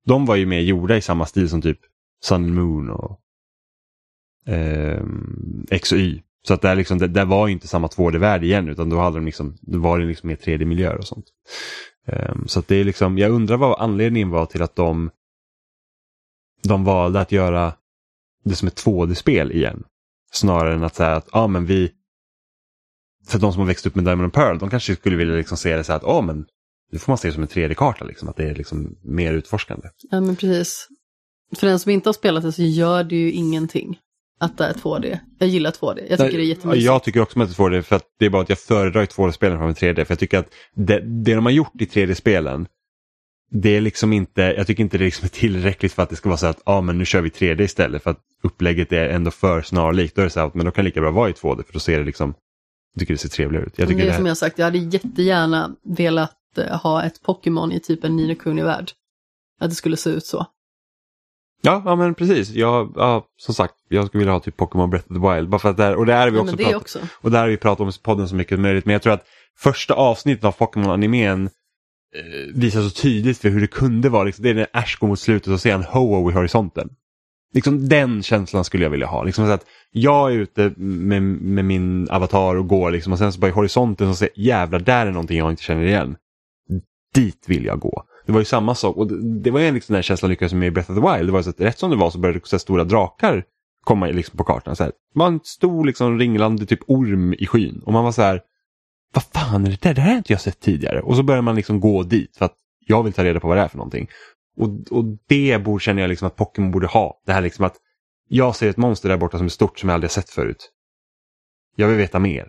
De 0.06 0.26
var 0.26 0.36
ju 0.36 0.46
mer 0.46 0.60
gjorda 0.60 0.98
i 0.98 1.02
samma 1.02 1.26
stil 1.26 1.50
som 1.50 1.62
typ 1.62 1.80
Sun 2.24 2.44
and 2.44 2.54
Moon 2.54 2.90
och 2.90 3.20
eh, 4.54 5.04
X 5.72 5.92
och 5.92 5.98
Y. 5.98 6.22
Så 6.48 6.54
att 6.54 6.62
där, 6.62 6.76
liksom, 6.76 6.98
det, 6.98 7.08
där 7.08 7.26
var 7.26 7.48
ju 7.48 7.54
inte 7.54 7.68
samma 7.68 7.88
2D-värld 7.88 8.44
igen 8.44 8.70
utan 8.70 8.90
då, 8.90 9.00
hade 9.00 9.18
de 9.18 9.26
liksom, 9.26 9.58
då 9.62 9.80
var 9.80 10.00
det 10.00 10.06
liksom 10.06 10.28
mer 10.28 10.36
3D-miljöer 10.36 10.98
och 10.98 11.08
sånt. 11.08 11.26
Um, 12.08 12.48
så 12.48 12.60
att 12.60 12.68
det 12.68 12.76
är 12.76 12.84
liksom, 12.84 13.18
jag 13.18 13.32
undrar 13.32 13.58
vad 13.58 13.80
anledningen 13.80 14.30
var 14.30 14.46
till 14.46 14.62
att 14.62 14.76
de, 14.76 15.12
de 16.64 16.84
valde 16.84 17.20
att 17.20 17.32
göra 17.32 17.74
det 18.44 18.56
som 18.56 18.68
ett 18.68 18.86
2D-spel 18.86 19.52
igen. 19.52 19.84
Snarare 20.32 20.74
än 20.74 20.84
att 20.84 20.96
säga 20.96 21.16
att, 21.16 21.28
ja 21.32 21.40
ah, 21.40 21.48
men 21.48 21.66
vi, 21.66 21.92
för 23.28 23.40
de 23.40 23.54
som 23.54 23.60
har 23.60 23.68
växt 23.68 23.86
upp 23.86 23.96
med 23.96 24.06
Diamond 24.06 24.24
and 24.24 24.34
Pearl, 24.34 24.58
de 24.58 24.70
kanske 24.70 24.96
skulle 24.96 25.18
vilja 25.18 25.36
liksom 25.36 25.58
se 25.58 25.78
det 25.78 25.84
så 25.84 25.92
här 25.92 25.98
att, 25.98 26.06
ja 26.06 26.22
men 26.22 26.46
nu 26.92 27.00
får 27.00 27.12
man 27.12 27.18
se 27.18 27.28
det 27.28 27.34
som 27.34 27.44
en 27.44 27.50
3D-karta, 27.50 28.06
liksom, 28.06 28.30
att 28.30 28.36
det 28.36 28.50
är 28.50 28.56
liksom 28.56 28.96
mer 29.04 29.34
utforskande. 29.34 29.88
Ja 30.12 30.22
men 30.22 30.36
precis. 30.36 30.88
För 31.56 31.68
den 31.68 31.80
som 31.80 31.92
inte 31.92 32.10
har 32.10 32.14
spelat 32.14 32.44
det 32.44 32.52
så 32.52 32.62
gör 32.62 33.04
det 33.04 33.16
ju 33.16 33.32
ingenting 33.32 34.00
att 34.42 34.58
det 34.58 34.66
är 34.66 34.74
2D. 34.74 35.20
Jag 35.38 35.50
gillar 35.50 35.72
2D, 35.72 36.00
jag 36.00 36.10
tycker 36.10 36.24
Nej, 36.24 36.32
det 36.32 36.38
är 36.38 36.46
jättemysigt. 36.46 36.86
Jag 36.86 37.04
tycker 37.04 37.22
också 37.22 37.42
att 37.42 37.50
det 37.50 37.64
är 37.64 37.70
2D 37.70 37.82
för 37.82 37.96
att 37.96 38.06
det 38.20 38.26
är 38.26 38.30
bara 38.30 38.42
att 38.42 38.50
jag 38.50 38.60
föredrar 38.60 39.06
2D-spelen 39.06 39.58
framför 39.58 39.86
3D. 39.86 40.06
För 40.06 40.12
jag 40.12 40.20
tycker 40.20 40.40
att 40.40 40.54
det, 40.76 41.00
det 41.00 41.36
de 41.36 41.46
har 41.46 41.52
gjort 41.52 41.82
i 41.82 41.86
3D-spelen, 41.86 42.68
det 43.52 43.78
är 43.78 43.82
liksom 43.82 44.14
inte, 44.14 44.42
jag 44.42 44.68
tycker 44.68 44.84
inte 44.84 44.98
det 44.98 45.06
liksom 45.06 45.26
är 45.26 45.30
tillräckligt 45.30 45.94
för 45.94 46.04
att 46.04 46.10
det 46.10 46.16
ska 46.16 46.30
vara 46.30 46.38
så 46.38 46.48
att, 46.48 46.62
ah, 46.64 46.82
men 46.82 46.98
nu 46.98 47.06
kör 47.06 47.22
vi 47.22 47.30
3D 47.30 47.62
istället 47.62 48.04
för 48.04 48.12
att 48.12 48.20
upplägget 48.44 48.92
är 48.92 49.10
ändå 49.10 49.32
för 49.32 49.62
snarlikt. 49.62 50.16
Då 50.16 50.22
är 50.22 50.26
det 50.26 50.32
så 50.32 50.40
här, 50.40 50.52
men 50.54 50.66
då 50.66 50.72
kan 50.72 50.84
det 50.84 50.90
lika 50.90 51.02
bra 51.02 51.12
vara 51.12 51.30
i 51.30 51.34
2D 51.34 51.64
för 51.66 51.74
då 51.74 51.80
ser 51.80 52.00
det 52.00 52.06
liksom, 52.06 52.34
jag 52.94 53.00
tycker 53.00 53.14
det 53.14 53.18
ser 53.18 53.30
trevligare 53.30 53.66
ut. 53.66 53.74
Jag 53.76 53.88
tycker 53.88 53.98
det 53.98 54.04
är 54.04 54.06
det 54.06 54.12
här... 54.12 54.20
som 54.20 54.26
jag 54.26 54.38
sagt, 54.38 54.58
jag 54.58 54.66
hade 54.66 54.78
jättegärna 54.78 55.76
velat 55.84 56.58
eh, 56.58 56.82
ha 56.82 57.04
ett 57.04 57.22
Pokémon 57.24 57.72
i 57.72 57.80
typ 57.80 58.04
en 58.04 58.16
Nino 58.16 58.36
Kuni-värld. 58.36 58.92
Att 59.60 59.70
det 59.70 59.76
skulle 59.76 59.98
se 59.98 60.10
ut 60.10 60.26
så. 60.26 60.46
Ja, 61.62 61.82
ja 61.86 61.96
men 61.96 62.14
precis. 62.16 62.50
Jag, 62.50 62.94
ja, 62.96 63.26
som 63.38 63.56
sagt, 63.56 63.74
jag 63.90 64.08
skulle 64.08 64.20
vilja 64.20 64.34
ha 64.34 64.40
typ 64.40 64.58
Pokémon 64.58 64.90
Breath 64.90 65.12
of 65.12 65.22
the 65.22 65.36
Wild. 65.36 65.50
Bara 65.50 65.60
för 65.60 65.70
att 65.70 65.78
där, 65.78 65.96
och 65.96 66.06
det 66.06 66.14
är 66.14 66.30
vi 66.30 66.40
också, 66.40 66.56
ja, 66.60 66.66
pratat, 66.66 66.82
också. 66.82 67.00
Och 67.14 67.32
där 67.32 67.40
har 67.40 67.48
vi 67.48 67.58
pratat 67.58 67.80
om 67.80 67.92
podden 68.04 68.28
så 68.28 68.36
mycket 68.36 68.56
som 68.56 68.62
möjligt. 68.62 68.86
Men 68.86 68.94
jag 68.94 69.02
tror 69.02 69.14
att 69.14 69.26
första 69.58 69.94
avsnittet 69.94 70.46
av 70.46 70.52
Pokémon-animen 70.52 71.50
eh, 72.16 72.56
visar 72.56 72.82
så 72.82 72.90
tydligt 72.90 73.38
för 73.38 73.50
hur 73.50 73.62
det 73.62 73.68
kunde 73.68 74.10
vara. 74.10 74.24
Liksom, 74.24 74.44
det 74.44 74.50
är 74.50 74.54
när 74.54 74.68
Ash 74.74 74.98
går 75.00 75.08
mot 75.08 75.20
slutet 75.20 75.54
och 75.54 75.62
ser 75.62 75.74
en 75.74 75.84
Ho-Oh 75.84 76.32
i 76.32 76.34
horisonten. 76.34 76.90
Liksom 77.54 77.90
den 77.90 78.24
känslan 78.24 78.64
skulle 78.64 78.84
jag 78.84 78.90
vilja 78.90 79.08
ha. 79.08 79.24
Liksom 79.24 79.46
så 79.46 79.52
att 79.52 79.66
jag 79.92 80.32
är 80.32 80.36
ute 80.36 80.74
med, 80.78 81.22
med 81.24 81.66
min 81.66 82.10
avatar 82.10 82.56
och 82.56 82.68
går 82.68 82.92
liksom, 82.92 83.14
och 83.14 83.20
sen 83.20 83.34
så 83.34 83.40
bara 83.40 83.48
i 83.48 83.54
horisonten 83.54 84.10
och 84.10 84.18
ser 84.18 84.30
jävlar 84.36 84.80
där 84.80 85.06
är 85.06 85.12
någonting 85.12 85.38
jag 85.38 85.52
inte 85.52 85.64
känner 85.64 85.84
igen. 85.84 86.16
Dit 87.14 87.44
vill 87.48 87.66
jag 87.66 87.80
gå. 87.80 88.04
Det 88.26 88.32
var 88.32 88.40
ju 88.40 88.46
samma 88.46 88.76
sak 88.76 88.98
och 88.98 89.08
det, 89.08 89.42
det 89.42 89.52
var 89.52 89.60
ju 89.60 89.72
liksom 89.72 89.94
den 89.94 89.98
här 89.98 90.04
känslan 90.04 90.30
lyckades 90.30 90.54
med 90.54 90.68
i 90.68 90.72
Breath 90.72 90.92
of 90.92 90.98
the 90.98 91.14
Wild. 91.14 91.30
Det 91.30 91.34
var 91.34 91.42
så 91.42 91.50
att 91.50 91.62
rätt 91.62 91.80
som 91.80 91.90
det 91.90 91.96
var 91.96 92.10
så 92.10 92.20
började 92.20 92.40
så 92.44 92.56
här, 92.56 92.60
stora 92.60 92.84
drakar 92.84 93.44
komma 93.84 94.08
liksom 94.08 94.38
på 94.38 94.44
kartan. 94.44 94.76
Så 94.76 94.84
här. 94.84 94.92
Det 95.14 95.20
var 95.20 95.28
en 95.28 95.40
stor 95.44 95.86
liksom, 95.86 96.20
ringlande 96.20 96.66
typ 96.66 96.80
orm 96.88 97.34
i 97.34 97.48
skyn 97.48 97.82
och 97.86 97.94
man 97.94 98.04
var 98.04 98.12
så 98.12 98.22
här 98.22 98.42
vad 99.14 99.24
fan 99.24 99.66
är 99.66 99.70
det 99.70 99.82
där? 99.82 99.94
Det 99.94 100.02
här 100.02 100.10
har 100.10 100.18
inte 100.18 100.34
jag 100.34 100.42
sett 100.42 100.60
tidigare. 100.60 101.02
Och 101.02 101.16
så 101.16 101.24
börjar 101.24 101.42
man 101.42 101.56
liksom 101.56 101.80
gå 101.80 102.04
dit 102.04 102.38
för 102.38 102.46
att 102.46 102.56
jag 102.88 103.04
vill 103.04 103.14
ta 103.14 103.24
reda 103.24 103.40
på 103.40 103.48
vad 103.48 103.58
det 103.58 103.62
är 103.62 103.68
för 103.68 103.78
någonting. 103.78 104.08
Och, 104.58 104.70
och 104.92 105.06
det 105.28 105.64
borde, 105.64 105.84
känner 105.84 106.02
jag 106.02 106.10
liksom 106.10 106.28
att 106.28 106.36
Pokémon 106.36 106.72
borde 106.72 106.88
ha. 106.88 107.22
Det 107.26 107.34
här 107.34 107.42
liksom 107.42 107.66
att 107.66 107.76
jag 108.28 108.56
ser 108.56 108.70
ett 108.70 108.78
monster 108.78 109.10
där 109.10 109.18
borta 109.18 109.38
som 109.38 109.46
är 109.46 109.50
stort 109.50 109.80
som 109.80 109.90
jag 109.90 109.94
aldrig 109.94 110.10
har 110.10 110.14
sett 110.14 110.30
förut. 110.30 110.72
Jag 111.76 111.88
vill 111.88 111.98
veta 111.98 112.20
mer. 112.20 112.48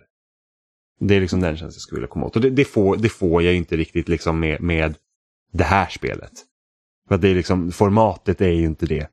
Det 0.99 1.15
är 1.15 1.21
liksom 1.21 1.39
den 1.39 1.51
känslan 1.51 1.67
jag 1.67 1.81
skulle 1.81 1.99
vilja 1.99 2.07
komma 2.07 2.25
åt. 2.25 2.35
Och 2.35 2.41
det, 2.41 2.49
det, 2.49 2.65
får, 2.65 2.97
det 2.97 3.09
får 3.09 3.43
jag 3.43 3.55
inte 3.55 3.77
riktigt 3.77 4.09
liksom 4.09 4.39
med, 4.39 4.61
med 4.61 4.95
det 5.53 5.63
här 5.63 5.89
spelet. 5.89 6.31
För 7.07 7.15
att 7.15 7.21
det 7.21 7.29
är 7.29 7.35
liksom, 7.35 7.71
formatet 7.71 8.41
är 8.41 8.49
ju 8.49 8.65
inte 8.65 8.85
det. 8.85 9.07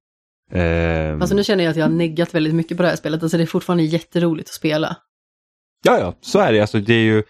Um... 0.53 1.23
Alltså 1.23 1.37
nu 1.37 1.45
känner 1.45 1.65
jag 1.65 1.71
att 1.71 1.77
jag 1.77 1.85
har 1.85 1.91
neggat 1.91 2.35
väldigt 2.35 2.55
mycket 2.55 2.77
på 2.77 2.83
det 2.83 2.89
här 2.89 2.97
spelet. 2.97 3.23
Alltså 3.23 3.37
det 3.37 3.45
är 3.45 3.47
fortfarande 3.47 3.85
jätteroligt 3.85 4.49
att 4.49 4.55
spela. 4.55 4.97
Ja, 5.85 5.99
ja, 5.99 6.15
så 6.21 6.39
är 6.39 6.53
det. 6.53 6.61
Alltså 6.61 6.81
det 6.81 6.95
är 6.95 7.05
ju 7.05 7.23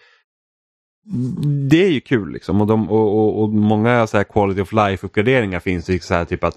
det 1.69 1.85
är 1.85 1.89
ju 1.89 2.01
kul 2.01 2.31
liksom 2.31 2.61
och, 2.61 2.67
de, 2.67 2.89
och, 2.89 3.17
och, 3.17 3.43
och 3.43 3.49
många 3.49 4.07
så 4.07 4.17
här 4.17 4.23
quality 4.23 4.61
of 4.61 4.71
life-uppgraderingar 4.71 5.59
finns 5.59 5.89
ju 5.89 5.99
så 5.99 6.13
här 6.13 6.25
typ 6.25 6.43
att 6.43 6.55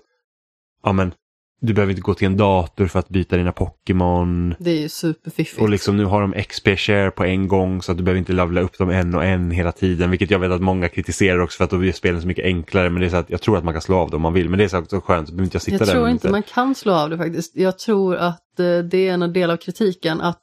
ja 0.83 0.93
men 0.93 1.13
du 1.61 1.75
behöver 1.75 1.91
inte 1.91 2.03
gå 2.03 2.15
till 2.15 2.27
en 2.27 2.37
dator 2.37 2.87
för 2.87 2.99
att 2.99 3.09
byta 3.09 3.37
dina 3.37 3.53
Pokémon. 3.53 4.55
Det 4.59 4.71
är 4.71 4.81
ju 4.81 4.89
superfiffigt. 4.89 5.63
Och 5.63 5.69
liksom 5.69 5.97
nu 5.97 6.05
har 6.05 6.21
de 6.21 6.35
XP-share 6.35 7.11
på 7.11 7.25
en 7.25 7.49
gång 7.49 7.83
så 7.83 7.93
att 7.93 7.99
du 7.99 8.05
behöver 8.05 8.19
inte 8.19 8.33
levla 8.33 8.61
upp 8.61 8.79
dem 8.79 8.91
en 8.91 9.15
och 9.15 9.25
en 9.25 9.51
hela 9.51 9.73
tiden. 9.73 10.11
Vilket 10.11 10.31
jag 10.31 10.39
vet 10.39 10.51
att 10.51 10.61
många 10.61 10.89
kritiserar 10.89 11.39
också 11.39 11.57
för 11.57 11.65
att 11.65 11.71
då 11.71 11.79
blir 11.79 11.93
spelen 11.93 12.21
så 12.21 12.27
mycket 12.27 12.45
enklare. 12.45 12.91
Men 12.91 13.01
det 13.01 13.07
är 13.07 13.11
så 13.11 13.17
att 13.17 13.31
jag 13.31 13.41
tror 13.41 13.59
att 13.59 13.65
man 13.65 13.75
kan 13.75 13.83
slå 13.83 13.97
av 13.97 14.11
det 14.11 14.17
om 14.17 14.23
man 14.23 14.33
vill. 14.33 14.49
Men 14.49 14.59
det 14.59 14.65
är 14.65 14.69
så, 14.69 14.85
så 14.85 15.01
skönt 15.01 15.29
så 15.29 15.35
behöver 15.35 15.45
inte 15.45 15.55
jag 15.55 15.63
sitta 15.63 15.77
jag 15.77 15.81
där. 15.81 15.87
Jag 15.87 15.95
tror 15.95 16.09
inte 16.09 16.31
man 16.31 16.43
kan 16.43 16.75
slå 16.75 16.93
av 16.93 17.11
det 17.11 17.19
faktiskt. 17.19 17.57
Jag 17.57 17.79
tror 17.79 18.17
att 18.17 18.61
eh, 18.61 18.79
det 18.79 19.09
är 19.09 19.13
en 19.13 19.33
del 19.33 19.51
av 19.51 19.57
kritiken 19.57 20.21
att 20.21 20.43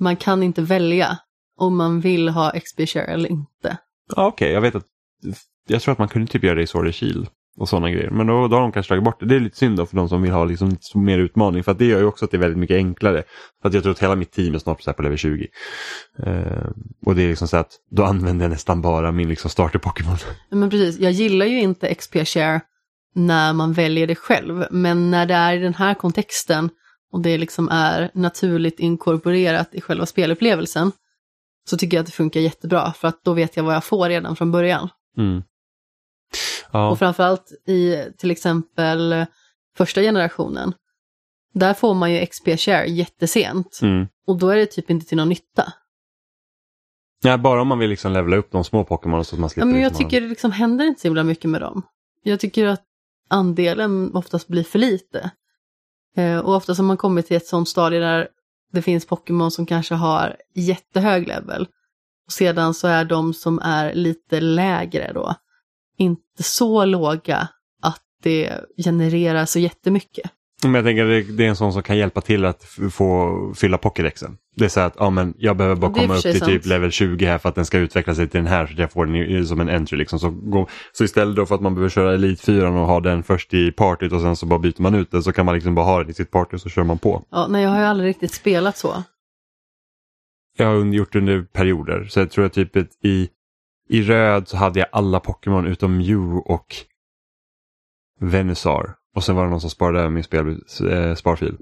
man 0.00 0.16
kan 0.16 0.42
inte 0.42 0.62
välja 0.62 1.18
om 1.56 1.76
man 1.76 2.00
vill 2.00 2.28
ha 2.28 2.52
XP-share 2.52 3.04
eller 3.04 3.28
inte. 3.28 3.78
Ja, 4.16 4.26
Okej, 4.26 4.46
okay. 4.46 4.52
jag 4.52 4.60
vet 4.60 4.74
att 4.74 4.86
jag 5.68 5.82
tror 5.82 5.92
att 5.92 5.98
man 5.98 6.08
kunde 6.08 6.32
typ 6.32 6.44
göra 6.44 6.54
det 6.54 6.62
i 6.62 6.66
Sword 6.66 6.94
Shield 6.94 7.28
och 7.56 7.68
sådana 7.68 7.90
grejer. 7.90 8.10
Men 8.10 8.26
då, 8.26 8.48
då 8.48 8.56
har 8.56 8.60
de 8.60 8.72
kanske 8.72 8.88
tagit 8.88 9.04
bort 9.04 9.20
det. 9.20 9.26
Det 9.26 9.36
är 9.36 9.40
lite 9.40 9.56
synd 9.56 9.76
då 9.76 9.86
för 9.86 9.96
de 9.96 10.08
som 10.08 10.22
vill 10.22 10.30
ha 10.30 10.44
liksom 10.44 10.76
mer 10.94 11.18
utmaning. 11.18 11.64
För 11.64 11.72
att 11.72 11.78
det 11.78 11.84
gör 11.84 11.98
ju 11.98 12.04
också 12.04 12.24
att 12.24 12.30
det 12.30 12.36
är 12.36 12.40
väldigt 12.40 12.58
mycket 12.58 12.76
enklare. 12.76 13.22
För 13.62 13.68
att 13.68 13.74
jag 13.74 13.82
tror 13.82 13.92
att 13.92 14.02
hela 14.02 14.16
mitt 14.16 14.32
team 14.32 14.54
är 14.54 14.58
snart 14.58 14.96
på, 14.96 15.02
level 15.02 15.18
20. 15.18 15.46
Uh, 16.26 16.70
och 17.06 17.14
det 17.14 17.22
är 17.22 17.28
liksom 17.28 17.48
så 17.48 17.56
att 17.56 17.72
då 17.90 18.04
använder 18.04 18.44
jag 18.44 18.50
nästan 18.50 18.82
bara 18.82 19.12
min 19.12 19.28
liksom 19.28 19.50
starter 19.50 19.78
Pokémon. 19.78 20.16
Men 20.50 20.70
precis, 20.70 21.00
jag 21.00 21.12
gillar 21.12 21.46
ju 21.46 21.60
inte 21.60 21.94
XP 21.94 22.16
share 22.24 22.60
när 23.14 23.52
man 23.52 23.72
väljer 23.72 24.06
det 24.06 24.14
själv. 24.14 24.64
Men 24.70 25.10
när 25.10 25.26
det 25.26 25.34
är 25.34 25.54
i 25.54 25.58
den 25.58 25.74
här 25.74 25.94
kontexten 25.94 26.70
och 27.12 27.20
det 27.20 27.38
liksom 27.38 27.68
är 27.68 28.10
naturligt 28.14 28.80
inkorporerat 28.80 29.68
i 29.72 29.80
själva 29.80 30.06
spelupplevelsen 30.06 30.92
så 31.64 31.76
tycker 31.76 31.96
jag 31.96 32.02
att 32.02 32.06
det 32.06 32.12
funkar 32.12 32.40
jättebra 32.40 32.92
för 32.92 33.08
att 33.08 33.24
då 33.24 33.32
vet 33.32 33.56
jag 33.56 33.64
vad 33.64 33.74
jag 33.74 33.84
får 33.84 34.08
redan 34.08 34.36
från 34.36 34.52
början. 34.52 34.88
Mm. 35.16 35.42
Ja. 36.72 36.90
Och 36.90 36.98
framförallt 36.98 37.52
i 37.66 38.04
till 38.18 38.30
exempel 38.30 39.26
första 39.76 40.00
generationen. 40.00 40.74
Där 41.54 41.74
får 41.74 41.94
man 41.94 42.12
ju 42.12 42.20
XP-share 42.20 42.86
jättesent. 42.86 43.78
Mm. 43.82 44.06
Och 44.26 44.38
då 44.38 44.48
är 44.48 44.56
det 44.56 44.66
typ 44.66 44.90
inte 44.90 45.06
till 45.06 45.16
någon 45.16 45.28
nytta. 45.28 45.72
Ja, 47.22 47.38
bara 47.38 47.62
om 47.62 47.68
man 47.68 47.78
vill 47.78 47.90
liksom 47.90 48.12
levla 48.12 48.36
upp 48.36 48.52
de 48.52 48.64
små 48.64 48.84
Pokémon 48.84 49.24
så 49.24 49.36
att 49.36 49.40
man 49.40 49.50
slipper. 49.50 49.66
Ja, 49.66 49.72
men 49.72 49.80
jag 49.80 49.90
liksom 49.90 50.04
tycker 50.04 50.20
det 50.20 50.28
liksom 50.28 50.52
händer 50.52 50.84
inte 50.84 51.00
så 51.00 51.08
himla 51.08 51.24
mycket 51.24 51.50
med 51.50 51.60
dem. 51.60 51.82
Jag 52.22 52.40
tycker 52.40 52.66
att 52.66 52.82
andelen 53.28 54.14
oftast 54.14 54.48
blir 54.48 54.64
för 54.64 54.78
lite. 54.78 55.30
Eh, 56.16 56.38
och 56.38 56.54
oftast 56.54 56.78
har 56.78 56.84
man 56.84 56.96
kommit 56.96 57.26
till 57.26 57.36
ett 57.36 57.46
sånt 57.46 57.68
stadie 57.68 58.00
där 58.00 58.28
det 58.72 58.82
finns 58.82 59.06
Pokémon 59.06 59.50
som 59.50 59.66
kanske 59.66 59.94
har 59.94 60.36
jättehög 60.54 61.28
level. 61.28 61.68
Och 62.26 62.32
sedan 62.32 62.74
så 62.74 62.88
är 62.88 63.04
de 63.04 63.34
som 63.34 63.58
är 63.58 63.94
lite 63.94 64.40
lägre 64.40 65.12
då 65.14 65.34
inte 66.00 66.42
så 66.42 66.84
låga 66.84 67.48
att 67.82 68.02
det 68.22 68.60
genererar 68.84 69.44
så 69.44 69.58
jättemycket. 69.58 70.30
Men 70.62 70.74
jag 70.74 70.84
tänker 70.84 71.04
det, 71.04 71.22
det 71.22 71.44
är 71.44 71.48
en 71.48 71.56
sån 71.56 71.72
som 71.72 71.82
kan 71.82 71.96
hjälpa 71.96 72.20
till 72.20 72.44
att 72.44 72.64
få 72.92 73.52
fylla 73.56 73.76
Pokédexen. 73.76 74.36
Det 74.56 74.64
är 74.64 74.68
så 74.68 74.80
att 74.80 74.94
ja, 74.98 75.10
men 75.10 75.34
jag 75.38 75.56
behöver 75.56 75.76
bara 75.76 75.92
komma 75.92 76.14
upp 76.14 76.22
till 76.22 76.32
typ 76.32 76.62
sant. 76.62 76.66
level 76.66 76.90
20 76.90 77.26
här 77.26 77.38
för 77.38 77.48
att 77.48 77.54
den 77.54 77.66
ska 77.66 77.78
utveckla 77.78 78.14
sig 78.14 78.28
till 78.28 78.38
den 78.38 78.46
här 78.46 78.66
så 78.66 78.72
att 78.72 78.78
jag 78.78 78.92
får 78.92 79.06
den 79.06 79.46
som 79.46 79.60
en 79.60 79.68
entry. 79.68 79.98
Liksom. 79.98 80.18
Så, 80.18 80.30
gå, 80.30 80.68
så 80.92 81.04
istället 81.04 81.36
då 81.36 81.46
för 81.46 81.54
att 81.54 81.60
man 81.60 81.74
behöver 81.74 81.88
köra 81.88 82.14
Elite 82.14 82.42
4 82.42 82.68
och 82.68 82.86
ha 82.86 83.00
den 83.00 83.22
först 83.22 83.54
i 83.54 83.72
partyt 83.72 84.12
och 84.12 84.20
sen 84.20 84.36
så 84.36 84.46
bara 84.46 84.58
byter 84.58 84.82
man 84.82 84.94
ut 84.94 85.10
den 85.10 85.22
så 85.22 85.32
kan 85.32 85.46
man 85.46 85.54
liksom 85.54 85.74
bara 85.74 85.84
ha 85.86 85.98
den 85.98 86.10
i 86.10 86.14
sitt 86.14 86.30
party 86.30 86.56
och 86.56 86.60
så 86.60 86.68
kör 86.68 86.84
man 86.84 86.98
på. 86.98 87.24
Ja, 87.30 87.46
nej, 87.46 87.62
jag 87.62 87.70
har 87.70 87.78
ju 87.78 87.84
aldrig 87.84 88.08
riktigt 88.08 88.32
spelat 88.32 88.76
så. 88.76 89.02
Jag 90.56 90.66
har 90.66 90.84
gjort 90.84 91.12
det 91.12 91.18
under 91.18 91.42
perioder 91.42 92.04
så 92.04 92.20
jag 92.20 92.30
tror 92.30 92.44
att 92.44 92.52
typ 92.52 92.76
i, 93.04 93.28
i 93.90 94.02
röd 94.02 94.48
så 94.48 94.56
hade 94.56 94.78
jag 94.78 94.88
alla 94.92 95.20
Pokémon 95.20 95.66
utom 95.66 95.96
Mew 95.96 96.40
och 96.44 96.76
Venusaur. 98.20 98.94
Och 99.14 99.24
sen 99.24 99.36
var 99.36 99.44
det 99.44 99.50
någon 99.50 99.60
som 99.60 99.70
sparade 99.70 100.00
över 100.00 100.10
min 100.10 100.24
spel, 100.24 100.62
eh, 100.90 101.14
sparfil. 101.14 101.56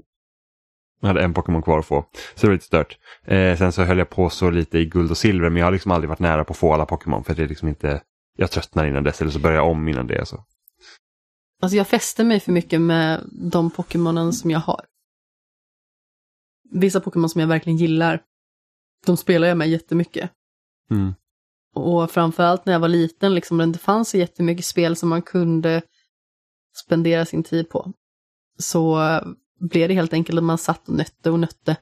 Jag 1.01 1.07
hade 1.07 1.23
en 1.23 1.33
Pokémon 1.33 1.61
kvar 1.61 1.79
att 1.79 1.85
få. 1.85 2.05
Så 2.35 2.41
det 2.41 2.47
var 2.47 2.53
lite 2.53 2.65
stört. 2.65 2.97
Eh, 3.23 3.57
sen 3.57 3.71
så 3.71 3.83
höll 3.83 3.97
jag 3.97 4.09
på 4.09 4.29
så 4.29 4.49
lite 4.49 4.79
i 4.79 4.85
guld 4.85 5.11
och 5.11 5.17
silver 5.17 5.49
men 5.49 5.57
jag 5.59 5.65
har 5.65 5.71
liksom 5.71 5.91
aldrig 5.91 6.09
varit 6.09 6.19
nära 6.19 6.43
på 6.43 6.51
att 6.51 6.57
få 6.57 6.73
alla 6.73 6.85
Pokémon 6.85 7.23
för 7.23 7.35
det 7.35 7.43
är 7.43 7.47
liksom 7.47 7.67
inte 7.67 8.01
jag 8.37 8.51
tröttnar 8.51 8.87
innan 8.87 9.03
dess 9.03 9.21
eller 9.21 9.31
så 9.31 9.39
börjar 9.39 9.57
jag 9.57 9.71
om 9.71 9.87
innan 9.87 10.07
det. 10.07 10.25
Så. 10.25 10.45
Alltså 11.61 11.77
jag 11.77 11.87
fäster 11.87 12.23
mig 12.23 12.39
för 12.39 12.51
mycket 12.51 12.81
med 12.81 13.23
de 13.51 13.71
Pokémonen 13.71 14.33
som 14.33 14.51
jag 14.51 14.59
har. 14.59 14.85
Vissa 16.71 16.99
Pokémon 16.99 17.29
som 17.29 17.41
jag 17.41 17.47
verkligen 17.47 17.77
gillar, 17.77 18.21
de 19.05 19.17
spelar 19.17 19.47
jag 19.47 19.57
med 19.57 19.69
jättemycket. 19.69 20.31
Mm. 20.91 21.13
Och 21.79 22.11
framförallt 22.11 22.65
när 22.65 22.73
jag 22.73 22.79
var 22.79 22.87
liten, 22.87 23.35
liksom, 23.35 23.57
det 23.57 23.63
inte 23.63 23.79
fanns 23.79 24.09
så 24.09 24.17
jättemycket 24.17 24.65
spel 24.65 24.95
som 24.95 25.09
man 25.09 25.21
kunde 25.21 25.81
spendera 26.85 27.25
sin 27.25 27.43
tid 27.43 27.69
på. 27.69 27.93
Så 28.57 29.01
eh, 29.03 29.21
blev 29.59 29.87
det 29.87 29.93
helt 29.93 30.13
enkelt 30.13 30.37
att 30.37 30.43
man 30.43 30.57
satt 30.57 30.89
och 30.89 30.95
nötte 30.95 31.31
och 31.31 31.39
nötte 31.39 31.75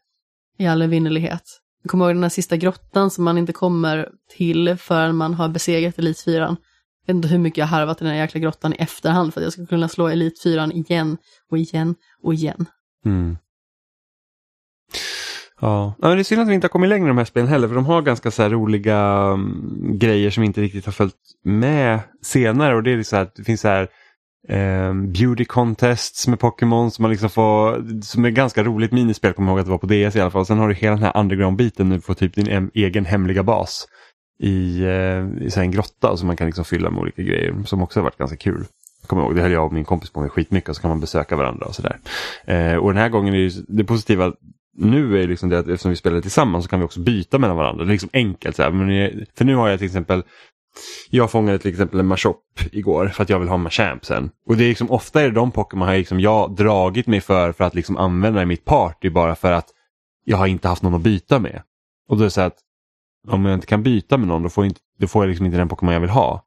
i 0.58 0.68
all 0.68 0.82
evinnerlighet. 0.82 1.62
Jag 1.84 1.92
kommer 1.92 2.06
ihåg 2.06 2.16
den 2.16 2.24
här 2.24 2.30
sista 2.30 2.58
grottan 2.58 3.12
som 3.12 3.24
man 3.24 3.38
inte 3.38 3.54
kommer 3.54 4.10
till 4.38 4.76
förrän 4.78 5.16
man 5.16 5.34
har 5.34 5.50
besegrat 5.50 6.00
Elitfyran. 6.00 6.58
Jag 7.06 7.14
vet 7.14 7.18
inte 7.18 7.28
hur 7.28 7.40
mycket 7.40 7.58
jag 7.58 7.66
har 7.66 7.78
harvat 7.78 8.02
i 8.02 8.04
den 8.04 8.14
här 8.14 8.22
jäkla 8.22 8.40
grottan 8.40 8.74
i 8.74 8.76
efterhand 8.76 9.34
för 9.34 9.42
att 9.42 9.44
jag 9.44 9.54
ska 9.54 9.66
kunna 9.66 9.90
slå 9.90 10.08
Elitfyran 10.08 10.72
igen 10.72 11.18
och 11.52 11.58
igen 11.58 11.96
och 12.24 12.34
igen. 12.34 12.66
Mm. 13.06 13.38
Ja, 15.62 15.94
Ja, 16.02 16.08
men 16.08 16.18
det 16.18 16.22
är 16.22 16.24
synd 16.24 16.42
att 16.42 16.48
vi 16.48 16.54
inte 16.54 16.66
har 16.66 16.70
kommit 16.70 16.90
längre 16.90 17.06
i 17.06 17.08
de 17.08 17.18
här 17.18 17.26
spelen 17.26 17.50
heller 17.50 17.68
för 17.68 17.76
de 17.76 17.86
har 17.86 18.02
ganska 18.02 18.32
så 18.32 18.44
här 18.44 18.50
roliga 18.50 19.28
um, 19.34 19.92
grejer 20.00 20.30
som 20.30 20.44
inte 20.44 20.62
riktigt 20.62 20.86
har 20.86 20.94
följt 20.94 21.16
med 21.44 22.00
senare 22.22 22.76
och 22.76 22.84
det 22.84 22.92
är 22.92 23.04
så 23.04 23.16
här 23.16 23.30
det 23.36 23.44
finns 23.44 23.62
så 23.62 23.68
här 23.68 23.88
um, 24.90 25.12
beauty 25.12 25.46
contests 25.46 26.28
med 26.28 26.40
Pokémon 26.40 26.92
som 26.92 27.04
man 27.04 27.12
liksom 27.12 27.30
får, 27.30 27.84
som 28.02 28.26
är 28.26 28.30
ganska 28.30 28.64
roligt 28.64 28.92
minispel, 28.92 29.34
kommer 29.34 29.48
jag 29.48 29.54
ihåg 29.54 29.60
att 29.60 29.66
det 29.66 29.72
var 29.72 29.78
på 29.78 30.10
DS 30.10 30.16
i 30.16 30.22
alla 30.22 30.32
fall. 30.32 30.46
Sen 30.46 30.58
har 30.58 30.68
du 30.68 30.74
hela 30.74 30.96
den 30.96 31.04
här 31.04 31.18
underground-biten, 31.18 31.90
du 31.90 32.02
får 32.02 32.14
typ 32.14 32.36
din 32.36 32.72
egen 32.74 33.06
hemliga 33.06 33.44
bas 33.44 33.88
i, 34.40 34.84
uh, 34.84 35.44
i 35.44 35.52
så 35.52 35.60
här 35.60 35.66
en 35.66 35.72
grotta 35.72 36.18
som 36.18 36.28
man 36.28 36.38
kan 36.38 36.48
liksom 36.48 36.66
fylla 36.66 36.90
med 36.90 37.02
olika 37.02 37.22
grejer 37.22 37.56
som 37.66 37.82
också 37.82 38.00
har 38.00 38.04
varit 38.04 38.18
ganska 38.18 38.38
kul. 38.38 38.66
Jag 39.02 39.10
kommer 39.10 39.24
ihåg, 39.24 39.36
det 39.36 39.42
höll 39.42 39.52
jag 39.52 39.66
och 39.66 39.74
min 39.74 39.86
kompis 39.86 40.10
på 40.10 40.22
med 40.22 40.32
skitmycket 40.32 40.70
och 40.70 40.76
så 40.76 40.82
kan 40.82 40.90
man 40.90 41.00
besöka 41.00 41.36
varandra 41.36 41.66
och 41.66 41.76
sådär. 41.76 41.98
Eh, 42.46 42.76
och 42.76 42.94
den 42.94 43.02
här 43.02 43.10
gången 43.10 43.34
är 43.34 43.38
ju, 43.38 43.52
det 43.68 43.84
positiva 43.84 44.34
nu 44.78 45.18
är 45.18 45.22
det 45.22 45.28
liksom 45.28 45.50
det 45.50 45.60
att 45.60 45.68
eftersom 45.68 45.92
vi 45.92 45.98
spelar 45.98 46.22
tillsammans 46.22 46.66
så 46.66 46.70
kan 46.70 46.80
vi 46.80 46.86
också 46.86 47.00
byta 47.00 47.40
mellan 47.40 47.58
varandra. 47.58 47.86
Det 47.86 47.90
är 47.90 47.94
liksom 47.94 48.10
enkelt. 48.14 48.56
Så 48.56 48.64
här. 48.64 48.72
Men, 48.72 49.26
för 49.36 49.46
nu 49.46 49.56
har 49.56 49.70
jag 49.70 49.80
till 49.80 49.86
exempel 49.86 50.24
jag 51.10 51.32
fångade 51.32 51.60
till 51.60 51.72
exempel 51.72 52.00
en 52.00 52.08
Machop 52.08 52.44
igår 52.72 53.08
för 53.08 53.24
att 53.24 53.30
jag 53.30 53.40
vill 53.40 53.50
ha 53.50 53.58
Machamp 53.58 54.06
sen. 54.06 54.30
Och 54.48 54.58
det 54.58 54.64
är 54.64 54.70
liksom 54.70 54.92
ofta 54.92 55.22
är 55.22 55.26
det 55.26 55.36
de 55.36 55.52
Pokémon 55.52 55.88
har 55.88 55.98
liksom 55.98 56.20
jag 56.20 56.56
dragit 56.56 57.08
mig 57.08 57.22
för 57.22 57.52
för 57.52 57.64
att 57.64 57.76
liksom 57.76 57.98
använda 57.98 58.42
i 58.42 58.46
mitt 58.46 58.66
party 58.66 59.10
bara 59.10 59.36
för 59.36 59.52
att 59.52 59.68
jag 60.26 60.38
har 60.38 60.48
inte 60.48 60.68
haft 60.68 60.84
någon 60.84 60.96
att 60.96 61.02
byta 61.02 61.40
med. 61.40 61.62
Och 62.10 62.18
då 62.18 62.24
är 62.24 62.26
det 62.26 62.32
så 62.32 62.42
här 62.42 62.48
att 62.48 62.60
om 63.28 63.46
jag 63.46 63.54
inte 63.54 63.68
kan 63.68 63.84
byta 63.84 64.18
med 64.18 64.28
någon 64.28 64.44
då 64.44 64.50
får 64.50 64.64
jag, 64.64 64.70
inte, 64.70 64.82
då 65.00 65.08
får 65.08 65.24
jag 65.24 65.28
liksom 65.30 65.46
inte 65.46 65.58
den 65.58 65.70
Pokémon 65.70 65.94
jag 65.94 66.02
vill 66.02 66.10
ha. 66.10 66.44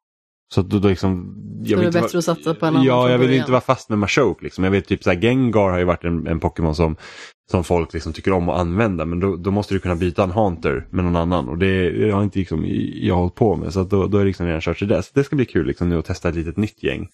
Så 0.54 0.62
då, 0.62 0.78
då 0.78 0.88
liksom... 0.88 1.36
Så 1.68 1.76
vill 1.76 1.92
det 1.92 1.98
är 1.98 2.02
bättre 2.02 2.18
att 2.18 2.24
satsa 2.24 2.54
på 2.54 2.66
en 2.66 2.74
annan 2.74 2.86
Ja, 2.86 3.10
jag 3.10 3.18
vill 3.18 3.28
början. 3.28 3.40
inte 3.40 3.52
vara 3.52 3.60
fast 3.60 3.88
med 3.88 3.98
Machoke. 3.98 4.44
Liksom. 4.44 4.64
Jag 4.64 4.70
vet 4.70 4.86
typ 4.86 5.02
så 5.02 5.10
här, 5.10 5.20
Gengar 5.20 5.70
har 5.70 5.78
ju 5.78 5.84
varit 5.84 6.04
en, 6.04 6.26
en 6.26 6.40
Pokémon 6.40 6.74
som, 6.74 6.96
som 7.50 7.64
folk 7.64 7.92
liksom 7.92 8.12
tycker 8.12 8.32
om 8.32 8.48
att 8.48 8.60
använda. 8.60 9.04
Men 9.04 9.20
då, 9.20 9.36
då 9.36 9.50
måste 9.50 9.74
du 9.74 9.80
kunna 9.80 9.94
byta 9.94 10.24
en 10.24 10.30
Haunter 10.30 10.86
med 10.90 11.04
någon 11.04 11.16
annan. 11.16 11.48
Och 11.48 11.58
det, 11.58 11.90
det 11.90 12.10
har 12.10 12.22
inte 12.22 12.38
liksom, 12.38 12.64
jag 12.94 13.14
hållit 13.14 13.34
på 13.34 13.56
med. 13.56 13.72
Så 13.72 13.80
att 13.80 13.90
då, 13.90 14.06
då 14.06 14.18
är 14.18 14.22
det 14.22 14.26
liksom 14.26 14.46
redan 14.46 14.60
kört 14.60 14.78
till 14.78 14.88
det. 14.88 15.02
Så 15.02 15.10
det 15.14 15.24
ska 15.24 15.36
bli 15.36 15.46
kul 15.46 15.66
liksom, 15.66 15.88
nu 15.88 15.98
att 15.98 16.04
testa 16.04 16.28
ett 16.28 16.34
litet 16.34 16.56
nytt 16.56 16.82
gäng 16.82 17.08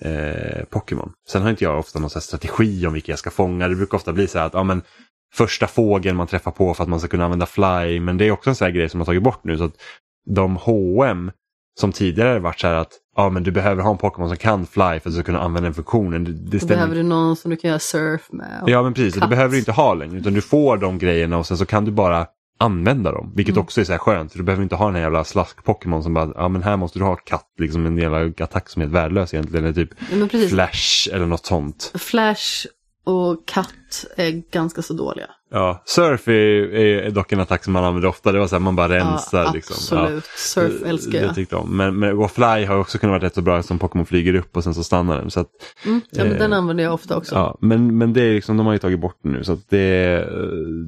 eh, 0.00 0.64
Pokémon. 0.70 1.12
Sen 1.28 1.42
har 1.42 1.50
inte 1.50 1.64
jag 1.64 1.78
ofta 1.78 1.98
någon 1.98 2.10
så 2.10 2.18
här 2.18 2.22
strategi 2.22 2.86
om 2.86 2.92
vilka 2.92 3.12
jag 3.12 3.18
ska 3.18 3.30
fånga. 3.30 3.68
Det 3.68 3.74
brukar 3.74 3.96
ofta 3.96 4.12
bli 4.12 4.26
så 4.28 4.38
här 4.38 4.46
att 4.46 4.54
ja, 4.54 4.62
men, 4.62 4.82
första 5.34 5.66
fågeln 5.66 6.16
man 6.16 6.26
träffar 6.26 6.50
på 6.50 6.74
för 6.74 6.82
att 6.82 6.88
man 6.88 6.98
ska 7.00 7.08
kunna 7.08 7.24
använda 7.24 7.46
Fly. 7.46 8.00
Men 8.00 8.18
det 8.18 8.24
är 8.24 8.30
också 8.30 8.50
en 8.50 8.56
sån 8.56 8.64
här 8.64 8.72
grej 8.72 8.88
som 8.88 8.98
man 8.98 9.06
tagit 9.06 9.22
bort 9.22 9.44
nu. 9.44 9.58
Så 9.58 9.64
att 9.64 9.74
de 10.26 10.56
H&M 10.56 11.30
som 11.80 11.92
tidigare 11.92 12.38
varit 12.38 12.60
så 12.60 12.66
här 12.66 12.74
att 12.74 12.92
ja, 13.16 13.28
men 13.30 13.42
du 13.42 13.50
behöver 13.50 13.82
ha 13.82 13.90
en 13.90 13.98
Pokémon 13.98 14.28
som 14.28 14.36
kan 14.36 14.66
fly 14.66 15.00
för 15.00 15.08
att 15.10 15.16
du 15.16 15.22
kunna 15.22 15.40
använda 15.40 15.66
den 15.66 15.74
funktionen. 15.74 16.24
Det, 16.24 16.32
det 16.32 16.58
stämmer 16.58 16.74
behöver 16.74 16.94
du 16.94 17.02
någon 17.02 17.36
som 17.36 17.50
du 17.50 17.56
kan 17.56 17.68
göra 17.68 17.78
surf 17.78 18.28
med. 18.32 18.64
Ja 18.66 18.82
men 18.82 18.94
precis, 18.94 19.14
det 19.14 19.20
katt. 19.20 19.30
behöver 19.30 19.52
du 19.52 19.58
inte 19.58 19.72
ha 19.72 19.94
längre 19.94 20.18
utan 20.18 20.34
du 20.34 20.40
får 20.40 20.76
de 20.76 20.98
grejerna 20.98 21.38
och 21.38 21.46
sen 21.46 21.58
så 21.58 21.66
kan 21.66 21.84
du 21.84 21.90
bara 21.90 22.26
använda 22.58 23.12
dem. 23.12 23.32
Vilket 23.36 23.52
Mm. 23.54 23.62
också 23.64 23.80
är 23.80 23.84
så 23.84 23.92
här 23.92 23.98
skönt 23.98 24.32
för 24.32 24.38
du 24.38 24.44
behöver 24.44 24.62
inte 24.62 24.74
ha 24.76 24.86
den 24.86 24.94
här 24.94 25.02
jävla 25.02 25.22
slask-Pokémon 25.24 26.02
som 26.02 26.14
bara, 26.14 26.32
ja 26.34 26.48
men 26.48 26.62
här 26.62 26.76
måste 26.76 26.98
du 26.98 27.04
ha 27.04 27.16
katt, 27.16 27.46
liksom 27.58 27.86
en 27.86 27.98
jävla 27.98 28.44
attack 28.44 28.68
som 28.68 28.82
är 28.82 28.86
helt 28.86 28.94
värdelös 28.94 29.34
egentligen. 29.34 29.64
Eller 29.64 29.74
typ 29.74 29.90
Ja. 30.32 30.48
Flash 30.48 31.08
eller 31.12 31.26
något 31.26 31.46
sånt. 31.46 31.92
Flash 31.94 32.66
och 33.04 33.46
katt 33.48 34.04
är 34.16 34.30
ganska 34.52 34.82
så 34.82 34.94
dåliga. 34.94 35.26
Ja, 35.54 35.82
Surf 35.86 36.28
är, 36.28 36.32
är 36.74 37.10
dock 37.10 37.32
en 37.32 37.40
attack 37.40 37.64
som 37.64 37.72
man 37.72 37.84
använder 37.84 38.08
ofta, 38.08 38.32
det 38.32 38.38
var 38.38 38.46
så 38.46 38.54
här 38.54 38.60
man 38.60 38.76
bara 38.76 38.88
rensar. 38.88 39.44
ja, 39.44 39.52
liksom. 39.52 39.74
absolut. 39.98 40.24
Surf 40.24 40.72
Det- 40.82 40.88
älskar 40.88 41.12
Det 41.12 41.18
jag. 41.26 41.34
tyckte 41.34 41.54
jag 41.54 41.62
om. 41.62 41.76
Men, 41.76 41.98
men 41.98 42.18
och 42.18 42.30
Fly 42.30 42.64
har 42.64 42.76
också 42.78 42.98
kunnat 42.98 43.12
vara 43.12 43.22
rätt 43.26 43.34
så 43.34 43.42
bra 43.42 43.62
som 43.62 43.78
Pokémon 43.78 44.06
flyger 44.06 44.34
upp 44.34 44.56
och 44.56 44.64
sen 44.64 44.74
så 44.74 44.84
stannar 44.84 45.16
den. 45.16 45.30
Så 45.30 45.40
att, 45.40 45.48
Mm, 45.86 46.00
ja, 46.10 46.24
men 46.24 46.32
Eh, 46.32 46.38
den 46.38 46.52
använder 46.52 46.84
jag 46.84 46.94
ofta 46.94 47.16
också. 47.16 47.34
Ja, 47.34 47.58
men, 47.60 47.98
men 47.98 48.12
det 48.12 48.22
är 48.22 48.34
liksom, 48.34 48.56
de 48.56 48.66
har 48.66 48.72
ju 48.72 48.78
tagit 48.78 49.00
bort 49.00 49.18
det 49.22 49.28
nu 49.28 49.44
så 49.44 49.52
att 49.52 49.68
det, 49.70 50.28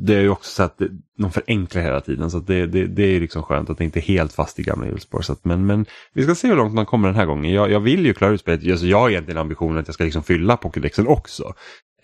det 0.06 0.14
är 0.14 0.20
ju 0.20 0.28
också 0.28 0.50
så 0.50 0.62
att 0.62 0.78
det, 0.78 0.88
de 1.18 1.30
förenklar 1.32 1.82
hela 1.82 2.00
tiden 2.00 2.30
så 2.30 2.38
att 2.38 2.46
det, 2.46 2.66
det, 2.66 2.86
det 2.86 3.02
är 3.02 3.10
ju 3.10 3.20
liksom 3.20 3.42
skönt 3.42 3.70
att 3.70 3.78
det 3.78 3.84
inte 3.84 3.98
är 3.98 4.02
helt 4.02 4.32
fast 4.32 4.58
i 4.58 4.62
gamla 4.62 4.86
hjulspår. 4.86 5.20
Så 5.22 5.32
att, 5.32 5.44
men, 5.44 5.66
men 5.66 5.86
vi 6.14 6.22
ska 6.24 6.34
se 6.34 6.48
hur 6.48 6.56
långt 6.56 6.74
man 6.74 6.86
kommer 6.86 7.08
den 7.08 7.16
här 7.16 7.26
gången. 7.26 7.52
Jag, 7.52 7.70
jag 7.70 7.80
vill 7.80 8.06
ju 8.06 8.14
klara 8.14 8.32
ut 8.32 8.40
spelet, 8.40 8.70
alltså, 8.70 8.86
jag 8.86 8.98
har 9.00 9.10
egentligen 9.10 9.38
ambitionen 9.40 9.78
att 9.78 9.88
jag 9.88 9.94
ska 9.94 10.04
liksom 10.04 10.22
fylla 10.22 10.56
Pokédexen 10.56 11.06
också. 11.06 11.52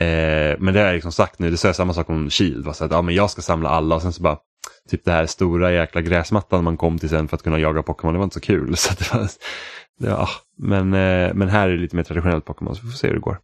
Eh, 0.01 0.57
men 0.59 0.74
det 0.74 0.80
har 0.80 0.86
jag 0.86 0.94
liksom 0.94 1.12
sagt 1.12 1.38
nu, 1.38 1.51
det 1.51 1.57
sa 1.57 1.68
jag 1.68 1.76
samma 1.76 1.94
sak 1.94 2.11
om 2.11 2.30
Shield, 2.30 2.64
va? 2.64 2.72
så 2.72 2.84
att 2.84 2.90
ja, 2.90 3.03
men 3.03 3.14
jag 3.14 3.30
ska 3.30 3.42
samla 3.42 3.68
alla 3.68 3.94
och 3.94 4.03
sen 4.03 4.12
så 4.12 4.22
bara 4.22 4.38
Typ 4.88 5.05
det 5.05 5.12
här 5.12 5.26
stora 5.26 5.72
jäkla 5.72 6.01
gräsmattan 6.01 6.64
man 6.64 6.76
kom 6.76 6.98
till 6.98 7.09
sen 7.09 7.28
för 7.28 7.36
att 7.36 7.42
kunna 7.42 7.59
jaga 7.59 7.82
Pokémon, 7.82 8.14
det 8.14 8.18
var 8.18 8.24
inte 8.24 8.34
så 8.34 8.40
kul. 8.40 8.76
Så 8.76 8.92
att 8.92 8.98
det 8.98 9.14
var, 9.14 9.28
det 9.98 10.11
var, 10.11 10.28
men, 10.57 10.94
eh, 10.94 11.34
men 11.34 11.48
här 11.48 11.68
är 11.68 11.72
det 11.72 11.78
lite 11.82 11.96
mer 11.96 12.03
traditionellt 12.03 12.44
Pokémon 12.44 12.76
så 12.76 12.82
vi 12.84 12.90
får 12.90 12.98
se 12.98 13.07
hur 13.07 13.14
det 13.14 13.20
går. 13.20 13.38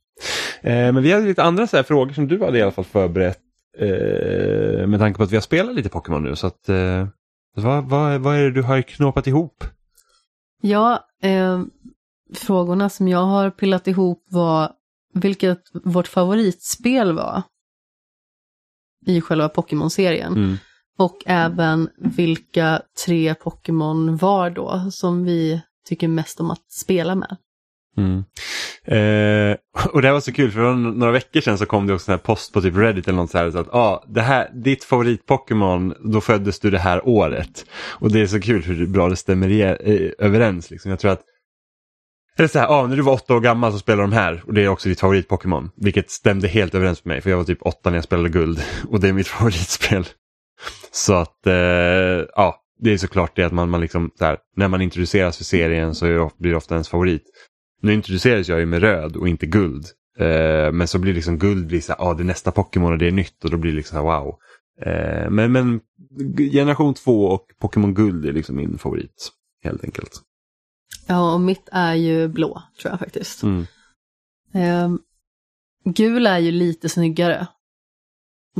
Eh, 0.63 0.93
men 0.93 1.03
vi 1.03 1.13
hade 1.13 1.27
lite 1.27 1.43
andra 1.43 1.67
så 1.67 1.77
här 1.77 1.85
frågor 1.85 2.13
som 2.13 2.29
du 2.29 2.45
hade 2.45 2.59
i 2.59 2.63
alla 2.63 2.71
fall 2.71 2.85
förberett. 2.85 3.39
Eh, 3.79 4.87
med 4.87 4.99
tanke 4.99 5.17
på 5.17 5.23
att 5.23 5.33
vi 5.33 5.37
har 5.37 5.41
spelat 5.41 5.75
lite 5.75 5.89
Pokémon 5.89 6.25
nu. 6.25 6.37
Så 6.37 6.47
att, 6.47 6.69
eh, 6.69 7.07
vad, 7.57 7.85
vad, 7.85 8.21
vad 8.21 8.37
är 8.37 8.43
det 8.43 8.51
du 8.51 8.63
har 8.63 8.83
knåpat 8.83 9.27
ihop? 9.27 9.65
Ja, 10.63 11.01
eh, 11.23 11.63
frågorna 12.35 12.89
som 12.89 13.09
jag 13.09 13.25
har 13.25 13.51
pillat 13.51 13.87
ihop 13.89 14.25
var 14.31 14.71
vilket 15.21 15.61
vårt 15.85 16.09
favoritspel 16.09 17.13
var 17.13 17.43
i 19.07 19.21
själva 19.21 19.49
Pokémon-serien. 19.49 20.33
Mm. 20.33 20.57
Och 20.99 21.17
även 21.27 21.89
vilka 21.99 22.83
tre 23.05 23.35
Pokémon 23.35 24.17
var 24.17 24.51
då 24.51 24.89
som 24.91 25.25
vi 25.25 25.63
tycker 25.89 26.09
mest 26.09 26.41
om 26.41 26.51
att 26.51 26.73
spela 26.73 27.15
med. 27.15 27.37
Mm. 27.97 28.25
Eh, 28.85 29.57
och 29.93 30.03
det 30.03 30.09
här 30.09 30.13
var 30.13 30.21
så 30.21 30.33
kul 30.33 30.51
för 30.51 30.75
några 30.75 31.13
veckor 31.13 31.41
sedan 31.41 31.59
så 31.59 31.67
kom 31.67 31.87
det 31.87 31.95
också 31.95 32.13
en 32.13 32.19
post 32.19 32.53
på 32.53 32.61
typ 32.61 32.77
Reddit 32.77 33.09
eller 33.09 33.17
något 33.17 33.31
så 33.31 33.39
här. 33.39 33.51
Så 33.51 33.59
att, 33.59 33.75
ah, 33.75 34.05
det 34.09 34.21
här, 34.21 34.51
ditt 34.55 34.85
favorit-Pokémon, 34.85 35.95
då 36.13 36.21
föddes 36.21 36.61
du 36.61 36.71
det 36.71 36.79
här 36.79 37.09
året. 37.09 37.67
Och 37.73 38.13
det 38.13 38.21
är 38.21 38.27
så 38.27 38.41
kul 38.41 38.63
hur 38.63 38.87
bra 38.87 39.09
det 39.09 39.17
stämmer 39.17 39.49
i, 39.49 39.61
eh, 39.61 40.27
överens. 40.27 40.71
Liksom. 40.71 40.91
Jag 40.91 41.01
tror 41.01 41.11
att 41.11 41.23
eller 42.37 42.49
så 42.49 42.59
här, 42.59 42.67
ah, 42.69 42.87
när 42.87 42.97
du 42.97 43.03
var 43.03 43.13
åtta 43.13 43.35
år 43.35 43.41
gammal 43.41 43.73
så 43.73 43.79
spelade 43.79 44.03
de 44.03 44.13
här 44.13 44.43
och 44.47 44.55
det 44.55 44.65
är 44.65 44.69
också 44.69 44.89
ditt 44.89 45.01
favorit-Pokémon. 45.01 45.71
Vilket 45.77 46.11
stämde 46.11 46.49
helt 46.49 46.75
överens 46.75 47.05
med 47.05 47.15
mig 47.15 47.21
för 47.21 47.31
jag 47.31 47.37
var 47.37 47.45
typ 47.45 47.63
åtta 47.63 47.91
när 47.91 47.97
jag 47.97 48.05
spelade 48.05 48.29
guld 48.29 48.63
och 48.89 49.01
det 49.01 49.09
är 49.09 49.13
mitt 49.13 49.29
favoritspel. 49.39 50.07
Så 50.91 51.15
att, 51.15 51.47
eh, 51.47 51.55
ja, 52.35 52.63
det 52.79 52.93
är 52.93 52.99
såklart 52.99 53.37
det 53.37 53.45
att 53.45 53.53
man, 53.53 53.71
man 53.71 53.81
liksom, 53.81 54.11
så 54.19 54.25
här, 54.25 54.39
när 54.57 54.69
man 54.69 54.83
introduceras 54.83 55.37
för 55.37 55.45
serien 55.45 55.95
så 55.95 56.31
blir 56.39 56.51
det 56.51 56.57
ofta 56.57 56.75
ens 56.75 56.89
favorit. 56.89 57.23
Nu 57.83 57.95
introduceras 57.95 58.49
jag 58.49 58.61
ju 58.61 58.67
med 58.67 58.81
röd 58.81 59.17
och 59.17 59.29
inte 59.29 59.47
guld. 59.47 59.87
Eh, 60.19 60.73
men 60.73 60.89
så 60.89 60.99
blir 60.99 61.15
liksom 61.15 61.39
guld 61.39 61.67
blir 61.67 61.81
så 61.81 61.93
här, 61.93 62.11
ah, 62.11 62.15
det 62.15 62.23
är 62.23 62.25
nästa 62.25 62.53
Pokémon 62.53 62.93
och 62.93 62.99
det 62.99 63.07
är 63.07 63.13
nytt 63.13 63.45
och 63.45 63.51
då 63.51 63.57
blir 63.57 63.73
det 63.73 63.77
liksom 63.77 63.97
så 63.97 64.11
här, 64.11 64.21
wow. 64.21 64.37
Eh, 64.83 65.31
men, 65.31 65.53
men 65.53 65.81
generation 66.53 66.95
2 66.95 67.27
och 67.27 67.47
Pokémon 67.61 67.95
guld 67.95 68.27
är 68.27 68.33
liksom 68.33 68.57
min 68.57 68.79
favorit. 68.79 69.31
Helt 69.65 69.85
enkelt. 69.85 70.23
Ja, 71.07 71.35
och 71.35 71.41
mitt 71.41 71.69
är 71.73 71.95
ju 71.95 72.29
blå, 72.29 72.63
tror 72.81 72.93
jag 72.93 72.99
faktiskt. 72.99 73.43
Mm. 73.43 73.67
Ehm, 74.53 74.99
Gul 75.85 76.27
är 76.27 76.39
ju 76.39 76.51
lite 76.51 76.89
snyggare. 76.89 77.47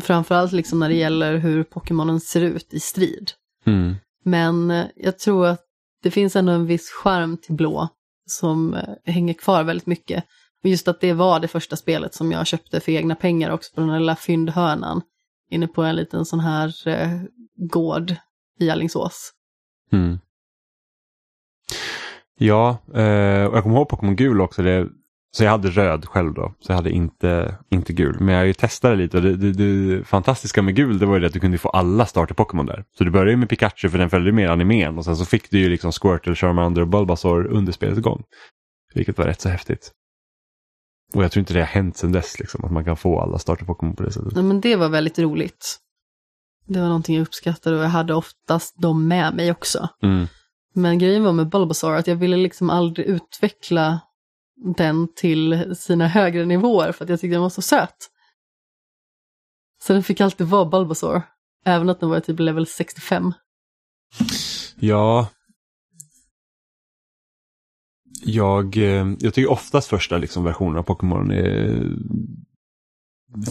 Framförallt 0.01 0.53
liksom 0.53 0.79
när 0.79 0.89
det 0.89 0.95
gäller 0.95 1.37
hur 1.37 1.65
Pokémonen 1.65 2.21
ser 2.21 2.41
ut 2.41 2.75
i 2.75 2.81
strid. 2.81 3.31
Mm. 3.67 3.95
Men 4.25 4.71
eh, 4.71 4.87
jag 4.97 5.19
tror 5.19 5.47
att 5.47 5.61
det 6.03 6.11
finns 6.11 6.37
ändå 6.37 6.53
en 6.53 6.67
viss 6.67 6.91
charm 6.91 7.37
till 7.37 7.55
blå 7.55 7.89
som 8.27 8.75
eh, 8.75 8.95
hänger 9.05 9.35
kvar 9.35 9.65
väldigt 9.65 9.87
mycket. 9.87 10.25
Och 10.63 10.71
just 10.71 10.89
att 10.89 11.01
det 11.01 11.13
var 11.13 11.41
det 11.41 11.49
första 11.49 11.77
spelet 11.77 12.15
som 12.15 12.33
jag 12.33 12.47
köpte 12.47 12.81
för 12.81 12.93
egna 12.93 13.15
pengar 13.15 13.51
också 13.51 13.75
på 13.75 13.81
den 13.81 13.91
här 13.91 14.01
lilla 14.01 14.17
fyndhörnan. 14.17 15.03
Inne 15.51 15.69
på 15.69 15.83
en 15.83 15.97
liten 15.97 16.25
sån 16.25 16.41
här 16.41 16.89
eh, 16.89 17.21
gård 17.57 18.15
i 18.59 18.71
Alingsås. 18.71 19.33
Mm. 19.93 20.19
Ja, 22.39 22.79
eh, 22.95 23.45
och 23.45 23.57
jag 23.57 23.63
kommer 23.63 23.77
ihåg 23.77 23.89
Pokémon 23.89 24.17
gul 24.17 24.41
också. 24.41 24.63
Det, 24.63 24.89
så 25.37 25.45
jag 25.45 25.51
hade 25.51 25.71
röd 25.71 26.05
själv 26.05 26.35
då, 26.35 26.55
så 26.61 26.73
jag 26.73 26.77
hade 26.77 26.91
inte, 26.91 27.59
inte 27.71 27.93
gul. 27.93 28.17
Men 28.21 28.35
jag 28.35 28.59
testat 28.59 28.99
lite 28.99 29.17
och 29.17 29.23
det, 29.23 29.37
det, 29.37 29.53
det 29.53 30.05
fantastiska 30.05 30.63
med 30.63 30.75
gul 30.75 30.99
det 30.99 31.07
var 31.07 31.19
ju 31.19 31.27
att 31.27 31.33
du 31.33 31.41
kunde 31.41 31.59
få 31.59 31.69
alla 31.69 32.07
starter 32.07 32.35
Pokémon 32.35 32.67
där. 32.67 32.85
Så 32.99 33.05
du 33.05 33.11
började 33.11 33.31
ju 33.31 33.37
med 33.37 33.49
Pikachu 33.49 33.89
för 33.89 33.99
den 33.99 34.11
följde 34.11 34.33
med 34.33 34.51
animen 34.51 34.99
och 34.99 35.05
sen 35.05 35.17
så 35.17 35.25
fick 35.25 35.51
du 35.51 35.59
ju 35.59 35.69
liksom 35.69 35.93
Squirtle, 35.93 36.35
Charmander 36.35 36.83
och 36.83 36.89
Bulbasaur 36.89 37.47
under 37.47 37.73
spelets 37.73 38.01
gång. 38.01 38.23
Vilket 38.95 39.19
var 39.19 39.25
rätt 39.25 39.41
så 39.41 39.49
häftigt. 39.49 39.93
Och 41.15 41.25
jag 41.25 41.33
tror 41.33 41.41
inte 41.41 41.55
det 41.55 41.61
har 41.61 41.67
hänt 41.67 41.97
sedan 41.97 42.13
dess, 42.13 42.39
liksom, 42.39 42.65
att 42.65 42.73
man 42.73 42.85
kan 42.85 42.97
få 42.97 43.21
alla 43.21 43.39
starter 43.39 43.65
Pokémon 43.65 43.97
på 43.97 44.03
det 44.03 44.13
sättet. 44.13 44.35
Nej, 44.35 44.45
men 44.45 44.61
det 44.61 44.77
var 44.77 44.89
väldigt 44.89 45.19
roligt. 45.19 45.79
Det 46.67 46.81
var 46.81 46.87
någonting 46.87 47.17
jag 47.17 47.23
uppskattade 47.23 47.77
och 47.77 47.85
jag 47.85 47.89
hade 47.89 48.15
oftast 48.15 48.83
dem 48.83 49.09
med 49.09 49.35
mig 49.35 49.51
också. 49.51 49.89
Mm. 50.03 50.27
Men 50.77 50.99
grejen 50.99 51.25
var 51.25 51.33
med 51.33 51.49
Bulbasaur 51.49 51.95
att 51.95 52.07
jag 52.07 52.17
ville 52.17 52.37
liksom 52.37 52.71
aldrig 52.71 53.07
utveckla 53.07 54.01
den 54.77 55.09
till 55.15 55.77
sina 55.77 56.09
högre 56.09 56.45
nivåer 56.45 56.93
för 56.93 57.05
att 57.05 57.11
jag 57.11 57.21
tyckte 57.21 57.35
den 57.35 57.43
var 57.43 57.51
så 57.51 57.63
söt. 57.63 58.11
Så 59.83 59.93
den 59.93 60.03
fick 60.03 60.21
alltid 60.21 60.47
vara 60.47 60.65
Bulbasaur, 60.65 61.23
även 61.65 61.89
att 61.89 62.01
den 62.01 62.09
var 62.09 62.21
typ 62.21 62.41
level 62.41 62.67
65. 62.67 63.33
Ja. 64.77 65.29
Jag, 68.23 68.77
eh, 68.77 69.07
jag 69.19 69.35
tycker 69.35 69.51
oftast 69.51 69.89
första 69.89 70.19
liksom, 70.19 70.45
versionen 70.45 70.79
av 70.79 70.85
Pokémon 70.85 71.33
är 71.33 71.83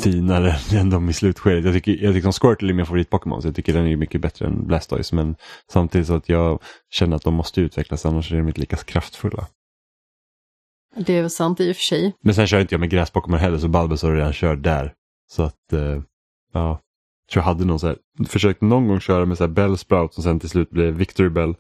finare 0.04 0.56
än 0.80 0.90
de 0.90 1.10
i 1.10 1.14
slutskedet. 1.14 1.66
Jag 1.66 1.74
tycker, 1.74 1.92
jag 1.92 2.14
tycker 2.14 2.32
som 2.32 2.50
Squirtle 2.50 2.70
är 2.70 2.74
min 2.74 2.86
favorit-Pokémon 2.86 3.42
så 3.42 3.48
jag 3.48 3.56
tycker 3.56 3.74
den 3.74 3.88
är 3.88 3.96
mycket 3.96 4.22
bättre 4.22 4.46
än 4.46 4.68
Blastoise. 4.68 5.16
Men 5.16 5.36
samtidigt 5.72 6.08
så 6.08 6.16
att 6.16 6.30
jag 6.30 6.62
känner 6.90 7.16
att 7.16 7.24
de 7.24 7.34
måste 7.34 7.62
utvecklas 7.62 8.06
annars 8.06 8.32
är 8.32 8.38
de 8.38 8.48
inte 8.48 8.60
lika 8.60 8.76
kraftfulla. 8.76 9.48
Det 10.96 11.14
är 11.14 11.22
väl 11.22 11.30
sant 11.30 11.60
i 11.60 11.72
och 11.72 11.76
för 11.76 11.84
sig. 11.84 12.16
Men 12.22 12.36
sen 12.36 12.48
kör 12.48 12.60
inte 12.60 12.74
jag 12.74 12.80
med 12.80 12.90
gräs-Pokémon 12.90 13.38
heller 13.38 13.58
så 13.58 13.68
Bulbasaur 13.68 14.12
är 14.12 14.16
redan 14.16 14.34
körd 14.34 14.60
där. 14.60 14.94
Så 15.32 15.44
att, 15.44 15.74
eh, 15.74 16.02
ja. 16.54 16.82
Jag 17.28 17.32
tror 17.32 17.42
jag 17.42 17.44
hade 17.44 17.66
någon 17.66 17.80
så 17.80 17.88
här, 17.88 17.98
försökte 18.28 18.66
någon 18.66 18.88
gång 18.88 19.00
köra 19.00 19.26
med 19.26 19.38
så 19.38 19.44
här 19.44 19.52
Bellsprout 19.52 20.14
som 20.14 20.24
sen 20.24 20.40
till 20.40 20.50
slut 20.50 20.70
blev 20.70 20.94
Victory 20.94 21.30
Bell. 21.30 21.56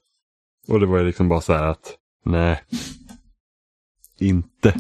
Och 0.68 0.80
det 0.80 0.86
var 0.86 0.98
ju 0.98 1.06
liksom 1.06 1.30
bara 1.30 1.42
så 1.42 1.54
här 1.54 1.64
att, 1.64 1.98
nej. 2.26 2.62
Inte. 4.20 4.74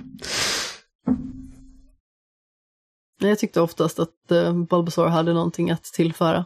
Jag 3.19 3.39
tyckte 3.39 3.61
oftast 3.61 3.99
att 3.99 4.31
uh, 4.31 4.53
Bulbasaur 4.53 5.07
hade 5.07 5.33
någonting 5.33 5.71
att 5.71 5.83
tillföra. 5.83 6.45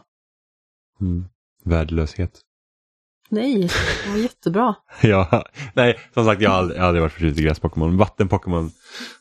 Mm. 1.00 1.24
Värdelöshet. 1.64 2.40
Nej, 3.28 3.70
det 4.04 4.10
var 4.10 4.16
jättebra. 4.18 4.74
ja, 5.02 5.44
nej, 5.74 5.98
som 6.14 6.24
sagt 6.24 6.42
jag 6.42 6.50
har 6.50 6.58
aldrig, 6.58 6.78
jag 6.78 6.82
har 6.82 6.88
aldrig 6.88 7.02
varit 7.02 7.12
förtjust 7.12 7.38
i 7.38 7.42
gräs-Pokémon. 7.42 7.96
Vatten-Pokémon, 7.96 8.70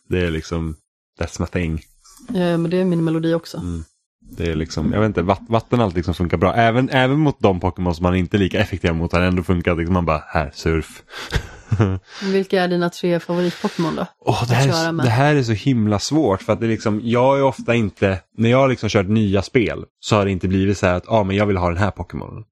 det 0.07 0.19
är 0.19 0.31
liksom, 0.31 0.75
that's 1.19 1.41
my 1.41 1.47
thing. 1.47 1.81
Ja, 2.27 2.57
men 2.57 2.69
det 2.71 2.77
är 2.77 2.85
min 2.85 3.03
melodi 3.03 3.33
också. 3.33 3.57
Mm. 3.57 3.83
Det 4.31 4.51
är 4.51 4.55
liksom, 4.55 4.93
jag 4.93 4.99
vet 4.99 5.07
inte, 5.07 5.21
vatt, 5.21 5.41
vatten 5.49 5.81
alltid 5.81 5.97
liksom 5.97 6.13
funkar 6.13 6.37
bra. 6.37 6.53
Även, 6.53 6.89
även 6.89 7.19
mot 7.19 7.39
de 7.39 7.59
Pokémon 7.59 7.95
som 7.95 8.03
man 8.03 8.15
inte 8.15 8.37
är 8.37 8.39
lika 8.39 8.59
effektiva 8.59 8.93
mot 8.93 9.13
har 9.13 9.21
ändå 9.21 9.43
funkat. 9.43 9.77
Liksom 9.77 9.93
man 9.93 10.05
bara, 10.05 10.23
här, 10.27 10.51
surf. 10.53 11.03
Vilka 12.23 12.63
är 12.63 12.67
dina 12.67 12.89
tre 12.89 13.19
favorit-Pokémon 13.19 13.95
då? 13.95 14.05
Oh, 14.19 14.47
det, 14.47 14.53
här 14.53 14.89
är, 14.89 14.93
det 14.93 15.09
här 15.09 15.35
är 15.35 15.43
så 15.43 15.51
himla 15.51 15.99
svårt 15.99 16.41
för 16.41 16.53
att 16.53 16.59
det 16.59 16.65
är 16.65 16.69
liksom, 16.69 17.01
jag 17.03 17.37
är 17.37 17.43
ofta 17.43 17.75
inte, 17.75 18.21
när 18.37 18.49
jag 18.49 18.57
har 18.57 18.69
liksom 18.69 18.89
kört 18.89 19.07
nya 19.07 19.41
spel 19.41 19.85
så 19.99 20.15
har 20.15 20.25
det 20.25 20.31
inte 20.31 20.47
blivit 20.47 20.77
så 20.77 20.85
här 20.85 20.95
att 20.95 21.07
ah, 21.07 21.23
men 21.23 21.35
jag 21.35 21.45
vill 21.45 21.57
ha 21.57 21.67
den 21.69 21.77
här 21.77 21.91
Pokémonen. 21.91 22.43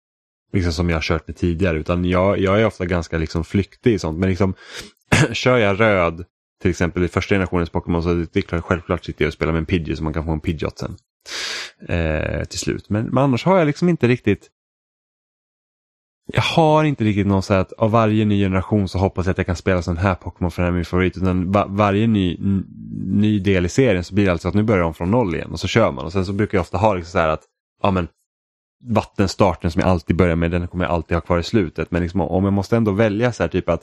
Liksom 0.53 0.73
som 0.73 0.89
jag 0.89 0.97
har 0.97 1.01
kört 1.01 1.27
med 1.27 1.37
tidigare 1.37 1.77
utan 1.77 2.05
jag, 2.05 2.39
jag 2.39 2.61
är 2.61 2.65
ofta 2.65 2.85
ganska 2.85 3.17
liksom 3.17 3.43
flyktig 3.43 3.93
i 3.93 3.99
sånt. 3.99 4.19
Men 4.19 4.29
liksom 4.29 4.53
kör 5.31 5.57
jag 5.57 5.79
röd 5.79 6.25
till 6.61 6.71
exempel 6.71 7.03
i 7.03 7.07
första 7.07 7.35
generationens 7.35 7.69
Pokémon 7.69 8.03
så 8.03 8.09
är 8.09 8.27
det 8.33 8.41
klart, 8.41 8.63
självklart 8.63 9.05
sitter 9.05 9.25
jag 9.25 9.29
och 9.29 9.33
spelar 9.33 9.53
med 9.53 9.59
en 9.59 9.65
Pidgey 9.65 9.95
så 9.95 10.03
man 10.03 10.13
kan 10.13 10.25
få 10.25 10.31
en 10.31 10.39
Pidgeot 10.39 10.79
sen. 10.79 10.95
Eh, 11.89 12.43
till 12.43 12.59
slut. 12.59 12.89
Men, 12.89 13.05
men 13.05 13.23
annars 13.23 13.45
har 13.45 13.57
jag 13.57 13.65
liksom 13.65 13.89
inte 13.89 14.07
riktigt 14.07 14.49
jag 16.33 16.41
har 16.41 16.83
inte 16.83 17.03
riktigt 17.03 17.27
någon 17.27 17.43
så 17.43 17.53
här 17.53 17.61
att 17.61 17.73
av 17.73 17.91
varje 17.91 18.25
ny 18.25 18.43
generation 18.43 18.87
så 18.87 18.97
hoppas 18.97 19.25
jag 19.25 19.31
att 19.31 19.37
jag 19.37 19.45
kan 19.45 19.55
spela 19.55 19.81
sån 19.81 19.97
här 19.97 20.15
Pokémon 20.15 20.51
för 20.51 20.61
den 20.61 20.71
är 20.71 20.75
min 20.75 20.85
favorit. 20.85 21.17
Utan 21.17 21.51
va 21.51 21.65
varje 21.69 22.07
ny, 22.07 22.37
ny 23.05 23.39
del 23.39 23.65
i 23.65 23.69
serien 23.69 24.03
så 24.03 24.15
blir 24.15 24.25
det 24.25 24.31
alltså 24.31 24.47
att 24.47 24.53
nu 24.53 24.63
börjar 24.63 24.83
de 24.83 24.93
från 24.93 25.11
noll 25.11 25.35
igen 25.35 25.51
och 25.51 25.59
så 25.59 25.67
kör 25.67 25.91
man. 25.91 26.05
Och 26.05 26.11
sen 26.11 26.25
så 26.25 26.33
brukar 26.33 26.57
jag 26.57 26.61
ofta 26.61 26.77
ha 26.77 26.93
liksom 26.93 27.11
så 27.11 27.19
här 27.19 27.29
att 27.29 27.43
ja 27.83 27.91
men 27.91 28.07
vattenstarten 28.89 29.71
som 29.71 29.79
jag 29.79 29.89
alltid 29.89 30.15
börjar 30.15 30.35
med 30.35 30.51
den 30.51 30.67
kommer 30.67 30.85
jag 30.85 30.91
alltid 30.91 31.15
ha 31.15 31.21
kvar 31.21 31.39
i 31.39 31.43
slutet. 31.43 31.91
Men 31.91 32.01
liksom, 32.01 32.21
om 32.21 32.43
jag 32.43 32.53
måste 32.53 32.77
ändå 32.77 32.91
välja 32.91 33.31
så 33.31 33.43
här 33.43 33.47
typ 33.47 33.69
att 33.69 33.81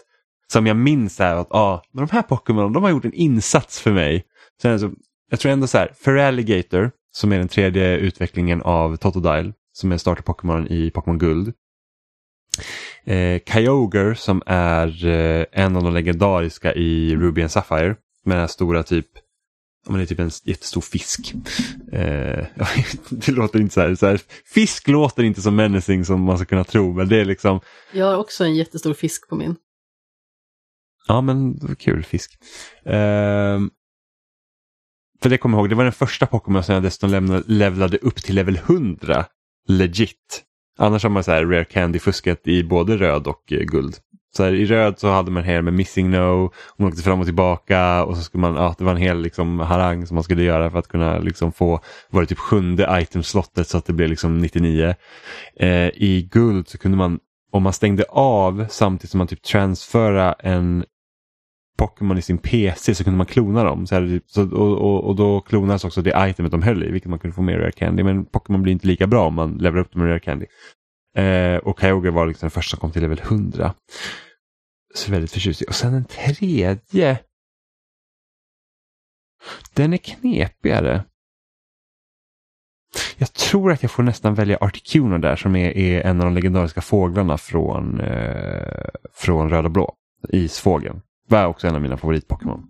som 0.52 0.66
jag 0.66 0.76
minns 0.76 1.18
här 1.18 1.36
att 1.36 1.52
ah, 1.52 1.82
men 1.92 2.06
de 2.06 2.12
här 2.12 2.22
Pokémon 2.22 2.72
de 2.72 2.82
har 2.82 2.90
gjort 2.90 3.04
en 3.04 3.12
insats 3.12 3.80
för 3.80 3.92
mig. 3.92 4.24
Sen 4.62 4.72
alltså, 4.72 4.90
jag 5.30 5.40
tror 5.40 5.52
ändå 5.52 5.66
så 5.66 5.78
här, 5.78 5.92
Feraligator 6.04 6.90
som 7.12 7.32
är 7.32 7.38
den 7.38 7.48
tredje 7.48 7.96
utvecklingen 7.96 8.62
av 8.62 8.96
Totodile 8.96 9.52
som 9.72 9.92
är 9.92 9.98
starter 9.98 10.22
Pokémon 10.22 10.68
i 10.68 10.90
Pokémon 10.90 11.18
Guld. 11.18 11.52
Eh, 13.04 13.40
Kyogre 13.46 14.14
som 14.14 14.42
är 14.46 15.06
eh, 15.06 15.46
en 15.52 15.76
av 15.76 15.82
de 15.82 15.94
legendariska 15.94 16.74
i 16.74 17.16
Ruby 17.16 17.42
and 17.42 17.50
Sapphire. 17.50 17.96
Med 18.24 18.36
den 18.36 18.40
här 18.40 18.46
stora 18.46 18.82
typ, 18.82 19.06
om 19.86 19.96
det 19.96 20.02
är 20.02 20.06
typ 20.06 20.20
en 20.20 20.30
jättestor 20.44 20.80
fisk. 20.80 21.34
Eh, 21.92 22.46
det 23.10 23.28
låter 23.28 23.60
inte 23.60 23.74
så 23.74 23.80
här, 23.80 23.94
så 23.94 24.06
här, 24.06 24.20
fisk 24.54 24.88
låter 24.88 25.22
inte 25.22 25.42
så 25.42 25.50
menacing 25.50 26.04
som 26.04 26.20
man 26.20 26.38
ska 26.38 26.44
kunna 26.44 26.64
tro 26.64 26.92
men 26.92 27.08
det 27.08 27.20
är 27.20 27.24
liksom 27.24 27.60
Jag 27.92 28.06
har 28.06 28.16
också 28.16 28.44
en 28.44 28.54
jättestor 28.54 28.94
fisk 28.94 29.28
på 29.28 29.36
min. 29.36 29.56
Ja 31.06 31.20
men 31.20 31.58
kul 31.78 32.04
fisk. 32.04 32.38
Ehm, 32.84 33.70
för 35.22 35.30
det 35.30 35.38
kommer 35.38 35.58
jag 35.58 35.62
ihåg, 35.62 35.70
det 35.70 35.74
var 35.74 35.84
den 35.84 35.92
första 35.92 36.26
Pokémon 36.26 36.62
som 36.62 36.74
jag 36.74 36.82
dessutom 36.82 37.10
lämnade, 37.10 37.42
levlade 37.46 37.96
upp 37.98 38.16
till 38.16 38.34
level 38.34 38.56
100. 38.56 39.26
Legit. 39.68 40.44
Annars 40.78 41.02
har 41.02 41.10
man 41.10 41.24
så 41.24 41.30
här 41.30 41.44
rare 41.44 41.64
candy-fusket 41.64 42.48
i 42.48 42.64
både 42.64 42.96
röd 42.96 43.26
och 43.26 43.52
eh, 43.52 43.58
guld. 43.58 43.96
Så 44.36 44.44
här, 44.44 44.52
I 44.52 44.66
röd 44.66 44.98
så 44.98 45.08
hade 45.08 45.30
man 45.30 45.44
här 45.44 45.62
med 45.62 45.74
missing 45.74 46.10
no, 46.10 46.44
och 46.44 46.54
man 46.78 46.88
åkte 46.88 47.02
fram 47.02 47.20
och 47.20 47.26
tillbaka 47.26 48.04
och 48.04 48.16
så 48.16 48.22
skulle 48.22 48.40
man, 48.40 48.54
ja 48.54 48.74
det 48.78 48.84
var 48.84 48.92
en 48.92 48.98
hel 48.98 49.22
liksom, 49.22 49.60
harang 49.60 50.06
som 50.06 50.14
man 50.14 50.24
skulle 50.24 50.42
göra 50.42 50.70
för 50.70 50.78
att 50.78 50.88
kunna 50.88 51.18
liksom 51.18 51.52
få, 51.52 51.80
var 52.10 52.20
det 52.20 52.26
typ 52.26 52.38
sjunde 52.38 52.98
itemslottet 53.02 53.68
så 53.68 53.78
att 53.78 53.86
det 53.86 53.92
blev 53.92 54.08
liksom 54.08 54.38
99. 54.38 54.94
Eh, 55.56 55.88
I 55.88 56.28
guld 56.32 56.68
så 56.68 56.78
kunde 56.78 56.96
man, 56.96 57.18
om 57.52 57.62
man 57.62 57.72
stängde 57.72 58.04
av 58.08 58.66
samtidigt 58.70 59.10
som 59.10 59.18
man 59.18 59.26
typ 59.26 59.42
transfera 59.42 60.32
en 60.32 60.84
Pokémon 61.78 62.18
i 62.18 62.22
sin 62.22 62.38
PC 62.38 62.94
så 62.94 63.04
kunde 63.04 63.16
man 63.16 63.26
klona 63.26 63.64
dem. 63.64 63.86
Så 63.86 63.94
här, 63.94 64.06
typ, 64.06 64.30
så, 64.30 64.56
och, 64.56 64.78
och, 64.78 65.04
och 65.04 65.16
då 65.16 65.40
klonades 65.40 65.84
också 65.84 66.02
det 66.02 66.28
itemet 66.30 66.52
de 66.52 66.62
höll 66.62 66.82
i, 66.82 66.90
vilket 66.90 67.10
man 67.10 67.18
kunde 67.18 67.34
få 67.34 67.42
mer 67.42 67.58
Rare 67.58 67.72
Candy. 67.72 68.02
Men 68.02 68.24
Pokémon 68.24 68.62
blir 68.62 68.72
inte 68.72 68.86
lika 68.86 69.06
bra 69.06 69.26
om 69.26 69.34
man 69.34 69.58
levelar 69.58 69.80
upp 69.80 69.92
dem 69.92 70.02
med 70.02 70.10
Rare 70.10 70.20
Candy. 70.20 70.46
Eh, 71.16 71.56
och 71.56 71.80
Kyogre 71.80 72.10
var 72.10 72.26
liksom 72.26 72.46
den 72.46 72.50
första 72.50 72.70
som 72.70 72.80
kom 72.80 72.92
till 72.92 73.02
level 73.02 73.20
100. 73.20 73.74
Så 74.94 75.12
väldigt 75.12 75.32
förtjust 75.32 75.62
i. 75.62 75.64
Och 75.68 75.74
sen 75.74 75.92
den 75.92 76.04
tredje. 76.04 76.78
Den 79.74 79.92
är 79.92 79.96
knepigare. 79.96 81.04
Jag 83.16 83.32
tror 83.32 83.72
att 83.72 83.82
jag 83.82 83.90
får 83.90 84.02
nästan 84.02 84.34
välja 84.34 84.58
Articuno 84.60 85.18
där 85.18 85.36
som 85.36 85.56
är, 85.56 85.76
är 85.76 86.00
en 86.00 86.20
av 86.20 86.24
de 86.24 86.34
legendariska 86.34 86.80
fåglarna 86.80 87.38
från, 87.38 88.00
eh, 88.00 88.88
från 89.12 89.50
Röd 89.50 89.64
och 89.64 89.70
Blå. 89.70 89.94
Isfågeln. 90.28 91.00
Var 91.28 91.46
också 91.46 91.66
en 91.66 91.74
av 91.74 91.82
mina 91.82 91.96
favorit-Pokémon. 91.96 92.66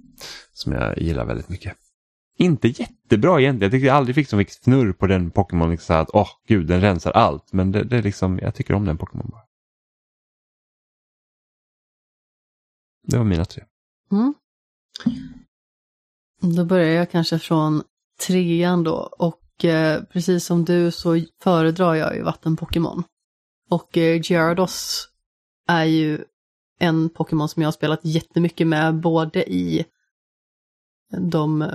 Som 0.52 0.72
jag 0.72 0.98
gillar 0.98 1.24
väldigt 1.24 1.48
mycket. 1.48 1.76
Inte 2.36 2.68
jättebra 2.68 3.40
egentligen. 3.40 3.62
Jag 3.62 3.72
tyckte 3.72 3.86
jag 3.86 3.96
aldrig 3.96 4.14
fick 4.14 4.28
så 4.28 4.36
mycket 4.36 4.54
fnurr 4.54 4.92
på 4.92 5.06
den 5.06 5.30
Pokémon. 5.30 5.70
Liksom 5.70 5.96
att 5.96 6.10
åh 6.12 6.22
oh, 6.22 6.28
gud, 6.48 6.66
den 6.66 6.80
rensar 6.80 7.10
allt. 7.10 7.52
Men 7.52 7.72
det, 7.72 7.84
det 7.84 7.96
är 7.96 8.02
liksom, 8.02 8.38
jag 8.42 8.54
tycker 8.54 8.74
om 8.74 8.84
den 8.84 8.98
Pokémon 8.98 9.30
bara. 9.30 9.42
Det 13.06 13.16
var 13.16 13.24
mina 13.24 13.44
tre. 13.44 13.64
Mm. 14.12 14.34
Då 16.56 16.64
börjar 16.64 16.88
jag 16.88 17.10
kanske 17.10 17.38
från 17.38 17.82
trean 18.26 18.84
då 18.84 18.94
och 19.18 19.64
eh, 19.64 20.02
precis 20.02 20.44
som 20.44 20.64
du 20.64 20.90
så 20.90 21.20
föredrar 21.42 21.94
jag 21.94 22.16
ju 22.16 22.22
vatten-Pokémon. 22.22 23.02
Och 23.70 23.96
eh, 23.96 24.20
Gyarados 24.24 25.08
är 25.68 25.84
ju 25.84 26.24
en 26.78 27.10
Pokémon 27.10 27.48
som 27.48 27.62
jag 27.62 27.66
har 27.66 27.72
spelat 27.72 28.00
jättemycket 28.02 28.66
med 28.66 28.94
både 28.94 29.52
i 29.52 29.84
de 31.18 31.62
eh, 31.62 31.68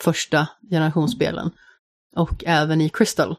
första 0.00 0.48
generationsspelen. 0.70 1.50
Och 2.16 2.44
även 2.46 2.80
i 2.80 2.88
Crystal. 2.88 3.36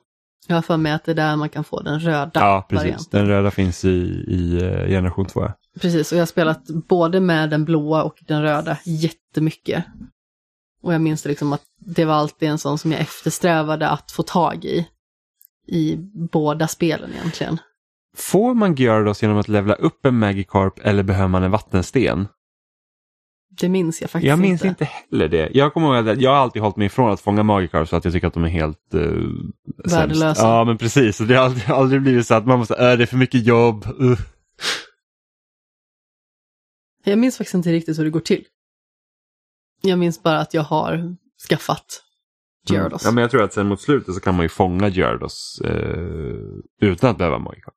Jag 0.48 0.56
har 0.56 0.62
för 0.62 0.78
mig 0.78 0.92
att 0.92 1.04
det 1.04 1.12
är 1.12 1.16
där 1.16 1.36
man 1.36 1.50
kan 1.50 1.64
få 1.64 1.82
den 1.82 2.00
röda 2.00 2.32
Ja, 2.34 2.66
precis. 2.70 2.84
varianten. 2.84 3.20
Den 3.20 3.28
röda 3.28 3.52
finns 3.52 3.86
i, 3.86 3.90
i 4.28 4.58
eh, 4.64 4.88
generation 4.88 5.26
2. 5.26 5.42
ja. 5.42 5.54
Precis, 5.82 6.12
och 6.12 6.18
jag 6.18 6.22
har 6.22 6.26
spelat 6.28 6.68
både 6.68 7.20
med 7.20 7.50
den 7.50 7.66
blåa 7.66 8.04
och 8.04 8.16
den 8.28 8.42
röda 8.42 8.78
jättemycket. 8.86 9.86
Och 10.82 10.94
jag 10.94 11.02
minns 11.02 11.24
det 11.24 11.30
liksom 11.30 11.54
att 11.54 11.64
det 11.80 12.06
var 12.06 12.14
alltid 12.14 12.50
en 12.50 12.58
sån 12.58 12.78
som 12.78 12.92
jag 12.92 13.02
eftersträvade 13.02 13.90
att 13.90 14.12
få 14.12 14.24
tag 14.24 14.66
i. 14.66 14.88
I 15.68 15.96
båda 16.32 16.68
spelen 16.68 17.10
egentligen. 17.14 17.58
Får 18.20 18.54
man 18.54 18.76
Gyarados 18.76 19.22
genom 19.22 19.38
att 19.38 19.48
levla 19.48 19.74
upp 19.74 20.06
en 20.06 20.20
Magikarp 20.20 20.80
eller 20.80 21.04
behöver 21.04 21.28
man 21.28 21.44
en 21.44 21.52
vattensten? 21.52 22.28
Det 23.60 23.70
minns 23.70 24.02
jag 24.02 24.10
faktiskt 24.10 24.30
Jag 24.30 24.40
minns 24.40 24.66
inte. 24.66 24.68
inte 24.68 24.86
heller 24.86 25.28
det. 25.28 25.50
Jag 25.54 25.74
kommer 25.74 25.98
ihåg 25.98 26.10
att 26.10 26.22
jag 26.22 26.32
har 26.32 26.38
alltid 26.38 26.62
hållit 26.62 26.78
mig 26.78 26.86
ifrån 26.86 27.12
att 27.12 27.22
fånga 27.22 27.44
Magikarp 27.44 27.90
så 27.90 27.96
att 27.96 28.06
jag 28.06 28.14
tycker 28.14 28.28
att 28.28 28.34
de 28.34 28.44
är 28.44 28.50
helt 28.50 28.94
uh, 28.94 29.32
Värdelösa. 29.86 30.42
Ja, 30.42 30.64
men 30.64 30.78
precis. 30.78 31.18
Det 31.18 31.36
har 31.36 31.46
aldrig, 31.46 31.70
aldrig 31.70 32.02
blivit 32.02 32.28
så 32.28 32.36
att 32.36 32.46
man 32.46 32.60
måste, 32.60 32.76
äh, 32.76 32.98
det 32.98 33.04
är 33.04 33.06
för 33.06 33.18
mycket 33.18 33.46
jobb. 33.46 33.86
Uh. 34.02 34.20
Jag 37.04 37.20
minns 37.20 37.38
faktiskt 37.38 37.56
inte 37.56 37.72
riktigt 37.72 38.00
hur 38.00 38.04
det 38.04 38.10
går 38.10 38.20
till. 38.20 38.46
Jag 39.82 40.00
minns 40.00 40.24
bara 40.24 40.40
att 40.40 40.54
jag 40.54 40.64
har 40.64 41.16
skaffat 41.50 42.04
Gyarados. 42.70 43.04
Mm. 43.04 43.12
Ja, 43.12 43.16
men 43.16 43.22
jag 43.22 43.32
tror 43.32 43.44
att 43.44 43.54
sen 43.54 43.68
mot 43.68 43.82
slutet 43.82 44.16
så 44.16 44.22
kan 44.22 44.36
man 44.36 44.46
ju 44.46 44.50
fånga 44.50 44.88
Gyarados 44.88 45.62
eh, 45.66 46.90
utan 46.90 47.10
att 47.10 47.18
behöva 47.18 47.40
Magikarp. 47.40 47.76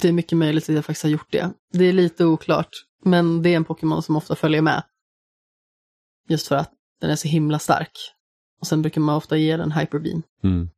Det 0.00 0.08
är 0.08 0.12
mycket 0.12 0.38
möjligt 0.38 0.68
att 0.68 0.74
jag 0.74 0.84
faktiskt 0.84 1.02
har 1.02 1.10
gjort 1.10 1.32
det. 1.32 1.52
Det 1.72 1.84
är 1.84 1.92
lite 1.92 2.24
oklart, 2.24 2.68
men 3.04 3.42
det 3.42 3.48
är 3.48 3.56
en 3.56 3.64
Pokémon 3.64 4.00
som 4.02 4.16
ofta 4.16 4.36
följer 4.36 4.62
med. 4.62 4.82
Just 6.28 6.48
för 6.48 6.56
att 6.56 6.72
den 7.00 7.10
är 7.10 7.16
så 7.16 7.28
himla 7.28 7.58
stark. 7.58 7.92
Och 8.60 8.66
sen 8.66 8.82
brukar 8.82 9.00
man 9.00 9.14
ofta 9.16 9.36
ge 9.36 9.56
den 9.56 9.72
Hyper 9.72 9.98
Beam, 9.98 10.22
Mm. 10.42 10.68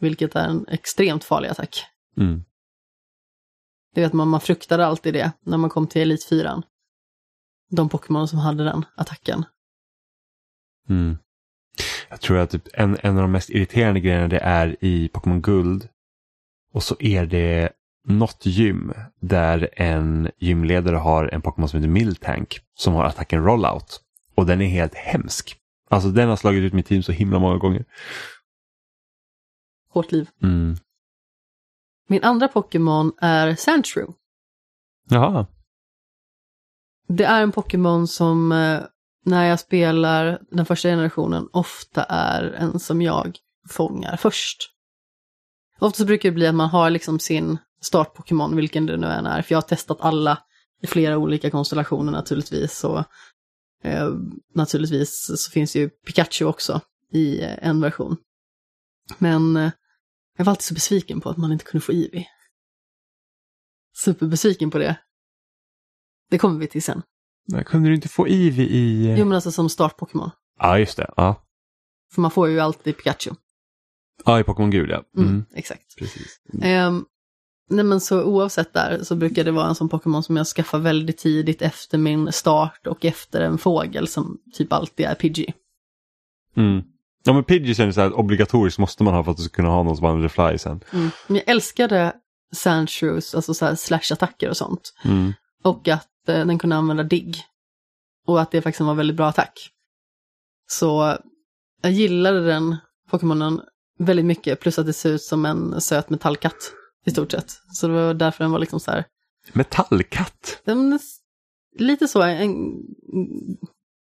vilket 0.00 0.34
är 0.36 0.48
en 0.48 0.68
extremt 0.68 1.24
farlig 1.24 1.48
attack. 1.48 1.84
Mm. 2.16 2.44
Det 3.94 4.00
vet 4.00 4.12
man, 4.12 4.28
man 4.28 4.40
fruktade 4.40 4.86
alltid 4.86 5.14
det 5.14 5.32
när 5.40 5.58
man 5.58 5.70
kom 5.70 5.86
till 5.86 6.02
Elit 6.02 6.28
4. 6.28 6.62
De 7.70 7.88
Pokémon 7.88 8.28
som 8.28 8.38
hade 8.38 8.64
den 8.64 8.84
attacken. 8.96 9.44
Mm. 10.88 11.18
Jag 12.08 12.20
tror 12.20 12.38
att 12.38 12.50
typ 12.50 12.68
en, 12.72 12.98
en 13.02 13.16
av 13.16 13.22
de 13.22 13.32
mest 13.32 13.50
irriterande 13.50 14.00
grejerna 14.00 14.28
det 14.28 14.38
är 14.38 14.76
i 14.84 15.08
Pokémon 15.08 15.42
Guld. 15.42 15.88
Och 16.72 16.82
så 16.82 16.96
är 16.98 17.26
det 17.26 17.72
något 18.04 18.46
gym 18.46 18.92
där 19.20 19.68
en 19.72 20.30
gymledare 20.38 20.96
har 20.96 21.28
en 21.28 21.42
Pokémon 21.42 21.68
som 21.68 21.78
heter 21.80 21.92
Miltank 21.92 22.60
som 22.74 22.94
har 22.94 23.04
attacken 23.04 23.44
Rollout. 23.44 24.00
Och 24.34 24.46
den 24.46 24.60
är 24.60 24.66
helt 24.66 24.94
hemsk. 24.94 25.56
Alltså 25.90 26.08
den 26.08 26.28
har 26.28 26.36
slagit 26.36 26.62
ut 26.62 26.72
mitt 26.72 26.86
team 26.86 27.02
så 27.02 27.12
himla 27.12 27.38
många 27.38 27.56
gånger. 27.56 27.84
Hårt 29.88 30.12
liv. 30.12 30.28
Mm. 30.42 30.76
Min 32.08 32.24
andra 32.24 32.48
Pokémon 32.48 33.12
är 33.20 33.54
Sandshrew. 33.54 34.12
Jaha. 35.08 35.46
Det 37.08 37.24
är 37.24 37.42
en 37.42 37.52
Pokémon 37.52 38.08
som 38.08 38.52
eh, 38.52 38.80
när 39.24 39.44
jag 39.44 39.60
spelar 39.60 40.38
den 40.50 40.66
första 40.66 40.88
generationen 40.88 41.48
ofta 41.52 42.04
är 42.04 42.42
en 42.42 42.78
som 42.78 43.02
jag 43.02 43.38
fångar 43.68 44.16
först. 44.16 44.71
Ofta 45.82 45.96
så 45.96 46.04
brukar 46.04 46.28
det 46.28 46.34
bli 46.34 46.46
att 46.46 46.54
man 46.54 46.68
har 46.68 46.90
liksom 46.90 47.18
sin 47.18 47.58
start-Pokémon, 47.80 48.56
vilken 48.56 48.86
det 48.86 48.96
nu 48.96 49.06
än 49.06 49.26
är. 49.26 49.42
För 49.42 49.52
jag 49.52 49.56
har 49.56 49.68
testat 49.68 50.00
alla 50.00 50.38
i 50.82 50.86
flera 50.86 51.18
olika 51.18 51.50
konstellationer 51.50 52.12
naturligtvis. 52.12 52.84
Och, 52.84 52.98
eh, 53.84 54.08
naturligtvis 54.54 55.30
så 55.36 55.50
finns 55.50 55.76
ju 55.76 55.88
Pikachu 55.88 56.44
också 56.44 56.80
i 57.12 57.42
eh, 57.42 57.68
en 57.68 57.80
version. 57.80 58.16
Men 59.18 59.56
eh, 59.56 59.70
jag 60.38 60.44
var 60.44 60.50
alltid 60.50 60.64
så 60.64 60.74
besviken 60.74 61.20
på 61.20 61.30
att 61.30 61.36
man 61.36 61.52
inte 61.52 61.64
kunde 61.64 61.84
få 61.84 61.92
Eevee. 61.92 62.26
Superbesviken 63.96 64.70
på 64.70 64.78
det. 64.78 64.96
Det 66.30 66.38
kommer 66.38 66.58
vi 66.58 66.66
till 66.66 66.82
sen. 66.82 67.02
Men 67.48 67.64
Kunde 67.64 67.88
du 67.88 67.94
inte 67.94 68.08
få 68.08 68.26
Eevee 68.26 68.68
i... 68.68 69.14
Jo 69.18 69.24
men 69.24 69.34
alltså 69.34 69.52
som 69.52 69.68
start-Pokémon. 69.68 70.30
Ja, 70.58 70.78
just 70.78 70.96
det. 70.96 71.10
Ja, 71.16 71.44
För 72.12 72.20
man 72.20 72.30
får 72.30 72.48
ju 72.48 72.60
alltid 72.60 72.96
Pikachu. 72.96 73.34
Ja 74.24 74.40
i 74.40 74.44
Pokémon 74.44 74.70
Gul 74.70 74.90
ja. 74.90 75.02
Mm, 75.16 75.28
Mm. 75.28 75.44
Exakt. 75.54 75.96
Precis. 75.98 76.40
Ehm, 76.62 77.04
nej 77.70 77.84
men 77.84 78.00
så 78.00 78.22
oavsett 78.24 78.72
där 78.72 79.02
så 79.02 79.16
brukar 79.16 79.44
det 79.44 79.50
vara 79.50 79.68
en 79.68 79.74
sån 79.74 79.88
Pokémon 79.88 80.22
som 80.22 80.36
jag 80.36 80.46
skaffar 80.46 80.78
väldigt 80.78 81.18
tidigt 81.18 81.62
efter 81.62 81.98
min 81.98 82.32
start 82.32 82.86
och 82.86 83.04
efter 83.04 83.40
en 83.40 83.58
fågel 83.58 84.08
som 84.08 84.38
typ 84.54 84.72
alltid 84.72 85.06
är 85.06 85.14
Pidgey. 85.14 85.52
Mm. 86.56 86.82
Ja 87.24 87.32
men 87.32 87.44
Pidgey 87.44 87.74
känns 87.74 87.94
så 87.94 88.00
här 88.00 88.12
obligatoriskt 88.12 88.78
måste 88.78 89.02
man 89.04 89.14
ha 89.14 89.24
för 89.24 89.30
att 89.30 89.36
du 89.36 89.42
ska 89.42 89.56
kunna 89.56 89.68
ha 89.68 89.82
någon 89.82 89.96
som 89.96 90.06
använder 90.06 90.28
Fly 90.28 90.58
sen. 90.58 90.80
Mm. 90.92 91.10
Men 91.26 91.36
jag 91.36 91.48
älskade 91.48 92.12
Sandshrews, 92.54 93.34
alltså 93.34 93.54
så 93.54 93.64
här 93.64 93.74
slash-attacker 93.74 94.48
och 94.48 94.56
sånt. 94.56 94.94
Mm. 95.04 95.32
Och 95.62 95.88
att 95.88 96.28
eh, 96.28 96.46
den 96.46 96.58
kunde 96.58 96.76
använda 96.76 97.02
digg. 97.02 97.36
Och 98.26 98.40
att 98.40 98.50
det 98.50 98.62
faktiskt 98.62 98.80
var 98.80 98.90
en 98.90 98.96
väldigt 98.96 99.16
bra 99.16 99.28
attack. 99.28 99.70
Så 100.66 101.18
jag 101.82 101.92
gillade 101.92 102.46
den 102.46 102.76
Pokémonen 103.10 103.60
väldigt 103.98 104.26
mycket, 104.26 104.60
plus 104.60 104.78
att 104.78 104.86
det 104.86 104.92
ser 104.92 105.10
ut 105.12 105.22
som 105.22 105.46
en 105.46 105.80
söt 105.80 106.10
metallkatt 106.10 106.72
i 107.06 107.10
stort 107.10 107.30
sett. 107.30 107.50
Så 107.72 107.86
det 107.88 107.92
var 107.92 108.14
därför 108.14 108.44
den 108.44 108.52
var 108.52 108.58
liksom 108.58 108.80
så 108.80 108.90
här, 108.90 109.04
Metallkatt. 109.52 110.62
den 110.64 110.98
lite 111.78 112.08
så, 112.08 112.22
en 112.22 112.54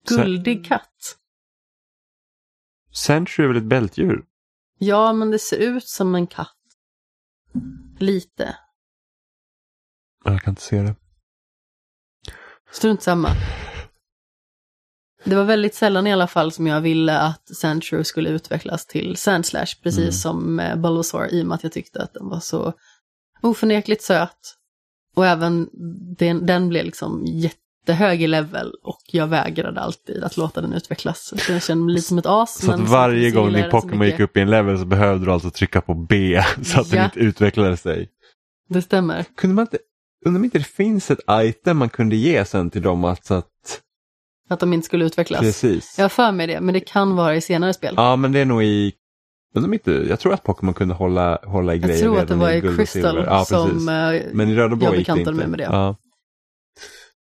guldig 0.09 0.66
katt. 0.66 1.16
Sentry 2.93 3.45
är 3.45 3.49
väl 3.49 3.57
ett 3.57 3.64
bältdjur? 3.64 4.24
Ja, 4.78 5.12
men 5.12 5.31
det 5.31 5.39
ser 5.39 5.57
ut 5.59 5.89
som 5.89 6.14
en 6.14 6.26
katt. 6.26 6.57
Lite. 7.99 8.57
Jag 10.24 10.43
kan 10.43 10.53
inte 10.53 10.62
se 10.62 10.83
det. 10.83 10.95
Strunt 12.72 13.03
samma. 13.03 13.28
Det 15.25 15.35
var 15.37 15.45
väldigt 15.45 15.75
sällan 15.75 16.07
i 16.07 16.12
alla 16.12 16.27
fall 16.27 16.53
som 16.53 16.66
jag 16.66 16.81
ville 16.81 17.18
att 17.18 17.57
Sandshrew 17.57 18.05
skulle 18.05 18.29
utvecklas 18.31 18.87
till 18.87 19.16
Sandslash, 19.16 19.83
precis 19.83 19.99
Mm. 19.99 20.12
som 20.12 20.57
med 20.57 20.81
Bulbasaur, 20.81 21.29
i 21.35 21.43
och 21.43 21.47
med 21.47 21.55
att 21.55 21.62
jag 21.62 21.73
tyckte 21.73 22.03
att 22.03 22.14
den 22.14 22.29
var 22.29 22.41
så 22.41 22.73
oförnekligt 23.43 24.03
söt. 24.03 24.57
Och 25.16 25.27
även 25.27 25.68
den, 26.18 26.47
den 26.47 26.68
blev 26.68 26.85
liksom 26.85 27.23
jättehög 27.27 28.23
i 28.23 28.27
level 28.27 28.73
och 28.83 29.01
jag 29.07 29.27
vägrade 29.27 29.81
alltid 29.81 30.25
att 30.25 30.37
låta 30.37 30.61
den 30.61 30.73
utvecklas. 30.73 31.35
Så 31.47 31.53
jag 31.53 31.62
kände 31.62 31.85
mig 31.85 31.95
lite 31.95 32.09
som 32.09 32.18
ett 32.18 32.27
as. 32.27 32.59
Så 32.61 32.66
men 32.66 32.83
att 32.83 32.89
varje 32.89 33.31
gång 33.31 33.53
din 33.53 33.62
den 33.62 33.71
Pokémon 33.71 34.05
gick 34.07 34.21
upp 34.21 34.37
i 34.37 34.41
en 34.41 34.51
level 34.51 34.79
så 34.79 34.85
behövde 34.85 35.25
du 35.27 35.33
alltså 35.33 35.51
trycka 35.51 35.81
på 35.81 35.95
B 35.95 36.43
så 36.62 36.81
att 36.81 36.91
den 36.91 36.99
Ja. 36.99 37.05
inte 37.05 37.18
utvecklade 37.21 37.77
sig. 37.77 38.09
Det 38.68 38.83
stämmer. 38.83 39.25
Kunde 39.37 39.55
man 39.55 39.62
inte, 39.62 39.79
undrar 40.27 40.39
om 40.41 40.45
inte 40.45 40.59
det 40.59 40.64
finns 40.64 41.11
ett 41.11 41.21
item 41.31 41.77
man 41.77 41.89
kunde 41.89 42.16
ge 42.16 42.45
sen 42.45 42.71
till 42.71 42.83
dem 42.83 43.05
alltså 43.05 43.35
att... 43.35 43.47
Att 44.51 44.61
de 44.61 44.73
inte 44.73 44.87
skulle 44.87 45.05
utvecklas. 45.05 45.41
Precis. 45.41 45.95
Jag 45.99 46.05
har 46.05 46.09
för 46.09 46.33
mig 46.33 46.47
det, 46.47 46.61
men 46.61 46.75
det 46.75 46.81
kan 46.81 47.17
vara 47.17 47.37
i 47.37 47.41
senare 47.41 47.75
spel. 47.75 47.95
Ja 47.97 48.17
men 48.17 48.33
det 48.33 48.39
är 48.39 48.45
nog 48.45 48.63
i... 48.65 48.93
Om 49.55 49.75
inte, 49.75 49.93
jag 49.93 50.21
tror 50.21 50.35
att 50.35 50.43
Pokémon 50.43 50.75
kunde 50.75 50.95
hålla, 50.95 51.39
hålla 51.45 51.75
i 51.75 51.79
jag 51.79 51.89
grejer 51.89 52.03
tror 52.03 52.19
att 52.19 52.29
det 52.29 52.35
var 52.35 52.51
i 52.51 52.61
Crystal. 52.61 53.25
Ja, 53.27 53.45
som 53.45 53.89
eh, 53.89 54.23
Men 54.33 54.49
i 54.49 54.55
röd 54.55 54.73
och 54.73 54.83
jag 54.83 54.93
bekantade 54.93 55.37
mig 55.37 55.47
med 55.47 55.59
det. 55.59 55.65
Ja. 55.65 55.97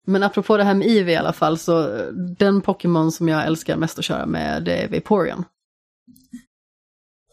Men 0.07 0.23
apropå 0.23 0.57
det 0.57 0.63
här 0.63 0.73
med 0.73 0.87
Eevee 0.87 1.13
i 1.13 1.15
alla 1.15 1.33
fall, 1.33 1.57
så 1.57 1.79
eh, 1.79 2.05
den 2.37 2.61
Pokémon 2.61 3.09
som 3.11 3.27
jag 3.27 3.45
älskar 3.45 3.77
mest 3.77 3.99
att 3.99 4.05
köra 4.05 4.25
med, 4.25 4.63
det 4.63 4.75
är 4.83 4.89
Vaporeon. 4.89 5.45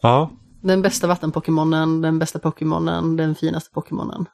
ja. 0.01 0.31
Den 0.63 0.81
bästa 0.81 1.07
vattenpokémonen, 1.07 2.01
den 2.01 2.19
bästa 2.19 2.39
Pokémonen, 2.39 3.17
den 3.17 3.35
finaste 3.35 3.71
Pokémonen. 3.73 4.25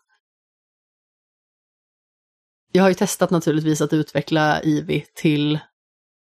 Jag 2.78 2.84
har 2.84 2.90
ju 2.90 2.94
testat 2.96 3.30
naturligtvis 3.30 3.82
att 3.82 3.94
utveckla 3.94 4.60
Eevee 4.60 5.06
till 5.16 5.60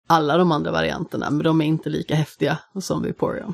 alla 0.07 0.37
de 0.37 0.51
andra 0.51 0.71
varianterna, 0.71 1.29
men 1.29 1.43
de 1.43 1.61
är 1.61 1.65
inte 1.65 1.89
lika 1.89 2.15
häftiga 2.15 2.59
som 2.79 3.03
Vaporeon. 3.03 3.53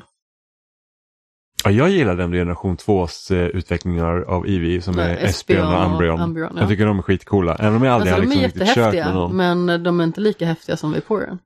Ja, 1.64 1.70
jag 1.70 1.90
gillar 1.90 2.16
den 2.16 2.32
generation 2.32 2.76
2s 2.76 3.34
eh, 3.34 3.46
utvecklingar 3.46 4.20
av 4.20 4.46
Eevee 4.46 4.80
som 4.82 4.94
Nej, 4.94 5.12
är 5.12 5.24
Espeon 5.24 5.74
och 5.74 5.86
Umbreon. 5.86 6.20
Umbreon, 6.20 6.52
ja. 6.54 6.60
Jag 6.60 6.68
tycker 6.68 6.86
de 6.86 6.98
är 6.98 7.02
skitcoola. 7.02 7.54
Även 7.54 7.76
om 7.76 7.82
jag 7.82 7.94
aldrig 7.94 8.14
Alltså, 8.14 8.28
de 8.28 8.36
har 8.36 8.42
är 8.42 8.46
liksom 8.48 8.60
riktigt 8.60 8.74
kört 8.84 8.94
med 8.94 9.14
någon. 9.14 9.36
men 9.36 9.82
de 9.82 10.00
är 10.00 10.04
inte 10.04 10.20
lika 10.20 10.46
häftiga 10.46 10.76
som 10.76 10.92
Vaporeon. 10.92 11.38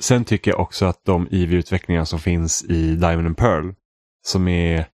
Sen 0.00 0.24
tycker 0.24 0.50
jag 0.50 0.60
också 0.60 0.86
att 0.86 1.04
de 1.04 1.26
Eevee-utvecklingar 1.30 2.04
som 2.04 2.18
finns 2.18 2.64
i 2.64 2.96
Diamond 2.96 3.26
and 3.26 3.36
Pearl 3.36 3.72
som 4.26 4.48
är 4.48 4.86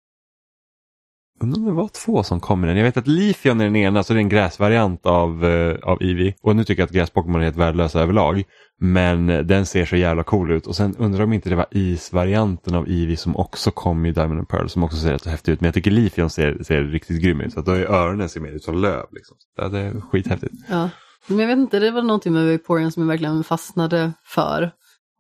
Undrar 1.41 1.61
om 1.61 1.67
det 1.67 1.73
var 1.73 1.89
två 1.89 2.23
som 2.23 2.41
kom 2.41 2.65
i 2.65 2.67
den. 2.67 2.77
Jag 2.77 2.85
vet 2.85 2.97
att 2.97 3.07
Leafeon 3.07 3.61
är 3.61 3.65
den 3.65 3.77
ena, 3.77 4.03
så 4.03 4.13
det 4.13 4.19
är 4.19 4.21
en 4.21 4.29
gräsvariant 4.29 5.07
av, 5.07 5.45
uh, 5.45 5.77
av 5.83 6.03
Eevee. 6.03 6.35
Och 6.43 6.57
nu 6.57 6.65
tycker 6.65 6.83
jag 6.83 6.87
att 6.87 6.93
gräspokémon 6.93 7.41
är 7.41 7.45
helt 7.45 7.57
värdelösa 7.57 8.01
överlag. 8.01 8.45
Men 8.81 9.27
den 9.27 9.67
ser 9.67 9.85
så 9.85 9.97
jävla 9.97 10.23
cool 10.23 10.53
ut. 10.53 10.67
Och 10.67 10.77
sen 10.77 10.97
undrar 10.99 11.25
om 11.25 11.33
inte 11.33 11.49
det 11.49 11.57
var 11.57 11.67
isvarianten 11.71 12.75
av 12.75 12.89
Eevee 12.89 13.17
som 13.17 13.37
också 13.37 13.71
kom 13.71 14.07
i 14.07 14.13
Diamond 14.13 14.39
and 14.39 14.49
Pearl 14.49 14.69
som 14.69 14.85
också 14.85 14.97
ser 14.97 15.13
rätt 15.13 15.27
häftig 15.27 15.53
ut. 15.53 15.61
Men 15.61 15.67
jag 15.67 15.75
tycker 15.75 15.91
Leafeon 15.91 16.31
ser, 16.31 16.63
ser 16.63 16.83
riktigt 16.83 17.23
grym 17.23 17.41
ut. 17.41 17.53
Så 17.53 17.61
att 17.61 17.67
då 17.67 17.73
är 17.73 17.85
öronen 17.85 18.29
ser 18.29 18.41
mer 18.41 18.51
ut 18.53 18.65
som 18.65 18.79
löv. 18.79 19.07
Liksom. 19.13 19.37
Det 19.71 19.79
är 19.79 20.01
skithäftigt. 20.01 20.55
Ja, 20.69 20.91
men 21.27 21.39
jag 21.39 21.47
vet 21.47 21.59
inte, 21.59 21.79
det 21.79 21.91
var 21.91 22.03
någonting 22.03 22.33
med 22.33 22.53
Vaporeon 22.53 22.93
som 22.93 23.03
jag 23.03 23.09
verkligen 23.09 23.45
fastnade 23.45 24.13
för. 24.25 24.71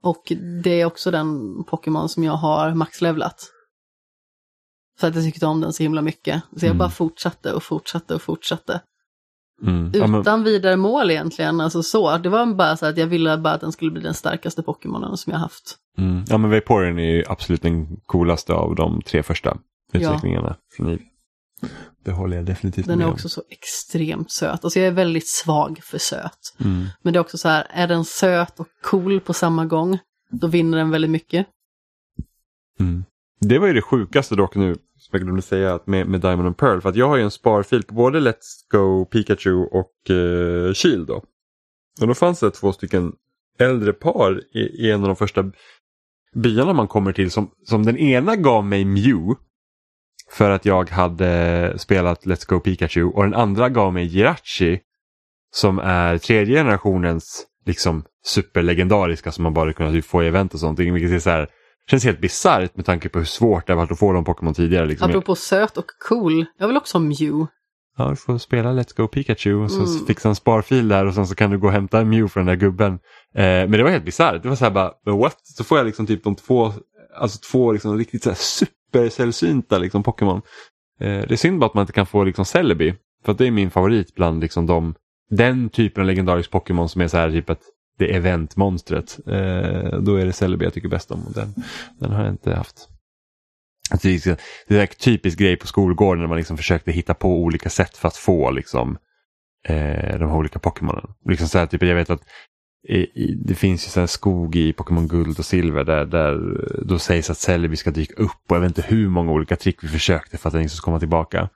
Och 0.03 0.33
det 0.65 0.81
är 0.81 0.85
också 0.85 1.11
den 1.11 1.27
Pokémon 1.71 2.09
som 2.09 2.25
jag 2.25 2.33
har 2.33 2.75
maxlevlat. 2.75 3.51
För 4.99 5.09
att 5.09 5.15
jag 5.15 5.25
tyckte 5.25 5.47
om 5.47 5.61
den 5.61 5.73
så 5.73 5.83
himla 5.83 6.03
mycket. 6.03 6.43
Så 6.57 6.65
jag 6.67 6.71
Mm. 6.71 6.79
bara 6.79 6.91
fortsatte 6.91 7.53
och 7.53 7.63
fortsatte 7.63 8.15
och 8.15 8.23
fortsatte. 8.23 8.81
Mm. 9.63 9.91
Ja, 9.95 10.07
men, 10.07 10.21
Utan 10.21 10.45
vidare 10.45 10.77
mål 10.77 11.11
egentligen, 11.11 11.61
alltså 11.61 11.83
så. 11.83 12.19
Det 12.19 12.29
var 12.29 12.47
bara 12.47 12.77
så 12.77 12.87
att 12.87 12.97
jag 12.99 13.07
ville 13.07 13.39
bara 13.39 13.55
att 13.55 13.61
den 13.61 13.73
skulle 13.73 13.91
bli 13.91 14.03
den 14.03 14.15
starkaste 14.15 14.63
Pokémonen 14.63 15.17
som 15.17 15.33
jag 15.33 15.41
haft. 15.41 15.77
mm. 15.99 16.25
ja, 16.29 16.39
men 16.39 16.51
Vaporeon 16.51 16.99
är 16.99 17.11
ju 17.11 17.25
absolut 17.29 17.63
den 17.63 17.97
coolaste 18.07 18.53
av 18.53 18.75
de 18.75 19.03
tre 19.03 19.23
första 19.23 19.57
utvecklingarna 19.93 20.57
Eevee. 20.79 20.99
Det 22.05 22.13
håller 22.13 22.37
jag 22.37 22.47
definitivt 22.47 22.87
Den 22.87 22.99
med 22.99 23.05
är 23.05 23.09
om. 23.09 23.15
också 23.15 23.29
så 23.29 23.43
extremt 23.51 24.31
söt. 24.31 24.65
Alltså 24.65 24.79
jag 24.79 24.87
är 24.89 24.93
väldigt 24.93 25.29
svag 25.29 25.81
för 25.83 25.99
söt. 25.99 26.57
Mm. 26.61 26.87
Men 27.03 27.13
det 27.13 27.19
är 27.19 27.21
också 27.21 27.39
så 27.39 27.49
här, 27.49 27.67
är 27.71 27.89
den 27.89 28.05
söt 28.05 28.61
och 28.61 28.69
cool 28.83 29.21
på 29.21 29.33
samma 29.33 29.65
gång, 29.67 29.99
då 30.31 30.47
vinner 30.47 30.79
den 30.79 30.91
väldigt 30.91 31.11
mycket. 31.11 31.47
Mm. 32.81 33.05
Det 33.41 33.59
var 33.59 33.66
ju 33.66 33.72
det 33.72 33.82
sjukaste 33.82 34.35
dock 34.35 34.55
nu, 34.55 34.74
som 34.74 35.09
jag 35.11 35.22
glömde 35.22 35.43
säga, 35.43 35.74
att 35.74 35.87
med, 35.87 36.07
med 36.07 36.20
Diamond 36.20 36.47
and 36.47 36.57
Pearl. 36.57 36.80
För 36.80 36.89
att 36.89 36.97
jag 36.97 37.09
har 37.09 37.16
ju 37.16 37.22
en 37.22 37.30
sparfil 37.30 37.82
på 37.82 37.95
både 37.95 38.20
Let's 38.20 38.70
Go 38.70 39.05
Pikachu 39.05 39.55
och 39.55 40.11
eh, 40.11 40.72
Shield 40.72 41.07
då. 41.07 41.24
Och 42.01 42.07
då 42.07 42.14
fanns 42.14 42.41
det 42.41 42.51
två 42.51 42.72
stycken 42.72 43.12
äldre 43.59 43.93
par 43.93 44.43
i, 44.57 44.61
i 44.61 44.91
en 44.91 45.01
av 45.01 45.07
de 45.07 45.16
första 45.16 45.53
byarna 46.35 46.72
man 46.72 46.89
kommer 46.89 47.12
till 47.12 47.30
som, 47.30 47.51
som 47.64 47.85
den 47.85 47.99
ena 47.99 48.37
gav 48.37 48.64
mig 48.64 48.85
Mew. 48.85 49.35
För 50.30 50.51
att 50.51 50.64
jag 50.64 50.91
hade 50.91 51.74
spelat 51.78 52.26
Let's 52.26 52.49
Go 52.49 52.61
Pikachu 52.61 53.05
och 53.05 53.22
den 53.22 53.35
andra 53.35 53.68
gav 53.68 53.93
mig 53.93 54.05
Jirachi. 54.05 54.80
Som 55.55 55.78
är 55.78 56.18
tredje 56.18 56.57
generationens 56.57 57.47
liksom 57.66 58.05
superlegendariska 58.24 59.32
som 59.32 59.43
man 59.43 59.55
bara 59.55 59.72
kunnat 59.72 60.05
få 60.05 60.22
i 60.22 60.26
event 60.26 60.55
och 60.55 60.61
sånt. 60.61 60.78
Vilket 60.78 61.11
är 61.11 61.18
så 61.18 61.30
här, 61.30 61.49
känns 61.91 62.05
helt 62.05 62.20
bisarrt 62.20 62.76
med 62.76 62.87
tanke 62.87 63.09
på 63.09 63.18
hur 63.18 63.26
svårt 63.26 63.66
det 63.66 63.72
har 63.72 63.78
varit 63.78 63.93
att 63.93 63.99
få 63.99 64.12
de 64.12 64.24
Pokémon 64.24 64.55
tidigare. 64.55 64.87
Liksom. 64.87 65.11
Apropå 65.11 65.35
söt 65.35 65.76
och 65.76 65.85
cool, 66.09 66.45
jag 66.59 66.66
vill 66.68 66.76
också 66.76 66.99
ha 66.99 67.03
Mew. 67.05 67.47
Ja, 67.97 68.11
du 68.11 68.16
får 68.16 68.39
spela 68.39 68.72
Let's 68.72 68.97
Go 68.97 69.09
Pikachu 69.09 69.55
och 69.55 69.70
så 69.70 69.80
Mm. 69.82 70.07
fixa 70.07 70.28
en 70.28 70.35
sparfil 70.35 70.89
där 70.89 71.07
och 71.07 71.14
sen 71.14 71.26
så 71.26 71.35
kan 71.35 71.51
du 71.51 71.59
gå 71.59 71.66
och 71.66 71.72
hämta 71.72 72.01
en 72.01 72.09
Mew 72.09 72.28
från 72.28 72.47
den 72.47 72.59
där 72.59 72.66
gubben. 72.66 72.93
Eh, 73.35 73.43
men 73.43 73.70
det 73.70 73.82
var 73.82 73.91
helt 73.91 74.05
bisarrt. 74.05 74.43
Det 74.43 74.49
var 74.49 74.57
så 74.57 74.64
här 74.64 74.70
bara, 74.72 74.93
what? 75.16 75.37
Så 75.43 75.64
får 75.64 75.78
jag 75.78 75.85
liksom 75.87 76.07
typ 76.07 76.24
de 76.24 76.35
två, 76.35 76.72
alltså 77.20 77.39
två 77.53 77.72
liksom 77.72 77.99
riktigt 77.99 78.22
så 78.22 78.30
här 78.30 78.37
supersällsynta 78.37 79.78
liksom 79.78 80.03
Pokémon. 80.03 80.43
Eh, 81.01 81.09
det 81.09 81.30
är 81.32 81.37
synd 81.37 81.59
bara 81.59 81.66
att 81.66 81.74
man 81.74 81.82
inte 81.82 81.93
kan 81.93 82.07
få 82.07 82.24
liksom 82.24 82.45
Celebi. 82.45 82.95
För 83.24 83.32
att 83.32 83.39
det 83.39 83.47
är 83.47 83.51
min 83.51 83.70
favorit 83.70 84.14
bland 84.14 84.41
liksom 84.41 84.66
de, 84.66 84.95
den 85.30 85.68
typen 85.68 86.01
av 86.01 86.07
legendarisk 86.07 86.51
Pokémon 86.51 86.89
som 86.89 87.01
är 87.01 87.09
så 87.09 87.16
här 87.16 87.30
typ 87.30 87.51
att 87.51 87.61
det 87.99 88.15
eventmonstret. 88.15 89.19
Eh, 89.27 89.99
då 89.99 90.17
är 90.17 90.27
det 90.27 90.33
Celebi 90.33 90.65
jag 90.65 90.75
tycker 90.75 90.89
bäst 90.89 91.11
om 91.11 91.27
och 91.27 91.33
den, 91.33 91.55
den 91.99 92.13
har 92.13 92.25
jag 92.25 92.33
inte 92.33 92.55
haft. 92.55 92.89
Alltså, 93.91 94.09
det 94.69 94.77
är 94.77 94.81
en 94.81 94.87
typisk 94.87 95.39
grej 95.39 95.57
på 95.57 95.67
skolgården 95.67 96.21
när 96.21 96.29
man 96.29 96.39
liksom 96.39 96.57
försökte 96.57 96.93
hitta 96.93 97.15
på 97.15 97.43
olika 97.43 97.71
sätt 97.71 97.97
för 97.97 98.09
att 98.09 98.17
få 98.17 98.51
liksom, 98.51 98.99
eh, 99.69 100.19
de 100.19 100.29
här 100.29 100.37
olika 100.37 100.59
Pokémonen. 100.59 101.15
Liksom 101.29 101.49
så 101.49 101.59
här, 101.59 101.67
typ, 101.67 101.83
jag 101.83 101.95
vet 101.95 102.11
att 102.11 102.23
i, 102.89 102.97
i, 102.97 103.35
det 103.45 103.55
finns 103.55 103.87
ju 103.87 103.91
så 103.91 104.07
skog 104.07 104.57
i 104.57 104.73
Pokémon 104.73 105.09
Guld 105.09 105.39
och 105.39 105.45
Silver 105.45 105.85
där, 105.85 106.05
där 106.05 106.39
då 106.85 106.99
sägs 106.99 107.31
att 107.31 107.39
Celebi 107.39 107.77
ska 107.77 107.91
dyka 107.91 108.15
upp 108.15 108.51
och 108.51 108.57
jag 108.57 108.61
vet 108.61 108.69
inte 108.69 108.83
hur 108.89 109.09
många 109.09 109.33
olika 109.33 109.57
trick 109.57 109.85
vi 109.85 109.89
försökte 109.89 110.39
för 110.39 110.49
att 110.49 110.53
den 110.53 110.63
liksom 110.63 110.65
inte 110.65 110.77
ska 110.77 110.85
komma 110.85 110.99
tillbaka. 110.99 111.49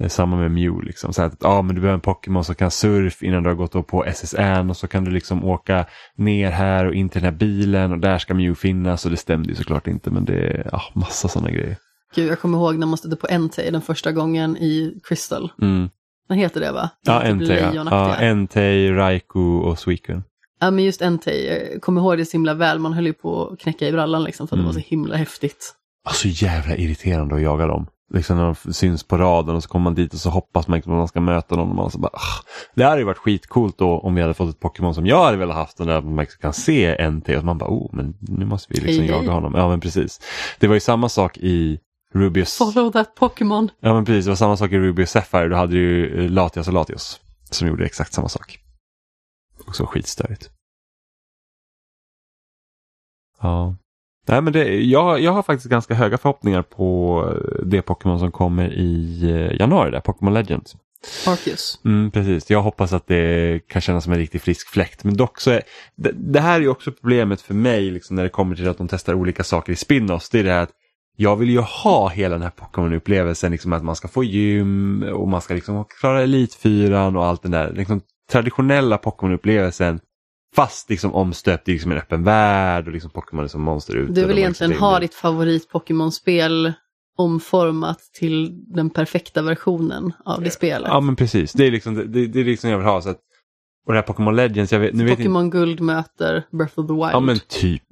Det 0.00 0.06
är 0.06 0.08
samma 0.08 0.36
med 0.36 0.50
Mew. 0.50 0.86
Liksom. 0.86 1.12
Så 1.12 1.22
att, 1.22 1.36
ja, 1.40 1.62
men 1.62 1.74
du 1.74 1.80
behöver 1.80 1.94
en 1.94 2.00
Pokémon 2.00 2.44
som 2.44 2.54
kan 2.54 2.70
surf 2.70 3.22
innan 3.22 3.42
du 3.42 3.48
har 3.48 3.56
gått 3.56 3.86
på 3.86 4.04
SSN 4.04 4.70
och 4.70 4.76
så 4.76 4.88
kan 4.88 5.04
du 5.04 5.10
liksom 5.10 5.44
åka 5.44 5.86
ner 6.16 6.50
här 6.50 6.86
och 6.86 6.94
in 6.94 7.08
till 7.08 7.22
den 7.22 7.32
här 7.32 7.38
bilen 7.38 7.92
och 7.92 7.98
där 7.98 8.18
ska 8.18 8.34
Mew 8.34 8.54
finnas 8.54 9.04
och 9.04 9.10
det 9.10 9.16
stämde 9.16 9.48
ju 9.48 9.54
såklart 9.54 9.86
inte 9.86 10.10
men 10.10 10.24
det 10.24 10.34
är 10.34 10.68
ja, 10.72 10.82
massa 10.94 11.28
sådana 11.28 11.50
grejer. 11.50 11.76
Gud, 12.14 12.30
jag 12.30 12.40
kommer 12.40 12.58
ihåg 12.58 12.78
när 12.78 12.86
man 12.86 12.96
stötte 12.98 13.16
på 13.16 13.26
Entei 13.30 13.70
den 13.70 13.82
första 13.82 14.12
gången 14.12 14.56
i 14.56 15.00
Crystal. 15.04 15.52
Mm. 15.62 15.88
Heter 16.30 16.60
det 16.60 16.72
va? 16.72 16.90
Ja, 17.06 17.22
Entei. 17.22 17.60
Ja. 17.74 17.84
Ja, 17.90 18.14
Entei, 18.14 18.92
Raikou 18.92 19.58
och 19.58 19.78
Suicune. 19.78 20.22
Ja, 20.60 20.70
men 20.70 20.84
just 20.84 21.02
Entei, 21.02 21.68
jag 21.72 21.82
kommer 21.82 22.00
ihåg 22.00 22.18
det 22.18 22.24
så 22.24 22.32
himla 22.32 22.54
väl. 22.54 22.78
Man 22.78 22.92
höll 22.92 23.06
ju 23.06 23.12
på 23.12 23.48
att 23.48 23.58
knäcka 23.60 23.88
i 23.88 23.92
brallan 23.92 24.24
liksom 24.24 24.48
för 24.48 24.56
att 24.56 24.58
Mm. 24.58 24.70
det 24.72 24.74
var 24.74 24.82
så 24.82 24.88
himla 24.88 25.16
häftigt. 25.16 25.74
Så 26.12 26.28
jävla 26.28 26.76
irriterande 26.76 27.34
att 27.34 27.42
jaga 27.42 27.66
dem. 27.66 27.86
Liksom 28.14 28.36
när 28.36 28.44
de 28.44 28.72
syns 28.72 29.04
på 29.04 29.18
raden 29.18 29.56
och 29.56 29.62
så 29.62 29.68
kommer 29.68 29.84
man 29.84 29.94
dit 29.94 30.14
och 30.14 30.20
så 30.20 30.30
hoppas 30.30 30.68
man 30.68 30.76
liksom 30.76 30.92
att 30.92 30.98
man 30.98 31.08
ska 31.08 31.20
möta 31.20 31.56
någon. 31.56 31.68
Och 31.68 31.76
man 31.76 31.90
så 31.90 31.98
bara, 31.98 32.12
ah. 32.12 32.44
Det 32.74 32.84
hade 32.84 32.98
ju 32.98 33.04
varit 33.04 33.18
skitcoolt 33.18 33.78
då 33.78 33.98
om 33.98 34.14
vi 34.14 34.22
hade 34.22 34.34
fått 34.34 34.50
ett 34.50 34.60
Pokémon 34.60 34.94
som 34.94 35.06
jag 35.06 35.24
hade 35.24 35.36
velat 35.36 35.56
haft. 35.56 35.80
Och 35.80 35.86
där 35.86 36.02
man 36.02 36.16
liksom 36.16 36.40
kan 36.40 36.52
se 36.52 37.10
NT 37.10 37.28
och 37.28 37.44
man 37.44 37.58
bara, 37.58 37.70
oh 37.70 37.90
men 37.92 38.14
nu 38.20 38.44
måste 38.44 38.74
vi 38.74 38.80
liksom 38.80 39.06
jaga 39.06 39.32
honom. 39.32 39.54
Ja 39.54 39.68
men 39.68 39.80
precis. 39.80 40.20
Det 40.58 40.66
var 40.66 40.74
ju 40.74 40.80
samma 40.80 41.08
sak 41.08 41.38
i 41.38 41.78
Rubius. 42.12 42.58
Follow 42.58 42.92
that 42.92 43.14
Pokémon. 43.14 43.70
Ja 43.80 43.94
men 43.94 44.04
precis, 44.04 44.24
det 44.24 44.30
var 44.30 44.36
samma 44.36 44.56
sak 44.56 44.72
i 44.72 45.02
och 45.02 45.08
Sapphire. 45.08 45.48
Då 45.48 45.56
hade 45.56 45.72
du 45.72 45.78
ju 45.78 46.24
eh, 46.24 46.30
Latias 46.30 46.68
och 46.68 46.74
Latios. 46.74 47.20
Som 47.50 47.68
gjorde 47.68 47.84
exakt 47.84 48.12
samma 48.12 48.28
sak. 48.28 48.58
Också 49.66 49.86
skitstörigt. 49.86 50.50
Ja. 53.40 53.76
Nej 54.28 54.40
men 54.42 54.52
det, 54.52 54.64
jag, 54.84 55.20
jag 55.20 55.32
har 55.32 55.42
faktiskt 55.42 55.70
ganska 55.70 55.94
höga 55.94 56.18
förhoppningar 56.18 56.62
på 56.62 57.24
eh, 57.28 57.64
det 57.66 57.82
Pokémon 57.82 58.18
som 58.18 58.32
kommer 58.32 58.72
i 58.72 59.22
eh, 59.22 59.60
januari, 59.60 59.90
där, 59.90 60.00
Pokémon 60.00 60.34
Legends. 60.34 60.76
Arceus. 61.26 61.80
Mm, 61.84 62.10
precis, 62.10 62.50
jag 62.50 62.62
hoppas 62.62 62.92
att 62.92 63.06
det 63.06 63.60
kan 63.68 63.82
kännas 63.82 64.04
som 64.04 64.12
en 64.12 64.18
riktigt 64.18 64.42
frisk 64.42 64.68
fläkt. 64.68 65.04
Men 65.04 65.16
dock 65.16 65.40
så 65.40 65.50
är 65.50 65.62
det, 65.96 66.12
det 66.12 66.40
här 66.40 66.60
är 66.60 66.68
också 66.68 66.92
problemet 66.92 67.40
för 67.40 67.54
mig 67.54 67.90
liksom, 67.90 68.16
när 68.16 68.22
det 68.22 68.28
kommer 68.28 68.56
till 68.56 68.68
att 68.68 68.78
de 68.78 68.88
testar 68.88 69.14
olika 69.14 69.44
saker 69.44 69.72
i 69.72 69.76
spin-offs. 69.76 70.30
Det 70.30 70.38
är 70.38 70.44
det 70.44 70.52
här 70.52 70.62
att 70.62 70.72
jag 71.16 71.36
vill 71.36 71.50
ju 71.50 71.60
ha 71.60 72.08
hela 72.08 72.34
den 72.34 72.42
här 72.42 72.50
Pokémon-upplevelsen, 72.50 73.50
liksom 73.50 73.72
att 73.72 73.84
man 73.84 73.96
ska 73.96 74.08
få 74.08 74.24
gym 74.24 75.02
och 75.02 75.28
man 75.28 75.40
ska 75.40 75.54
liksom 75.54 75.84
klara 76.00 76.22
Elitfyran 76.22 77.16
och 77.16 77.24
allt 77.24 77.42
det 77.42 77.48
där. 77.48 77.72
Liksom, 77.72 78.00
traditionella 78.30 78.96
Pokémon-upplevelsen 78.96 80.00
fast 80.54 80.90
liksom 80.90 81.14
omstöpt 81.14 81.68
i 81.68 81.72
liksom 81.72 81.92
en 81.92 81.98
öppen 81.98 82.24
värld 82.24 82.86
och 82.86 82.92
liksom 82.92 83.10
Pokémon 83.10 83.44
är 83.44 83.48
som 83.48 83.62
monster 83.62 83.96
ute. 83.96 84.12
Du 84.12 84.26
vill 84.26 84.38
egentligen 84.38 84.70
liksom- 84.70 84.86
ha 84.88 85.00
ditt 85.00 85.14
favorit-Pokémon-spel 85.14 86.72
omformat 87.18 87.98
till 88.18 88.64
den 88.74 88.90
perfekta 88.90 89.42
versionen 89.42 90.12
av 90.24 90.42
det 90.42 90.50
spelet. 90.50 90.88
Ja 90.88 91.00
men 91.00 91.16
precis, 91.16 91.52
det 91.52 91.66
är 91.66 91.70
liksom 91.70 91.94
det, 91.94 92.26
det, 92.26 92.40
är 92.40 92.44
liksom 92.44 92.70
jag 92.70 92.78
vill 92.78 92.86
ha. 92.86 93.02
Så 93.02 93.08
att, 93.08 93.18
och 93.86 93.92
det 93.92 93.98
här 93.98 94.06
Pokémon 94.06 94.36
Legends, 94.36 94.72
jag 94.72 94.80
vet, 94.80 94.94
nu 94.94 95.04
vet 95.04 95.10
inte, 95.10 95.22
Pokémon 95.22 95.50
Guld 95.50 95.80
möter 95.80 96.46
Breath 96.50 96.78
of 96.78 96.86
the 96.86 96.92
Wild. 96.92 97.10
ja 97.12 97.20
men 97.20 97.38
typ. 97.48 97.82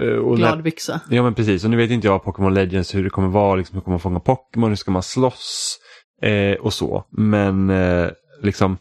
Eh, 0.00 0.08
Och 0.08 0.36
Glad 0.36 0.62
byxa. 0.62 1.00
Ja 1.10 1.22
men 1.22 1.34
precis, 1.34 1.64
och 1.64 1.70
nu 1.70 1.76
vet 1.76 1.90
inte 1.90 2.06
jag 2.06 2.24
Pokémon 2.24 2.54
Legends 2.54 2.94
hur 2.94 3.04
det 3.04 3.10
kommer 3.10 3.28
vara, 3.28 3.54
liksom, 3.54 3.74
hur 3.74 3.80
kommer 3.80 3.92
man 3.94 4.00
fånga 4.00 4.20
Pokémon, 4.20 4.68
hur 4.70 4.76
ska 4.76 4.90
man 4.90 5.02
slåss 5.02 5.78
eh, 6.22 6.54
och 6.54 6.72
så. 6.72 7.04
Men 7.10 7.70
eh, 7.70 8.10
liksom... 8.42 8.76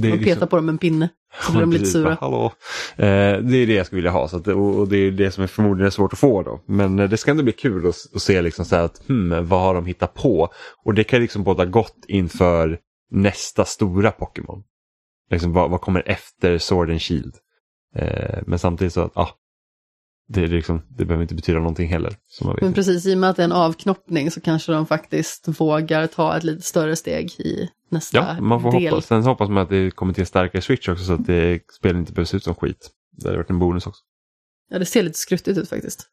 Det 0.00 0.08
Man 0.08 0.18
petar 0.18 0.30
liksom, 0.30 0.48
på 0.48 0.56
dem 0.56 0.68
en 0.68 0.78
pinne. 0.78 1.08
Så 1.46 1.52
blir 1.52 1.60
de 1.60 1.70
lite 1.70 1.80
Precis, 1.80 1.92
sura. 1.92 2.16
Hallå. 2.20 2.52
Eh, 2.96 3.38
det 3.38 3.56
är 3.56 3.66
det 3.66 3.74
jag 3.74 3.86
skulle 3.86 3.98
vilja 3.98 4.10
ha 4.10 4.28
så 4.28 4.36
att, 4.36 4.48
och, 4.48 4.88
det 4.88 4.96
är 4.96 5.10
det 5.10 5.30
som 5.30 5.42
är 5.42 5.48
förmodligen 5.48 5.92
svårt 5.92 6.12
att 6.12 6.18
få 6.18 6.42
då. 6.42 6.60
Men 6.66 6.98
eh, 6.98 7.08
det 7.08 7.16
ska 7.16 7.30
ändå 7.30 7.42
bli 7.42 7.52
kul 7.52 7.86
att, 7.86 7.96
att 8.14 8.22
se 8.22 8.42
liksom 8.42 8.64
så 8.64 8.76
att 8.76 9.08
hmm, 9.08 9.48
vad 9.48 9.60
har 9.60 9.74
de 9.74 9.86
hittat 9.86 10.14
på? 10.14 10.48
Och 10.84 10.94
det 10.94 11.04
kan 11.04 11.20
liksom 11.20 11.44
båda 11.44 11.64
gott 11.64 12.04
inför 12.08 12.78
nästa 13.10 13.64
stora 13.64 14.10
Pokémon. 14.10 14.62
Liksom, 15.30 15.52
vad, 15.52 15.70
vad 15.70 15.80
kommer 15.80 16.08
efter 16.08 16.58
Sword 16.58 16.90
and 16.90 17.02
Shield? 17.02 17.34
Eh, 17.96 18.38
men 18.46 18.58
samtidigt 18.58 18.92
så 18.92 19.00
att 19.00 19.16
ah, 19.16 19.30
det, 20.28 20.46
liksom, 20.46 20.82
det 20.88 21.04
behöver 21.04 21.22
inte 21.22 21.34
betyda 21.34 21.58
någonting 21.58 21.88
heller. 21.88 22.16
Men 22.60 22.72
precis, 22.74 23.06
i 23.06 23.14
och 23.14 23.18
med 23.18 23.30
att 23.30 23.36
det 23.36 23.42
är 23.42 23.44
en 23.44 23.52
avknoppning 23.52 24.30
så 24.30 24.40
kanske 24.40 24.72
de 24.72 24.86
faktiskt 24.86 25.60
vågar 25.60 26.06
ta 26.06 26.36
ett 26.36 26.44
lite 26.44 26.62
större 26.62 26.96
steg 26.96 27.40
i 27.40 27.70
nästa 27.90 28.16
Ja, 28.16 28.40
man 28.40 28.62
får 28.62 28.72
del. 28.72 28.90
hoppas. 28.90 29.06
Sen 29.06 29.22
så 29.22 29.28
hoppas 29.28 29.48
man 29.48 29.62
att 29.62 29.68
det 29.68 29.90
kommer 29.90 30.12
till 30.12 30.20
en 30.22 30.26
starkare 30.26 30.62
switch 30.62 30.88
också 30.88 31.04
så 31.04 31.12
att 31.12 31.26
det, 31.26 31.60
spelet 31.72 31.96
inte 31.96 32.12
behöver 32.12 32.26
se 32.26 32.36
ut 32.36 32.44
som 32.44 32.54
skit. 32.54 32.90
Det 33.12 33.28
hade 33.28 33.36
varit 33.36 33.50
en 33.50 33.58
bonus 33.58 33.86
också. 33.86 34.02
Ja, 34.70 34.78
det 34.78 34.86
ser 34.86 35.02
lite 35.02 35.18
skruttigt 35.18 35.58
ut 35.58 35.68
faktiskt. 35.68 36.06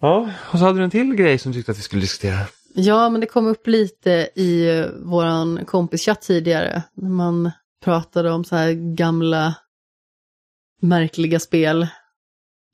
Ja, 0.00 0.30
och 0.52 0.58
så 0.58 0.64
hade 0.64 0.78
du 0.78 0.84
en 0.84 0.90
till 0.90 1.14
grej 1.14 1.38
som 1.38 1.52
du 1.52 1.58
tyckte 1.58 1.72
att 1.72 1.78
vi 1.78 1.82
skulle 1.82 2.02
diskutera. 2.02 2.38
Ja, 2.74 3.08
men 3.10 3.20
det 3.20 3.26
kom 3.26 3.46
upp 3.46 3.66
lite 3.66 4.10
i 4.34 4.84
våran 5.04 5.64
kompischatt 5.66 6.22
tidigare. 6.22 6.82
När 6.94 7.10
man 7.10 7.50
pratade 7.84 8.30
om 8.30 8.44
så 8.44 8.56
här 8.56 8.72
gamla 8.96 9.54
märkliga 10.80 11.40
spel 11.40 11.86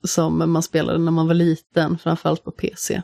som 0.03 0.51
man 0.51 0.63
spelade 0.63 0.99
när 0.99 1.11
man 1.11 1.27
var 1.27 1.33
liten, 1.33 1.97
framförallt 1.97 2.43
på 2.43 2.51
PC. 2.51 3.01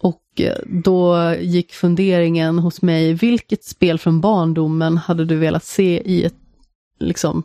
Och 0.00 0.40
eh, 0.40 0.56
då 0.66 1.34
gick 1.40 1.72
funderingen 1.74 2.58
hos 2.58 2.82
mig, 2.82 3.14
vilket 3.14 3.64
spel 3.64 3.98
från 3.98 4.20
barndomen 4.20 4.96
hade 4.96 5.24
du 5.24 5.36
velat 5.36 5.64
se 5.64 6.02
i 6.10 6.24
ett 6.24 6.34
liksom 6.98 7.42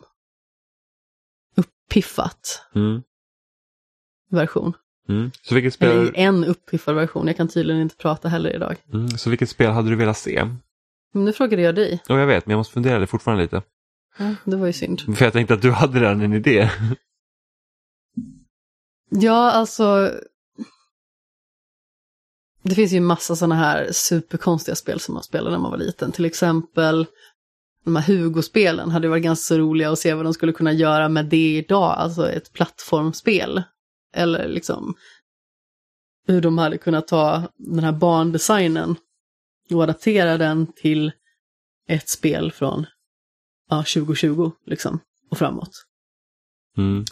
uppiffat 1.56 2.66
Mm. 2.74 3.02
version? 4.30 4.72
Mm. 5.08 5.30
Så, 5.42 5.54
vilket 5.54 5.82
Eller 5.82 6.04
spel, 6.06 6.16
i 6.16 6.24
en 6.24 6.44
uppiffad 6.44 6.94
version, 6.94 7.26
jag 7.26 7.36
kan 7.36 7.48
tydligen 7.48 7.82
inte 7.82 7.96
prata 7.96 8.28
heller 8.28 8.50
idag. 8.54 8.76
mm. 8.92 9.08
så 9.08 9.30
vilket 9.30 9.48
spel 9.50 9.70
hade 9.70 9.90
du 9.90 9.96
velat 9.96 10.18
se? 10.18 10.44
Men 11.14 11.24
nu 11.24 11.32
frågade 11.32 11.62
jag 11.62 11.74
dig. 11.74 12.02
Ja, 12.08 12.18
jag 12.18 12.26
vet, 12.26 12.46
men 12.46 12.50
jag 12.50 12.58
måste 12.58 12.72
fundera 12.74 12.98
det 12.98 13.06
fortfarande 13.06 13.42
lite. 13.42 13.62
Ja, 14.18 14.34
det 14.44 14.56
var 14.56 14.66
ju 14.66 14.72
synd. 14.72 15.16
För 15.16 15.24
jag 15.24 15.32
tänkte 15.32 15.54
att 15.54 15.62
du 15.62 15.70
hade 15.70 16.00
redan 16.00 16.20
en 16.20 16.32
idé. 16.32 16.70
Ja, 19.10 19.50
alltså. 19.50 20.10
Det 22.62 22.74
finns 22.74 22.92
ju 22.92 23.00
massa 23.00 23.36
sådana 23.36 23.54
här 23.54 23.88
superkonstiga 23.92 24.74
spel 24.74 25.00
som 25.00 25.14
man 25.14 25.22
spelade 25.22 25.50
när 25.50 25.62
man 25.62 25.70
var 25.70 25.78
liten. 25.78 26.12
Till 26.12 26.24
exempel 26.24 27.06
de 27.84 27.96
här 27.96 28.02
Hugo-spelen 28.02 28.90
hade 28.90 29.08
varit 29.08 29.22
ganska 29.22 29.58
roliga 29.58 29.90
att 29.90 29.98
se 29.98 30.14
vad 30.14 30.26
de 30.26 30.34
skulle 30.34 30.52
kunna 30.52 30.72
göra 30.72 31.08
med 31.08 31.26
det 31.26 31.56
idag, 31.56 31.94
alltså 31.98 32.30
ett 32.30 32.52
plattformsspel. 32.52 33.62
Eller 34.14 34.48
liksom 34.48 34.94
hur 36.26 36.40
de 36.40 36.58
hade 36.58 36.78
kunnat 36.78 37.08
ta 37.08 37.42
den 37.56 37.84
här 37.84 37.92
barndesignen 37.92 38.96
och 39.70 39.82
adaptera 39.82 40.38
den 40.38 40.72
till 40.72 41.12
ett 41.88 42.08
spel 42.08 42.52
från 42.52 42.86
ja, 43.72 43.78
2020 43.78 44.50
liksom 44.66 45.00
och 45.30 45.38
framåt. 45.38 45.70
Mm. 46.78 47.04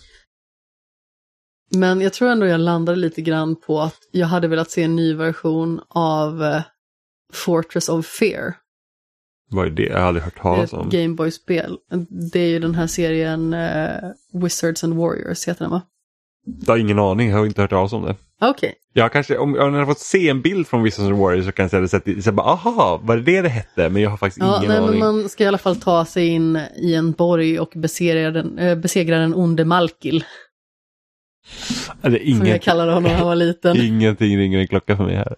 Men 1.74 2.00
jag 2.00 2.12
tror 2.12 2.28
ändå 2.28 2.46
jag 2.46 2.60
landade 2.60 2.98
lite 2.98 3.22
grann 3.22 3.56
på 3.56 3.80
att 3.80 3.98
jag 4.10 4.26
hade 4.26 4.48
velat 4.48 4.70
se 4.70 4.82
en 4.82 4.96
ny 4.96 5.14
version 5.14 5.80
av 5.88 6.42
eh, 6.42 6.62
Fortress 7.32 7.88
of 7.88 8.06
Fear. 8.06 8.54
Vad 9.50 9.66
är 9.66 9.70
det? 9.70 9.82
Jag 9.82 9.98
har 9.98 10.06
aldrig 10.06 10.24
hört 10.24 10.38
talas 10.38 10.72
om. 10.72 10.88
Gameboy-spel. 10.88 11.78
Det 12.32 12.40
är 12.40 12.48
ju 12.48 12.58
den 12.58 12.74
här 12.74 12.86
serien 12.86 13.54
eh, 13.54 14.10
Wizards 14.32 14.84
and 14.84 14.94
Warriors 14.94 15.48
heter 15.48 15.64
den 15.64 15.70
va? 15.70 15.82
Jag 16.66 16.72
har 16.72 16.78
ingen 16.78 16.98
aning, 16.98 17.30
jag 17.30 17.38
har 17.38 17.46
inte 17.46 17.60
hört 17.60 17.70
talas 17.70 17.92
om 17.92 18.02
det. 18.02 18.16
Okej, 18.40 18.74
Jag 18.92 19.12
kanske, 19.12 19.38
om 19.38 19.54
jag 19.54 19.70
hade 19.70 19.86
fått 19.86 19.98
se 19.98 20.28
en 20.28 20.42
bild 20.42 20.66
från 20.66 20.82
Wizards 20.82 21.08
and 21.08 21.18
Warriors 21.18 21.44
så 21.44 21.52
kanske 21.52 21.76
jag 21.76 21.80
hade 21.80 21.88
sett 21.88 22.04
det, 22.04 22.22
så 22.22 22.32
bara, 22.32 22.46
aha, 22.46 23.00
var 23.02 23.16
det 23.16 23.22
det 23.22 23.42
det 23.42 23.48
hette? 23.48 23.88
Men 23.88 24.02
jag 24.02 24.10
har 24.10 24.16
faktiskt 24.16 24.46
ja, 24.46 24.58
ingen 24.58 24.68
nej, 24.68 24.78
aning. 24.78 25.00
man 25.00 25.28
ska 25.28 25.44
i 25.44 25.46
alla 25.46 25.58
fall 25.58 25.76
ta 25.76 26.04
sig 26.04 26.26
in 26.26 26.56
i 26.76 26.94
en 26.94 27.12
borg 27.12 27.60
och 27.60 27.72
besegra 27.76 28.30
den, 28.30 28.58
äh, 28.58 28.78
besegra 28.78 29.18
den 29.18 29.34
onde 29.34 29.64
Malkil. 29.64 30.24
Som 32.02 32.16
inget, 32.20 32.48
jag 32.48 32.62
kallade 32.62 32.92
honom 32.92 33.10
när 33.10 33.18
han 33.18 33.26
var 33.26 33.34
liten. 33.34 33.76
ingenting 33.80 34.38
ringer 34.38 34.58
en 34.58 34.68
klocka 34.68 34.96
för 34.96 35.04
mig 35.04 35.16
här. 35.16 35.36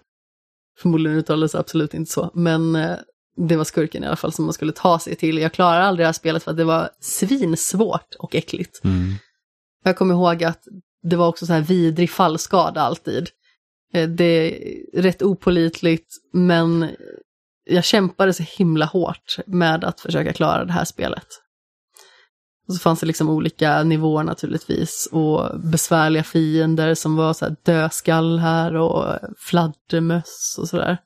Förmodligen 0.79 1.17
uttalades 1.17 1.55
absolut 1.55 1.93
inte 1.93 2.11
så, 2.11 2.31
men 2.33 2.75
eh, 2.75 2.95
det 3.37 3.55
var 3.55 3.63
skurken 3.63 4.03
i 4.03 4.07
alla 4.07 4.15
fall 4.15 4.33
som 4.33 4.45
man 4.45 4.53
skulle 4.53 4.71
ta 4.71 4.99
sig 4.99 5.15
till. 5.15 5.37
Jag 5.37 5.53
klarade 5.53 5.85
aldrig 5.85 6.03
det 6.03 6.07
här 6.07 6.13
spelet 6.13 6.43
för 6.43 6.51
att 6.51 6.57
det 6.57 6.63
var 6.63 6.89
svinsvårt 6.99 8.15
och 8.19 8.35
äckligt. 8.35 8.83
Mm. 8.83 9.13
Jag 9.83 9.97
kommer 9.97 10.13
ihåg 10.13 10.43
att 10.43 10.63
det 11.03 11.15
var 11.15 11.27
också 11.27 11.45
så 11.45 11.53
här 11.53 11.61
vidrig 11.61 12.09
fallskada 12.09 12.81
alltid. 12.81 13.29
Eh, 13.93 14.09
Det 14.09 14.23
är 14.23 15.01
rätt 15.01 15.21
opolitligt, 15.21 16.13
men 16.33 16.89
jag 17.63 17.83
kämpade 17.83 18.33
så 18.33 18.43
himla 18.43 18.85
hårt 18.85 19.37
med 19.45 19.83
att 19.83 20.01
försöka 20.01 20.33
klara 20.33 20.65
det 20.65 20.73
här 20.73 20.85
spelet. 20.85 21.27
Och 22.67 22.73
så 22.73 22.79
fanns 22.79 22.99
det 22.99 23.05
liksom 23.05 23.29
olika 23.29 23.83
nivåer 23.83 24.23
naturligtvis 24.23 25.09
och 25.11 25.59
besvärliga 25.59 26.23
fiender 26.23 26.95
som 26.95 27.15
var 27.15 27.33
så 27.33 27.45
här 27.45 27.55
dödskallar 27.63 28.73
och 28.73 29.19
fladdermöss 29.37 30.55
och 30.59 30.67
sådär. 30.69 30.97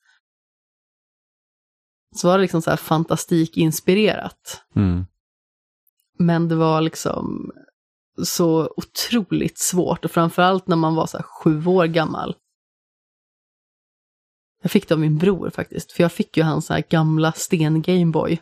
Så 2.16 2.28
var 2.28 2.38
det 2.38 2.42
liksom 2.42 2.62
så 2.62 2.70
här 2.70 2.78
fantastikinspirerat. 2.78 4.62
Mm. 4.76 5.06
Men 6.20 6.48
det 6.48 6.56
var 6.56 6.82
liksom 6.82 7.52
så 8.24 8.74
otroligt 8.78 9.58
svårt 9.60 10.06
och 10.06 10.12
framförallt 10.12 10.68
när 10.68 10.76
man 10.76 10.96
var 10.96 11.06
så 11.06 11.18
sju 11.24 11.66
år 11.66 11.86
gammal. 11.86 12.36
Jag 14.62 14.72
fick 14.72 14.88
det 14.88 14.94
av 14.94 15.00
min 15.00 15.18
bror 15.18 15.50
faktiskt, 15.50 15.92
för 15.92 16.04
jag 16.04 16.12
fick 16.12 16.38
ju 16.38 16.44
hans 16.44 16.66
så 16.66 16.74
här 16.74 16.84
gamla 16.90 17.32
sten 17.32 17.82
Gameboy. 17.82 18.42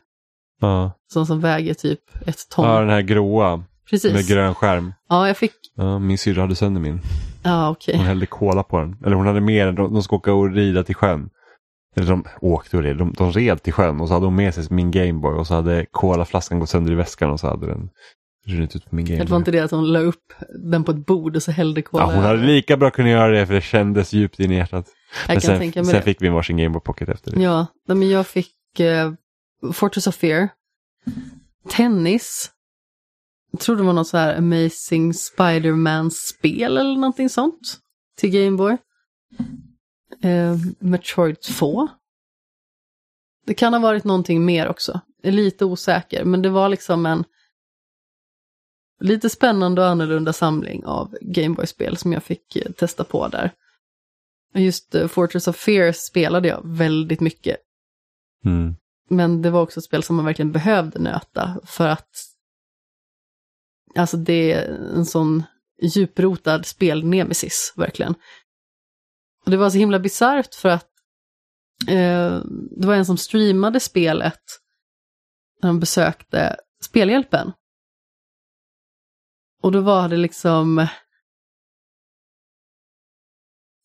Ja. 0.61 0.91
Sån 1.13 1.25
som 1.25 1.39
väger 1.39 1.73
typ 1.73 1.99
ett 2.27 2.49
ton. 2.49 2.65
ja, 2.65 2.79
den 2.79 2.89
här 2.89 3.01
gråa 3.01 3.55
med 3.57 3.65
Precis. 3.89 4.27
grön 4.29 4.55
skärm. 4.55 4.93
Ja, 5.09 5.27
jag 5.27 5.37
fick, 5.37 5.53
Ja, 5.75 5.99
min 5.99 6.17
syrra 6.17 6.41
hade 6.41 6.55
sönder 6.55 6.81
min. 6.81 6.99
ja 7.43 7.69
okej. 7.69 7.97
Hon 7.97 8.05
hällde 8.05 8.25
kola 8.25 8.63
på 8.63 8.79
den. 8.79 8.97
Eller 9.05 9.15
hon 9.15 9.27
hade 9.27 9.41
mer, 9.41 9.71
de, 9.71 9.93
de 9.93 10.03
ska 10.03 10.15
åka 10.15 10.33
och 10.33 10.51
rida 10.51 10.83
till 10.83 10.95
sjön. 10.95 11.29
Eller 11.95 12.07
de 12.07 12.25
åkte 12.41 12.77
och 12.77 12.83
red, 12.83 12.97
de, 12.97 13.13
de 13.17 13.31
red 13.31 13.63
till 13.63 13.73
sjön 13.73 14.01
och 14.01 14.07
så 14.07 14.13
hade 14.13 14.25
hon 14.25 14.35
med 14.35 14.53
sig 14.53 14.67
min 14.69 14.91
Gameboy 14.91 15.33
och 15.33 15.47
så 15.47 15.53
hade 15.55 15.85
kolaflaskan 15.91 16.59
gått 16.59 16.69
sönder 16.69 16.91
i 16.91 16.95
väskan 16.95 17.29
och 17.31 17.39
så 17.39 17.47
hade 17.47 17.67
den 17.67 17.89
runnit 18.45 18.75
ut 18.75 18.89
på 18.89 18.95
min 18.95 19.05
Det 19.05 19.29
var 19.29 19.37
inte 19.37 19.51
det 19.51 19.59
att 19.59 19.71
hon 19.71 19.93
la 19.93 19.99
upp 19.99 20.33
den 20.71 20.83
på 20.83 20.91
ett 20.91 21.05
bord 21.05 21.35
och 21.35 21.43
så 21.43 21.51
hällde 21.51 21.81
kola. 21.81 22.03
Ja, 22.03 22.15
hon 22.15 22.23
hade 22.23 22.45
lika 22.45 22.77
bra 22.77 22.91
kunnat 22.91 23.11
göra 23.11 23.31
det 23.31 23.47
för 23.47 23.53
det 23.53 23.61
kändes 23.61 24.13
djupt 24.13 24.39
in 24.39 24.51
i 24.51 24.55
hjärtat. 24.55 24.87
jag 25.27 25.33
Men 25.33 25.41
sen, 25.73 25.85
sen 25.85 26.01
fick 26.01 26.21
vi 26.21 26.29
varsin 26.29 26.57
Gameboy 26.57 26.81
Pocket 26.81 27.09
efter 27.09 27.31
det. 27.31 27.41
Ja, 27.41 27.67
men 27.87 28.09
jag 28.09 28.27
fick 28.27 28.79
eh, 28.79 29.13
Fortress 29.73 30.07
of 30.07 30.15
Fear, 30.15 30.49
tennis, 31.69 32.51
jag 33.55 33.61
tror 33.61 33.75
det 33.75 33.83
var 33.83 33.93
något 33.93 34.07
så 34.07 34.17
här 34.17 34.37
Amazing 34.37 35.13
Spider-Man-spel 35.13 36.77
eller 36.77 36.95
någonting 36.95 37.29
sånt 37.29 37.79
till 38.17 38.29
Gameboy. 38.29 38.77
Eh, 40.23 40.57
Metroid 40.79 41.41
2. 41.41 41.87
Det 43.45 43.53
kan 43.53 43.73
ha 43.73 43.79
varit 43.79 44.03
någonting 44.03 44.45
mer 44.45 44.67
också. 44.67 44.99
Jag 45.21 45.27
är 45.27 45.35
lite 45.35 45.65
osäker, 45.65 46.25
men 46.25 46.41
det 46.41 46.49
var 46.49 46.69
liksom 46.69 47.05
en 47.05 47.23
lite 48.99 49.29
spännande 49.29 49.81
och 49.81 49.87
annorlunda 49.87 50.33
samling 50.33 50.85
av 50.85 51.17
Gameboy-spel 51.21 51.97
som 51.97 52.13
jag 52.13 52.23
fick 52.23 52.55
eh, 52.55 52.71
testa 52.71 53.03
på 53.03 53.27
där. 53.27 53.51
Just 54.53 54.95
eh, 54.95 55.07
Fortress 55.07 55.47
of 55.47 55.55
Fear 55.55 55.91
spelade 55.91 56.47
jag 56.47 56.61
väldigt 56.63 57.19
mycket 57.19 57.57
Mm. 58.45 58.75
men 59.09 59.41
det 59.41 59.49
var 59.49 59.61
också 59.61 59.79
ett 59.79 59.83
spel 59.83 60.03
som 60.03 60.15
man 60.15 60.25
verkligen 60.25 60.51
behövde 60.51 60.99
nöta 60.99 61.59
för 61.63 61.87
att 61.87 62.09
alltså 63.95 64.17
det 64.17 64.51
är 64.51 64.67
en 64.95 65.05
sån 65.05 65.43
djuprotad 65.81 66.65
spelnemesis, 66.65 67.73
verkligen. 67.75 68.15
Och 69.45 69.51
det 69.51 69.57
var 69.57 69.69
så 69.69 69.77
himla 69.77 69.99
bisarrt 69.99 70.55
för 70.55 70.69
att 70.69 70.89
eh, 71.87 72.41
det 72.71 72.87
var 72.87 72.95
en 72.95 73.05
som 73.05 73.17
streamade 73.17 73.79
spelet 73.79 74.41
när 75.61 75.69
de 75.69 75.79
besökte 75.79 76.55
Spelhjälpen. 76.83 77.51
Och 79.65 79.71
då 79.71 79.81
var 79.81 80.09
det 80.09 80.17
liksom 80.17 80.87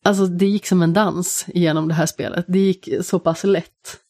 Alltså 0.05 0.25
det 0.25 0.45
gick 0.45 0.67
som 0.67 0.81
en 0.81 0.93
dans 0.93 1.45
genom 1.47 1.87
det 1.87 1.93
här 1.93 2.05
spelet. 2.05 2.45
Det 2.47 2.59
gick 2.59 2.89
så 3.01 3.19
pass 3.19 3.43
lätt. 3.43 4.01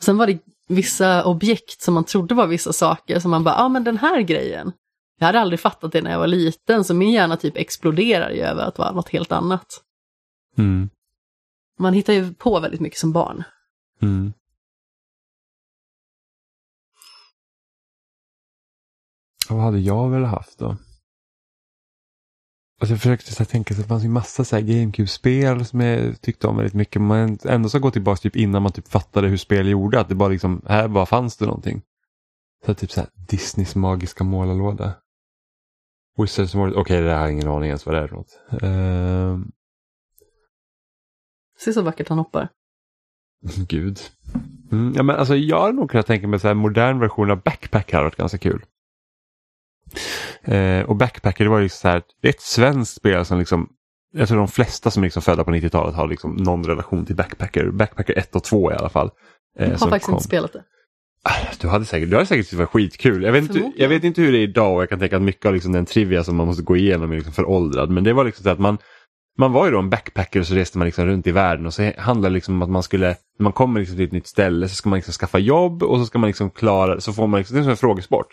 Sen 0.00 0.16
var 0.16 0.26
det 0.26 0.38
vissa 0.68 1.24
objekt 1.24 1.80
som 1.82 1.94
man 1.94 2.04
trodde 2.04 2.34
var 2.34 2.46
vissa 2.46 2.72
saker 2.72 3.18
som 3.18 3.30
man 3.30 3.44
bara, 3.44 3.54
ja 3.54 3.64
ah, 3.64 3.68
men 3.68 3.84
den 3.84 3.96
här 3.98 4.20
grejen. 4.20 4.72
Jag 5.18 5.26
hade 5.26 5.40
aldrig 5.40 5.60
fattat 5.60 5.92
det 5.92 6.02
när 6.02 6.10
jag 6.10 6.18
var 6.18 6.26
liten 6.26 6.84
så 6.84 6.94
min 6.94 7.12
hjärna 7.12 7.36
typ 7.36 7.56
exploderar 7.56 8.30
ju 8.30 8.40
över 8.40 8.62
att 8.62 8.74
det 8.74 8.82
var 8.82 8.92
något 8.92 9.08
helt 9.08 9.32
annat. 9.32 9.82
Mm. 10.58 10.90
Man 11.78 11.94
hittar 11.94 12.12
ju 12.12 12.34
på 12.34 12.60
väldigt 12.60 12.80
mycket 12.80 12.98
som 12.98 13.12
barn. 13.12 13.44
Mm. 14.02 14.32
Vad 19.48 19.60
hade 19.60 19.78
jag 19.78 20.10
väl 20.10 20.24
haft 20.24 20.58
då? 20.58 20.76
Alltså 22.80 22.92
jag 22.92 23.00
försökte 23.00 23.32
så 23.32 23.38
här 23.38 23.44
tänka 23.44 23.74
så 23.74 23.80
det 23.82 23.88
fanns 23.88 24.04
ju 24.04 24.08
massa 24.08 24.44
så 24.44 24.56
här 24.56 24.62
GameCube-spel 24.62 25.64
som 25.64 25.80
jag 25.80 26.20
tyckte 26.20 26.46
om 26.46 26.56
väldigt 26.56 26.74
mycket. 26.74 27.02
Men 27.02 27.38
ändå 27.44 27.68
så 27.68 27.78
gå 27.78 27.90
tillbaka 27.90 28.20
typ 28.20 28.36
innan 28.36 28.62
man 28.62 28.72
typ 28.72 28.88
fattade 28.88 29.28
hur 29.28 29.36
spel 29.36 29.68
gjorde. 29.68 30.00
Att 30.00 30.08
det 30.08 30.14
bara 30.14 30.28
liksom, 30.28 30.62
här 30.66 30.88
bara 30.88 31.06
fanns 31.06 31.36
det 31.36 31.46
någonting. 31.46 31.82
Så 32.66 32.74
typ 32.74 32.90
så 32.90 33.00
här 33.00 33.10
Disneys 33.28 33.76
magiska 33.76 34.24
målarlåda. 34.24 34.94
Wizards 36.18 36.54
of 36.54 36.60
Okej, 36.60 36.80
okay, 36.80 37.00
det 37.00 37.10
här 37.10 37.16
har 37.16 37.24
jag 37.24 37.32
ingen 37.32 37.48
aning 37.48 37.68
ens 37.68 37.86
vad 37.86 37.94
det 37.94 38.00
är 38.00 38.08
för 38.08 38.16
något. 38.16 38.40
Ehm, 38.62 39.52
Se 41.58 41.72
så 41.72 41.82
vackert 41.82 42.08
han 42.08 42.18
hoppar. 42.18 42.48
Gud. 43.68 44.00
Mm, 44.72 44.92
ja, 44.96 45.02
men 45.02 45.16
alltså, 45.16 45.36
jag 45.36 45.60
hade 45.60 45.72
nog 45.72 45.90
kunnat 45.90 46.06
tänka 46.06 46.28
mig 46.28 46.40
så 46.40 46.48
här 46.48 46.54
modern 46.54 46.98
version 46.98 47.30
av 47.30 47.42
Backpack 47.42 47.92
hade 47.92 48.04
varit 48.04 48.16
ganska 48.16 48.38
kul. 48.38 48.64
Eh, 50.44 50.80
och 50.80 50.96
Backpacker 50.96 51.44
det 51.44 51.50
var 51.50 51.58
ju 51.58 51.68
så 51.68 51.88
här, 51.88 52.02
det 52.22 52.28
är 52.28 52.32
ett 52.32 52.40
svenskt 52.40 52.96
spel 52.96 53.24
som 53.24 53.38
liksom, 53.38 53.68
jag 54.12 54.28
tror 54.28 54.38
de 54.38 54.48
flesta 54.48 54.90
som 54.90 55.02
är 55.02 55.06
liksom 55.06 55.22
födda 55.22 55.44
på 55.44 55.50
90-talet 55.50 55.94
har 55.94 56.08
liksom 56.08 56.34
någon 56.36 56.64
relation 56.64 57.06
till 57.06 57.16
Backpacker. 57.16 57.70
Backpacker 57.70 58.18
1 58.18 58.36
och 58.36 58.44
2 58.44 58.72
i 58.72 58.74
alla 58.74 58.88
fall. 58.88 59.10
Eh, 59.58 59.68
Jag 59.70 59.78
har 59.78 59.88
faktiskt 59.88 60.06
kom. 60.06 60.14
inte 60.14 60.24
spelat 60.24 60.52
det. 60.52 60.62
Ah, 61.22 61.32
Du 61.60 61.68
hade 61.68 61.84
säkert, 61.84 62.10
du 62.10 62.16
hade 62.16 62.26
säkert 62.26 62.44
tyckt 62.44 62.50
det 62.50 62.56
var 62.58 62.66
skitkul. 62.66 63.22
Jag 63.22 63.32
vet, 63.32 63.42
inte, 63.42 63.72
jag 63.76 63.88
vet 63.88 64.04
inte 64.04 64.20
hur 64.22 64.32
det 64.32 64.38
är 64.38 64.42
idag 64.42 64.74
och 64.76 64.82
jag 64.82 64.88
kan 64.88 64.98
tänka 64.98 65.16
att 65.16 65.22
mycket 65.22 65.46
av 65.46 65.54
liksom 65.54 65.72
den 65.72 65.86
trivia 65.86 66.24
som 66.24 66.36
man 66.36 66.46
måste 66.46 66.62
gå 66.62 66.76
igenom 66.76 67.12
är 67.12 67.16
liksom 67.16 67.32
föråldrad. 67.32 67.90
Men 67.90 68.04
det 68.04 68.12
var 68.12 68.24
liksom 68.24 68.42
så 68.44 68.50
att 68.50 68.58
man, 68.58 68.78
man 69.38 69.52
var 69.52 69.66
ju 69.66 69.72
då 69.72 69.78
en 69.78 69.90
backpacker 69.90 70.40
och 70.40 70.46
så 70.46 70.54
reste 70.54 70.78
man 70.78 70.84
liksom 70.86 71.06
runt 71.06 71.26
i 71.26 71.32
världen 71.32 71.66
och 71.66 71.74
så 71.74 71.92
handlade 71.98 72.32
det 72.32 72.34
liksom 72.34 72.54
om 72.54 72.62
att 72.62 72.70
man 72.70 72.82
skulle, 72.82 73.06
när 73.08 73.42
man 73.44 73.52
kommer 73.52 73.80
liksom 73.80 73.96
till 73.96 74.06
ett 74.06 74.12
nytt 74.12 74.26
ställe 74.26 74.68
så 74.68 74.74
ska 74.74 74.88
man 74.88 74.96
liksom 74.96 75.12
skaffa 75.12 75.38
jobb 75.38 75.82
och 75.82 75.98
så 75.98 76.06
ska 76.06 76.18
man 76.18 76.26
liksom 76.28 76.50
klara, 76.50 77.00
så 77.00 77.12
får 77.12 77.26
man 77.26 77.38
liksom, 77.38 77.54
det 77.54 77.60
är 77.60 77.62
som 77.62 77.70
en 77.70 77.76
frågesport. 77.76 78.26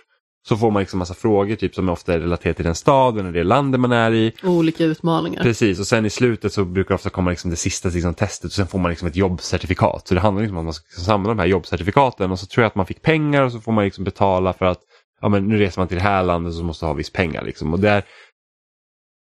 Så 0.48 0.58
får 0.58 0.72
man 0.72 0.80
liksom 0.80 1.00
massa 1.00 1.14
frågor 1.14 1.56
typ 1.56 1.76
som 1.76 1.90
ofta 1.90 2.14
är 2.14 2.20
relaterade 2.20 2.56
till 2.56 2.66
den 2.66 2.76
staden 2.76 3.26
eller 3.26 3.40
det 3.40 3.44
landet 3.44 3.82
man 3.82 3.92
är 3.92 4.14
i. 4.14 4.34
Olika 4.44 4.84
utmaningar. 4.84 5.44
Precis 5.44 5.80
och 5.80 5.88
sen 5.88 6.06
i 6.06 6.10
slutet 6.10 6.54
så 6.54 6.66
brukar 6.66 6.90
det 6.90 6.96
ofta 6.96 7.10
komma 7.10 7.30
liksom 7.30 7.50
det 7.50 7.56
sista 7.56 7.90
liksom 7.90 8.14
testet 8.14 8.46
och 8.46 8.52
sen 8.52 8.68
får 8.68 8.80
man 8.80 8.90
liksom 8.90 9.08
ett 9.08 9.16
jobbcertifikat. 9.16 10.08
Så 10.08 10.14
det 10.14 10.20
handlar 10.20 10.42
liksom 10.42 10.58
om 10.58 10.62
att 10.62 10.66
man 10.66 10.74
ska 10.74 11.02
samla 11.02 11.30
de 11.30 11.40
här 11.40 11.46
jobbcertifikaten 11.46 12.32
och 12.32 12.40
så 12.40 12.46
tror 12.46 12.64
jag 12.64 12.68
att 12.68 12.76
man 12.76 12.86
fick 12.86 13.02
pengar 13.02 13.44
och 13.44 13.52
så 13.52 13.60
får 13.60 13.72
man 13.72 13.84
liksom 13.84 14.04
betala 14.04 14.54
för 14.54 14.66
att 14.66 14.80
ja, 15.22 15.30
men 15.30 15.48
nu 15.48 15.58
reser 15.58 15.82
man 15.82 15.88
till 15.88 15.98
det 15.98 16.04
här 16.04 16.24
landet 16.24 16.54
så 16.54 16.64
måste 16.64 16.86
ha 16.86 16.94
viss 16.94 17.10
pengar. 17.10 17.44
Liksom. 17.44 17.74
Och 17.74 17.80
där, 17.80 18.04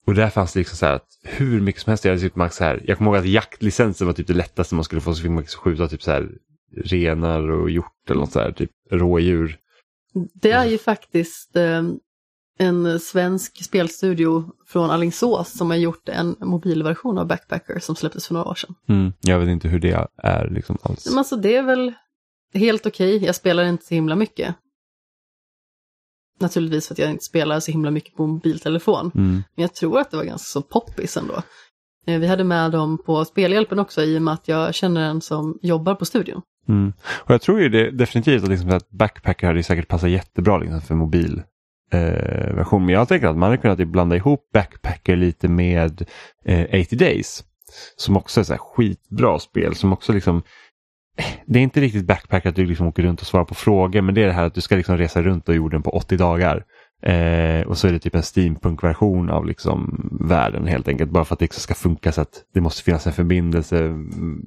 och 0.07 0.15
där 0.15 0.29
fanns 0.29 0.53
det 0.53 0.59
liksom 0.59 0.77
så 0.77 0.85
här 0.85 0.93
att 0.93 1.07
hur 1.23 1.61
mycket 1.61 1.81
som 1.81 1.91
helst. 1.91 2.05
Jag, 2.05 2.19
typ 2.19 2.35
max 2.35 2.55
så 2.55 2.63
här, 2.63 2.83
jag 2.85 2.97
kommer 2.97 3.11
ihåg 3.11 3.19
att 3.19 3.29
jaktlicensen 3.29 4.07
var 4.07 4.13
typ 4.13 4.27
det 4.27 4.33
lättaste 4.33 4.75
man 4.75 4.83
skulle 4.83 5.01
få. 5.01 5.13
Så 5.13 5.21
fick 5.21 5.31
man 5.31 5.45
skjuta 5.45 5.87
typ 5.87 6.03
så 6.03 6.11
här 6.11 6.29
renar 6.83 7.51
och 7.51 7.69
hjort 7.69 8.09
eller 8.09 8.19
något 8.19 8.31
så 8.31 8.39
här, 8.39 8.51
typ 8.51 8.71
rådjur. 8.91 9.57
Det 10.13 10.51
är 10.51 10.65
ju 10.65 10.77
faktiskt 10.77 11.55
eh, 11.55 11.83
en 12.59 12.99
svensk 12.99 13.63
spelstudio 13.63 14.51
från 14.67 14.91
Alingsås 14.91 15.57
som 15.57 15.69
har 15.69 15.77
gjort 15.77 16.09
en 16.09 16.35
mobilversion 16.39 17.17
av 17.17 17.27
Backpacker 17.27 17.79
som 17.79 17.95
släpptes 17.95 18.27
för 18.27 18.33
några 18.33 18.49
år 18.49 18.55
sedan. 18.55 18.75
Mm, 18.89 19.13
jag 19.21 19.39
vet 19.39 19.49
inte 19.49 19.67
hur 19.67 19.79
det 19.79 20.07
är 20.17 20.49
liksom 20.49 20.77
alls. 20.81 21.05
Men 21.09 21.17
alltså 21.17 21.35
det 21.35 21.55
är 21.55 21.63
väl 21.63 21.93
helt 22.53 22.85
okej. 22.85 23.15
Okay. 23.15 23.25
Jag 23.25 23.35
spelar 23.35 23.63
inte 23.63 23.85
så 23.85 23.93
himla 23.93 24.15
mycket. 24.15 24.55
Naturligtvis 26.39 26.87
för 26.87 26.93
att 26.93 26.99
jag 26.99 27.09
inte 27.09 27.23
spelar 27.23 27.59
så 27.59 27.71
himla 27.71 27.91
mycket 27.91 28.15
på 28.15 28.27
mobiltelefon. 28.27 29.11
Mm. 29.15 29.31
Men 29.31 29.61
jag 29.61 29.73
tror 29.73 29.99
att 29.99 30.11
det 30.11 30.17
var 30.17 30.23
ganska 30.23 30.45
så 30.45 30.61
poppis 30.61 31.17
ändå. 31.17 31.41
Eh, 32.07 32.19
vi 32.19 32.27
hade 32.27 32.43
med 32.43 32.71
dem 32.71 32.97
på 32.97 33.25
Spelhjälpen 33.25 33.79
också 33.79 34.03
i 34.03 34.17
och 34.17 34.21
med 34.21 34.33
att 34.33 34.47
jag 34.47 34.75
känner 34.75 35.01
en 35.01 35.21
som 35.21 35.59
jobbar 35.61 35.95
på 35.95 36.05
studion. 36.05 36.41
Mm. 36.69 36.93
Och 37.23 37.33
jag 37.33 37.41
tror 37.41 37.59
ju 37.59 37.69
det, 37.69 37.91
definitivt 37.91 38.43
att, 38.43 38.49
liksom, 38.49 38.69
att 38.69 38.89
Backpacker 38.89 39.47
hade 39.47 39.63
säkert 39.63 39.87
passat 39.87 40.09
jättebra 40.09 40.57
liksom, 40.57 40.81
för 40.81 40.95
mobil 40.95 41.41
eh, 41.91 42.55
version. 42.55 42.85
Men 42.85 42.95
jag 42.95 43.07
tänker 43.07 43.27
att 43.27 43.37
man 43.37 43.49
hade 43.49 43.61
kunnat 43.61 43.77
typ 43.77 43.87
blanda 43.87 44.15
ihop 44.15 44.49
Backpacker 44.53 45.15
lite 45.15 45.47
med 45.47 46.05
eh, 46.45 46.81
80 46.81 46.95
Days. 46.95 47.43
Som 47.95 48.17
också 48.17 48.39
är 48.39 48.43
så 48.43 48.53
här 48.53 48.57
skitbra 48.57 49.39
spel 49.39 49.75
som 49.75 49.93
också 49.93 50.13
liksom 50.13 50.43
eh, 51.17 51.25
det 51.45 51.59
är 51.59 51.63
inte 51.63 51.81
riktigt 51.81 52.05
backpacker 52.05 52.49
att 52.49 52.55
du 52.55 52.65
liksom 52.65 52.87
åker 52.87 53.03
runt 53.03 53.21
och 53.21 53.27
svarar 53.27 53.45
på 53.45 53.55
frågor 53.55 54.01
men 54.01 54.15
det 54.15 54.21
är 54.21 54.27
det 54.27 54.33
här 54.33 54.45
att 54.45 54.53
du 54.53 54.61
ska 54.61 54.75
liksom 54.75 54.97
resa 54.97 55.21
runt 55.21 55.49
och 55.49 55.55
jorden 55.55 55.83
på 55.83 55.89
80 55.89 56.17
dagar. 56.17 56.63
Eh, 57.01 57.67
och 57.67 57.77
så 57.77 57.87
är 57.87 57.91
det 57.91 57.99
typ 57.99 58.15
en 58.15 58.23
steampunk-version 58.23 59.29
av 59.29 59.45
liksom 59.45 60.09
världen 60.21 60.67
helt 60.67 60.87
enkelt. 60.87 61.11
Bara 61.11 61.25
för 61.25 61.33
att 61.33 61.39
det 61.39 61.53
ska 61.53 61.73
funka 61.73 62.11
så 62.11 62.21
att 62.21 62.43
det 62.53 62.61
måste 62.61 62.83
finnas 62.83 63.07
en 63.07 63.13
förbindelse 63.13 63.77
mm, 63.77 64.45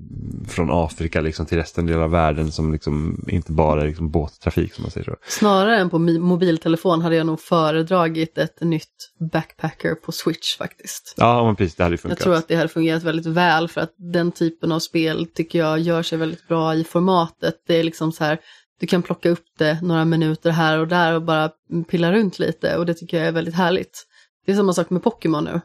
från 0.48 0.68
Afrika 0.70 1.20
liksom 1.20 1.46
till 1.46 1.58
resten 1.58 2.02
av 2.02 2.10
världen 2.10 2.52
som 2.52 2.72
liksom 2.72 3.24
inte 3.28 3.52
bara 3.52 3.82
är 3.82 3.86
liksom 3.86 4.10
båttrafik 4.10 4.74
som 4.74 4.82
man 4.82 4.90
säger 4.90 5.04
så. 5.04 5.16
Snarare 5.26 5.78
än 5.78 5.90
på 5.90 5.98
mobiltelefon 5.98 7.00
hade 7.00 7.16
jag 7.16 7.26
nog 7.26 7.40
föredragit 7.40 8.38
ett 8.38 8.60
nytt 8.60 9.12
backpacker 9.32 9.94
på 9.94 10.12
Switch 10.12 10.56
faktiskt. 10.56 11.14
Ja, 11.16 11.44
men 11.44 11.56
precis, 11.56 11.74
det 11.74 11.84
hade 11.84 11.96
funkat. 11.96 12.18
Jag 12.18 12.24
tror 12.24 12.34
att 12.34 12.48
det 12.48 12.56
hade 12.56 12.68
fungerat 12.68 13.02
väldigt 13.02 13.26
väl 13.26 13.68
för 13.68 13.80
att 13.80 13.94
den 13.96 14.32
typen 14.32 14.72
av 14.72 14.78
spel 14.78 15.26
tycker 15.34 15.58
jag 15.58 15.78
gör 15.78 16.02
sig 16.02 16.18
väldigt 16.18 16.48
bra 16.48 16.74
i 16.74 16.84
formatet. 16.84 17.54
Det 17.66 17.76
är 17.76 17.84
liksom 17.84 18.12
så 18.12 18.24
här 18.24 18.38
du 18.82 18.86
kan 18.86 19.02
plocka 19.02 19.30
upp 19.30 19.44
det 19.58 19.82
några 19.82 20.04
minuter 20.04 20.50
här 20.50 20.78
och 20.78 20.88
där 20.88 21.14
och 21.14 21.22
bara 21.22 21.50
pilla 21.88 22.12
runt 22.12 22.38
lite 22.38 22.76
och 22.76 22.86
det 22.86 22.94
tycker 22.94 23.16
jag 23.16 23.26
är 23.26 23.32
väldigt 23.32 23.54
härligt. 23.54 24.06
Det 24.46 24.52
är 24.52 24.56
samma 24.56 24.72
sak 24.72 24.90
med 24.90 25.02
Pokémon 25.02 25.44
nu. 25.44 25.60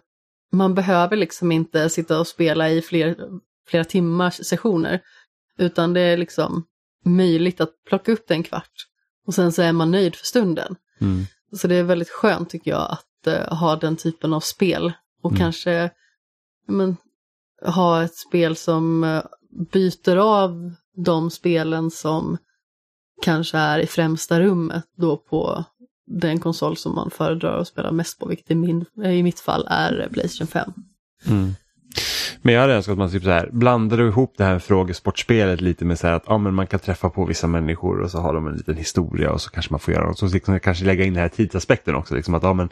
Man 0.51 0.75
behöver 0.75 1.17
liksom 1.17 1.51
inte 1.51 1.89
sitta 1.89 2.19
och 2.19 2.27
spela 2.27 2.69
i 2.69 2.81
fler, 2.81 3.17
flera 3.67 3.83
timmars 3.83 4.33
sessioner 4.33 5.01
utan 5.57 5.93
det 5.93 6.01
är 6.01 6.17
liksom 6.17 6.65
möjligt 7.05 7.61
att 7.61 7.69
plocka 7.87 8.11
upp 8.11 8.27
det 8.27 8.33
en 8.33 8.43
kvart 8.43 8.87
och 9.27 9.33
sen 9.33 9.51
så 9.51 9.61
är 9.61 9.71
man 9.71 9.91
nöjd 9.91 10.15
för 10.15 10.25
stunden. 10.25 10.75
Mm. 11.01 11.25
Så 11.51 11.67
det 11.67 11.75
är 11.75 11.83
väldigt 11.83 12.09
skönt 12.09 12.49
tycker 12.49 12.71
jag 12.71 12.91
att 12.91 13.27
uh, 13.27 13.57
ha 13.57 13.75
den 13.75 13.95
typen 13.95 14.33
av 14.33 14.39
spel 14.39 14.93
och 15.21 15.31
mm. 15.31 15.39
kanske 15.39 15.89
men, 16.67 16.97
ha 17.65 18.03
ett 18.03 18.15
spel 18.15 18.55
som 18.55 19.03
uh, 19.03 19.23
byter 19.71 20.15
av 20.17 20.73
de 20.95 21.31
spelen 21.31 21.91
som 21.91 22.37
kanske 23.21 23.57
är 23.57 23.79
i 23.79 23.87
främsta 23.87 24.39
rummet 24.39 24.83
då 24.97 25.17
på 25.17 25.63
den 26.07 26.39
konsol 26.39 26.77
som 26.77 26.95
man 26.95 27.11
föredrar 27.11 27.59
att 27.59 27.67
spela 27.67 27.91
mest 27.91 28.19
på, 28.19 28.27
vilket 28.27 28.51
i, 28.51 28.55
min, 28.55 28.85
i 29.05 29.23
mitt 29.23 29.39
fall 29.39 29.67
är 29.69 30.09
Playstation 30.13 30.47
5. 30.47 30.73
Mm. 31.27 31.53
Men 32.41 32.53
jag 32.53 32.61
hade 32.61 32.73
önskat 32.73 32.91
att 32.91 32.97
man 32.97 33.11
typ 33.11 33.23
så 33.23 33.29
här, 33.29 33.49
blandade 33.51 34.03
ihop 34.03 34.33
det 34.37 34.43
här 34.43 34.59
frågesportspelet 34.59 35.61
lite 35.61 35.85
med 35.85 35.99
så 35.99 36.07
här 36.07 36.13
att 36.13 36.23
ja, 36.27 36.37
men 36.37 36.53
man 36.53 36.67
kan 36.67 36.79
träffa 36.79 37.09
på 37.09 37.25
vissa 37.25 37.47
människor 37.47 37.99
och 37.99 38.11
så 38.11 38.17
har 38.17 38.33
de 38.33 38.47
en 38.47 38.55
liten 38.55 38.77
historia 38.77 39.31
och 39.31 39.41
så 39.41 39.49
kanske 39.49 39.73
man 39.73 39.79
får 39.79 39.93
göra 39.93 40.07
något. 40.07 40.19
Så 40.19 40.27
liksom, 40.27 40.59
kanske 40.59 40.85
lägga 40.85 41.05
in 41.05 41.13
den 41.13 41.21
här 41.21 41.29
tidsaspekten 41.29 41.95
också. 41.95 42.15
Liksom 42.15 42.33
att, 42.33 42.43
ja, 42.43 42.53
men, 42.53 42.69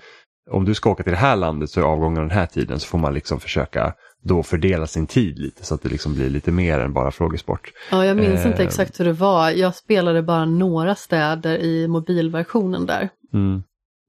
om 0.52 0.66
du 0.66 0.74
ska 0.74 0.90
åka 0.90 1.04
till 1.04 1.12
det 1.12 1.18
här 1.18 1.36
landet 1.36 1.70
så 1.70 1.80
är 1.80 1.84
avgången 1.84 2.22
den 2.22 2.38
här 2.38 2.46
tiden 2.46 2.80
så 2.80 2.88
får 2.88 2.98
man 2.98 3.14
liksom 3.14 3.40
försöka 3.40 3.94
då 4.28 4.44
fördela 4.44 4.88
sin 4.88 5.08
tid 5.08 5.40
lite 5.40 5.66
så 5.66 5.76
att 5.76 5.82
det 5.82 5.90
liksom 5.90 6.16
blir 6.16 6.30
lite 6.30 6.52
mer 6.52 6.80
än 6.80 6.94
bara 6.94 7.12
frågesport. 7.12 7.72
Ja, 7.92 8.06
jag 8.06 8.18
minns 8.18 8.46
eh, 8.46 8.48
inte 8.48 8.64
exakt 8.64 9.00
hur 9.00 9.06
det 9.06 9.14
var. 9.14 9.50
Jag 9.50 9.76
spelade 9.76 10.22
bara 10.22 10.46
några 10.46 10.96
städer 10.96 11.58
i 11.58 11.88
mobilversionen 11.88 12.86
där. 12.86 13.10
Mm. 13.34 13.64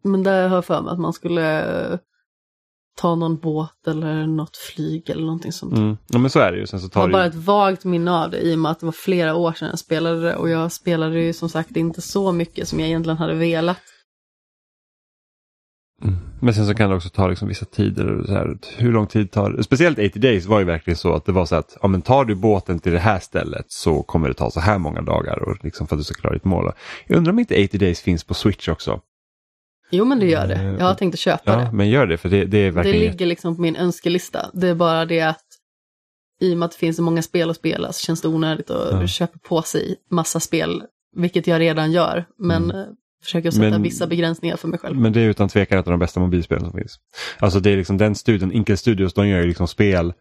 Men 0.05 0.23
där 0.23 0.49
har 0.49 0.57
jag 0.57 0.65
för 0.65 0.83
mig 0.83 0.93
att 0.93 0.99
man 0.99 1.13
skulle 1.13 1.99
ta 2.97 3.15
någon 3.15 3.37
båt 3.37 3.87
eller 3.87 4.27
något 4.27 4.57
flyg 4.57 5.11
eller 5.11 5.23
någonting 5.23 5.53
sånt. 5.53 5.77
Mm. 5.77 5.97
Ja 6.07 6.19
men 6.19 6.31
så 6.31 6.39
är 6.41 6.53
det 6.53 6.59
ju. 6.59 6.67
Sen 6.67 6.81
så 6.81 6.89
tar 6.89 7.01
jag 7.01 7.07
har 7.07 7.13
bara 7.13 7.27
ett 7.27 7.35
vagt 7.35 7.85
minne 7.85 8.11
av 8.11 8.31
det 8.31 8.41
i 8.41 8.55
och 8.55 8.59
med 8.59 8.73
att 8.73 8.81
det 8.81 8.87
var 8.87 8.93
flera 8.93 9.35
år 9.35 9.53
sedan 9.53 9.69
jag 9.69 9.79
spelade 9.79 10.21
det 10.21 10.37
och 10.37 10.49
jag 10.49 10.73
spelade 10.73 11.21
ju 11.21 11.33
som 11.33 11.49
sagt 11.49 11.77
inte 11.77 12.03
så 12.03 12.33
mycket 12.33 12.69
som 12.69 12.81
jag 12.81 12.89
egentligen 12.89 13.19
hade 13.19 13.35
velat. 13.35 13.81
Mm. 16.03 16.26
Men 16.41 16.55
sen 16.55 16.67
så 16.67 16.75
kan 16.75 16.91
det 16.91 16.97
också 16.97 17.09
ta 17.09 17.29
liksom 17.29 17.49
vissa 17.49 17.65
tider. 17.65 18.23
Så 18.27 18.33
här, 18.33 18.57
hur 18.77 18.93
lång 18.93 19.07
tid 19.07 19.31
tar 19.31 19.63
Speciellt 19.63 19.99
80 19.99 20.19
Days 20.19 20.47
var 20.47 20.59
ju 20.59 20.65
verkligen 20.65 20.97
så 20.97 21.15
att 21.15 21.25
det 21.25 21.33
var 21.33 21.47
så 21.47 21.57
att 21.57 21.77
ja, 21.83 21.89
men 21.89 22.03
tar 22.03 22.25
du 22.25 22.35
båten 22.35 22.79
till 22.79 22.93
det 22.93 22.99
här 22.99 23.19
stället 23.19 23.67
så 23.69 24.03
kommer 24.03 24.29
det 24.29 24.35
ta 24.35 24.51
så 24.51 24.61
här 24.61 24.79
många 24.79 25.03
dagar 25.03 25.49
och 25.49 25.65
liksom 25.65 25.87
för 25.87 25.97
att 25.97 26.01
du 26.01 26.05
ska 26.05 26.15
klara 26.15 26.35
ditt 26.35 26.45
mål. 26.45 26.73
Jag 27.07 27.17
undrar 27.17 27.33
om 27.33 27.39
inte 27.39 27.65
80 27.65 27.79
Days 27.79 28.01
finns 28.01 28.25
på 28.25 28.35
Switch 28.35 28.69
också? 28.69 29.01
Jo 29.91 30.05
men 30.05 30.21
det 30.21 30.27
gör 30.27 30.47
det. 30.47 30.77
Jag 30.79 30.87
har 30.87 30.95
tänkt 30.95 31.15
att 31.15 31.21
köpa 31.21 31.53
ja, 31.53 31.57
det. 31.57 31.73
Men 31.73 31.89
gör 31.89 32.07
det 32.07 32.17
för 32.17 32.29
det, 32.29 32.45
det 32.45 32.59
är 32.59 32.71
verkligen... 32.71 33.01
Det 33.01 33.11
ligger 33.11 33.27
liksom 33.27 33.57
på 33.57 33.63
min 33.63 33.77
önskelista. 33.77 34.51
Det 34.53 34.69
är 34.69 34.75
bara 34.75 35.05
det 35.05 35.21
att 35.21 35.45
i 36.41 36.55
och 36.55 36.59
med 36.59 36.67
att 36.67 36.73
det 36.73 36.79
finns 36.79 36.97
så 36.97 37.03
många 37.03 37.23
spel 37.23 37.51
att 37.51 37.57
spela 37.57 37.93
så 37.93 38.07
känns 38.07 38.21
det 38.21 38.29
onödigt 38.29 38.71
att 38.71 39.01
ja. 39.01 39.07
köpa 39.07 39.39
på 39.39 39.63
sig 39.63 39.97
massa 40.11 40.41
spel. 40.41 40.83
Vilket 41.17 41.47
jag 41.47 41.61
redan 41.61 41.93
gör. 41.93 42.25
Men 42.39 42.71
mm 42.71 42.87
försöker 43.27 43.51
sätta 43.51 43.71
men, 43.71 43.83
vissa 43.83 44.07
begränsningar 44.07 44.57
för 44.57 44.69
mig 44.69 44.79
själv. 44.79 44.97
Men 44.97 45.13
det 45.13 45.21
är 45.21 45.29
utan 45.29 45.49
tvekan 45.49 45.79
ett 45.79 45.87
av 45.87 45.91
de 45.91 46.01
bästa 46.01 46.21
mobilspelen 46.21 46.71
som 46.71 46.79
finns. 46.79 46.97
Alltså 47.39 47.61
det 47.61 47.71
är 47.71 47.77
liksom 47.77 47.97
den 47.99 48.15
studion, 48.15 48.53
Inkel 48.53 48.79
Studios, 48.79 49.15
de 49.15 49.29
gör 49.29 49.41
ju 49.41 49.47
liksom 49.47 49.69
spel 49.69 50.13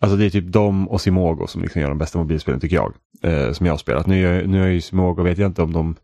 Alltså 0.00 0.16
det 0.16 0.24
är 0.24 0.30
typ 0.30 0.52
de 0.52 0.88
och 0.88 1.00
Simogo 1.00 1.46
som 1.46 1.62
liksom 1.62 1.82
gör 1.82 1.88
de 1.88 1.98
bästa 1.98 2.18
mobilspelen 2.18 2.60
tycker 2.60 2.76
jag. 2.76 2.94
Eh, 3.22 3.52
som 3.52 3.66
jag 3.66 3.72
har 3.72 3.78
spelat. 3.78 4.06
Nu 4.06 4.26
är, 4.26 4.46
nu 4.46 4.62
är 4.62 4.68
ju 4.68 4.80
Simogo, 4.80 5.22
vet 5.22 5.38
jag 5.38 5.50
inte 5.50 5.62
om 5.62 5.72
de 5.72 5.96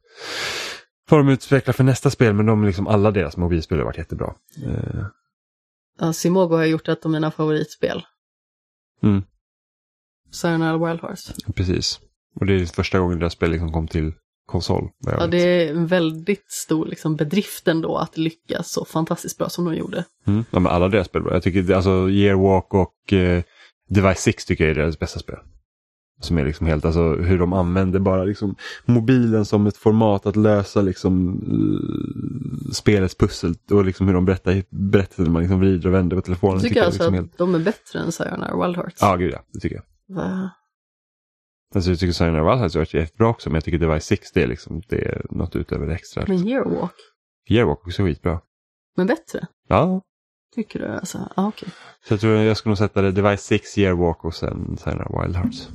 får 1.08 1.18
de 1.18 1.28
utveckla 1.28 1.72
för 1.72 1.84
nästa 1.84 2.10
spel 2.10 2.34
men 2.34 2.46
de 2.46 2.64
liksom 2.64 2.86
alla 2.86 3.10
deras 3.10 3.36
mobilspel 3.36 3.78
har 3.78 3.84
varit 3.84 3.98
jättebra. 3.98 4.34
Eh. 4.66 5.04
Ja, 5.98 6.12
Simogo 6.12 6.56
har 6.56 6.64
gjort 6.64 6.88
ett 6.88 7.04
av 7.04 7.10
mina 7.10 7.30
favoritspel. 7.30 8.02
Mm. 9.02 9.22
Sayonara 10.30 10.86
Wild 10.86 11.00
Hearts. 11.00 11.32
Precis. 11.54 12.00
Och 12.34 12.46
det 12.46 12.54
är 12.54 12.66
första 12.66 12.98
gången 12.98 13.18
deras 13.18 13.32
spel 13.32 13.50
liksom 13.50 13.72
kom 13.72 13.88
till 13.88 14.12
konsol. 14.50 14.88
Ja, 15.06 15.26
det 15.26 15.38
är 15.38 15.70
en 15.70 15.86
väldigt 15.86 16.52
stor 16.52 16.86
liksom, 16.86 17.16
bedrift 17.16 17.68
ändå 17.68 17.96
att 17.96 18.18
lyckas 18.18 18.72
så 18.72 18.84
fantastiskt 18.84 19.38
bra 19.38 19.48
som 19.48 19.64
de 19.64 19.74
gjorde. 19.74 20.04
Mm. 20.26 20.44
Ja, 20.50 20.60
men 20.60 20.72
alla 20.72 20.88
deras 20.88 21.06
spel 21.06 21.22
bra. 21.22 21.32
Jag 21.32 21.42
tycker 21.42 21.74
alltså 21.74 22.10
Yearwalk 22.10 22.74
och 22.74 23.12
eh, 23.12 23.42
Device 23.88 24.18
6 24.18 24.44
tycker 24.44 24.64
jag 24.64 24.70
är 24.70 24.74
deras 24.74 24.98
bästa 24.98 25.18
spel. 25.18 25.38
Som 26.20 26.38
är 26.38 26.44
liksom 26.44 26.66
helt, 26.66 26.84
alltså 26.84 27.14
hur 27.14 27.38
de 27.38 27.52
använder 27.52 27.98
bara 28.00 28.24
liksom 28.24 28.54
mobilen 28.84 29.44
som 29.44 29.66
ett 29.66 29.76
format 29.76 30.26
att 30.26 30.36
lösa 30.36 30.82
liksom 30.82 31.40
spelets 32.72 33.14
pussel 33.14 33.54
och 33.70 33.84
liksom 33.84 34.06
hur 34.06 34.14
de 34.14 34.24
berättar 34.24 34.62
berättelser 34.70 35.30
man 35.30 35.42
liksom 35.42 35.60
vrider 35.60 35.88
och 35.88 35.94
vänder 35.94 36.16
på 36.16 36.22
telefonen. 36.22 36.54
Jag 36.54 36.62
tycker, 36.62 36.74
tycker 36.74 36.86
alltså 36.86 37.02
liksom 37.02 37.14
att 37.14 37.20
helt... 37.20 37.38
de 37.38 37.54
är 37.54 37.58
bättre 37.58 37.98
än 37.98 38.12
Sayonara 38.12 38.66
Wild 38.66 38.76
Hearts. 38.76 38.96
Ja, 39.00 39.16
gud 39.16 39.32
ja, 39.32 39.42
det 39.52 39.60
tycker 39.60 39.76
jag. 39.76 40.16
Va? 40.16 40.50
Alltså 41.74 41.90
jag 41.90 41.98
tycker 41.98 42.40
of 42.40 42.60
Us 42.60 42.74
har 42.74 42.80
varit 42.80 42.94
jättebra 42.94 43.28
också 43.28 43.48
men 43.48 43.54
jag 43.54 43.64
tycker 43.64 43.78
Device 43.78 44.04
6 44.04 44.32
det 44.32 44.42
är, 44.42 44.46
liksom, 44.46 44.82
det 44.88 44.96
är 44.96 45.26
något 45.30 45.56
utöver 45.56 45.86
det 45.86 45.94
extra. 45.94 46.24
Men 46.28 46.48
Yearwalk? 46.48 46.94
Yearwalk 47.48 47.86
också 47.86 48.02
skitbra. 48.02 48.40
Men 48.96 49.06
bättre? 49.06 49.46
Ja. 49.68 50.02
Tycker 50.54 50.78
du 50.78 50.86
alltså? 50.86 51.18
Ah, 51.34 51.46
okej. 51.48 51.66
Okay. 51.66 51.70
Så 52.04 52.12
jag 52.14 52.20
tror 52.20 52.34
jag 52.34 52.56
skulle 52.56 52.70
nog 52.70 52.78
sätta 52.78 53.02
det 53.02 53.12
Device 53.12 53.42
6, 53.42 53.78
Yearwalk 53.78 54.24
och 54.24 54.34
sen 54.34 54.72
of 54.72 55.24
Wild 55.24 55.36
Hearts. 55.36 55.68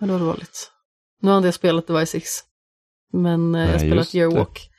Men 0.00 0.08
det 0.08 0.18
var 0.18 0.26
dåligt. 0.26 0.72
Nu 1.20 1.30
har 1.30 1.36
inte 1.36 1.46
jag 1.46 1.54
spelat 1.54 1.86
Device 1.86 2.10
6. 2.10 2.28
Men 3.12 3.54
eh, 3.54 3.60
Nej, 3.60 3.66
jag 3.66 3.72
har 3.72 3.78
spelat 3.78 4.14
Yearwalk. 4.14 4.70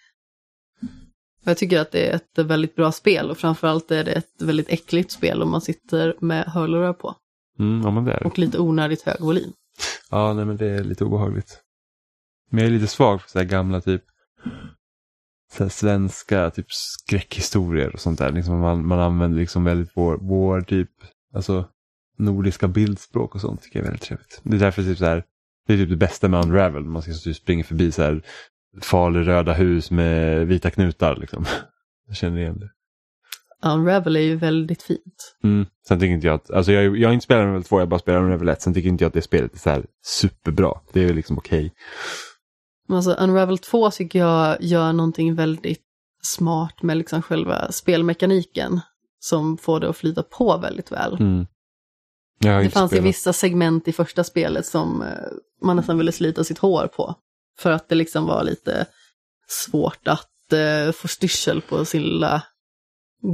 Jag 1.43 1.57
tycker 1.57 1.79
att 1.79 1.91
det 1.91 2.07
är 2.07 2.15
ett 2.15 2.37
väldigt 2.37 2.75
bra 2.75 2.91
spel 2.91 3.29
och 3.29 3.37
framförallt 3.37 3.91
är 3.91 4.03
det 4.03 4.11
ett 4.11 4.41
väldigt 4.41 4.69
äckligt 4.69 5.11
spel 5.11 5.41
om 5.41 5.49
man 5.49 5.61
sitter 5.61 6.15
med 6.19 6.45
hörlurar 6.45 6.93
på. 6.93 7.15
Mm, 7.59 7.81
ja, 7.81 7.91
men 7.91 8.05
det 8.05 8.13
är 8.13 8.19
det. 8.19 8.25
Och 8.25 8.39
lite 8.39 8.59
onödigt 8.59 9.01
hög 9.01 9.19
volym. 9.19 9.53
Ja, 10.09 10.33
nej 10.33 10.45
men 10.45 10.57
det 10.57 10.67
är 10.67 10.83
lite 10.83 11.05
obehagligt. 11.05 11.59
Men 12.49 12.59
jag 12.59 12.67
är 12.67 12.73
lite 12.73 12.87
svag 12.87 13.21
för 13.21 13.29
så 13.29 13.39
här 13.39 13.45
gamla 13.45 13.81
typ 13.81 14.03
så 15.51 15.69
svenska 15.69 16.49
typ 16.49 16.65
skräckhistorier 16.69 17.93
och 17.93 17.99
sånt 17.99 18.19
där. 18.19 18.31
Liksom 18.31 18.59
man, 18.59 18.87
man 18.87 18.99
använder 18.99 19.39
liksom 19.39 19.63
väldigt 19.63 19.91
vår, 19.95 20.17
vår 20.21 20.61
typ, 20.61 20.89
alltså 21.33 21.67
nordiska 22.17 22.67
bildspråk 22.67 23.35
och 23.35 23.41
sånt 23.41 23.61
tycker 23.61 23.79
jag 23.79 23.85
är 23.85 23.89
väldigt 23.89 24.07
trevligt. 24.07 24.41
Det 24.43 24.55
är 24.55 24.59
därför 24.59 24.83
typ 24.83 24.97
så 24.97 25.05
här, 25.05 25.23
det 25.67 25.73
är 25.73 25.77
typ 25.77 25.89
det 25.89 25.95
bästa 25.95 26.27
med 26.27 26.45
Unravel. 26.45 26.83
Man 26.83 27.01
ska 27.01 27.13
typ 27.13 27.35
springa 27.35 27.63
förbi 27.63 27.91
så 27.91 28.01
här 28.01 28.21
falröda 28.81 29.53
hus 29.53 29.91
med 29.91 30.47
vita 30.47 30.69
knutar 30.69 31.15
liksom. 31.15 31.45
Jag 32.07 32.15
känner 32.15 32.37
igen 32.37 32.59
det. 32.59 32.69
Unravel 33.61 34.15
är 34.15 34.21
ju 34.21 34.35
väldigt 34.35 34.83
fint. 34.83 35.35
Mm. 35.43 35.65
Sen 35.87 35.99
tycker 35.99 36.13
inte 36.13 36.27
jag 36.27 36.35
att, 36.35 36.51
alltså 36.51 36.71
jag, 36.71 36.97
jag 36.97 37.09
har 37.09 37.13
inte 37.13 37.23
spelat 37.23 37.41
Unravel 37.41 37.63
2, 37.63 37.79
jag 37.79 37.89
bara 37.89 37.99
spelar 37.99 38.19
Unravel 38.19 38.49
1. 38.49 38.61
Sen 38.61 38.73
tycker 38.73 38.89
inte 38.89 39.03
jag 39.03 39.07
att 39.07 39.13
det 39.13 39.21
spelet 39.21 39.53
är 39.53 39.59
så 39.59 39.69
här 39.69 39.85
superbra. 40.05 40.73
Det 40.93 41.01
är 41.01 41.05
väl 41.05 41.15
liksom 41.15 41.37
okej. 41.37 41.73
Men 42.87 42.97
alltså 42.97 43.11
Unravel 43.11 43.57
2 43.57 43.91
tycker 43.91 44.19
jag 44.19 44.57
gör 44.61 44.93
någonting 44.93 45.35
väldigt 45.35 45.81
smart 46.23 46.81
med 46.81 46.97
liksom 46.97 47.21
själva 47.21 47.71
spelmekaniken 47.71 48.79
som 49.19 49.57
får 49.57 49.79
det 49.79 49.89
att 49.89 49.97
flyta 49.97 50.23
på 50.23 50.57
väldigt 50.57 50.91
väl. 50.91 51.17
Mm. 51.19 51.45
Det 52.39 52.69
fanns 52.69 52.91
spelat. 52.91 53.05
vissa 53.05 53.33
segment 53.33 53.87
i 53.87 53.93
första 53.93 54.23
spelet 54.23 54.65
som 54.65 55.01
eh, 55.01 55.07
man 55.61 55.75
nästan 55.75 55.97
ville 55.97 56.11
slita 56.11 56.43
sitt 56.43 56.57
hår 56.57 56.87
på. 56.87 57.15
För 57.59 57.71
att 57.71 57.89
det 57.89 57.95
liksom 57.95 58.25
var 58.25 58.43
lite 58.43 58.85
svårt 59.47 60.07
att 60.07 60.53
eh, 60.53 60.91
få 60.91 61.07
styrsel 61.07 61.61
på 61.61 61.85
sin 61.85 62.01
lilla 62.01 62.43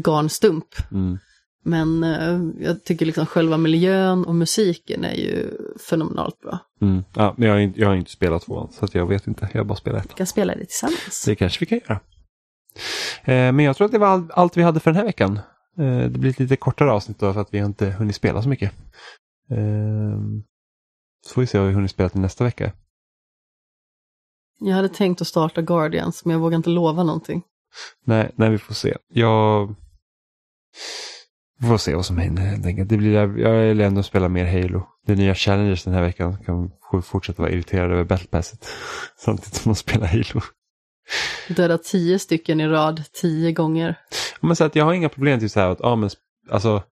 garnstump. 0.06 0.76
Mm. 0.92 1.18
Men 1.64 2.04
eh, 2.04 2.66
jag 2.66 2.84
tycker 2.84 3.06
liksom 3.06 3.26
själva 3.26 3.58
miljön 3.58 4.26
och 4.26 4.36
musiken 4.36 5.04
är 5.04 5.14
ju 5.14 5.58
fenomenalt 5.90 6.40
bra. 6.40 6.60
Mm. 6.82 7.04
Ja, 7.14 7.34
men 7.38 7.48
jag, 7.48 7.56
har 7.56 7.62
inte, 7.62 7.80
jag 7.80 7.88
har 7.88 7.96
inte 7.96 8.12
spelat 8.12 8.42
tvåan 8.42 8.72
så 8.72 8.88
jag 8.92 9.08
vet 9.08 9.28
inte. 9.28 9.50
Jag 9.54 9.68
bara 9.68 9.76
spelat 9.76 10.00
ettan. 10.00 10.14
Vi 10.14 10.18
kan 10.18 10.28
spela 10.28 10.56
det 10.56 10.66
tillsammans. 10.66 11.24
Det 11.26 11.36
kanske 11.36 11.60
vi 11.60 11.66
kan 11.66 11.80
göra. 11.88 12.00
Eh, 13.24 13.54
men 13.54 13.60
jag 13.60 13.78
tror 13.78 13.86
att 13.86 13.92
det 13.92 13.98
var 13.98 14.08
all, 14.08 14.32
allt 14.32 14.58
vi 14.58 14.64
hade 14.64 14.80
för 14.80 14.92
den 14.92 14.98
här 14.98 15.06
veckan. 15.06 15.40
Eh, 15.80 16.10
det 16.10 16.20
blir 16.20 16.30
ett 16.30 16.40
lite 16.40 16.56
kortare 16.56 16.92
avsnitt 16.92 17.20
då 17.20 17.34
för 17.34 17.42
att 17.42 17.54
vi 17.54 17.60
har 17.60 17.66
inte 17.66 17.90
hunnit 17.90 18.16
spela 18.16 18.42
så 18.42 18.50
mycket. 18.50 18.72
Eh, 19.52 20.20
så 21.26 21.34
får 21.34 21.42
vi 21.42 21.48
se 21.48 21.60
vad 21.60 21.68
vi 21.68 21.74
hunnit 21.74 21.92
spela 21.92 22.10
till 22.10 22.22
nästa 22.22 22.44
vecka. 22.44 22.72
Jag 24.60 24.76
hade 24.76 24.90
tänkt 24.90 25.22
att 25.22 25.28
starta 25.28 25.62
Guardians 25.62 26.26
men 26.26 26.34
jag 26.34 26.40
vågar 26.40 26.56
inte 26.56 26.70
lova 26.70 27.04
någonting. 27.04 27.44
Nej, 28.06 28.32
nej, 28.36 28.50
vi 28.50 28.58
får 28.58 28.74
se. 28.74 28.98
Jag 29.08 29.76
vi 31.60 31.68
får 31.68 31.78
se 31.78 31.96
vad 31.96 32.06
som 32.06 32.18
händer 32.18 32.44
helt 32.44 32.66
enkelt. 32.66 32.90
Det 32.90 32.98
blir, 32.98 33.38
jag 33.38 33.68
vill 33.68 33.82
ändå 33.82 34.04
spela 34.04 34.30
mer 34.30 34.46
Halo. 34.46 34.88
Det 35.06 35.14
är 35.14 35.18
nya 35.18 35.36
challenges 35.36 35.84
den 35.84 35.94
här 35.94 36.02
veckan. 36.02 36.38
Kan 36.46 36.72
få 36.92 37.02
fortsätta 37.02 37.42
vara 37.42 37.52
irriterad 37.52 37.92
över 37.92 38.04
Battle 38.04 38.28
Passet. 38.28 38.68
Samtidigt 39.18 39.56
som 39.56 39.70
man 39.70 39.76
spelar 39.76 40.08
Halo. 40.08 40.42
Döda 41.50 41.78
tio 41.78 42.20
stycken 42.20 42.62
i 42.62 42.68
rad, 42.68 43.04
tio 43.14 43.52
gånger. 43.52 43.96
Men 44.42 44.56
så 44.56 44.64
att 44.64 44.76
jag 44.76 44.86
har 44.86 44.94
inga 44.94 45.10
problem 45.10 45.40
till 45.40 45.50
så 45.50 45.60
här 45.60 45.70
att, 45.70 45.80
ja 45.82 45.96
men 45.96 46.10
alltså 46.50 46.84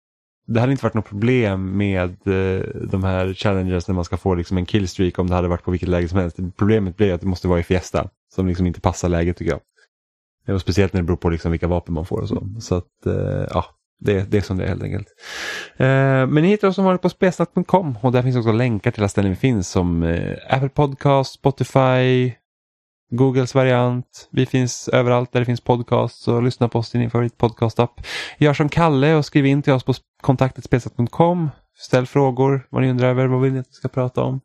det 0.48 0.60
hade 0.60 0.72
inte 0.72 0.84
varit 0.84 0.94
något 0.94 1.10
problem 1.10 1.78
med 1.78 2.10
eh, 2.28 2.66
de 2.92 3.04
här 3.04 3.34
challenges 3.34 3.88
när 3.88 3.96
man 3.96 4.06
ska 4.06 4.18
få 4.18 4.36
liksom 4.36 4.58
en 4.58 4.66
killstreak 4.66 5.20
om 5.20 5.30
det 5.30 5.36
hade 5.36 5.48
varit 5.48 5.64
på 5.64 5.72
vilket 5.72 5.90
läge 5.90 6.08
som 6.08 6.20
helst. 6.20 6.38
Problemet 6.58 6.98
blir 6.98 7.14
att 7.14 7.22
det 7.22 7.28
måste 7.28 7.48
vara 7.48 7.60
i 7.60 7.64
Fiesta 7.64 8.10
som 8.36 8.48
liksom 8.48 8.68
inte 8.68 8.82
passar 8.82 9.10
läget 9.10 9.38
tycker 9.38 9.52
jag. 9.52 9.62
Och 10.48 10.62
speciellt 10.62 10.94
när 10.94 11.02
det 11.02 11.06
beror 11.06 11.18
på 11.18 11.30
liksom 11.30 11.52
vilka 11.52 11.68
vapen 11.68 11.94
man 11.94 12.06
får 12.06 12.22
och 12.22 12.30
så. 12.30 12.48
Så 12.60 12.76
att 12.76 13.06
eh, 13.06 13.48
ja, 13.50 13.66
det, 14.00 14.32
det 14.32 14.38
är 14.38 14.42
som 14.42 14.58
det 14.58 14.64
är 14.64 14.68
helt 14.68 14.84
enkelt. 14.84 15.08
Eh, 15.78 15.86
men 16.28 16.34
ni 16.34 16.48
hittar 16.48 16.68
oss 16.68 16.76
som 16.76 16.86
vanligt 16.86 17.02
på 17.02 17.10
spelsnack.com 17.10 17.98
och 18.02 18.12
där 18.12 18.22
finns 18.22 18.36
också 18.36 18.52
länkar 18.52 18.92
till 18.92 19.02
alla 19.02 19.10
ställen 19.10 19.32
vi 19.32 19.36
finns 19.36 19.70
som 19.70 20.04
eh, 20.04 20.38
Apple 20.50 20.70
Podcast, 20.70 21.34
Spotify, 21.34 22.34
Googles 23.12 23.56
variant. 23.56 24.30
Vi 24.32 24.46
finns 24.46 24.88
överallt 24.88 25.32
där 25.32 25.40
det 25.40 25.46
finns 25.46 25.62
podcast 25.62 26.22
så 26.22 26.42
lyssna 26.42 26.70
på 26.70 26.80
oss 26.80 26.96
i 26.96 26.98
din 26.98 27.10
favoritpodcastapp. 27.10 28.02
Gör 28.38 28.54
som 28.54 28.70
Kalle 28.70 29.16
och 29.16 29.26
skriv 29.26 29.46
in 29.46 29.62
till 29.62 29.74
oss 29.74 29.84
på 29.84 29.94
kontaktetspelsnack.com. 30.22 31.50
Ställ 31.78 32.06
frågor, 32.06 32.68
vad 32.70 32.82
ni 32.82 32.90
undrar 32.90 33.10
över, 33.10 33.28
vad 33.28 33.42
vill 33.42 33.54
ni 33.54 33.60
att 33.60 33.68
vi 33.68 33.74
ska 33.74 33.88
prata 33.88 34.24
om. 34.24 34.42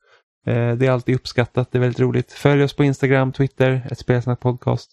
Eh, 0.47 0.73
det 0.73 0.87
är 0.87 0.91
alltid 0.91 1.15
uppskattat, 1.15 1.73
det 1.73 1.79
är 1.79 1.81
väldigt 1.81 2.01
roligt. 2.01 2.33
Följ 2.33 2.63
oss 2.63 2.77
på 2.77 2.85
Instagram, 2.85 3.33
Twitter, 3.33 3.89
ett 3.91 3.99
spelsnack 3.99 4.41
podcast. 4.41 4.91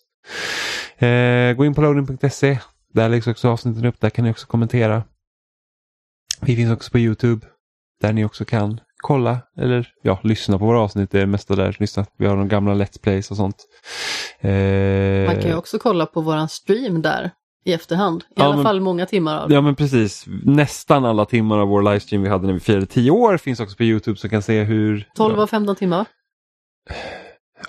Eh, 0.97 1.53
gå 1.53 1.65
in 1.65 1.73
på 1.73 1.81
loading.se. 1.81 2.59
Där 2.93 3.09
läggs 3.09 3.27
också 3.27 3.49
avsnitten 3.49 3.85
upp, 3.85 3.99
där 3.99 4.09
kan 4.09 4.25
ni 4.25 4.31
också 4.31 4.47
kommentera. 4.47 5.03
Vi 6.41 6.55
finns 6.55 6.71
också 6.71 6.91
på 6.91 6.99
Youtube. 6.99 7.47
Där 8.01 8.13
ni 8.13 8.25
också 8.25 8.45
kan 8.45 8.79
kolla 8.97 9.39
eller 9.57 9.89
ja, 10.01 10.19
lyssna 10.23 10.59
på 10.59 10.65
våra 10.65 10.79
avsnitt. 10.79 11.11
Det 11.11 11.21
är 11.21 11.25
mesta 11.25 11.55
där. 11.55 11.75
Lyssna. 11.79 12.05
Vi 12.17 12.25
har 12.25 12.37
de 12.37 12.47
gamla 12.47 12.73
Let's 12.73 13.01
Plays 13.01 13.31
och 13.31 13.37
sånt. 13.37 13.65
Eh, 14.39 14.51
Man 15.25 15.35
kan 15.41 15.49
ju 15.49 15.55
också 15.55 15.79
kolla 15.79 16.05
på 16.05 16.21
våran 16.21 16.49
stream 16.49 17.01
där 17.01 17.31
i 17.65 17.73
efterhand. 17.73 18.21
I 18.21 18.25
Ja, 18.35 18.43
alla 18.45 18.55
men- 18.55 18.63
fall 18.63 18.81
många 18.81 19.05
timmar 19.05 19.37
av. 19.37 19.51
Ja 19.51 19.61
men 19.61 19.75
precis. 19.75 20.25
Nästan 20.43 21.05
alla 21.05 21.25
timmar 21.25 21.57
av 21.59 21.67
vår 21.67 21.81
livestream 21.81 22.23
vi 22.23 22.29
hade 22.29 22.45
när 22.47 22.53
vi 22.53 22.59
firade 22.59 22.85
10 22.85 23.11
år 23.11 23.37
finns 23.37 23.59
också 23.59 23.75
på 23.77 23.83
Youtube 23.83 24.17
så 24.17 24.29
kan 24.29 24.41
se 24.41 24.63
hur... 24.63 25.09
12 25.15 25.39
och 25.39 25.49
15 25.49 25.75
timmar. 25.75 26.05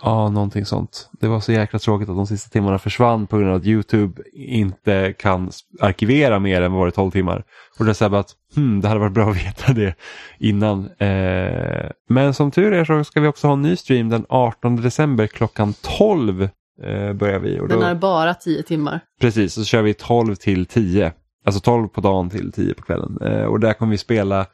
Ja, 0.02 0.28
någonting 0.28 0.64
sånt. 0.64 1.10
Det 1.20 1.28
var 1.28 1.40
så 1.40 1.52
jäkla 1.52 1.78
tråkigt 1.78 2.08
att 2.08 2.16
de 2.16 2.26
sista 2.26 2.50
timmarna 2.50 2.78
försvann 2.78 3.26
på 3.26 3.38
grund 3.38 3.50
av 3.50 3.56
att 3.56 3.66
Youtube 3.66 4.22
inte 4.32 5.14
kan 5.18 5.50
arkivera 5.80 6.38
mer 6.38 6.62
än 6.62 6.72
vad 6.72 6.86
det 6.86 6.88
är 6.88 6.90
12 6.90 7.10
timmar. 7.10 7.44
Och 7.78 7.84
det 7.84 7.90
är 7.90 7.94
så 7.94 8.08
här 8.08 8.16
att 8.16 8.30
hmm, 8.54 8.80
det 8.80 8.88
hade 8.88 9.00
varit 9.00 9.12
bra 9.12 9.30
att 9.30 9.36
veta 9.36 9.72
det 9.72 9.94
innan. 10.38 10.90
Eh, 10.98 11.90
men 12.08 12.34
som 12.34 12.50
tur 12.50 12.72
är 12.72 12.84
så 12.84 13.04
ska 13.04 13.20
vi 13.20 13.28
också 13.28 13.46
ha 13.46 13.54
en 13.54 13.62
ny 13.62 13.76
stream 13.76 14.08
den 14.08 14.26
18 14.28 14.76
december 14.76 15.26
klockan 15.26 15.74
12 15.98 16.42
eh, 16.82 17.12
börjar 17.12 17.38
vi. 17.38 17.60
Och 17.60 17.68
då, 17.68 17.74
Den 17.74 17.88
är 17.88 17.94
bara 17.94 18.34
10 18.34 18.62
timmar. 18.62 19.00
Precis, 19.20 19.54
så 19.54 19.64
kör 19.64 19.82
vi 19.82 19.94
12 19.94 20.34
till 20.34 20.66
10. 20.66 21.12
Alltså 21.44 21.60
12 21.60 21.88
på 21.88 22.00
dagen 22.00 22.30
till 22.30 22.52
10 22.52 22.74
på 22.74 22.82
kvällen. 22.82 23.18
Eh, 23.22 23.44
och 23.44 23.60
där 23.60 23.72
kommer 23.72 23.90
vi 23.90 23.98
spela 23.98 24.46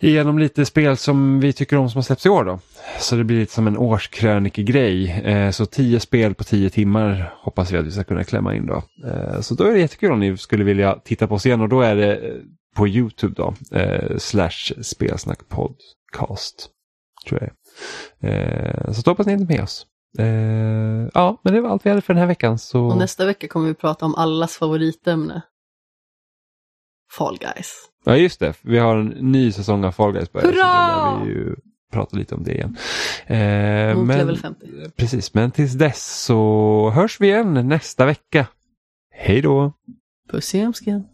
igenom 0.00 0.38
lite 0.38 0.66
spel 0.66 0.96
som 0.96 1.40
vi 1.40 1.52
tycker 1.52 1.76
om 1.76 1.90
som 1.90 1.98
har 1.98 2.02
släppts 2.02 2.26
i 2.26 2.28
år 2.28 2.44
då. 2.44 2.58
Så 3.00 3.16
det 3.16 3.24
blir 3.24 3.40
lite 3.40 3.52
som 3.52 3.66
en 3.66 3.76
årskrönikegrej. 3.78 5.10
Eh, 5.10 5.50
så 5.50 5.66
tio 5.66 6.00
spel 6.00 6.34
på 6.34 6.44
tio 6.44 6.70
timmar 6.70 7.34
hoppas 7.36 7.72
vi 7.72 7.78
att 7.78 7.86
vi 7.86 7.90
ska 7.90 8.04
kunna 8.04 8.24
klämma 8.24 8.54
in 8.54 8.66
då. 8.66 8.82
Eh, 9.06 9.40
så 9.40 9.54
då 9.54 9.64
är 9.64 9.72
det 9.72 9.78
jättekul 9.80 10.12
om 10.12 10.20
ni 10.20 10.36
skulle 10.36 10.64
vilja 10.64 10.98
titta 11.04 11.26
på 11.26 11.34
oss 11.34 11.46
igen 11.46 11.60
och 11.60 11.68
då 11.68 11.80
är 11.82 11.96
det 11.96 12.16
eh, 12.16 12.34
på 12.76 12.88
Youtube 12.88 13.34
då. 13.36 13.54
Eh, 13.78 14.16
slash 14.18 14.72
spelsnack 14.82 15.38
podcast. 15.48 16.70
Tror 17.28 17.40
jag 17.42 17.50
det 18.20 18.28
är. 18.28 18.86
eh, 18.86 18.92
Så 18.92 19.02
då 19.02 19.10
hoppas 19.10 19.26
ni 19.26 19.32
är 19.32 19.38
med 19.38 19.62
oss. 19.62 19.86
Eh, 20.18 20.26
ja, 21.14 21.40
men 21.44 21.54
det 21.54 21.60
var 21.60 21.70
allt 21.70 21.86
vi 21.86 21.90
hade 21.90 22.02
för 22.02 22.14
den 22.14 22.20
här 22.20 22.26
veckan. 22.26 22.58
Så... 22.58 22.84
Och 22.84 22.96
nästa 22.96 23.26
vecka 23.26 23.48
kommer 23.48 23.68
vi 23.68 23.74
prata 23.74 24.04
om 24.06 24.14
allas 24.14 24.56
favoritämne. 24.56 25.42
Fall 27.18 27.38
Guys. 27.38 27.89
Ja 28.04 28.16
just 28.16 28.40
det, 28.40 28.54
vi 28.62 28.78
har 28.78 28.96
en 28.96 29.06
ny 29.06 29.52
säsong 29.52 29.84
av 29.84 29.92
Fall 29.92 30.12
Guys 30.12 30.32
börjar. 30.32 30.52
så 30.52 30.52
Hurra! 30.52 31.24
Vi 31.24 31.30
ju 31.30 31.56
prata 31.92 32.16
lite 32.16 32.34
om 32.34 32.44
det 32.44 32.54
igen. 32.54 32.76
Eh, 33.26 33.96
Mot 33.96 34.06
men, 34.06 34.18
level 34.18 34.38
50. 34.38 34.66
Precis, 34.96 35.34
men 35.34 35.50
tills 35.50 35.72
dess 35.72 36.22
så 36.24 36.90
hörs 36.94 37.20
vi 37.20 37.26
igen 37.26 37.68
nästa 37.68 38.06
vecka. 38.06 38.46
Hej 39.10 39.42
då! 39.42 39.72
Puss 40.30 40.54
i 40.54 40.62
ömsken. 40.62 41.04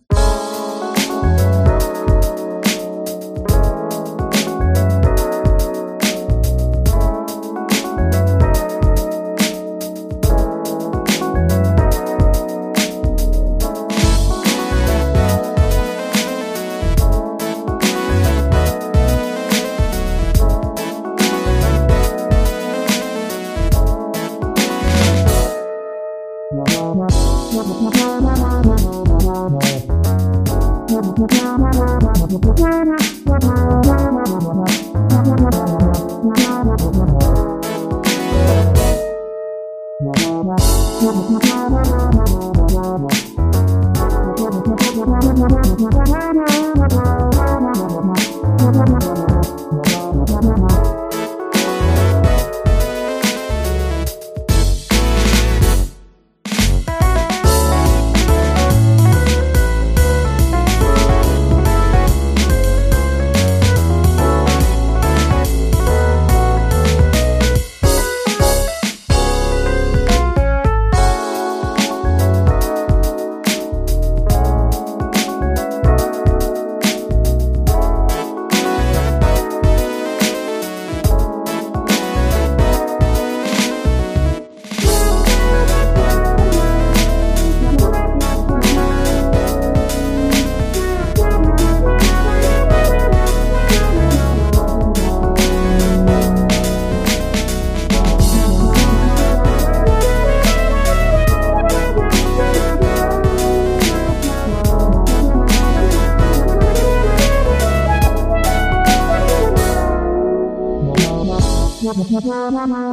Thank 112.28 112.92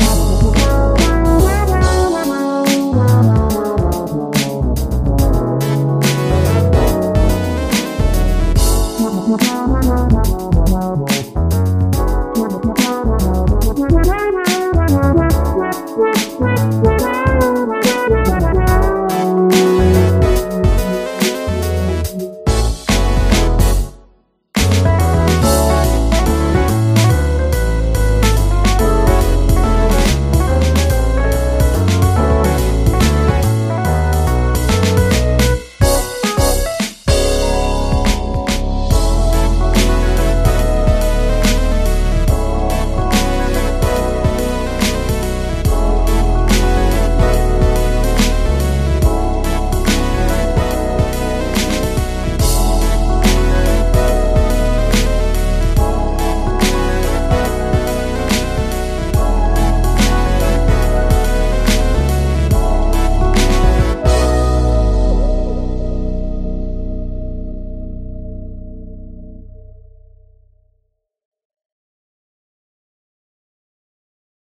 you. 0.00 0.03